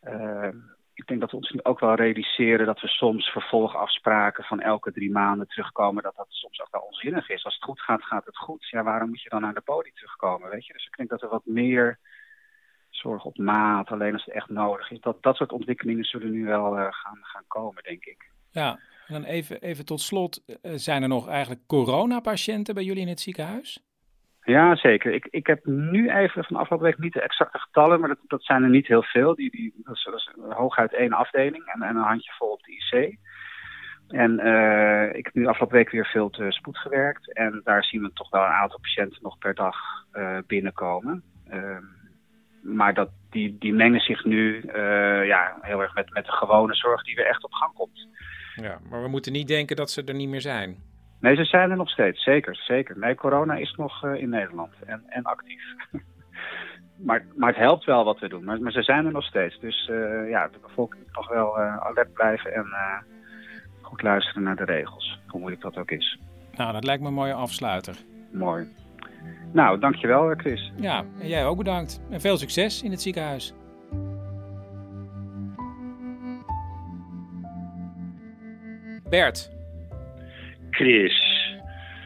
uh, 0.03 0.49
ik 0.95 1.07
denk 1.07 1.21
dat 1.21 1.31
we 1.31 1.37
ons 1.37 1.51
nu 1.51 1.61
ook 1.63 1.81
wel 1.81 1.95
realiseren 1.95 2.67
dat 2.67 2.81
we 2.81 2.89
soms 2.89 3.29
vervolgafspraken 3.29 4.45
van 4.45 4.61
elke 4.61 4.93
drie 4.93 5.11
maanden 5.11 5.49
terugkomen, 5.49 6.03
dat 6.03 6.17
dat 6.17 6.27
soms 6.29 6.61
ook 6.61 6.71
wel 6.71 6.81
onzinnig 6.81 7.29
is. 7.29 7.45
Als 7.45 7.55
het 7.55 7.65
goed 7.65 7.81
gaat, 7.81 8.05
gaat 8.05 8.27
het 8.27 8.37
goed. 8.37 8.69
Ja, 8.69 8.83
waarom 8.83 9.09
moet 9.09 9.23
je 9.23 9.29
dan 9.29 9.41
naar 9.41 9.55
de 9.55 9.61
poli 9.61 9.93
terugkomen, 9.93 10.51
weet 10.51 10.67
je? 10.67 10.73
Dus 10.73 10.87
ik 10.87 10.97
denk 10.97 11.09
dat 11.09 11.23
er 11.23 11.29
wat 11.29 11.45
meer 11.45 11.99
zorg 12.91 13.25
op 13.25 13.39
maat, 13.39 13.91
alleen 13.91 14.13
als 14.13 14.25
het 14.25 14.35
echt 14.35 14.49
nodig 14.49 14.91
is. 14.91 15.01
Dat, 15.01 15.23
dat 15.23 15.37
soort 15.37 15.53
ontwikkelingen 15.53 16.05
zullen 16.05 16.31
nu 16.31 16.45
wel 16.45 16.79
uh, 16.79 16.87
gaan, 16.91 17.19
gaan 17.23 17.45
komen, 17.47 17.83
denk 17.83 18.05
ik. 18.05 18.31
Ja, 18.51 18.79
en 19.07 19.15
dan 19.15 19.25
even, 19.25 19.61
even 19.61 19.85
tot 19.85 20.01
slot, 20.01 20.43
uh, 20.47 20.73
zijn 20.75 21.03
er 21.03 21.09
nog 21.09 21.29
eigenlijk 21.29 21.67
coronapatiënten 21.67 22.75
bij 22.75 22.85
jullie 22.85 23.03
in 23.03 23.09
het 23.09 23.21
ziekenhuis? 23.21 23.85
Ja, 24.43 24.77
zeker. 24.77 25.13
Ik, 25.13 25.27
ik 25.31 25.47
heb 25.47 25.65
nu 25.65 26.11
even 26.11 26.45
van 26.45 26.57
afgelopen 26.57 26.87
week 26.87 26.99
niet 26.99 27.13
de 27.13 27.21
exacte 27.21 27.59
getallen, 27.59 28.01
maar 28.01 28.09
dat, 28.09 28.19
dat 28.27 28.45
zijn 28.45 28.63
er 28.63 28.69
niet 28.69 28.87
heel 28.87 29.03
veel. 29.03 29.35
Die, 29.35 29.51
die, 29.51 29.75
dat, 29.77 29.97
is, 29.97 30.31
hooguit 30.49 30.95
één 30.95 31.13
afdeling 31.13 31.65
en, 31.65 31.83
en 31.83 31.97
een 31.97 32.03
handjevol 32.03 32.49
op 32.49 32.63
de 32.63 32.73
IC. 32.73 33.19
En 34.09 34.41
uh, 34.47 35.15
ik 35.15 35.25
heb 35.25 35.35
nu 35.35 35.47
afgelopen 35.47 35.77
week 35.77 35.91
weer 35.91 36.07
veel 36.07 36.31
te 36.31 36.47
spoed 36.49 36.79
gewerkt. 36.79 37.33
En 37.33 37.61
daar 37.65 37.85
zien 37.85 38.03
we 38.03 38.13
toch 38.13 38.31
wel 38.31 38.43
een 38.43 38.61
aantal 38.61 38.81
patiënten 38.81 39.23
nog 39.23 39.39
per 39.39 39.55
dag 39.55 39.77
uh, 40.13 40.39
binnenkomen. 40.47 41.23
Uh, 41.53 41.79
maar 42.63 42.95
dat, 42.95 43.11
die, 43.31 43.57
die 43.59 43.73
mengen 43.73 44.01
zich 44.01 44.25
nu 44.25 44.71
ja, 45.25 45.59
heel 45.61 45.83
erg 45.83 45.95
met, 45.95 46.13
met 46.13 46.25
de 46.25 46.33
gewone 46.33 46.75
zorg 46.75 47.03
die 47.03 47.15
weer 47.15 47.27
echt 47.27 47.45
op 47.45 47.53
gang 47.53 47.75
komt. 47.75 48.09
Ja, 48.63 48.79
maar 48.91 49.03
we 49.03 49.09
moeten 49.09 49.33
niet 49.33 49.49
denken 49.49 49.77
dat 49.77 49.91
ze 49.91 50.05
er 50.05 50.15
niet 50.15 50.29
meer 50.29 50.41
zijn. 50.41 50.77
Nee, 51.21 51.37
ze 51.37 51.45
zijn 51.45 51.71
er 51.71 51.77
nog 51.77 51.91
steeds, 51.91 52.23
zeker. 52.23 52.57
zeker. 52.57 52.99
Nee, 52.99 53.15
corona 53.15 53.55
is 53.55 53.75
nog 53.77 54.05
uh, 54.05 54.15
in 54.15 54.29
Nederland 54.29 54.73
en, 54.87 55.03
en 55.09 55.23
actief. 55.23 55.63
maar, 57.07 57.25
maar 57.37 57.49
het 57.49 57.59
helpt 57.59 57.85
wel 57.85 58.05
wat 58.05 58.19
we 58.19 58.29
doen. 58.29 58.45
Maar, 58.45 58.61
maar 58.61 58.73
ze 58.73 58.83
zijn 58.83 59.07
er 59.07 59.13
nog 59.13 59.25
steeds. 59.25 59.61
Dus 59.61 59.89
uh, 59.93 60.31
ja, 60.31 60.49
de 60.49 60.59
bevolking 60.63 61.03
moet 61.03 61.17
nog 61.17 61.29
wel 61.29 61.61
uh, 61.61 61.77
alert 61.77 62.13
blijven 62.13 62.55
en 62.55 62.67
goed 63.81 64.03
luisteren 64.03 64.43
naar 64.43 64.57
de 64.57 64.65
regels. 64.65 65.19
Hoe 65.27 65.41
moeilijk 65.41 65.63
dat 65.63 65.77
ook 65.77 65.91
is. 65.91 66.19
Nou, 66.57 66.73
dat 66.73 66.85
lijkt 66.85 67.03
me 67.03 67.09
een 67.09 67.15
mooie 67.15 67.35
afsluiter. 67.35 67.97
Mooi. 68.33 68.69
Nou, 69.53 69.79
dankjewel 69.79 70.35
Chris. 70.37 70.73
Ja, 70.77 71.05
en 71.21 71.29
jij 71.29 71.47
ook 71.47 71.57
bedankt. 71.57 72.01
En 72.11 72.21
veel 72.21 72.37
succes 72.37 72.83
in 72.83 72.91
het 72.91 73.03
ziekenhuis. 73.03 73.55
Bert. 79.09 79.51
Chris, 80.71 81.47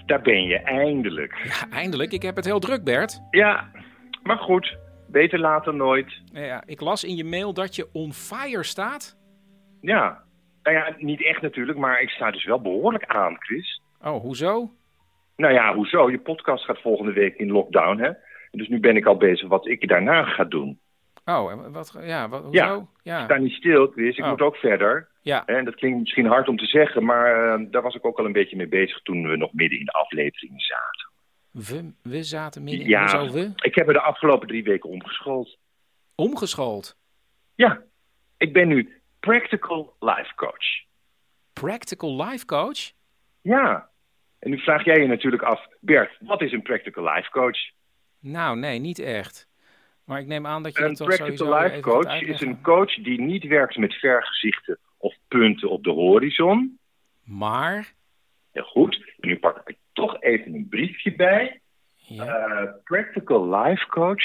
daar 0.06 0.22
ben 0.22 0.42
je 0.42 0.58
eindelijk. 0.58 1.36
Ja, 1.44 1.76
eindelijk. 1.76 2.12
Ik 2.12 2.22
heb 2.22 2.36
het 2.36 2.44
heel 2.44 2.60
druk, 2.60 2.84
Bert. 2.84 3.20
Ja, 3.30 3.70
maar 4.22 4.38
goed. 4.38 4.78
Beter 5.08 5.38
later 5.38 5.74
nooit. 5.74 6.20
Ja, 6.32 6.62
ik 6.66 6.80
las 6.80 7.04
in 7.04 7.16
je 7.16 7.24
mail 7.24 7.54
dat 7.54 7.76
je 7.76 7.88
on 7.92 8.12
fire 8.12 8.64
staat. 8.64 9.18
Ja. 9.80 10.22
Nou 10.62 10.76
ja, 10.76 10.94
niet 10.98 11.24
echt 11.24 11.42
natuurlijk, 11.42 11.78
maar 11.78 12.00
ik 12.00 12.08
sta 12.08 12.30
dus 12.30 12.44
wel 12.44 12.60
behoorlijk 12.60 13.04
aan, 13.04 13.36
Chris. 13.38 13.82
Oh, 14.02 14.20
hoezo? 14.20 14.70
Nou 15.36 15.52
ja, 15.52 15.74
hoezo? 15.74 16.10
Je 16.10 16.18
podcast 16.18 16.64
gaat 16.64 16.80
volgende 16.80 17.12
week 17.12 17.36
in 17.36 17.50
lockdown, 17.50 17.98
hè? 17.98 18.10
Dus 18.50 18.68
nu 18.68 18.80
ben 18.80 18.96
ik 18.96 19.06
al 19.06 19.16
bezig 19.16 19.48
wat 19.48 19.66
ik 19.66 19.88
daarna 19.88 20.24
ga 20.24 20.44
doen. 20.44 20.80
Oh, 21.36 21.72
wat, 21.72 21.98
ja, 22.02 22.28
wat, 22.28 22.42
hoezo? 22.42 22.58
Ja, 22.58 22.86
ja. 23.02 23.18
ik 23.18 23.24
sta 23.24 23.36
niet 23.36 23.52
stil, 23.52 23.86
Chris. 23.86 24.16
Ik 24.16 24.24
oh. 24.24 24.30
moet 24.30 24.40
ook 24.40 24.56
verder. 24.56 25.08
Ja. 25.22 25.46
En 25.46 25.64
dat 25.64 25.74
klinkt 25.74 25.98
misschien 25.98 26.26
hard 26.26 26.48
om 26.48 26.56
te 26.56 26.66
zeggen, 26.66 27.04
maar 27.04 27.60
uh, 27.60 27.66
daar 27.70 27.82
was 27.82 27.94
ik 27.94 28.04
ook 28.04 28.18
al 28.18 28.24
een 28.24 28.32
beetje 28.32 28.56
mee 28.56 28.68
bezig 28.68 29.02
toen 29.02 29.28
we 29.28 29.36
nog 29.36 29.52
midden 29.52 29.78
in 29.78 29.84
de 29.84 29.92
aflevering 29.92 30.62
zaten. 30.62 31.08
We, 31.50 31.92
we 32.02 32.22
zaten 32.22 32.64
midden 32.64 32.88
ja, 32.88 33.20
in 33.20 33.30
we? 33.30 33.52
ik 33.56 33.74
heb 33.74 33.86
er 33.86 33.92
de 33.92 34.00
afgelopen 34.00 34.48
drie 34.48 34.64
weken 34.64 34.90
omgeschoold. 34.90 35.58
Omgeschoold? 36.14 36.96
Ja, 37.54 37.82
ik 38.36 38.52
ben 38.52 38.68
nu 38.68 39.00
Practical 39.20 39.96
Life 39.98 40.34
Coach. 40.34 40.84
Practical 41.52 42.24
Life 42.24 42.44
Coach? 42.44 42.92
Ja, 43.40 43.88
en 44.38 44.50
nu 44.50 44.58
vraag 44.58 44.84
jij 44.84 45.00
je 45.00 45.06
natuurlijk 45.06 45.42
af, 45.42 45.66
Bert, 45.80 46.16
wat 46.20 46.42
is 46.42 46.52
een 46.52 46.62
Practical 46.62 47.04
Life 47.14 47.30
Coach? 47.30 47.58
Nou, 48.20 48.58
nee, 48.58 48.78
niet 48.78 48.98
echt. 48.98 49.49
Maar 50.10 50.20
ik 50.20 50.26
neem 50.26 50.46
aan 50.46 50.62
dat 50.62 50.76
je 50.76 50.84
een 50.84 50.94
practical 50.94 51.62
life 51.62 51.80
coach 51.80 52.20
is 52.20 52.40
een 52.40 52.60
coach 52.60 52.94
die 52.94 53.20
niet 53.20 53.44
werkt 53.44 53.76
met 53.76 53.94
vergezichten 53.94 54.78
of 54.96 55.14
punten 55.28 55.70
op 55.70 55.84
de 55.84 55.90
horizon. 55.90 56.78
Maar? 57.24 57.94
Heel 58.52 58.64
goed. 58.64 59.14
Nu 59.16 59.38
pak 59.38 59.68
ik 59.68 59.76
toch 59.92 60.22
even 60.22 60.54
een 60.54 60.68
briefje 60.68 61.14
bij. 61.14 61.60
Ja. 61.96 62.48
Uh, 62.48 62.70
practical 62.84 63.54
life 63.54 63.86
coach 63.86 64.22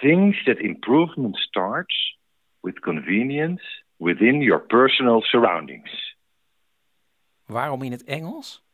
thinks 0.00 0.44
that 0.44 0.58
improvement 0.58 1.36
starts 1.36 2.18
with 2.60 2.80
convenience 2.80 3.82
within 3.96 4.40
your 4.40 4.66
personal 4.66 5.20
surroundings. 5.20 6.16
Waarom 7.46 7.82
in 7.82 7.92
het 7.92 8.04
Engels? 8.04 8.64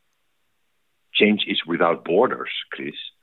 Change 1.11 1.45
is 1.45 1.65
without 1.65 2.03
borders, 2.03 2.67
Chris. 2.69 3.14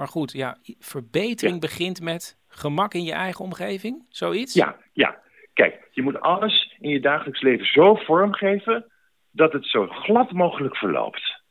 Maar 0.00 0.08
goed, 0.08 0.32
ja, 0.32 0.58
verbetering 0.78 1.54
ja. 1.54 1.60
begint 1.60 2.00
met 2.00 2.38
gemak 2.48 2.94
in 2.94 3.04
je 3.04 3.12
eigen 3.12 3.44
omgeving, 3.44 4.06
zoiets? 4.08 4.54
Ja, 4.54 4.76
ja. 4.92 5.20
Kijk, 5.52 5.88
je 5.90 6.02
moet 6.02 6.20
alles 6.20 6.76
in 6.78 6.90
je 6.90 7.00
dagelijks 7.00 7.40
leven 7.40 7.66
zo 7.66 7.94
vormgeven 7.94 8.90
dat 9.30 9.52
het 9.52 9.66
zo 9.66 9.86
glad 9.86 10.32
mogelijk 10.32 10.76
verloopt. 10.76 11.42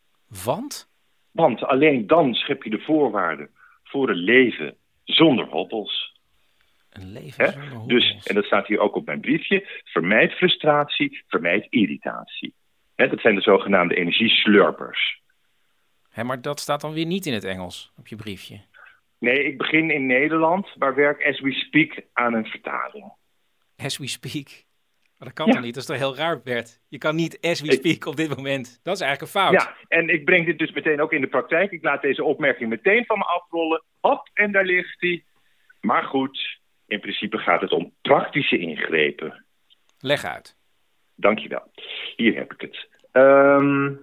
Want? 0.46 0.90
Want 1.32 1.64
alleen 1.64 2.08
dan 2.08 2.34
schep 2.34 2.64
je 2.64 2.70
de 2.70 2.80
voorwaarden 2.80 3.50
voor 3.84 4.10
een 4.10 4.24
leven 4.24 4.76
zonder 5.04 5.46
hobbels. 5.46 6.20
Een 6.90 7.12
leven 7.12 7.46
He? 7.46 7.52
zonder 7.52 7.70
hobbels. 7.70 7.88
Dus, 7.88 8.28
en 8.28 8.36
dat 8.36 8.46
staat 8.46 8.68
hier 8.68 8.80
ook 8.80 8.96
op 8.96 9.06
mijn 9.06 9.22
briefje, 9.22 9.82
vermijd 9.84 10.32
frustratie, 10.32 11.24
vermijd 11.28 11.68
irritatie. 11.70 12.54
He, 12.96 13.08
dat 13.08 13.20
zijn 13.20 13.36
de 13.36 13.42
zogenaamde 13.42 13.96
energieslurpers. 13.96 15.22
Maar 16.26 16.42
dat 16.42 16.60
staat 16.60 16.82
dan 16.82 16.94
weer 16.94 17.06
niet 17.06 17.26
in 17.26 17.34
het 17.34 17.44
Engels 17.44 17.92
op 17.98 18.08
je 18.08 18.16
briefje. 18.16 18.60
Nee, 19.20 19.44
ik 19.44 19.58
begin 19.58 19.90
in 19.92 20.06
Nederland, 20.06 20.76
maar 20.78 20.96
werk 20.96 21.26
as 21.26 21.40
we 21.40 21.52
speak 21.54 22.02
aan 22.14 22.34
een 22.34 22.46
vertaling. 22.46 23.12
As 23.78 23.98
we 23.98 24.08
speak. 24.08 24.48
Maar 25.18 25.28
dat 25.28 25.34
kan 25.34 25.48
Ja. 25.48 25.54
toch 25.54 25.62
niet? 25.64 25.74
Dat 25.74 25.84
is 25.84 25.90
toch 25.90 25.98
heel 25.98 26.16
raar, 26.16 26.42
Bert? 26.42 26.82
Je 26.88 26.98
kan 26.98 27.16
niet 27.16 27.38
as 27.42 27.62
we 27.62 27.72
speak 27.72 28.06
op 28.06 28.16
dit 28.16 28.36
moment. 28.36 28.80
Dat 28.84 28.96
is 28.96 29.02
eigenlijk 29.02 29.34
een 29.34 29.42
fout. 29.42 29.54
Ja, 29.62 29.76
en 29.88 30.10
ik 30.10 30.26
breng 30.26 30.46
dit 30.46 30.60
dus 30.60 30.72
meteen 30.72 31.02
ook 31.02 31.14
in 31.14 31.22
de 31.22 31.28
praktijk. 31.28 31.72
Ik 31.72 31.84
laat 31.84 32.02
deze 32.02 32.24
opmerking 32.24 32.70
meteen 32.70 33.06
van 33.06 33.18
me 33.18 33.24
afrollen. 33.24 33.84
Hop, 34.00 34.30
en 34.34 34.52
daar 34.52 34.66
ligt 34.66 34.96
hij. 35.02 35.24
Maar 35.82 36.04
goed, 36.04 36.60
in 36.88 37.00
principe 37.00 37.38
gaat 37.38 37.62
het 37.62 37.72
om 37.72 37.94
praktische 38.02 38.58
ingrepen. 38.58 39.46
Leg 40.00 40.24
uit. 40.24 40.58
Dankjewel. 41.16 41.72
Hier 42.16 42.36
heb 42.36 42.54
ik 42.54 42.62
het. 42.62 42.88
Ehm, 43.12 43.94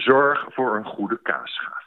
zorg 0.00 0.46
voor 0.48 0.76
een 0.76 0.84
goede 0.84 1.18
kaasschaaf. 1.22 1.82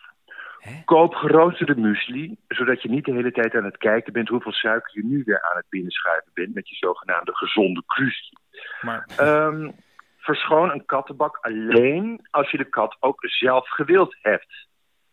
Koop 0.86 1.14
geroosterde 1.14 1.76
muesli, 1.76 2.38
zodat 2.48 2.82
je 2.82 2.90
niet 2.90 3.06
de 3.06 3.14
hele 3.14 3.32
tijd 3.32 3.56
aan 3.56 3.64
het 3.64 3.78
kijken 3.78 4.14
bent 4.14 4.28
hoeveel 4.30 4.52
suiker 4.52 4.92
je 4.94 5.06
nu 5.06 5.22
weer 5.26 5.42
aan 5.42 5.58
het 5.58 5.66
binnenschuiven 5.70 6.32
bent 6.34 6.54
met 6.54 6.70
je 6.70 6.76
zogenaamde 6.76 7.36
gezonde 7.36 7.84
kruisje. 7.86 8.36
Maar 8.82 9.08
Ehm, 9.18 9.72
verschoon 10.18 10.72
een 10.72 10.86
kattenbak 10.86 11.38
alleen 11.42 12.28
als 12.32 12.52
je 12.52 12.58
de 12.58 12.70
kat 12.70 12.98
ook 13.00 13.18
zelf 13.20 13.70
gewild 13.70 14.16
hebt. 14.22 14.68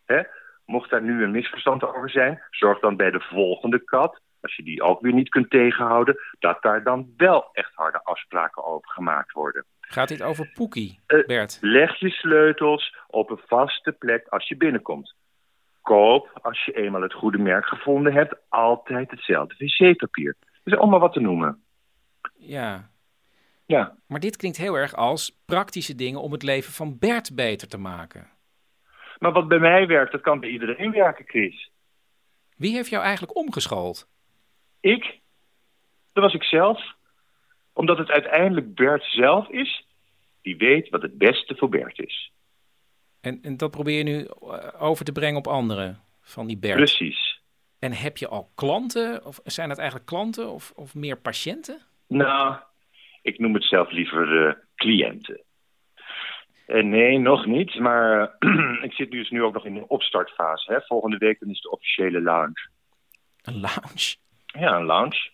Hè? 0.04 0.22
Mocht 0.66 0.90
daar 0.90 1.02
nu 1.02 1.22
een 1.22 1.30
misverstand 1.30 1.84
over 1.84 2.10
zijn, 2.10 2.42
zorg 2.50 2.80
dan 2.80 2.96
bij 2.96 3.10
de 3.10 3.20
volgende 3.20 3.84
kat, 3.84 4.20
als 4.40 4.56
je 4.56 4.62
die 4.62 4.82
ook 4.82 5.00
weer 5.00 5.12
niet 5.12 5.28
kunt 5.28 5.50
tegenhouden, 5.50 6.16
dat 6.38 6.62
daar 6.62 6.82
dan 6.82 7.12
wel 7.16 7.48
echt 7.52 7.74
harde 7.74 8.00
afspraken 8.02 8.64
over 8.64 8.90
gemaakt 8.90 9.32
worden. 9.32 9.64
Gaat 9.89 10.09
dit 10.09 10.23
over 10.23 10.51
Poekie, 10.55 11.01
Eh, 11.06 11.27
Bert? 11.27 11.59
Leg 11.61 11.98
je 11.98 12.11
sleutels 12.11 12.97
op 13.06 13.31
een 13.31 13.40
vaste 13.47 13.93
plek 13.93 14.27
als 14.28 14.48
je 14.48 14.56
binnenkomt. 14.56 15.15
Koop, 15.82 16.39
als 16.43 16.65
je 16.65 16.73
eenmaal 16.73 17.02
het 17.02 17.12
goede 17.12 17.39
merk 17.39 17.66
gevonden 17.66 18.12
hebt, 18.12 18.35
altijd 18.48 19.11
hetzelfde 19.11 19.55
wc-papier. 19.59 20.36
Dat 20.40 20.73
is 20.74 20.78
allemaal 20.78 21.01
wat 21.01 21.12
te 21.12 21.20
noemen. 21.20 21.62
Ja. 22.36 22.90
Ja. 23.66 23.97
Maar 24.06 24.20
dit 24.20 24.36
klinkt 24.36 24.56
heel 24.56 24.74
erg 24.74 24.94
als 24.94 25.39
praktische 25.47 25.94
dingen 25.94 26.20
om 26.20 26.32
het 26.32 26.43
leven 26.43 26.73
van 26.73 26.98
Bert 26.98 27.35
beter 27.35 27.69
te 27.69 27.78
maken. 27.78 28.31
Maar 29.19 29.32
wat 29.32 29.48
bij 29.48 29.59
mij 29.59 29.86
werkt, 29.86 30.12
dat 30.12 30.20
kan 30.20 30.40
bij 30.40 30.48
iedereen 30.48 30.90
werken, 30.93 31.24
Chris. 31.28 31.70
Wie 32.56 32.74
heeft 32.74 32.90
jou 32.90 33.02
eigenlijk 33.02 33.36
omgeschoold? 33.36 34.09
Ik? 34.81 35.19
Dat 36.12 36.23
was 36.24 36.35
ik 36.35 36.43
zelf. 36.43 36.93
Omdat 37.74 37.98
het 37.98 38.10
uiteindelijk 38.10 38.74
Bert 38.74 39.05
zelf 39.05 39.48
is 39.48 39.86
die 40.42 40.56
weet 40.56 40.88
wat 40.88 41.02
het 41.02 41.18
beste 41.18 41.56
voor 41.56 41.68
Bert 41.68 41.98
is. 41.98 42.32
En, 43.20 43.38
en 43.42 43.56
dat 43.56 43.70
probeer 43.70 43.98
je 43.98 44.05
nu 44.05 44.24
eh, 44.24 44.82
over 44.82 45.05
te 45.05 45.12
brengen 45.12 45.36
op 45.36 45.46
anderen 45.46 46.01
van 46.20 46.46
die 46.46 46.59
Bert. 46.59 46.76
Precies. 46.76 47.40
En 47.78 47.92
heb 47.92 48.16
je 48.16 48.28
al 48.28 48.51
klanten? 48.55 49.24
Of 49.24 49.40
zijn 49.44 49.68
dat 49.68 49.78
eigenlijk 49.78 50.09
klanten 50.09 50.51
of, 50.51 50.72
of 50.76 50.94
meer 50.94 51.16
patiënten? 51.16 51.80
Nou, 52.09 52.56
ik 53.22 53.38
noem 53.38 53.55
het 53.55 53.64
zelf 53.64 53.90
liever 53.90 54.46
eh, 54.46 54.55
cliënten. 54.74 55.40
En 56.66 56.88
nee, 56.88 57.18
nog 57.18 57.46
niet. 57.46 57.78
Maar 57.78 58.36
ik 58.88 58.92
zit 58.92 59.10
dus 59.10 59.30
nu 59.30 59.42
ook 59.42 59.55
nog 59.55 59.64
in 59.64 59.74
de 59.74 59.88
opstartfase. 59.88 60.72
Hè. 60.72 60.80
Volgende 60.80 61.18
week 61.18 61.40
dan 61.40 61.51
is 61.51 61.60
de 61.60 61.70
officiële 61.70 62.20
lounge. 62.20 62.68
Een 63.42 63.60
lounge? 63.60 64.16
Ja, 64.46 64.76
een 64.76 64.84
lounge. 64.84 65.30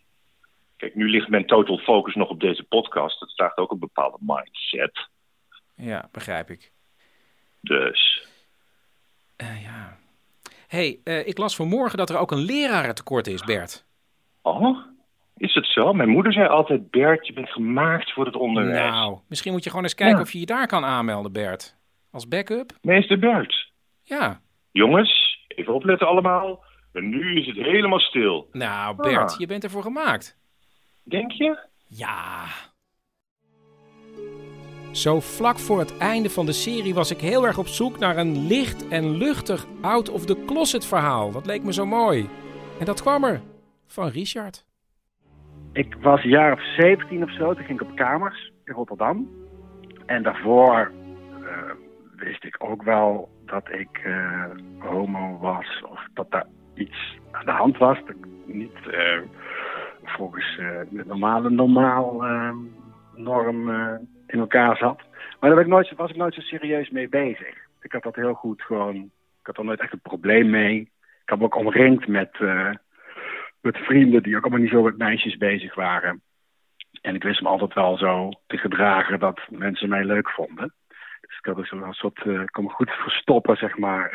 Kijk, 0.81 0.95
nu 0.95 1.09
ligt 1.09 1.29
mijn 1.29 1.47
total 1.47 1.79
focus 1.79 2.15
nog 2.15 2.29
op 2.29 2.41
deze 2.41 2.63
podcast. 2.65 3.21
Dat 3.21 3.33
vraagt 3.35 3.57
ook 3.57 3.71
een 3.71 3.79
bepaalde 3.79 4.17
mindset. 4.21 5.09
Ja, 5.77 6.09
begrijp 6.13 6.51
ik. 6.51 6.73
Dus. 7.61 8.27
Eh, 9.37 9.63
ja. 9.63 9.97
hey, 10.67 11.01
eh, 11.05 11.27
ik 11.27 11.39
las 11.39 11.57
vanmorgen 11.57 11.99
dat 11.99 12.11
er 12.11 12.19
ook 12.19 12.31
een 12.31 12.45
lerarentekort 12.45 13.27
is, 13.27 13.45
Bert. 13.45 13.85
Oh, 14.43 14.79
is 15.37 15.55
het 15.55 15.67
zo? 15.67 15.93
Mijn 15.93 16.09
moeder 16.09 16.33
zei 16.33 16.49
altijd, 16.49 16.91
Bert, 16.91 17.27
je 17.27 17.33
bent 17.33 17.51
gemaakt 17.51 18.13
voor 18.13 18.27
het 18.27 18.37
onderwijs. 18.37 18.91
Nou, 18.91 19.19
misschien 19.29 19.53
moet 19.53 19.65
je 19.65 19.71
gewoon 19.71 19.85
eens 19.85 19.95
kijken 19.95 20.17
Ja. 20.17 20.23
of 20.23 20.33
je 20.33 20.39
je 20.39 20.47
daar 20.47 20.67
kan 20.67 20.85
aanmelden, 20.85 21.33
Bert. 21.33 21.77
Als 22.11 22.29
backup? 22.29 22.73
Meester 22.83 23.19
Bert. 23.19 23.71
Ja. 24.03 24.41
Jongens, 24.73 25.39
even 25.49 25.75
opletten 25.75 26.07
allemaal. 26.07 26.65
En 26.93 27.09
nu 27.09 27.41
is 27.41 27.47
het 27.47 27.57
helemaal 27.57 27.99
stil. 28.01 28.49
Nou, 28.53 28.97
Bert, 28.97 29.33
Ah. 29.33 29.39
je 29.39 29.47
bent 29.47 29.65
ervoor 29.65 29.83
gemaakt. 29.83 30.39
Denk 31.03 31.33
je? 31.33 31.59
Ja. 31.87 32.45
Zo 34.93 35.21
vlak 35.21 35.59
voor 35.59 35.79
het 35.79 35.99
einde 35.99 36.31
van 36.31 36.47
de 36.47 36.53
serie 36.53 36.95
was 36.95 37.11
ik 37.11 37.21
heel 37.21 37.47
erg 37.47 37.59
op 37.59 37.67
zoek 37.67 37.99
naar 37.99 38.17
een 38.17 38.47
licht 38.47 38.89
en 38.89 39.17
luchtig 39.17 39.67
out 39.81 40.09
of 40.09 40.25
the 40.25 40.45
closet 40.47 40.87
verhaal. 40.87 41.31
Dat 41.31 41.47
leek 41.47 41.63
me 41.63 41.73
zo 41.73 41.87
mooi. 41.87 42.29
En 42.79 42.85
dat 42.85 43.01
kwam 43.01 43.25
er. 43.25 43.41
Van 43.87 44.09
Richard. 44.09 44.67
Ik 45.73 45.95
was 46.01 46.25
een 46.25 46.31
jaar 46.31 46.53
of 46.53 46.75
17 46.77 47.23
of 47.23 47.33
zo. 47.33 47.55
Toen 47.55 47.65
ging 47.65 47.81
ik 47.81 47.89
op 47.89 47.97
kamers 47.97 48.53
in 48.65 48.75
Rotterdam. 48.75 49.29
En 50.07 50.23
daarvoor 50.23 50.93
eh, 51.45 51.71
wist 52.17 52.45
ik 52.45 52.57
ook 52.59 52.83
wel 52.83 53.29
dat 53.47 53.69
ik 53.69 54.01
eh, 54.05 54.45
homo 54.79 55.39
was. 55.39 55.83
Of 55.91 56.07
dat 56.15 56.31
daar 56.31 56.47
iets 56.75 57.19
aan 57.31 57.45
de 57.45 57.53
hand 57.53 57.79
was. 57.79 57.99
Dat 57.99 58.17
ik 58.17 58.27
niet 58.47 58.89
eh, 58.91 59.21
volgens 60.11 60.59
eh, 60.59 60.81
de 60.91 61.05
normale 61.07 61.51
normaal 61.51 62.25
eh, 62.25 62.55
norm 63.15 63.71
eh, 63.71 63.95
in 64.27 64.39
elkaar 64.39 64.77
zat. 64.77 64.99
Maar 65.41 65.51
daar 65.51 65.55
ben 65.55 65.65
ik 65.65 65.71
nooit, 65.71 65.93
was 65.97 66.11
ik 66.11 66.17
nooit 66.17 66.35
zo 66.35 66.41
serieus 66.41 66.91
mee 66.91 67.09
bezig. 67.09 67.55
Ik 67.81 67.93
had 67.93 68.03
dat 68.03 68.15
heel 68.15 68.35
goed 68.35 68.63
gewoon... 68.63 68.97
Ik 69.41 69.47
had 69.47 69.59
er 69.59 69.65
nooit 69.65 69.81
echt 69.81 69.93
een 69.93 70.01
probleem 70.01 70.51
mee. 70.51 70.81
Ik 71.23 71.29
had 71.29 71.39
me 71.39 71.45
ook 71.45 71.55
omringd 71.57 72.07
met... 72.07 72.37
eh, 72.41 72.71
met 73.61 73.77
vrienden 73.77 74.23
die 74.23 74.37
ook 74.37 74.43
allemaal 74.43 74.61
niet 74.61 74.71
zo 74.71 74.83
met 74.83 74.99
meisjes 74.99 75.37
bezig 75.37 75.75
waren. 75.75 76.23
En 77.01 77.15
ik 77.15 77.23
wist 77.23 77.41
me 77.41 77.49
altijd 77.49 77.75
wel 77.75 77.97
zo 77.99 78.31
te 78.47 78.57
gedragen 78.57 79.19
dat 79.19 79.41
mensen 79.49 79.89
mij 79.89 80.05
leuk 80.05 80.31
vonden. 80.31 80.73
Dus 81.21 81.39
ik 81.39 81.45
had 81.45 81.57
dus 81.57 81.71
een 81.71 81.93
soort, 81.93 82.25
ik 82.25 82.53
kon 82.53 82.65
me 82.65 82.71
goed 82.71 82.91
verstoppen, 82.91 83.57
zeg 83.57 83.79
maar, 83.79 84.11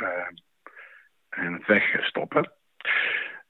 en 1.29 1.63
wegstoppen. 1.65 2.51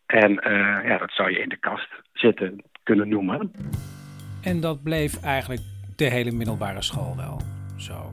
En 0.05 0.39
eh, 0.39 0.87
ja, 0.87 0.97
dat 0.97 1.11
zou 1.11 1.31
je 1.31 1.39
in 1.39 1.49
de 1.49 1.57
kast 1.57 1.89
zitten 2.13 2.63
kunnen 2.83 3.09
noemen. 3.09 3.51
En 4.41 4.61
dat 4.61 4.83
bleef 4.83 5.23
eigenlijk 5.23 5.61
de 5.95 6.09
hele 6.09 6.31
middelbare 6.31 6.81
school 6.81 7.15
wel. 7.15 7.41
Zo. 7.77 8.09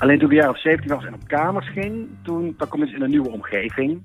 Alleen 0.00 0.18
toen 0.18 0.30
ik 0.30 0.36
een 0.36 0.42
jaar 0.42 0.50
of 0.50 0.60
17 0.60 0.90
was 0.90 1.04
en 1.04 1.14
op 1.14 1.28
kamers 1.28 1.68
ging, 1.68 2.08
toen 2.22 2.54
dan 2.56 2.68
kom 2.68 2.80
je 2.80 2.86
dus 2.86 2.94
in 2.94 3.02
een 3.02 3.10
nieuwe 3.10 3.30
omgeving. 3.30 4.02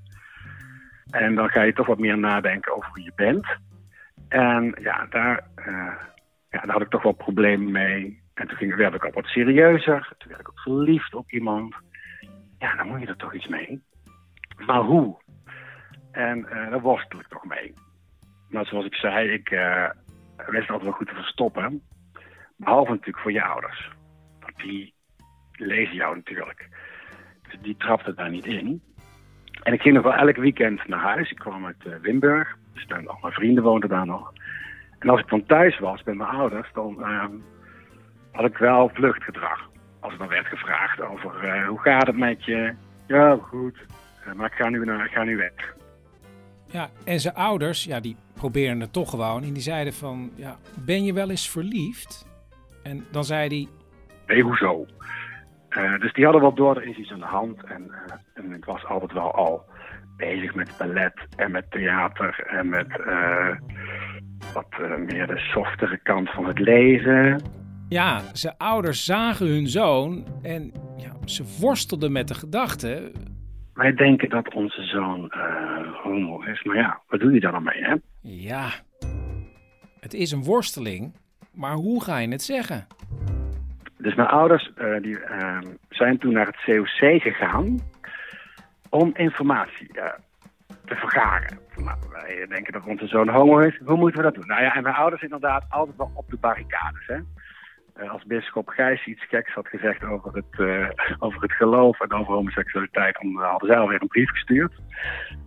En 1.09 1.35
dan 1.35 1.49
ga 1.49 1.61
je 1.61 1.73
toch 1.73 1.87
wat 1.87 1.99
meer 1.99 2.17
nadenken 2.17 2.75
over 2.75 2.89
wie 2.93 3.03
je 3.03 3.11
bent. 3.15 3.47
En 4.27 4.75
ja, 4.81 5.05
daar, 5.09 5.47
eh, 5.55 5.93
ja, 6.49 6.59
daar 6.61 6.71
had 6.71 6.81
ik 6.81 6.89
toch 6.89 7.03
wel 7.03 7.11
problemen 7.11 7.71
mee. 7.71 8.21
En 8.33 8.47
toen 8.47 8.57
ging, 8.57 8.75
werd 8.75 8.93
ik 8.93 9.05
ook 9.05 9.13
wat 9.13 9.25
serieuzer. 9.25 10.13
Toen 10.17 10.29
werd 10.29 10.41
ik 10.41 10.49
ook 10.49 10.59
verliefd 10.59 11.13
op 11.13 11.31
iemand. 11.31 11.75
Ja, 12.59 12.75
dan 12.75 12.87
moet 12.87 12.99
je 12.99 13.07
er 13.07 13.15
toch 13.15 13.33
iets 13.33 13.47
mee. 13.47 13.81
Maar 14.65 14.81
hoe? 14.81 15.17
En 16.15 16.45
eh, 16.49 16.69
daar 16.69 16.81
worstel 16.81 17.19
ik 17.19 17.27
toch 17.27 17.45
mee. 17.45 17.73
Maar 18.49 18.65
zoals 18.65 18.85
ik 18.85 18.95
zei, 18.95 19.29
ik 19.29 19.49
eh 19.49 19.89
wist 20.35 20.69
altijd 20.69 20.83
wel 20.83 20.91
goed 20.91 21.07
te 21.07 21.15
verstoppen. 21.15 21.81
Behalve 22.57 22.91
natuurlijk 22.91 23.19
voor 23.19 23.31
je 23.31 23.43
ouders. 23.43 23.91
Want 24.39 24.57
die 24.57 24.93
lezen 25.51 25.95
jou 25.95 26.15
natuurlijk. 26.15 26.67
Dus 27.41 27.59
die 27.61 27.77
trapte 27.77 28.13
daar 28.13 28.29
niet 28.29 28.45
in. 28.45 28.81
En 29.63 29.73
ik 29.73 29.81
ging 29.81 29.95
nog 29.95 30.03
wel 30.03 30.13
elk 30.13 30.35
weekend 30.35 30.87
naar 30.87 30.99
huis. 30.99 31.31
Ik 31.31 31.37
kwam 31.37 31.65
uit 31.65 31.85
eh, 31.85 31.95
Wimburg. 32.01 32.57
Dus 32.73 32.87
dan, 32.87 33.07
al 33.07 33.17
mijn 33.21 33.33
vrienden 33.33 33.63
woonden 33.63 33.89
daar 33.89 34.05
nog. 34.05 34.33
En 34.99 35.09
als 35.09 35.19
ik 35.19 35.29
dan 35.29 35.45
thuis 35.45 35.79
was 35.79 36.03
bij 36.03 36.13
mijn 36.13 36.29
ouders, 36.29 36.69
dan 36.73 37.03
ehm, 37.03 37.31
had 38.31 38.45
ik 38.45 38.57
wel 38.57 38.89
vluchtgedrag. 38.93 39.69
Als 39.99 40.13
er 40.13 40.19
dan 40.19 40.27
werd 40.27 40.47
gevraagd 40.47 41.01
over 41.01 41.43
eh, 41.43 41.67
hoe 41.67 41.79
gaat 41.79 42.07
het 42.07 42.17
met 42.17 42.45
je? 42.45 42.73
Ja, 43.07 43.37
goed. 43.41 43.85
Eh, 44.25 44.33
maar 44.33 44.45
ik 44.45 44.57
ga 44.57 44.69
nu, 44.69 44.85
naar, 44.85 45.05
ik 45.05 45.11
ga 45.11 45.23
nu 45.23 45.37
weg. 45.37 45.75
Ja, 46.71 46.89
en 47.05 47.19
zijn 47.19 47.35
ouders, 47.35 47.83
ja, 47.83 47.99
die 47.99 48.15
probeerden 48.33 48.79
het 48.79 48.93
toch 48.93 49.09
gewoon. 49.09 49.43
En 49.43 49.53
die 49.53 49.61
zeiden 49.61 49.93
van, 49.93 50.31
ja, 50.35 50.57
ben 50.85 51.03
je 51.03 51.13
wel 51.13 51.29
eens 51.29 51.49
verliefd? 51.49 52.27
En 52.83 53.05
dan 53.11 53.23
zei 53.23 53.47
hij, 53.47 53.67
Nee, 54.27 54.43
hoezo? 54.43 54.85
Eh, 55.69 55.99
dus 55.99 56.13
die 56.13 56.23
hadden 56.23 56.41
wel 56.41 56.53
door, 56.53 56.75
er 56.75 56.87
is 56.87 56.97
iets 56.97 57.11
aan 57.11 57.19
de 57.19 57.25
hand. 57.25 57.63
En, 57.63 57.91
eh, 57.91 58.15
en 58.33 58.53
ik 58.53 58.65
was 58.65 58.85
altijd 58.85 59.11
wel 59.13 59.31
al 59.33 59.63
bezig 60.17 60.55
met 60.55 60.71
ballet 60.77 61.13
en 61.35 61.51
met 61.51 61.71
theater 61.71 62.43
en 62.47 62.69
met 62.69 62.99
eh, 62.99 63.49
wat 64.53 64.99
meer 64.99 65.27
de 65.27 65.37
softere 65.37 65.99
kant 66.03 66.29
van 66.29 66.45
het 66.45 66.59
leven. 66.59 67.41
ja, 67.89 68.21
zijn 68.33 68.53
ouders 68.57 69.05
zagen 69.05 69.47
hun 69.47 69.67
zoon 69.67 70.25
en 70.41 70.71
ja, 70.97 71.11
ze 71.25 71.43
worstelden 71.59 72.11
met 72.11 72.27
de 72.27 72.33
gedachte. 72.33 73.11
Wij 73.75 73.93
denken 73.93 74.29
dat 74.29 74.53
onze 74.53 74.83
zoon 74.83 75.31
eh, 75.31 76.03
homo 76.03 76.41
is, 76.41 76.63
maar 76.63 76.75
ja, 76.75 77.01
wat 77.07 77.19
doe 77.19 77.31
je 77.31 77.39
daar 77.39 77.51
dan 77.51 77.63
mee, 77.63 77.83
hè? 77.83 77.95
Ja, 78.21 78.69
het 79.99 80.13
is 80.13 80.31
een 80.31 80.43
worsteling, 80.43 81.15
maar 81.53 81.73
hoe 81.73 82.03
ga 82.03 82.17
je 82.17 82.27
het 82.27 82.41
zeggen? 82.41 82.87
Dus 83.97 84.15
mijn 84.15 84.27
ouders 84.27 84.71
eh, 84.75 85.01
die, 85.01 85.19
eh, 85.19 85.57
zijn 85.89 86.17
toen 86.17 86.33
naar 86.33 86.45
het 86.45 86.63
COC 86.65 87.21
gegaan 87.21 87.79
om 88.89 89.11
informatie 89.13 89.87
te 90.85 90.95
vergaren. 90.95 91.59
Nou, 91.75 91.97
wij 92.11 92.45
denken 92.47 92.73
dat 92.73 92.85
onze 92.85 93.07
zoon 93.07 93.29
homo 93.29 93.59
is. 93.59 93.79
Hoe 93.85 93.97
moeten 93.97 94.17
we 94.17 94.25
dat 94.25 94.35
doen? 94.35 94.47
Nou 94.47 94.61
ja, 94.61 94.75
en 94.75 94.83
mijn 94.83 94.95
ouders 94.95 95.21
inderdaad 95.21 95.65
altijd 95.69 95.97
wel 95.97 96.11
op 96.13 96.29
de 96.29 96.37
barricades. 96.37 97.07
Hè? 97.07 97.17
Eh, 97.95 98.11
als 98.11 98.23
bisschop 98.25 98.69
Gijs 98.69 99.05
iets 99.05 99.27
geks 99.27 99.53
had 99.53 99.67
gezegd 99.67 100.03
over 100.03 100.33
het, 100.33 100.59
eh, 100.59 100.89
over 101.25 101.41
het 101.41 101.51
geloof 101.51 101.99
en 101.99 102.11
over 102.11 102.33
homoseksualiteit, 102.33 103.17
dan 103.21 103.43
hadden 103.43 103.69
zij 103.69 103.79
alweer 103.79 104.01
een 104.01 104.07
brief 104.07 104.29
gestuurd. 104.29 104.73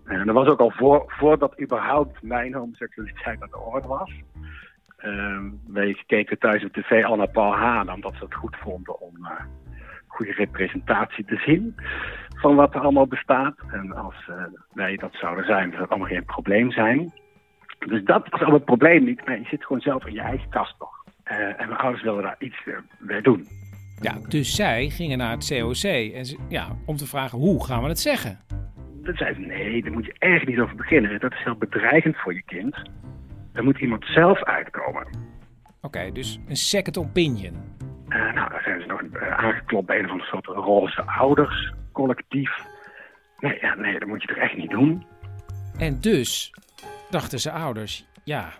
En 0.04 0.26
dat 0.26 0.34
was 0.34 0.46
ook 0.46 0.60
al 0.60 0.70
voor, 0.70 1.04
voordat 1.06 1.60
überhaupt 1.60 2.22
mijn 2.22 2.54
homoseksualiteit 2.54 3.42
aan 3.42 3.50
de 3.50 3.58
orde 3.58 3.88
was. 3.88 4.10
Ehm 4.96 5.50
wij 5.66 6.02
keken 6.06 6.38
thuis 6.38 6.64
op 6.64 6.72
tv 6.72 7.04
al 7.04 7.16
naar 7.16 7.30
Paul 7.30 7.54
Haan, 7.54 7.92
omdat 7.92 8.14
ze 8.14 8.24
het 8.24 8.34
goed 8.34 8.56
vonden 8.56 9.00
om 9.00 9.26
eh, 9.26 9.44
goede 10.06 10.32
representatie 10.32 11.24
te 11.24 11.36
zien 11.36 11.74
van 12.34 12.54
wat 12.54 12.74
er 12.74 12.80
allemaal 12.80 13.06
bestaat. 13.06 13.56
En 13.70 13.92
als 13.92 14.28
eh, 14.28 14.44
wij 14.72 14.96
dat 14.96 15.14
zouden 15.14 15.44
zijn, 15.44 15.70
zou 15.70 15.82
het 15.82 15.90
allemaal 15.90 16.08
geen 16.08 16.24
probleem 16.24 16.70
zijn. 16.70 17.12
Dus 17.78 18.04
dat 18.04 18.28
was 18.28 18.42
al 18.42 18.52
het 18.52 18.64
probleem 18.64 19.04
niet. 19.04 19.26
Maar 19.26 19.38
je 19.38 19.44
zit 19.44 19.64
gewoon 19.64 19.80
zelf 19.80 20.06
in 20.06 20.12
je 20.12 20.20
eigen 20.20 20.48
kast 20.48 20.74
nog. 20.78 20.97
Eh, 21.28 21.38
en 21.38 21.68
mijn 21.68 21.80
ouders 21.80 22.02
wilden 22.02 22.22
daar 22.22 22.36
iets 22.38 22.56
eh, 22.66 22.74
mee 22.98 23.22
doen. 23.22 23.46
Ja, 24.00 24.14
dus 24.28 24.54
zij 24.54 24.88
gingen 24.88 25.18
naar 25.18 25.30
het 25.30 25.48
COC 25.48 25.84
en 26.14 26.24
ze, 26.24 26.38
ja, 26.48 26.76
om 26.86 26.96
te 26.96 27.06
vragen 27.06 27.38
hoe 27.38 27.64
gaan 27.64 27.82
we 27.82 27.88
het 27.88 27.98
zeggen. 27.98 28.38
Dat 29.02 29.16
zei 29.16 29.34
ze, 29.34 29.40
nee, 29.40 29.82
daar 29.82 29.92
moet 29.92 30.04
je 30.04 30.14
echt 30.18 30.46
niet 30.46 30.58
over 30.58 30.76
beginnen. 30.76 31.20
Dat 31.20 31.32
is 31.32 31.44
heel 31.44 31.56
bedreigend 31.56 32.16
voor 32.16 32.34
je 32.34 32.42
kind. 32.42 32.76
Daar 33.52 33.64
moet 33.64 33.78
iemand 33.78 34.04
zelf 34.04 34.44
uitkomen. 34.44 35.06
Oké, 35.80 36.12
dus 36.12 36.40
een 36.48 36.56
second 36.56 36.98
opinion. 36.98 37.54
Eh, 38.08 38.32
nou, 38.32 38.50
daar 38.50 38.62
zijn 38.64 38.80
ze 38.80 38.86
nog 38.86 39.02
aangeklopt 39.22 39.86
bij 39.86 39.98
een 39.98 40.04
of 40.04 40.10
andere 40.10 40.30
soort 40.30 40.46
roze 40.46 41.02
ouders, 41.02 41.72
collectief. 41.92 42.50
Nee, 43.38 43.58
ja, 43.60 43.74
nee, 43.74 43.98
dat 43.98 44.08
moet 44.08 44.22
je 44.22 44.28
toch 44.28 44.36
echt 44.36 44.56
niet 44.56 44.70
doen. 44.70 45.06
En 45.78 46.00
dus 46.00 46.54
dachten 47.10 47.38
ze 47.38 47.50
ouders, 47.50 48.06
ja, 48.24 48.52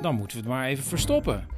dan 0.00 0.14
moeten 0.14 0.36
we 0.36 0.42
het 0.42 0.52
maar 0.52 0.66
even 0.66 0.84
verstoppen. 0.84 1.55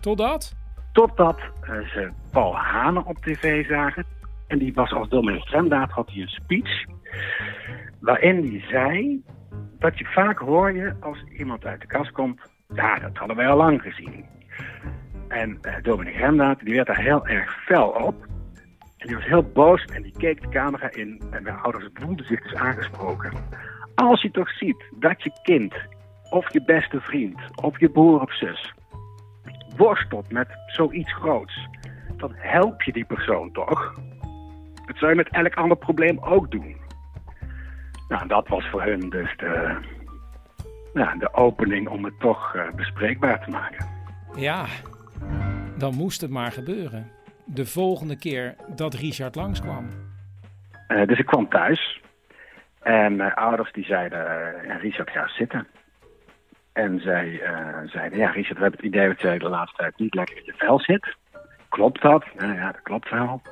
Totdat? 0.00 0.56
Totdat 0.92 1.40
eh, 1.60 1.88
ze 1.88 2.10
Paul 2.32 2.56
Hane 2.56 3.04
op 3.04 3.16
tv 3.16 3.66
zagen. 3.66 4.04
En 4.46 4.58
die 4.58 4.74
was 4.74 4.92
als 4.92 5.08
dominee 5.08 5.40
Fremdaad, 5.40 5.90
had 5.90 6.10
hij 6.10 6.22
een 6.22 6.28
speech. 6.28 6.84
Waarin 8.00 8.36
hij 8.36 8.64
zei 8.68 9.22
dat 9.78 9.98
je 9.98 10.04
vaak 10.04 10.38
hoor 10.38 10.72
je 10.72 10.94
als 11.00 11.24
iemand 11.38 11.64
uit 11.64 11.80
de 11.80 11.86
kast 11.86 12.10
komt. 12.10 12.40
Ja, 12.74 12.98
dat 12.98 13.16
hadden 13.16 13.36
wij 13.36 13.48
al 13.48 13.56
lang 13.56 13.82
gezien. 13.82 14.24
En 15.28 15.58
eh 15.60 15.82
dominee 15.82 16.16
Remdaad, 16.16 16.60
die 16.60 16.74
werd 16.74 16.86
daar 16.86 17.02
heel 17.02 17.26
erg 17.26 17.64
fel 17.64 17.88
op. 17.88 18.26
En 18.96 19.06
die 19.06 19.16
was 19.16 19.24
heel 19.24 19.50
boos 19.52 19.84
en 19.84 20.02
die 20.02 20.14
keek 20.16 20.40
de 20.40 20.48
camera 20.48 20.90
in. 20.90 21.22
En 21.30 21.42
mijn 21.42 21.56
ouders 21.56 21.88
voelden 21.94 22.26
zich 22.26 22.42
dus 22.42 22.54
aangesproken. 22.54 23.32
Als 23.94 24.22
je 24.22 24.30
toch 24.30 24.50
ziet 24.50 24.84
dat 24.98 25.22
je 25.22 25.30
kind, 25.42 25.74
of 26.30 26.52
je 26.52 26.62
beste 26.64 27.00
vriend, 27.00 27.40
of 27.62 27.80
je 27.80 27.90
broer 27.90 28.20
of 28.20 28.36
zus, 28.36 28.74
worstelt 29.78 30.32
met 30.32 30.48
zoiets 30.66 31.14
groots, 31.14 31.68
dan 32.16 32.32
help 32.34 32.82
je 32.82 32.92
die 32.92 33.04
persoon 33.04 33.52
toch? 33.52 33.94
Dat 34.86 34.96
zou 34.96 35.10
je 35.10 35.16
met 35.16 35.28
elk 35.28 35.54
ander 35.54 35.76
probleem 35.76 36.18
ook 36.18 36.50
doen. 36.50 36.76
Nou, 38.08 38.28
dat 38.28 38.48
was 38.48 38.68
voor 38.68 38.82
hun 38.82 39.10
dus 39.10 39.36
de, 39.36 39.76
ja, 40.94 41.14
de 41.14 41.34
opening 41.34 41.88
om 41.88 42.04
het 42.04 42.20
toch 42.20 42.54
eh, 42.54 42.70
bespreekbaar 42.74 43.44
te 43.44 43.50
maken. 43.50 43.86
Ja, 44.36 44.66
dan 45.76 45.94
moest 45.94 46.20
het 46.20 46.30
maar 46.30 46.52
gebeuren. 46.52 47.10
De 47.44 47.66
volgende 47.66 48.18
keer 48.18 48.54
dat 48.76 48.94
Richard 48.94 49.34
langskwam. 49.34 49.88
Eh, 50.86 51.06
dus 51.06 51.18
ik 51.18 51.26
kwam 51.26 51.48
thuis 51.48 52.00
en 52.82 53.16
mijn 53.16 53.34
ouders 53.34 53.72
die 53.72 53.84
zeiden, 53.84 54.26
eh, 54.64 54.80
Richard 54.80 55.10
ga 55.10 55.28
zitten. 55.28 55.66
En 56.78 57.00
zij 57.00 57.40
eh, 57.40 57.90
zeiden, 57.90 58.18
ja 58.18 58.30
Richard, 58.30 58.56
we 58.56 58.62
hebben 58.62 58.80
het 58.80 58.94
idee 58.94 59.08
dat 59.08 59.20
jij 59.20 59.38
de 59.38 59.48
laatste 59.48 59.76
tijd 59.76 59.98
niet 59.98 60.14
lekker 60.14 60.36
in 60.36 60.42
je 60.44 60.52
vel 60.56 60.80
zit. 60.80 61.16
Klopt 61.68 62.02
dat? 62.02 62.24
Nou 62.36 62.54
ja, 62.54 62.72
dat 62.72 62.82
klopt 62.82 63.10
wel. 63.10 63.42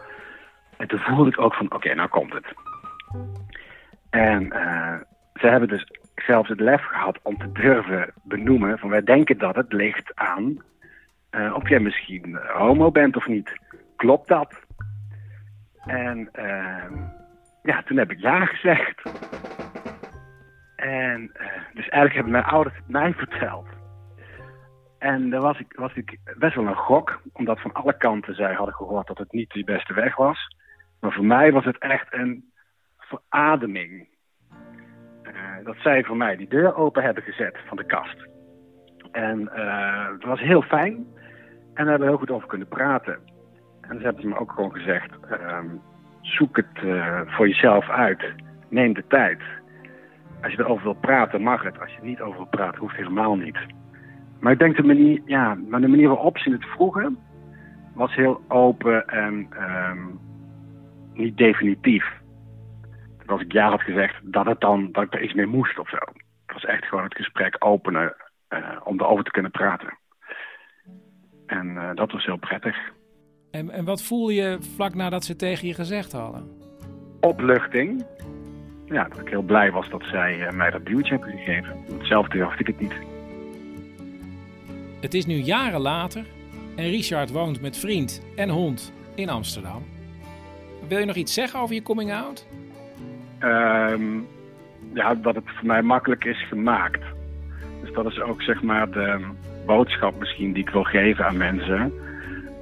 En 0.77 0.89
toen 0.89 0.99
voelde 0.99 1.31
ik 1.31 1.41
ook 1.41 1.55
van, 1.55 1.73
oké, 1.73 1.95
nou 1.95 2.09
komt 2.09 2.33
het. 2.33 2.47
En 4.11 4.53
eh, 4.53 4.95
ze 5.35 5.47
hebben 5.47 5.69
dus 5.69 5.87
zelfs 6.15 6.49
het 6.49 6.61
lef 6.61 6.83
gehad 6.83 7.19
om 7.23 7.39
te 7.39 7.53
durven 7.53 8.13
benoemen 8.23 8.79
van 8.79 8.91
wij 8.91 9.03
denken 9.03 9.39
dat 9.39 9.57
het 9.57 9.73
ligt 9.73 10.15
aan 10.15 10.63
eh, 11.31 11.55
of 11.55 11.69
jij 11.69 11.81
misschien 11.81 12.39
homo 12.55 12.91
bent 12.91 13.17
of 13.17 13.27
niet. 13.27 13.53
Klopt 13.97 14.29
dat? 14.29 14.55
En 15.87 16.29
ehm, 16.33 16.95
ja, 17.63 17.83
toen 17.83 17.97
heb 17.97 18.11
ik 18.11 18.21
ja 18.21 18.45
gezegd. 18.45 19.03
En 20.87 21.31
eh, 21.35 21.47
dus 21.75 21.89
eigenlijk 21.89 22.15
hebben 22.15 22.33
mijn 22.33 22.45
ouders 22.45 22.77
het 22.77 22.89
mij 22.89 23.13
verteld. 23.13 23.67
En 24.99 25.31
daar 25.31 25.41
was 25.41 25.59
ik, 25.59 25.73
was 25.77 25.95
ik 25.95 26.19
best 26.39 26.55
wel 26.55 26.67
een 26.67 26.77
gok, 26.77 27.21
omdat 27.33 27.61
van 27.61 27.73
alle 27.73 27.97
kanten 27.97 28.35
zij 28.35 28.55
hadden 28.55 28.75
gehoord 28.75 29.07
dat 29.07 29.19
het 29.19 29.33
niet 29.33 29.53
de 29.53 29.65
beste 29.65 29.95
weg 29.95 30.17
was. 30.17 30.57
Maar 31.01 31.13
voor 31.13 31.25
mij 31.25 31.53
was 31.53 31.65
het 31.65 31.79
echt 31.79 32.15
een 32.15 32.53
verademing. 32.99 34.09
Eh, 35.23 35.33
dat 35.65 35.77
zij 35.77 36.05
voor 36.05 36.17
mij 36.17 36.37
die 36.37 36.49
deur 36.49 36.77
open 36.77 37.03
hebben 37.03 37.23
gezet 37.23 37.59
van 37.67 37.77
de 37.77 37.85
kast. 37.85 38.27
En 39.13 39.49
eh, 39.55 40.09
het 40.13 40.25
was 40.25 40.41
heel 40.41 40.63
fijn. 40.63 40.95
En 41.75 41.85
daar 41.85 41.87
hebben 41.87 41.99
we 41.99 42.07
heel 42.07 42.19
goed 42.19 42.31
over 42.31 42.49
kunnen 42.49 42.69
praten. 42.69 43.19
En 43.81 43.99
ze 43.99 44.05
hebben 44.05 44.29
me 44.29 44.39
ook 44.39 44.53
gewoon 44.53 44.73
gezegd, 44.73 45.11
ehm, 45.31 45.67
zoek 46.21 46.57
het 46.57 46.79
voor 47.27 47.49
jezelf 47.49 47.89
uit. 47.89 48.33
Neem 48.69 48.95
de 48.95 49.07
tijd. 49.07 49.41
Als 50.47 50.55
je 50.55 50.61
erover 50.63 50.85
wil 50.85 50.95
praten, 51.01 51.43
mag 51.43 51.63
het. 51.63 51.81
Als 51.81 51.91
je 51.91 51.99
er 51.99 52.07
niet 52.07 52.21
over 52.21 52.37
wil 52.37 52.47
praten, 52.47 52.81
hoeft 52.81 52.97
helemaal 52.97 53.37
niet. 53.37 53.59
Maar 54.41 54.53
ik 54.53 54.59
denk 54.59 54.77
de 54.77 54.83
manier, 54.83 55.23
ja, 55.25 55.55
maar 55.69 55.81
de 55.81 55.89
manier 55.89 56.09
waarop 56.09 56.39
ze 56.39 56.51
het 56.51 56.65
vroegen, 56.65 57.19
was 57.95 58.15
heel 58.15 58.41
open 58.49 59.07
en 59.07 59.47
ehm, 59.51 59.99
niet 61.13 61.37
definitief. 61.37 62.05
Dat 63.19 63.29
als 63.29 63.41
ik 63.41 63.53
ja 63.53 63.71
had 63.71 63.83
gezegd, 63.83 64.15
dat, 64.23 64.47
het 64.47 64.61
dan, 64.61 64.93
dat 64.93 65.03
ik 65.03 65.15
er 65.15 65.23
iets 65.23 65.35
mee 65.35 65.47
moest 65.47 65.79
of 65.79 65.89
zo. 65.89 65.99
Het 66.47 66.53
was 66.53 66.65
echt 66.65 66.85
gewoon 66.85 67.05
het 67.05 67.17
gesprek 67.17 67.57
openen 67.59 68.17
eh, 68.49 68.81
om 68.85 69.01
erover 69.01 69.25
te 69.25 69.31
kunnen 69.31 69.51
praten. 69.51 69.99
En 71.47 71.77
eh, 71.77 71.95
dat 71.95 72.13
was 72.13 72.25
heel 72.25 72.39
prettig. 72.39 72.77
En, 73.51 73.71
en 73.71 73.85
wat 73.85 74.03
voel 74.03 74.29
je 74.29 74.59
vlak 74.61 74.95
nadat 74.95 75.25
ze 75.25 75.37
tegen 75.37 75.69
je 75.69 75.75
gezegd 75.75 76.13
hadden? 76.13 76.49
Opluchting. 77.21 78.05
Ja, 78.89 79.09
dat 79.09 79.21
ik 79.21 79.29
heel 79.29 79.43
blij 79.43 79.71
was 79.71 79.89
dat 79.89 80.03
zij 80.05 80.47
eh, 80.47 80.53
mij 80.53 80.71
dat 80.71 80.87
duwtje 80.87 81.11
hebben 81.11 81.31
gegeven. 81.31 81.77
Hetzelfde 81.99 82.39
dacht 82.39 82.61
ik 82.61 82.67
het 82.67 82.81
niet. 82.81 82.95
Het 85.01 85.15
is 85.15 85.27
nu 85.27 85.35
jaren 85.35 85.81
later 85.81 86.25
en 86.77 86.91
Richard 86.91 87.31
woont 87.31 87.61
met 87.61 87.79
vriend 87.79 88.23
en 88.37 88.49
hond 88.49 88.93
in 89.15 89.29
Amsterdam. 89.29 89.83
Wil 90.89 90.99
je 90.99 91.05
nog 91.05 91.17
iets 91.17 91.35
zeggen 91.35 91.61
over 91.61 91.75
je 91.75 91.83
coming 91.83 92.13
out? 92.13 92.47
Ehm, 93.39 94.03
ja, 94.95 95.15
dat 95.15 95.35
het 95.35 95.45
voor 95.47 95.67
mij 95.67 95.83
makkelijk 95.83 96.25
is 96.25 96.49
gemaakt. 96.49 97.03
Dus 97.83 97.93
dat 97.93 98.07
is 98.07 98.21
ook 98.21 98.43
zeg 98.43 98.63
maar 98.63 98.91
de 98.91 99.21
boodschap 99.67 100.19
misschien 100.19 100.53
die 100.53 100.63
ik 100.63 100.71
wil 100.71 100.83
geven 100.83 101.27
aan 101.27 101.37
mensen. 101.37 101.93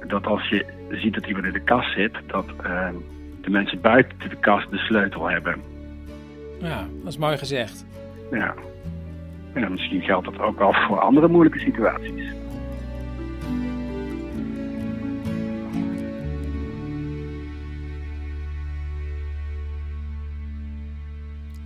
Dat 0.07 0.25
als 0.25 0.49
je 0.49 0.65
ziet 0.89 1.13
dat 1.13 1.25
iemand 1.25 1.45
in 1.45 1.53
de 1.53 1.63
kast 1.63 1.93
zit, 1.93 2.13
dat 2.27 2.45
ehm, 2.63 2.95
de 3.41 3.49
mensen 3.49 3.81
buiten 3.81 4.29
de 4.29 4.39
kast 4.39 4.71
de 4.71 4.77
sleutel 4.77 5.29
hebben. 5.29 5.74
Ja, 6.59 6.87
dat 7.03 7.07
is 7.07 7.17
mooi 7.17 7.37
gezegd. 7.37 7.85
Ja. 8.31 8.53
ja 9.55 9.69
misschien 9.69 10.01
geldt 10.01 10.25
dat 10.25 10.39
ook 10.39 10.57
wel 10.57 10.73
voor 10.73 10.99
andere 10.99 11.27
moeilijke 11.27 11.59
situaties. 11.59 12.33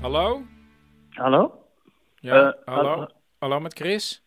Hallo? 0.02 0.41
Hallo? 1.10 1.64
Ja, 2.20 2.34
Eh, 2.36 2.52
hallo? 2.66 2.90
hallo? 2.90 3.07
Hallo 3.40 3.60
met 3.60 3.74
Chris? 3.74 4.22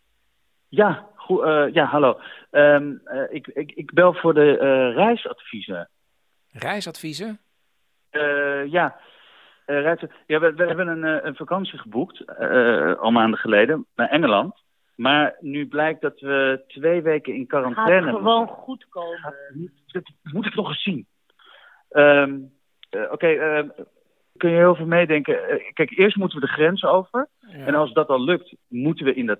Ja, 0.69 1.07
goed, 1.17 1.43
eh, 1.45 1.65
ja 1.73 1.85
hallo. 1.85 2.21
Ehm, 2.51 2.93
eh, 3.05 3.23
ik, 3.31 3.47
ik, 3.47 3.73
ik 3.73 3.93
bel 3.93 4.15
voor 4.15 4.35
de 4.35 4.59
eh, 4.59 4.95
reisadviezen. 4.97 5.89
Reisadviezen? 6.53 7.41
Eh, 8.11 8.67
ja, 8.67 8.97
eh, 9.67 9.95
ja 10.27 10.41
we, 10.41 10.55
we 10.55 10.65
hebben 10.65 10.89
een, 10.89 11.05
eh, 11.05 11.25
een 11.25 11.37
vakantie 11.37 11.79
geboekt, 11.79 12.21
eh, 12.21 12.95
al 12.95 13.11
maanden 13.11 13.39
geleden, 13.39 13.87
naar 13.95 14.09
Engeland. 14.09 14.63
Maar 14.97 15.37
nu 15.41 15.67
blijkt 15.67 16.01
dat 16.01 16.21
we 16.21 16.65
twee 16.67 17.03
weken 17.03 17.35
in 17.35 17.47
quarantaine 17.47 18.07
Gaat 18.07 18.17
gewoon 18.17 18.47
goed 18.47 18.87
komen. 18.89 19.35
Dat 19.87 20.03
moet 20.23 20.47
ik 20.47 20.55
nog 20.55 20.69
eens 20.69 20.83
zien. 20.83 21.07
Ehm, 21.89 22.39
eh, 22.91 23.13
Oké, 23.13 23.27
ehm, 23.27 23.69
kun 24.37 24.51
je 24.51 24.57
heel 24.57 24.75
veel 24.75 24.87
meedenken. 24.87 25.63
Kijk, 25.73 25.91
eerst 25.99 26.17
moeten 26.17 26.41
we 26.41 26.47
de 26.47 26.53
grens 26.53 26.85
over. 26.85 27.29
En 27.51 27.75
als 27.75 27.93
dat 27.93 28.09
al 28.09 28.25
lukt, 28.25 28.55
moeten 28.69 29.05
we 29.05 29.15
in 29.15 29.27
dat 29.27 29.39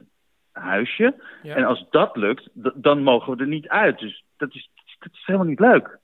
huisje. 0.53 1.15
Ja. 1.43 1.55
En 1.55 1.65
als 1.65 1.87
dat 1.91 2.17
lukt, 2.17 2.49
dan 2.75 3.03
mogen 3.03 3.37
we 3.37 3.43
er 3.43 3.49
niet 3.49 3.69
uit. 3.69 3.99
Dus 3.99 4.25
dat 4.37 4.55
is, 4.55 4.71
dat 4.99 5.13
is 5.13 5.23
helemaal 5.25 5.49
niet 5.49 5.61
leuk. 5.61 5.99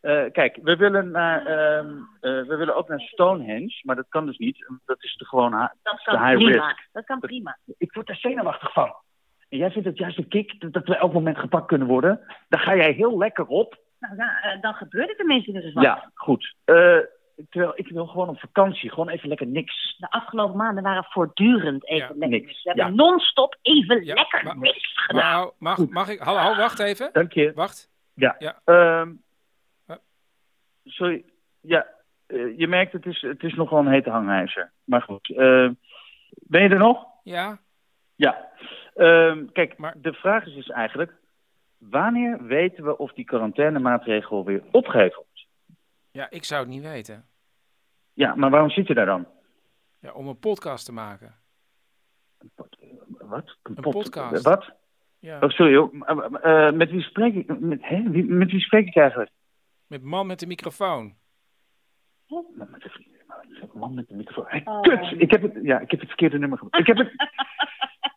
Eh, 0.00 0.24
kijk, 0.32 0.58
we 0.62 0.76
willen, 0.76 1.10
naar, 1.10 1.46
ehm, 1.46 1.88
eh, 2.20 2.42
we 2.46 2.56
willen 2.56 2.76
ook 2.76 2.88
naar 2.88 3.00
Stonehenge, 3.00 3.80
maar 3.82 3.96
dat 3.96 4.08
kan 4.08 4.26
dus 4.26 4.38
niet. 4.38 4.66
Dat 4.84 5.02
is 5.02 5.16
de 5.16 5.24
gewoon 5.26 5.52
ha- 5.52 5.74
Dat 5.82 5.96
de 5.96 6.02
kan 6.04 6.26
high 6.26 6.36
prima. 6.44 6.66
risk. 6.66 6.88
Dat 6.92 7.04
kan 7.04 7.20
prima. 7.20 7.58
Ik 7.78 7.92
word 7.94 8.06
daar 8.06 8.16
zenuwachtig 8.16 8.72
van. 8.72 8.94
En 9.48 9.58
jij 9.58 9.70
vindt 9.70 9.88
het 9.88 9.98
juist 9.98 10.18
een 10.18 10.28
kick 10.28 10.60
dat- 10.60 10.72
dat 10.72 10.86
we 10.86 10.96
elk 10.96 11.12
moment 11.12 11.38
gepakt 11.38 11.66
kunnen 11.66 11.86
worden. 11.86 12.20
Daar 12.48 12.60
ga 12.60 12.76
jij 12.76 12.92
heel 12.92 13.18
lekker 13.18 13.46
op. 13.46 13.78
Nou, 14.00 14.16
ja, 14.16 14.40
eh, 14.42 14.60
dan 14.60 14.74
gebeurt 14.74 15.08
het 15.08 15.16
tenminste 15.16 15.52
dus 15.52 15.72
wat. 15.72 15.84
Ja, 15.84 16.10
goed. 16.14 16.54
Terwijl 17.48 17.72
ik 17.74 17.88
wil 17.88 18.06
gewoon 18.06 18.28
op 18.28 18.38
vakantie, 18.40 18.90
gewoon 18.90 19.08
even 19.08 19.28
lekker 19.28 19.46
niks. 19.46 19.96
De 19.98 20.10
afgelopen 20.10 20.56
maanden 20.56 20.82
waren 20.82 21.04
voortdurend 21.04 21.86
even 21.88 22.08
lekker. 22.18 22.28
niks. 22.40 22.62
We 22.62 22.68
hebben 22.70 22.86
Ja. 22.86 22.90
non-stop 23.02 23.58
even 23.62 24.04
lekker 24.04 24.56
niks 24.58 25.02
gedaan. 25.04 25.22
Nou, 25.32 25.52
mag, 25.58 25.88
mag 25.88 26.08
ik... 26.08 26.18
Hallo, 26.20 26.38
hallo, 26.38 26.56
wacht 26.56 26.78
even. 26.78 27.10
Dank 27.12 27.32
je. 27.32 27.52
Wacht. 27.54 27.90
Ja. 28.14 28.36
Ja. 28.38 28.60
Ehm, 28.64 29.12
sorry. 30.84 31.24
Ja, 31.60 31.86
eh, 32.26 32.58
je 32.58 32.66
merkt 32.68 32.92
het 32.92 33.06
is, 33.06 33.20
het 33.22 33.42
is 33.42 33.54
nog 33.54 33.70
wel 33.70 33.78
een 33.78 33.92
hete 33.92 34.10
hangijzer. 34.10 34.72
Maar 34.84 35.02
goed. 35.02 35.28
eh, 35.36 35.68
ben 36.30 36.62
je 36.62 36.68
er 36.68 36.78
nog? 36.78 37.06
Ja. 37.22 37.58
Ja. 38.16 38.48
Ehm, 38.94 39.46
kijk, 39.52 39.74
de 39.96 40.12
vraag 40.12 40.46
is 40.46 40.54
dus 40.54 40.68
eigenlijk... 40.68 41.18
Wanneer 41.78 42.42
weten 42.44 42.84
we 42.84 42.98
of 42.98 43.12
die 43.12 43.24
quarantainemaatregel 43.24 44.44
weer 44.44 44.62
opgeheven 44.70 45.16
wordt? 45.16 45.46
Ja, 46.10 46.30
ik 46.30 46.44
zou 46.44 46.60
het 46.60 46.70
niet 46.70 46.82
weten. 46.82 47.24
Ja, 48.12 48.34
maar 48.34 48.50
waarom 48.50 48.70
zit 48.70 48.86
je 48.86 48.94
daar 48.94 49.06
dan? 49.06 49.26
Ja, 49.98 50.12
om 50.12 50.28
een 50.28 50.38
podcast 50.38 50.84
te 50.84 50.92
maken. 50.92 51.34
Wat? 53.08 53.56
Een 53.62 53.74
podcast. 53.74 54.42
Wat? 54.42 54.72
Ja. 55.18 55.38
Oh, 55.40 55.48
sorry 55.48 55.76
hoor. 55.76 55.90
Eh, 56.40 56.66
eh, 56.66 56.74
met 56.74 56.90
wie 56.90 57.02
spreek 57.02 57.34
ik? 57.34 57.58
Met, 57.60 57.78
hè? 57.82 58.10
Wie, 58.10 58.24
met 58.24 58.50
wie 58.50 58.60
spreek 58.60 58.86
ik 58.86 58.96
eigenlijk? 58.96 59.30
Met 59.86 60.02
man 60.02 60.26
met 60.26 60.38
de 60.38 60.46
microfoon. 60.46 61.14
Man 63.72 63.94
met 63.94 64.08
de 64.08 64.14
microfoon. 64.14 64.44
Hey, 64.48 64.62
Kut! 64.80 65.20
Ik 65.20 65.30
heb, 65.30 65.42
het, 65.42 65.58
ja, 65.62 65.80
ik 65.80 65.90
heb 65.90 66.00
het 66.00 66.08
verkeerde 66.08 66.38
nummer 66.38 66.58
gebruikt. 66.58 66.88
Ik 66.88 66.96
heb 66.96 67.06
het... 67.06 67.14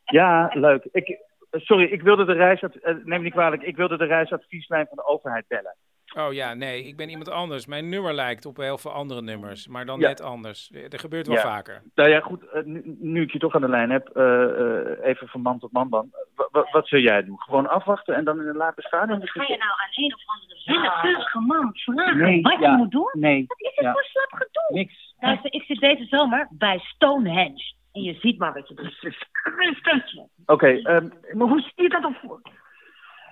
Ja, 0.06 0.50
leuk. 0.54 0.88
Ik, 0.92 1.20
sorry, 1.52 1.86
ik 1.86 2.02
wilde 2.02 2.26
de 2.26 2.34
reisad... 2.34 2.76
eh, 2.76 2.94
neem 2.96 3.06
me 3.06 3.24
niet 3.24 3.32
kwalijk. 3.34 3.62
Ik 3.62 3.76
wilde 3.76 3.98
de 3.98 4.06
reisadvieslijn 4.06 4.88
van 4.88 4.98
de 4.98 5.06
overheid 5.06 5.48
bellen. 5.48 5.76
Oh 6.18 6.34
ja, 6.34 6.54
nee, 6.54 6.84
ik 6.84 6.98
ben 6.98 7.10
iemand 7.10 7.30
anders. 7.30 7.66
Mijn 7.66 7.90
nummer 7.90 8.14
lijkt 8.14 8.46
op 8.46 8.58
heel 8.58 8.78
veel 8.78 8.92
andere 8.92 9.22
nummers, 9.22 9.68
maar 9.68 9.86
dan 9.86 10.00
Ja. 10.00 10.08
net 10.08 10.22
anders. 10.22 10.72
Er 10.90 11.00
gebeurt 11.00 11.28
wel 11.28 11.36
Ja. 11.36 11.42
vaker. 11.42 11.82
Nou 11.96 12.10
ja, 12.10 12.20
goed. 12.20 12.50
eh, 12.50 12.64
nu, 12.64 12.82
nu 13.00 13.22
ik 13.22 13.32
je 13.32 13.40
toch 13.40 13.56
aan 13.56 13.62
de 13.62 13.70
lijn 13.70 13.90
heb, 13.90 14.08
eh, 14.08 14.44
eh, 14.44 14.98
even 15.04 15.28
van 15.28 15.42
man 15.42 15.60
tot 15.60 15.72
man 15.72 15.90
dan. 15.90 16.10
Wa- 16.36 16.48
wa- 16.52 16.68
wat 16.72 16.88
zul 16.88 17.00
jij 17.00 17.24
doen? 17.24 17.40
Gewoon 17.42 17.70
afwachten 17.70 18.16
en 18.16 18.24
dan 18.24 18.42
in 18.42 18.48
een 18.48 18.56
later 18.56 18.84
stadium? 18.84 19.22
Ga 19.24 19.42
je 19.44 19.58
nou 19.58 19.72
aan 19.72 20.04
een 20.04 20.14
of 20.14 20.22
andere 20.28 20.62
willekeurige 20.66 21.40
man 21.40 21.70
vragen 21.74 22.18
Nee, 22.18 22.42
wat 22.42 22.60
ja, 22.60 22.72
je 22.72 22.78
moet 22.78 22.92
doen? 22.92 23.10
Nee. 23.14 23.44
Wat 23.48 23.60
is 23.62 23.72
het 23.76 23.86
ja. 23.86 23.92
voor 23.92 24.04
slap 24.04 24.32
gedoe? 24.32 24.78
Niks. 24.78 25.16
Luister, 25.20 25.54
ik 25.54 25.64
zit 25.64 25.80
deze 25.80 26.06
zomer 26.06 26.48
bij 26.52 26.80
Stonehenge. 26.80 27.74
En 27.92 28.02
je 28.02 28.14
ziet 28.14 28.38
maar 28.38 28.54
wat 28.54 28.68
je 28.68 28.74
doet. 28.74 30.28
Oké, 30.46 30.68
ehm, 30.68 31.08
maar 31.32 31.48
hoe 31.48 31.62
zie 31.62 31.84
je 31.84 31.90
dat 31.90 32.02
dan 32.02 32.16
voor? 32.22 32.42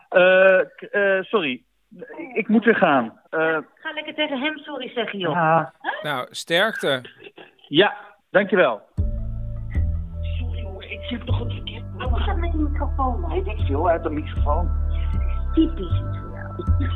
Eh, 0.10 0.60
k- 0.76 0.82
eh, 0.82 1.22
sorry, 1.22 1.64
ik, 2.18 2.32
ik 2.34 2.48
moet 2.48 2.66
weer 2.66 2.76
gaan. 2.76 3.20
Eh, 3.30 3.40
Ga 3.76 3.94
lekker 3.94 4.14
tegen 4.14 4.40
hem 4.40 4.58
sorry 4.58 4.90
zeggen, 4.90 5.20
joh. 5.20 5.34
Ja. 5.34 5.74
Nou, 6.02 6.28
sterkte. 6.30 7.02
ja, 7.68 7.96
dankjewel. 8.32 8.82
Ik 10.80 11.02
zit 11.04 11.26
toch 11.26 11.40
het 11.40 11.52
verkeerd. 11.54 11.84
Wat 11.98 12.20
gaat 12.22 12.38
met 12.38 12.52
die 12.52 12.62
microfoon? 12.62 13.28
Weet 13.28 13.48
ik 13.48 13.60
veel 13.60 13.90
uit 13.90 14.04
de 14.04 14.10
microfoon. 14.10 14.70
Typisch 15.54 15.98
voor 16.00 16.32
jou. 16.80 16.90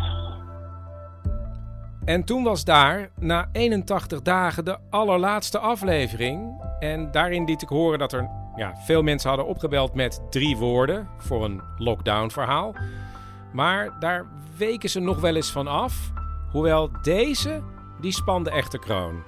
En 2.06 2.24
toen 2.24 2.44
was 2.44 2.66
daar, 2.66 3.10
na 3.20 3.48
81 3.52 4.22
dagen, 4.22 4.66
de 4.66 4.78
allerlaatste 4.90 5.60
aflevering. 5.60 6.64
En 6.80 7.12
daarin 7.12 7.46
liet 7.46 7.62
ik 7.62 7.70
horen 7.70 8.00
dat 8.00 8.14
er 8.14 8.30
ja, 8.56 8.76
veel 8.76 9.02
mensen 9.02 9.30
hadden 9.30 9.48
opgebeld 9.48 9.94
met 9.96 10.22
drie 10.30 10.58
woorden 10.58 11.08
voor 11.18 11.44
een 11.46 11.62
lockdown-verhaal. 11.78 12.74
Maar 13.56 13.99
daar 13.99 14.26
weken 14.57 14.90
ze 14.90 14.99
nog 14.99 15.22
wel 15.22 15.36
eens 15.36 15.52
van 15.52 15.68
af. 15.68 16.11
Hoewel 16.52 16.90
deze, 17.02 17.64
die 18.02 18.11
spande 18.11 18.52
echte 18.52 18.80
kroon. 18.80 19.23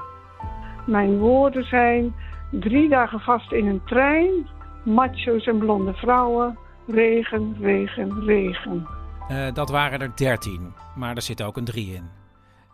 Mijn 0.85 1.17
woorden 1.17 1.63
zijn 1.63 2.15
drie 2.51 2.89
dagen 2.89 3.19
vast 3.19 3.51
in 3.51 3.67
een 3.67 3.81
trein, 3.85 4.47
macho's 4.85 5.45
en 5.45 5.57
blonde 5.57 5.93
vrouwen, 5.93 6.57
regen, 6.87 7.57
regen, 7.59 8.25
regen. 8.25 8.87
Eh, 9.27 9.53
dat 9.53 9.69
waren 9.69 9.99
er 9.99 10.15
13, 10.15 10.73
maar 10.95 11.15
er 11.15 11.21
zit 11.21 11.43
ook 11.43 11.57
een 11.57 11.65
3 11.65 11.93
in. 11.93 12.09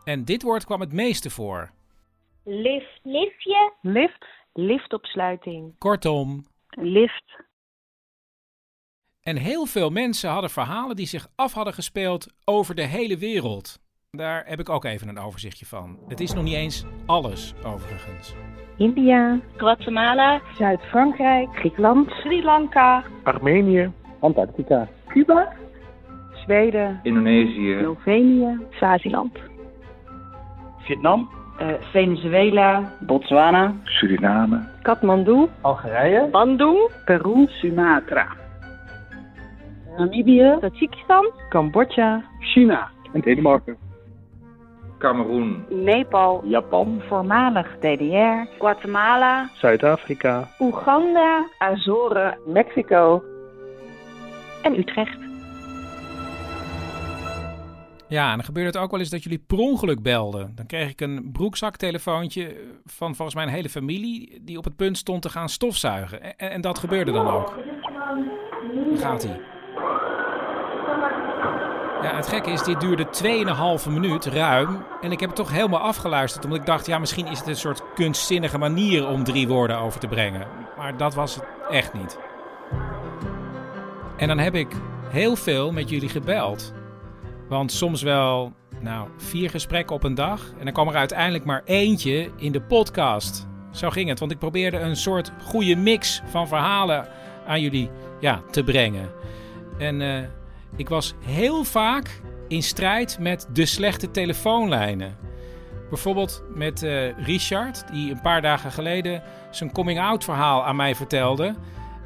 En 0.04 0.26
dit 0.26 0.44
woord 0.44 0.66
kwam 0.66 0.80
het 0.80 0.94
meeste 0.94 1.30
voor. 1.30 1.72
Lift. 2.44 3.00
Liftje. 3.04 3.74
Lift. 3.82 4.26
Liftopsluiting. 4.54 5.76
Kortom. 5.78 6.46
Lift. 6.70 7.44
En 9.24 9.38
heel 9.38 9.66
veel 9.66 9.90
mensen 9.90 10.30
hadden 10.30 10.50
verhalen 10.50 10.96
die 10.96 11.06
zich 11.06 11.28
af 11.36 11.54
hadden 11.54 11.74
gespeeld 11.74 12.34
over 12.46 12.76
de 12.76 12.82
hele 12.82 13.18
wereld. 13.18 13.80
Daar 14.12 14.44
heb 14.46 14.60
ik 14.60 14.70
ook 14.70 14.86
even 14.86 15.08
een 15.08 15.20
overzichtje 15.20 15.66
van. 15.66 15.98
Het 16.08 16.20
is 16.20 16.34
nog 16.34 16.44
niet 16.44 16.54
eens 16.54 16.86
alles, 17.06 17.54
overigens. 17.66 18.36
India. 18.78 19.40
Guatemala. 19.56 20.42
Zuid-Frankrijk. 20.58 21.50
Griekenland. 21.56 22.10
Sri 22.10 22.44
Lanka. 22.44 23.04
Armenië. 23.24 23.92
Antarctica. 24.20 24.88
Cuba. 25.08 25.54
Zweden. 26.34 27.00
Indonesië. 27.04 27.78
Slovenië. 27.82 28.60
Swaziland. 28.70 29.38
Vietnam. 30.78 31.30
Venezuela. 31.92 32.98
Botswana. 33.00 33.76
Suriname. 33.84 34.68
Kathmandu. 34.82 35.50
Algerije. 35.62 36.28
Bandung. 36.32 36.90
Peru. 37.06 37.46
Sumatra. 37.48 38.42
Namibië. 39.98 40.58
Tajikistan. 40.60 41.32
Cambodja. 41.50 42.24
China. 42.40 42.90
En 43.14 43.22
Denemarken. 43.22 43.78
Cameroen. 44.98 45.66
Nepal. 45.70 46.44
Japan. 46.46 47.02
Voormalig 47.08 47.78
DDR. 47.80 48.48
Guatemala. 48.60 49.50
Zuid-Afrika. 49.54 50.48
Oeganda. 50.60 51.48
Azoren. 51.58 52.38
Mexico. 52.46 53.24
En 54.62 54.80
Utrecht. 54.80 55.18
Ja, 58.08 58.30
en 58.30 58.36
dan 58.36 58.46
gebeurde 58.46 58.70
het 58.70 58.78
ook 58.78 58.92
wel 58.92 59.00
eens 59.00 59.10
dat 59.10 59.24
jullie 59.24 59.44
per 59.48 59.58
ongeluk 59.58 60.02
belden. 60.02 60.52
Dan 60.56 60.66
kreeg 60.66 60.90
ik 60.90 61.02
een 61.02 61.30
broekzaktelefoontje 61.32 62.56
van 62.86 63.16
volgens 63.16 63.36
mij 63.36 63.46
een 63.46 63.54
hele 63.54 63.70
familie... 63.70 64.40
die 64.42 64.58
op 64.58 64.64
het 64.64 64.76
punt 64.76 64.98
stond 64.98 65.22
te 65.22 65.30
gaan 65.30 65.50
stofzuigen. 65.50 66.38
En, 66.38 66.52
en 66.52 66.62
dat 66.62 66.80
gebeurde 66.80 67.12
dan 67.12 67.28
ook. 67.28 67.56
Daar 68.90 68.98
gaat 68.98 69.24
hij. 69.24 69.53
Ja, 72.04 72.16
het 72.16 72.28
gekke 72.28 72.52
is, 72.52 72.64
dit 72.64 72.80
duurde 72.80 73.08
2,5 73.86 73.90
minuut, 73.90 74.26
ruim. 74.26 74.84
En 75.02 75.12
ik 75.12 75.20
heb 75.20 75.30
het 75.30 75.38
toch 75.38 75.52
helemaal 75.52 75.80
afgeluisterd. 75.80 76.44
Omdat 76.44 76.60
ik 76.60 76.66
dacht, 76.66 76.86
ja, 76.86 77.00
misschien 77.00 77.28
is 77.28 77.40
het 77.40 77.48
een 77.48 77.56
soort 77.56 77.84
kunstzinnige 77.96 78.58
manier 78.58 79.08
om 79.08 79.24
drie 79.24 79.48
woorden 79.48 79.78
over 79.78 80.00
te 80.00 80.08
brengen. 80.08 80.48
Maar 80.78 80.98
dat 80.98 81.14
was 81.14 81.36
het 81.36 81.44
echt 81.70 81.94
niet. 81.94 82.18
En 84.18 84.28
dan 84.28 84.38
heb 84.38 84.56
ik 84.56 84.68
heel 85.10 85.36
veel 85.36 85.72
met 85.72 85.90
jullie 85.90 86.10
gebeld. 86.10 86.74
Want 87.50 87.72
soms 87.72 88.02
wel, 88.02 88.54
nou, 88.80 89.08
vier 89.18 89.50
gesprekken 89.50 89.96
op 89.96 90.04
een 90.04 90.16
dag. 90.16 90.42
En 90.58 90.64
dan 90.64 90.74
kwam 90.74 90.88
er 90.88 90.96
uiteindelijk 90.96 91.46
maar 91.46 91.62
eentje 91.66 92.32
in 92.38 92.52
de 92.52 92.62
podcast. 92.62 93.48
Zo 93.72 93.90
ging 93.90 94.10
het, 94.10 94.20
want 94.20 94.32
ik 94.32 94.40
probeerde 94.40 94.80
een 94.80 94.96
soort 94.96 95.32
goede 95.44 95.76
mix 95.76 96.22
van 96.26 96.48
verhalen 96.48 97.08
aan 97.48 97.62
jullie 97.62 97.90
ja, 98.20 98.42
te 98.52 98.64
brengen. 98.64 99.12
En 99.78 100.02
eh, 100.02 100.24
ik 100.76 100.90
was 100.90 101.16
heel 101.26 101.64
vaak 101.64 102.22
in 102.48 102.64
strijd 102.64 103.20
met 103.20 103.50
de 103.54 103.66
slechte 103.66 104.12
telefoonlijnen. 104.12 105.18
Bijvoorbeeld 105.90 106.44
met 106.54 106.84
eh, 106.84 107.18
Richard, 107.18 107.92
die 107.92 108.12
een 108.12 108.22
paar 108.22 108.42
dagen 108.42 108.72
geleden 108.72 109.24
zijn 109.52 109.72
coming-out 109.72 110.24
verhaal 110.24 110.66
aan 110.66 110.76
mij 110.76 110.96
vertelde. 110.96 111.56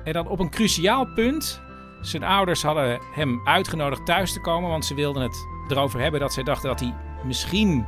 En 0.04 0.14
dan 0.14 0.28
op 0.28 0.40
een 0.40 0.50
cruciaal 0.50 1.06
punt. 1.06 1.62
Zijn 2.02 2.24
ouders 2.24 2.64
hadden 2.64 3.00
hem 3.14 3.42
uitgenodigd 3.44 4.06
thuis 4.06 4.34
te 4.34 4.42
komen, 4.42 4.70
want 4.70 4.86
ze 4.86 4.96
wilden 4.96 5.22
het 5.22 5.48
erover 5.70 6.00
hebben 6.00 6.20
dat 6.20 6.34
zij 6.34 6.44
dachten 6.44 6.70
dat 6.70 6.80
hij 6.80 6.94
misschien 7.24 7.86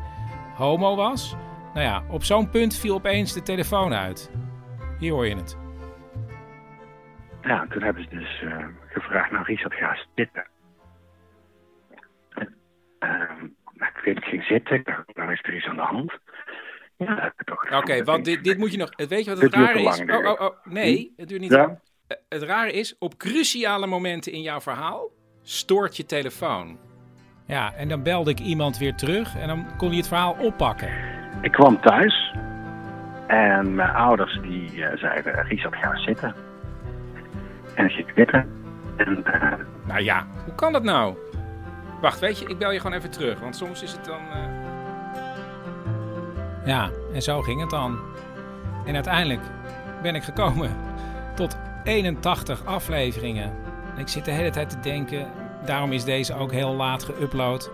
homo 0.55 0.95
was. 0.95 1.35
Nou 1.73 1.85
ja, 1.85 2.03
op 2.09 2.23
zo'n 2.23 2.49
punt 2.49 2.75
viel 2.75 2.95
opeens 2.95 3.33
de 3.33 3.41
telefoon 3.41 3.93
uit. 3.93 4.31
Hier 4.99 5.11
hoor 5.11 5.27
je 5.27 5.35
het. 5.35 5.57
Ja, 7.41 7.65
toen 7.69 7.81
hebben 7.81 8.03
ze 8.03 8.09
dus 8.09 8.41
eh, 8.41 8.65
gevraagd, 8.87 9.31
nou 9.31 9.43
Richard, 9.43 9.73
ga 9.73 9.97
zitten. 10.15 10.45
Ehm, 12.99 13.43
ik 13.73 14.01
weet, 14.03 14.17
ik 14.17 14.23
ging 14.23 14.43
zitten, 14.43 14.81
dacht, 14.83 15.15
nou 15.15 15.31
is 15.31 15.39
er 15.43 15.55
iets 15.55 15.67
aan 15.67 15.75
de 15.75 15.81
hand. 15.81 16.11
Ja, 16.97 17.33
Oké, 17.77 18.03
want 18.03 18.25
dit, 18.25 18.43
dit 18.43 18.57
moet 18.57 18.71
je 18.71 18.77
nog... 18.77 18.89
Weet 18.95 19.25
je 19.25 19.29
wat 19.35 19.41
het 19.41 19.53
rare 19.53 19.81
is? 19.81 20.01
Oh, 20.01 20.25
oh, 20.31 20.41
oh, 20.41 20.55
nee, 20.63 21.11
Hm? 21.15 21.21
het 21.21 21.29
duurt 21.29 21.41
niet 21.41 21.51
Ja? 21.51 21.57
lang. 21.57 21.79
Eh, 22.07 22.17
Het 22.29 22.43
rare 22.43 22.71
is, 22.71 22.95
op 22.97 23.17
cruciale 23.17 23.87
momenten 23.87 24.31
in 24.31 24.41
jouw 24.41 24.61
verhaal 24.61 25.09
stoort 25.43 25.97
je 25.97 26.05
telefoon. 26.05 26.77
Ja, 27.45 27.73
en 27.73 27.87
dan 27.87 28.03
belde 28.03 28.29
ik 28.31 28.39
iemand 28.39 28.77
weer 28.77 28.95
terug 28.95 29.35
en 29.37 29.47
dan 29.47 29.65
kon 29.77 29.89
je 29.91 29.97
het 29.97 30.07
verhaal 30.07 30.35
oppakken. 30.39 30.89
Ik 31.41 31.51
kwam 31.51 31.81
thuis 31.81 32.33
en 33.27 33.75
mijn 33.75 33.89
ouders 33.89 34.39
die 34.41 34.85
eh, 34.85 34.97
zeiden, 34.97 35.43
Richard 35.47 35.75
ga 35.75 35.97
zitten. 35.97 36.35
En 37.75 37.85
ik 37.85 37.91
zit 37.91 38.05
zitten. 38.15 38.49
En 38.97 39.25
eh, 39.25 39.53
Nou 39.87 40.01
ja, 40.01 40.27
hoe 40.45 40.55
kan 40.55 40.71
dat 40.73 40.83
nou? 40.83 41.15
Wacht, 42.01 42.19
weet 42.19 42.39
je, 42.39 42.45
ik 42.45 42.57
bel 42.57 42.71
je 42.71 42.79
gewoon 42.79 42.97
even 42.97 43.09
terug, 43.09 43.39
want 43.39 43.55
soms 43.55 43.81
is 43.83 43.91
het 43.91 44.05
dan... 44.05 44.19
eh, 44.31 44.43
Ja, 46.65 46.89
en 47.13 47.21
zo 47.21 47.41
ging 47.41 47.61
het 47.61 47.69
dan. 47.69 47.99
En 48.85 48.95
uiteindelijk 48.95 49.41
ben 50.01 50.15
ik 50.15 50.23
gekomen 50.23 50.77
tot 51.35 51.57
81 51.83 52.65
afleveringen. 52.65 53.53
En 53.95 53.99
ik 53.99 54.07
zit 54.07 54.25
de 54.25 54.31
hele 54.31 54.49
tijd 54.49 54.69
te 54.69 54.79
denken, 54.79 55.27
daarom 55.65 55.91
is 55.91 56.03
deze 56.03 56.35
ook 56.35 56.51
heel 56.51 56.73
laat 56.73 57.05
geüpload. 57.11 57.69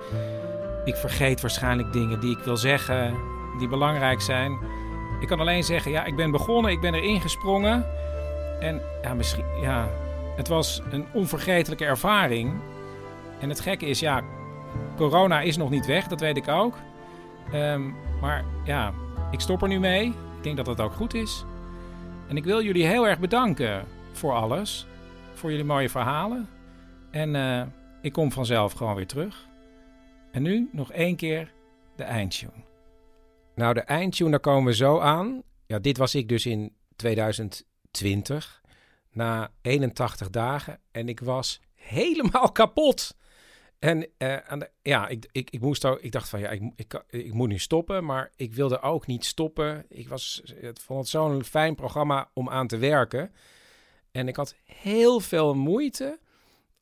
Ik 0.85 0.95
vergeet 0.95 1.41
waarschijnlijk 1.41 1.93
dingen 1.93 2.19
die 2.19 2.37
ik 2.37 2.43
wil 2.43 2.57
zeggen, 2.57 3.13
die 3.57 3.67
belangrijk 3.67 4.21
zijn. 4.21 4.57
Ik 5.19 5.27
kan 5.27 5.39
alleen 5.39 5.63
zeggen, 5.63 5.91
ja, 5.91 6.05
ik 6.05 6.15
ben 6.15 6.31
begonnen, 6.31 6.71
ik 6.71 6.81
ben 6.81 6.93
erin 6.93 7.21
gesprongen. 7.21 7.85
En 8.59 8.81
ja, 9.01 9.13
misschien, 9.13 9.45
ja, 9.61 9.87
het 10.35 10.47
was 10.47 10.81
een 10.91 11.05
onvergetelijke 11.11 11.85
ervaring. 11.85 12.53
En 13.39 13.49
het 13.49 13.59
gekke 13.59 13.85
is, 13.85 13.99
ja, 13.99 14.23
corona 14.95 15.41
is 15.41 15.57
nog 15.57 15.69
niet 15.69 15.85
weg, 15.85 16.07
dat 16.07 16.19
weet 16.19 16.37
ik 16.37 16.47
ook. 16.47 16.77
Ehm, 17.51 17.91
maar 18.21 18.45
ja, 18.65 18.93
ik 19.31 19.39
stop 19.39 19.61
er 19.61 19.67
nu 19.67 19.79
mee. 19.79 20.07
Ik 20.07 20.43
denk 20.43 20.55
dat 20.57 20.65
dat 20.65 20.79
ook 20.79 20.93
goed 20.93 21.13
is. 21.13 21.45
En 22.27 22.37
ik 22.37 22.43
wil 22.43 22.63
jullie 22.63 22.85
heel 22.85 23.07
erg 23.07 23.19
bedanken 23.19 23.85
voor 24.11 24.33
alles. 24.33 24.87
Voor 25.33 25.49
jullie 25.49 25.65
mooie 25.65 25.89
verhalen. 25.89 26.49
En 27.11 27.35
eh, 27.35 27.61
ik 28.01 28.13
kom 28.13 28.31
vanzelf 28.31 28.73
gewoon 28.73 28.95
weer 28.95 29.07
terug. 29.07 29.47
En 30.31 30.41
nu 30.41 30.69
nog 30.71 30.91
één 30.91 31.15
keer 31.15 31.51
de 31.95 32.03
eindtune. 32.03 32.63
Nou, 33.55 33.73
de 33.73 33.81
eindtune, 33.81 34.29
daar 34.29 34.39
komen 34.39 34.65
we 34.65 34.75
zo 34.75 34.99
aan. 34.99 35.43
Ja, 35.65 35.79
dit 35.79 35.97
was 35.97 36.15
ik 36.15 36.29
dus 36.29 36.45
in 36.45 36.73
2020. 36.95 38.61
Na 39.11 39.49
81 39.61 40.29
dagen. 40.29 40.79
En 40.91 41.09
ik 41.09 41.19
was 41.19 41.61
helemaal 41.75 42.51
kapot. 42.51 43.15
En 43.85 44.07
eh, 44.17 44.61
ja, 44.81 45.07
ik, 45.07 45.25
ik, 45.31 45.49
ik 45.49 45.61
moest 45.61 45.85
ook, 45.85 45.99
ik 45.99 46.11
dacht 46.11 46.29
van 46.29 46.39
ja, 46.39 46.49
ik, 46.49 46.61
ik, 46.75 47.03
ik 47.09 47.33
moet 47.33 47.49
nu 47.49 47.59
stoppen, 47.59 48.05
maar 48.05 48.31
ik 48.35 48.53
wilde 48.53 48.81
ook 48.81 49.07
niet 49.07 49.25
stoppen. 49.25 49.85
Ik 49.89 50.07
was, 50.07 50.41
het 50.61 50.79
vond 50.79 50.99
het 50.99 51.09
zo'n 51.09 51.43
fijn 51.43 51.75
programma 51.75 52.29
om 52.33 52.49
aan 52.49 52.67
te 52.67 52.77
werken. 52.77 53.31
En 54.11 54.27
ik 54.27 54.35
had 54.35 54.55
heel 54.63 55.19
veel 55.19 55.53
moeite 55.53 56.19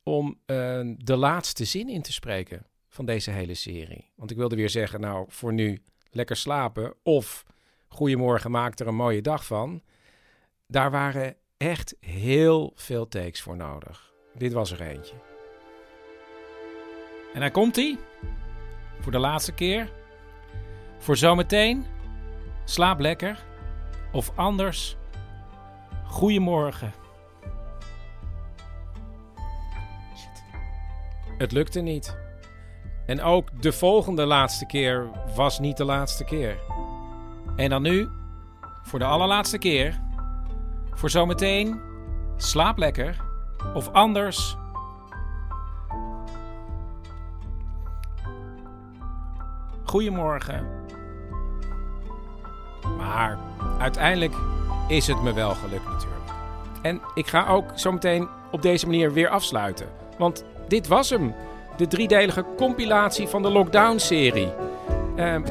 om 0.03 0.39
eh, 0.45 0.81
de 0.97 1.15
laatste 1.15 1.65
zin 1.65 1.89
in 1.89 2.01
te 2.01 2.13
spreken 2.13 2.65
van 2.87 3.05
deze 3.05 3.31
hele 3.31 3.53
serie. 3.53 4.11
Want 4.15 4.31
ik 4.31 4.37
wilde 4.37 4.55
weer 4.55 4.69
zeggen, 4.69 4.99
nou, 4.99 5.25
voor 5.29 5.53
nu 5.53 5.81
lekker 6.11 6.35
slapen 6.35 6.93
of 7.03 7.45
goedemorgen, 7.87 8.51
maak 8.51 8.79
er 8.79 8.87
een 8.87 8.95
mooie 8.95 9.21
dag 9.21 9.45
van. 9.45 9.81
Daar 10.67 10.91
waren 10.91 11.35
echt 11.57 11.95
heel 11.99 12.71
veel 12.75 13.07
takes 13.07 13.41
voor 13.41 13.57
nodig. 13.57 14.13
Dit 14.33 14.53
was 14.53 14.71
er 14.71 14.81
eentje. 14.81 15.32
En 17.33 17.39
daar 17.39 17.51
komt 17.51 17.75
hij. 17.75 17.97
Voor 18.99 19.11
de 19.11 19.19
laatste 19.19 19.51
keer. 19.51 19.89
Voor 20.97 21.17
zometeen. 21.17 21.85
Slaap 22.63 22.99
lekker. 22.99 23.43
Of 24.11 24.31
anders. 24.35 24.97
Goedemorgen. 26.05 26.93
Shit. 30.15 30.43
Het 31.37 31.51
lukte 31.51 31.79
niet. 31.79 32.17
En 33.05 33.21
ook 33.21 33.61
de 33.61 33.71
volgende 33.71 34.25
laatste 34.25 34.65
keer 34.65 35.09
was 35.35 35.59
niet 35.59 35.77
de 35.77 35.85
laatste 35.85 36.23
keer. 36.23 36.57
En 37.55 37.69
dan 37.69 37.81
nu, 37.81 38.09
voor 38.83 38.99
de 38.99 39.05
allerlaatste 39.05 39.57
keer. 39.57 39.99
Voor 40.91 41.09
zometeen. 41.09 41.81
Slaap 42.37 42.77
lekker. 42.77 43.17
Of 43.73 43.89
anders. 43.89 44.55
Goedemorgen. 49.93 50.67
Maar 52.97 53.37
uiteindelijk 53.79 54.33
is 54.87 55.07
het 55.07 55.21
me 55.21 55.33
wel 55.33 55.49
gelukt 55.49 55.85
natuurlijk. 55.85 56.31
En 56.81 57.01
ik 57.13 57.27
ga 57.27 57.47
ook 57.47 57.65
zometeen 57.75 58.27
op 58.51 58.61
deze 58.61 58.85
manier 58.85 59.13
weer 59.13 59.29
afsluiten. 59.29 59.87
Want 60.17 60.45
dit 60.67 60.87
was 60.87 61.09
hem. 61.09 61.33
De 61.77 61.87
driedelige 61.87 62.45
compilatie 62.57 63.27
van 63.27 63.41
de 63.41 63.49
Lockdown-serie. 63.49 64.51
Ehm, 65.15 65.41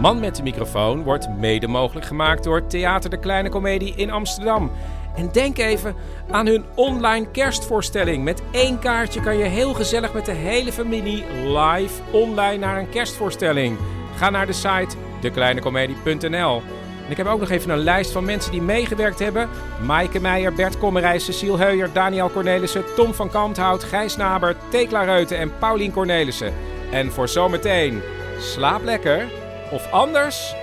Man 0.00 0.20
met 0.20 0.36
de 0.36 0.42
microfoon 0.42 1.02
wordt 1.02 1.28
mede 1.28 1.66
mogelijk 1.66 2.06
gemaakt 2.06 2.44
door 2.44 2.66
Theater 2.66 3.10
de 3.10 3.18
Kleine 3.18 3.48
Comedie 3.48 3.94
in 3.94 4.10
Amsterdam. 4.10 4.70
En 5.14 5.28
denk 5.32 5.58
even 5.58 5.94
aan 6.30 6.46
hun 6.46 6.64
online 6.74 7.30
kerstvoorstelling. 7.30 8.24
Met 8.24 8.42
één 8.50 8.78
kaartje 8.78 9.20
kan 9.20 9.36
je 9.36 9.44
heel 9.44 9.74
gezellig 9.74 10.12
met 10.12 10.26
de 10.26 10.32
hele 10.32 10.72
familie 10.72 11.24
live 11.44 12.02
online 12.10 12.58
naar 12.58 12.78
een 12.78 12.88
kerstvoorstelling. 12.88 13.78
Ga 14.16 14.30
naar 14.30 14.46
de 14.46 14.52
site 14.52 14.96
dekleinecomedie.nl. 15.20 16.62
En 17.04 17.10
ik 17.10 17.16
heb 17.16 17.26
ook 17.26 17.40
nog 17.40 17.50
even 17.50 17.70
een 17.70 17.78
lijst 17.78 18.10
van 18.10 18.24
mensen 18.24 18.52
die 18.52 18.62
meegewerkt 18.62 19.18
hebben. 19.18 19.48
Maaike 19.86 20.20
Meijer, 20.20 20.52
Bert 20.52 20.78
Kommerijs, 20.78 21.24
Cecile 21.24 21.58
Heuyer, 21.58 21.92
Daniel 21.92 22.30
Cornelissen, 22.30 22.84
Tom 22.96 23.14
van 23.14 23.30
Kanthout, 23.30 23.84
Gijs 23.84 24.16
Naber, 24.16 24.56
Tekla 24.70 25.02
Reuten 25.02 25.38
en 25.38 25.58
Paulien 25.58 25.92
Cornelissen. 25.92 26.52
En 26.90 27.12
voor 27.12 27.28
zometeen, 27.28 28.02
slaap 28.38 28.82
lekker. 28.82 29.26
Of 29.70 29.92
anders, 29.92 30.54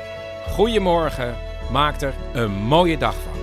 goedemorgen, 0.50 1.36
maak 1.72 2.02
er 2.02 2.14
een 2.34 2.52
mooie 2.52 2.98
dag 2.98 3.14
van. 3.14 3.41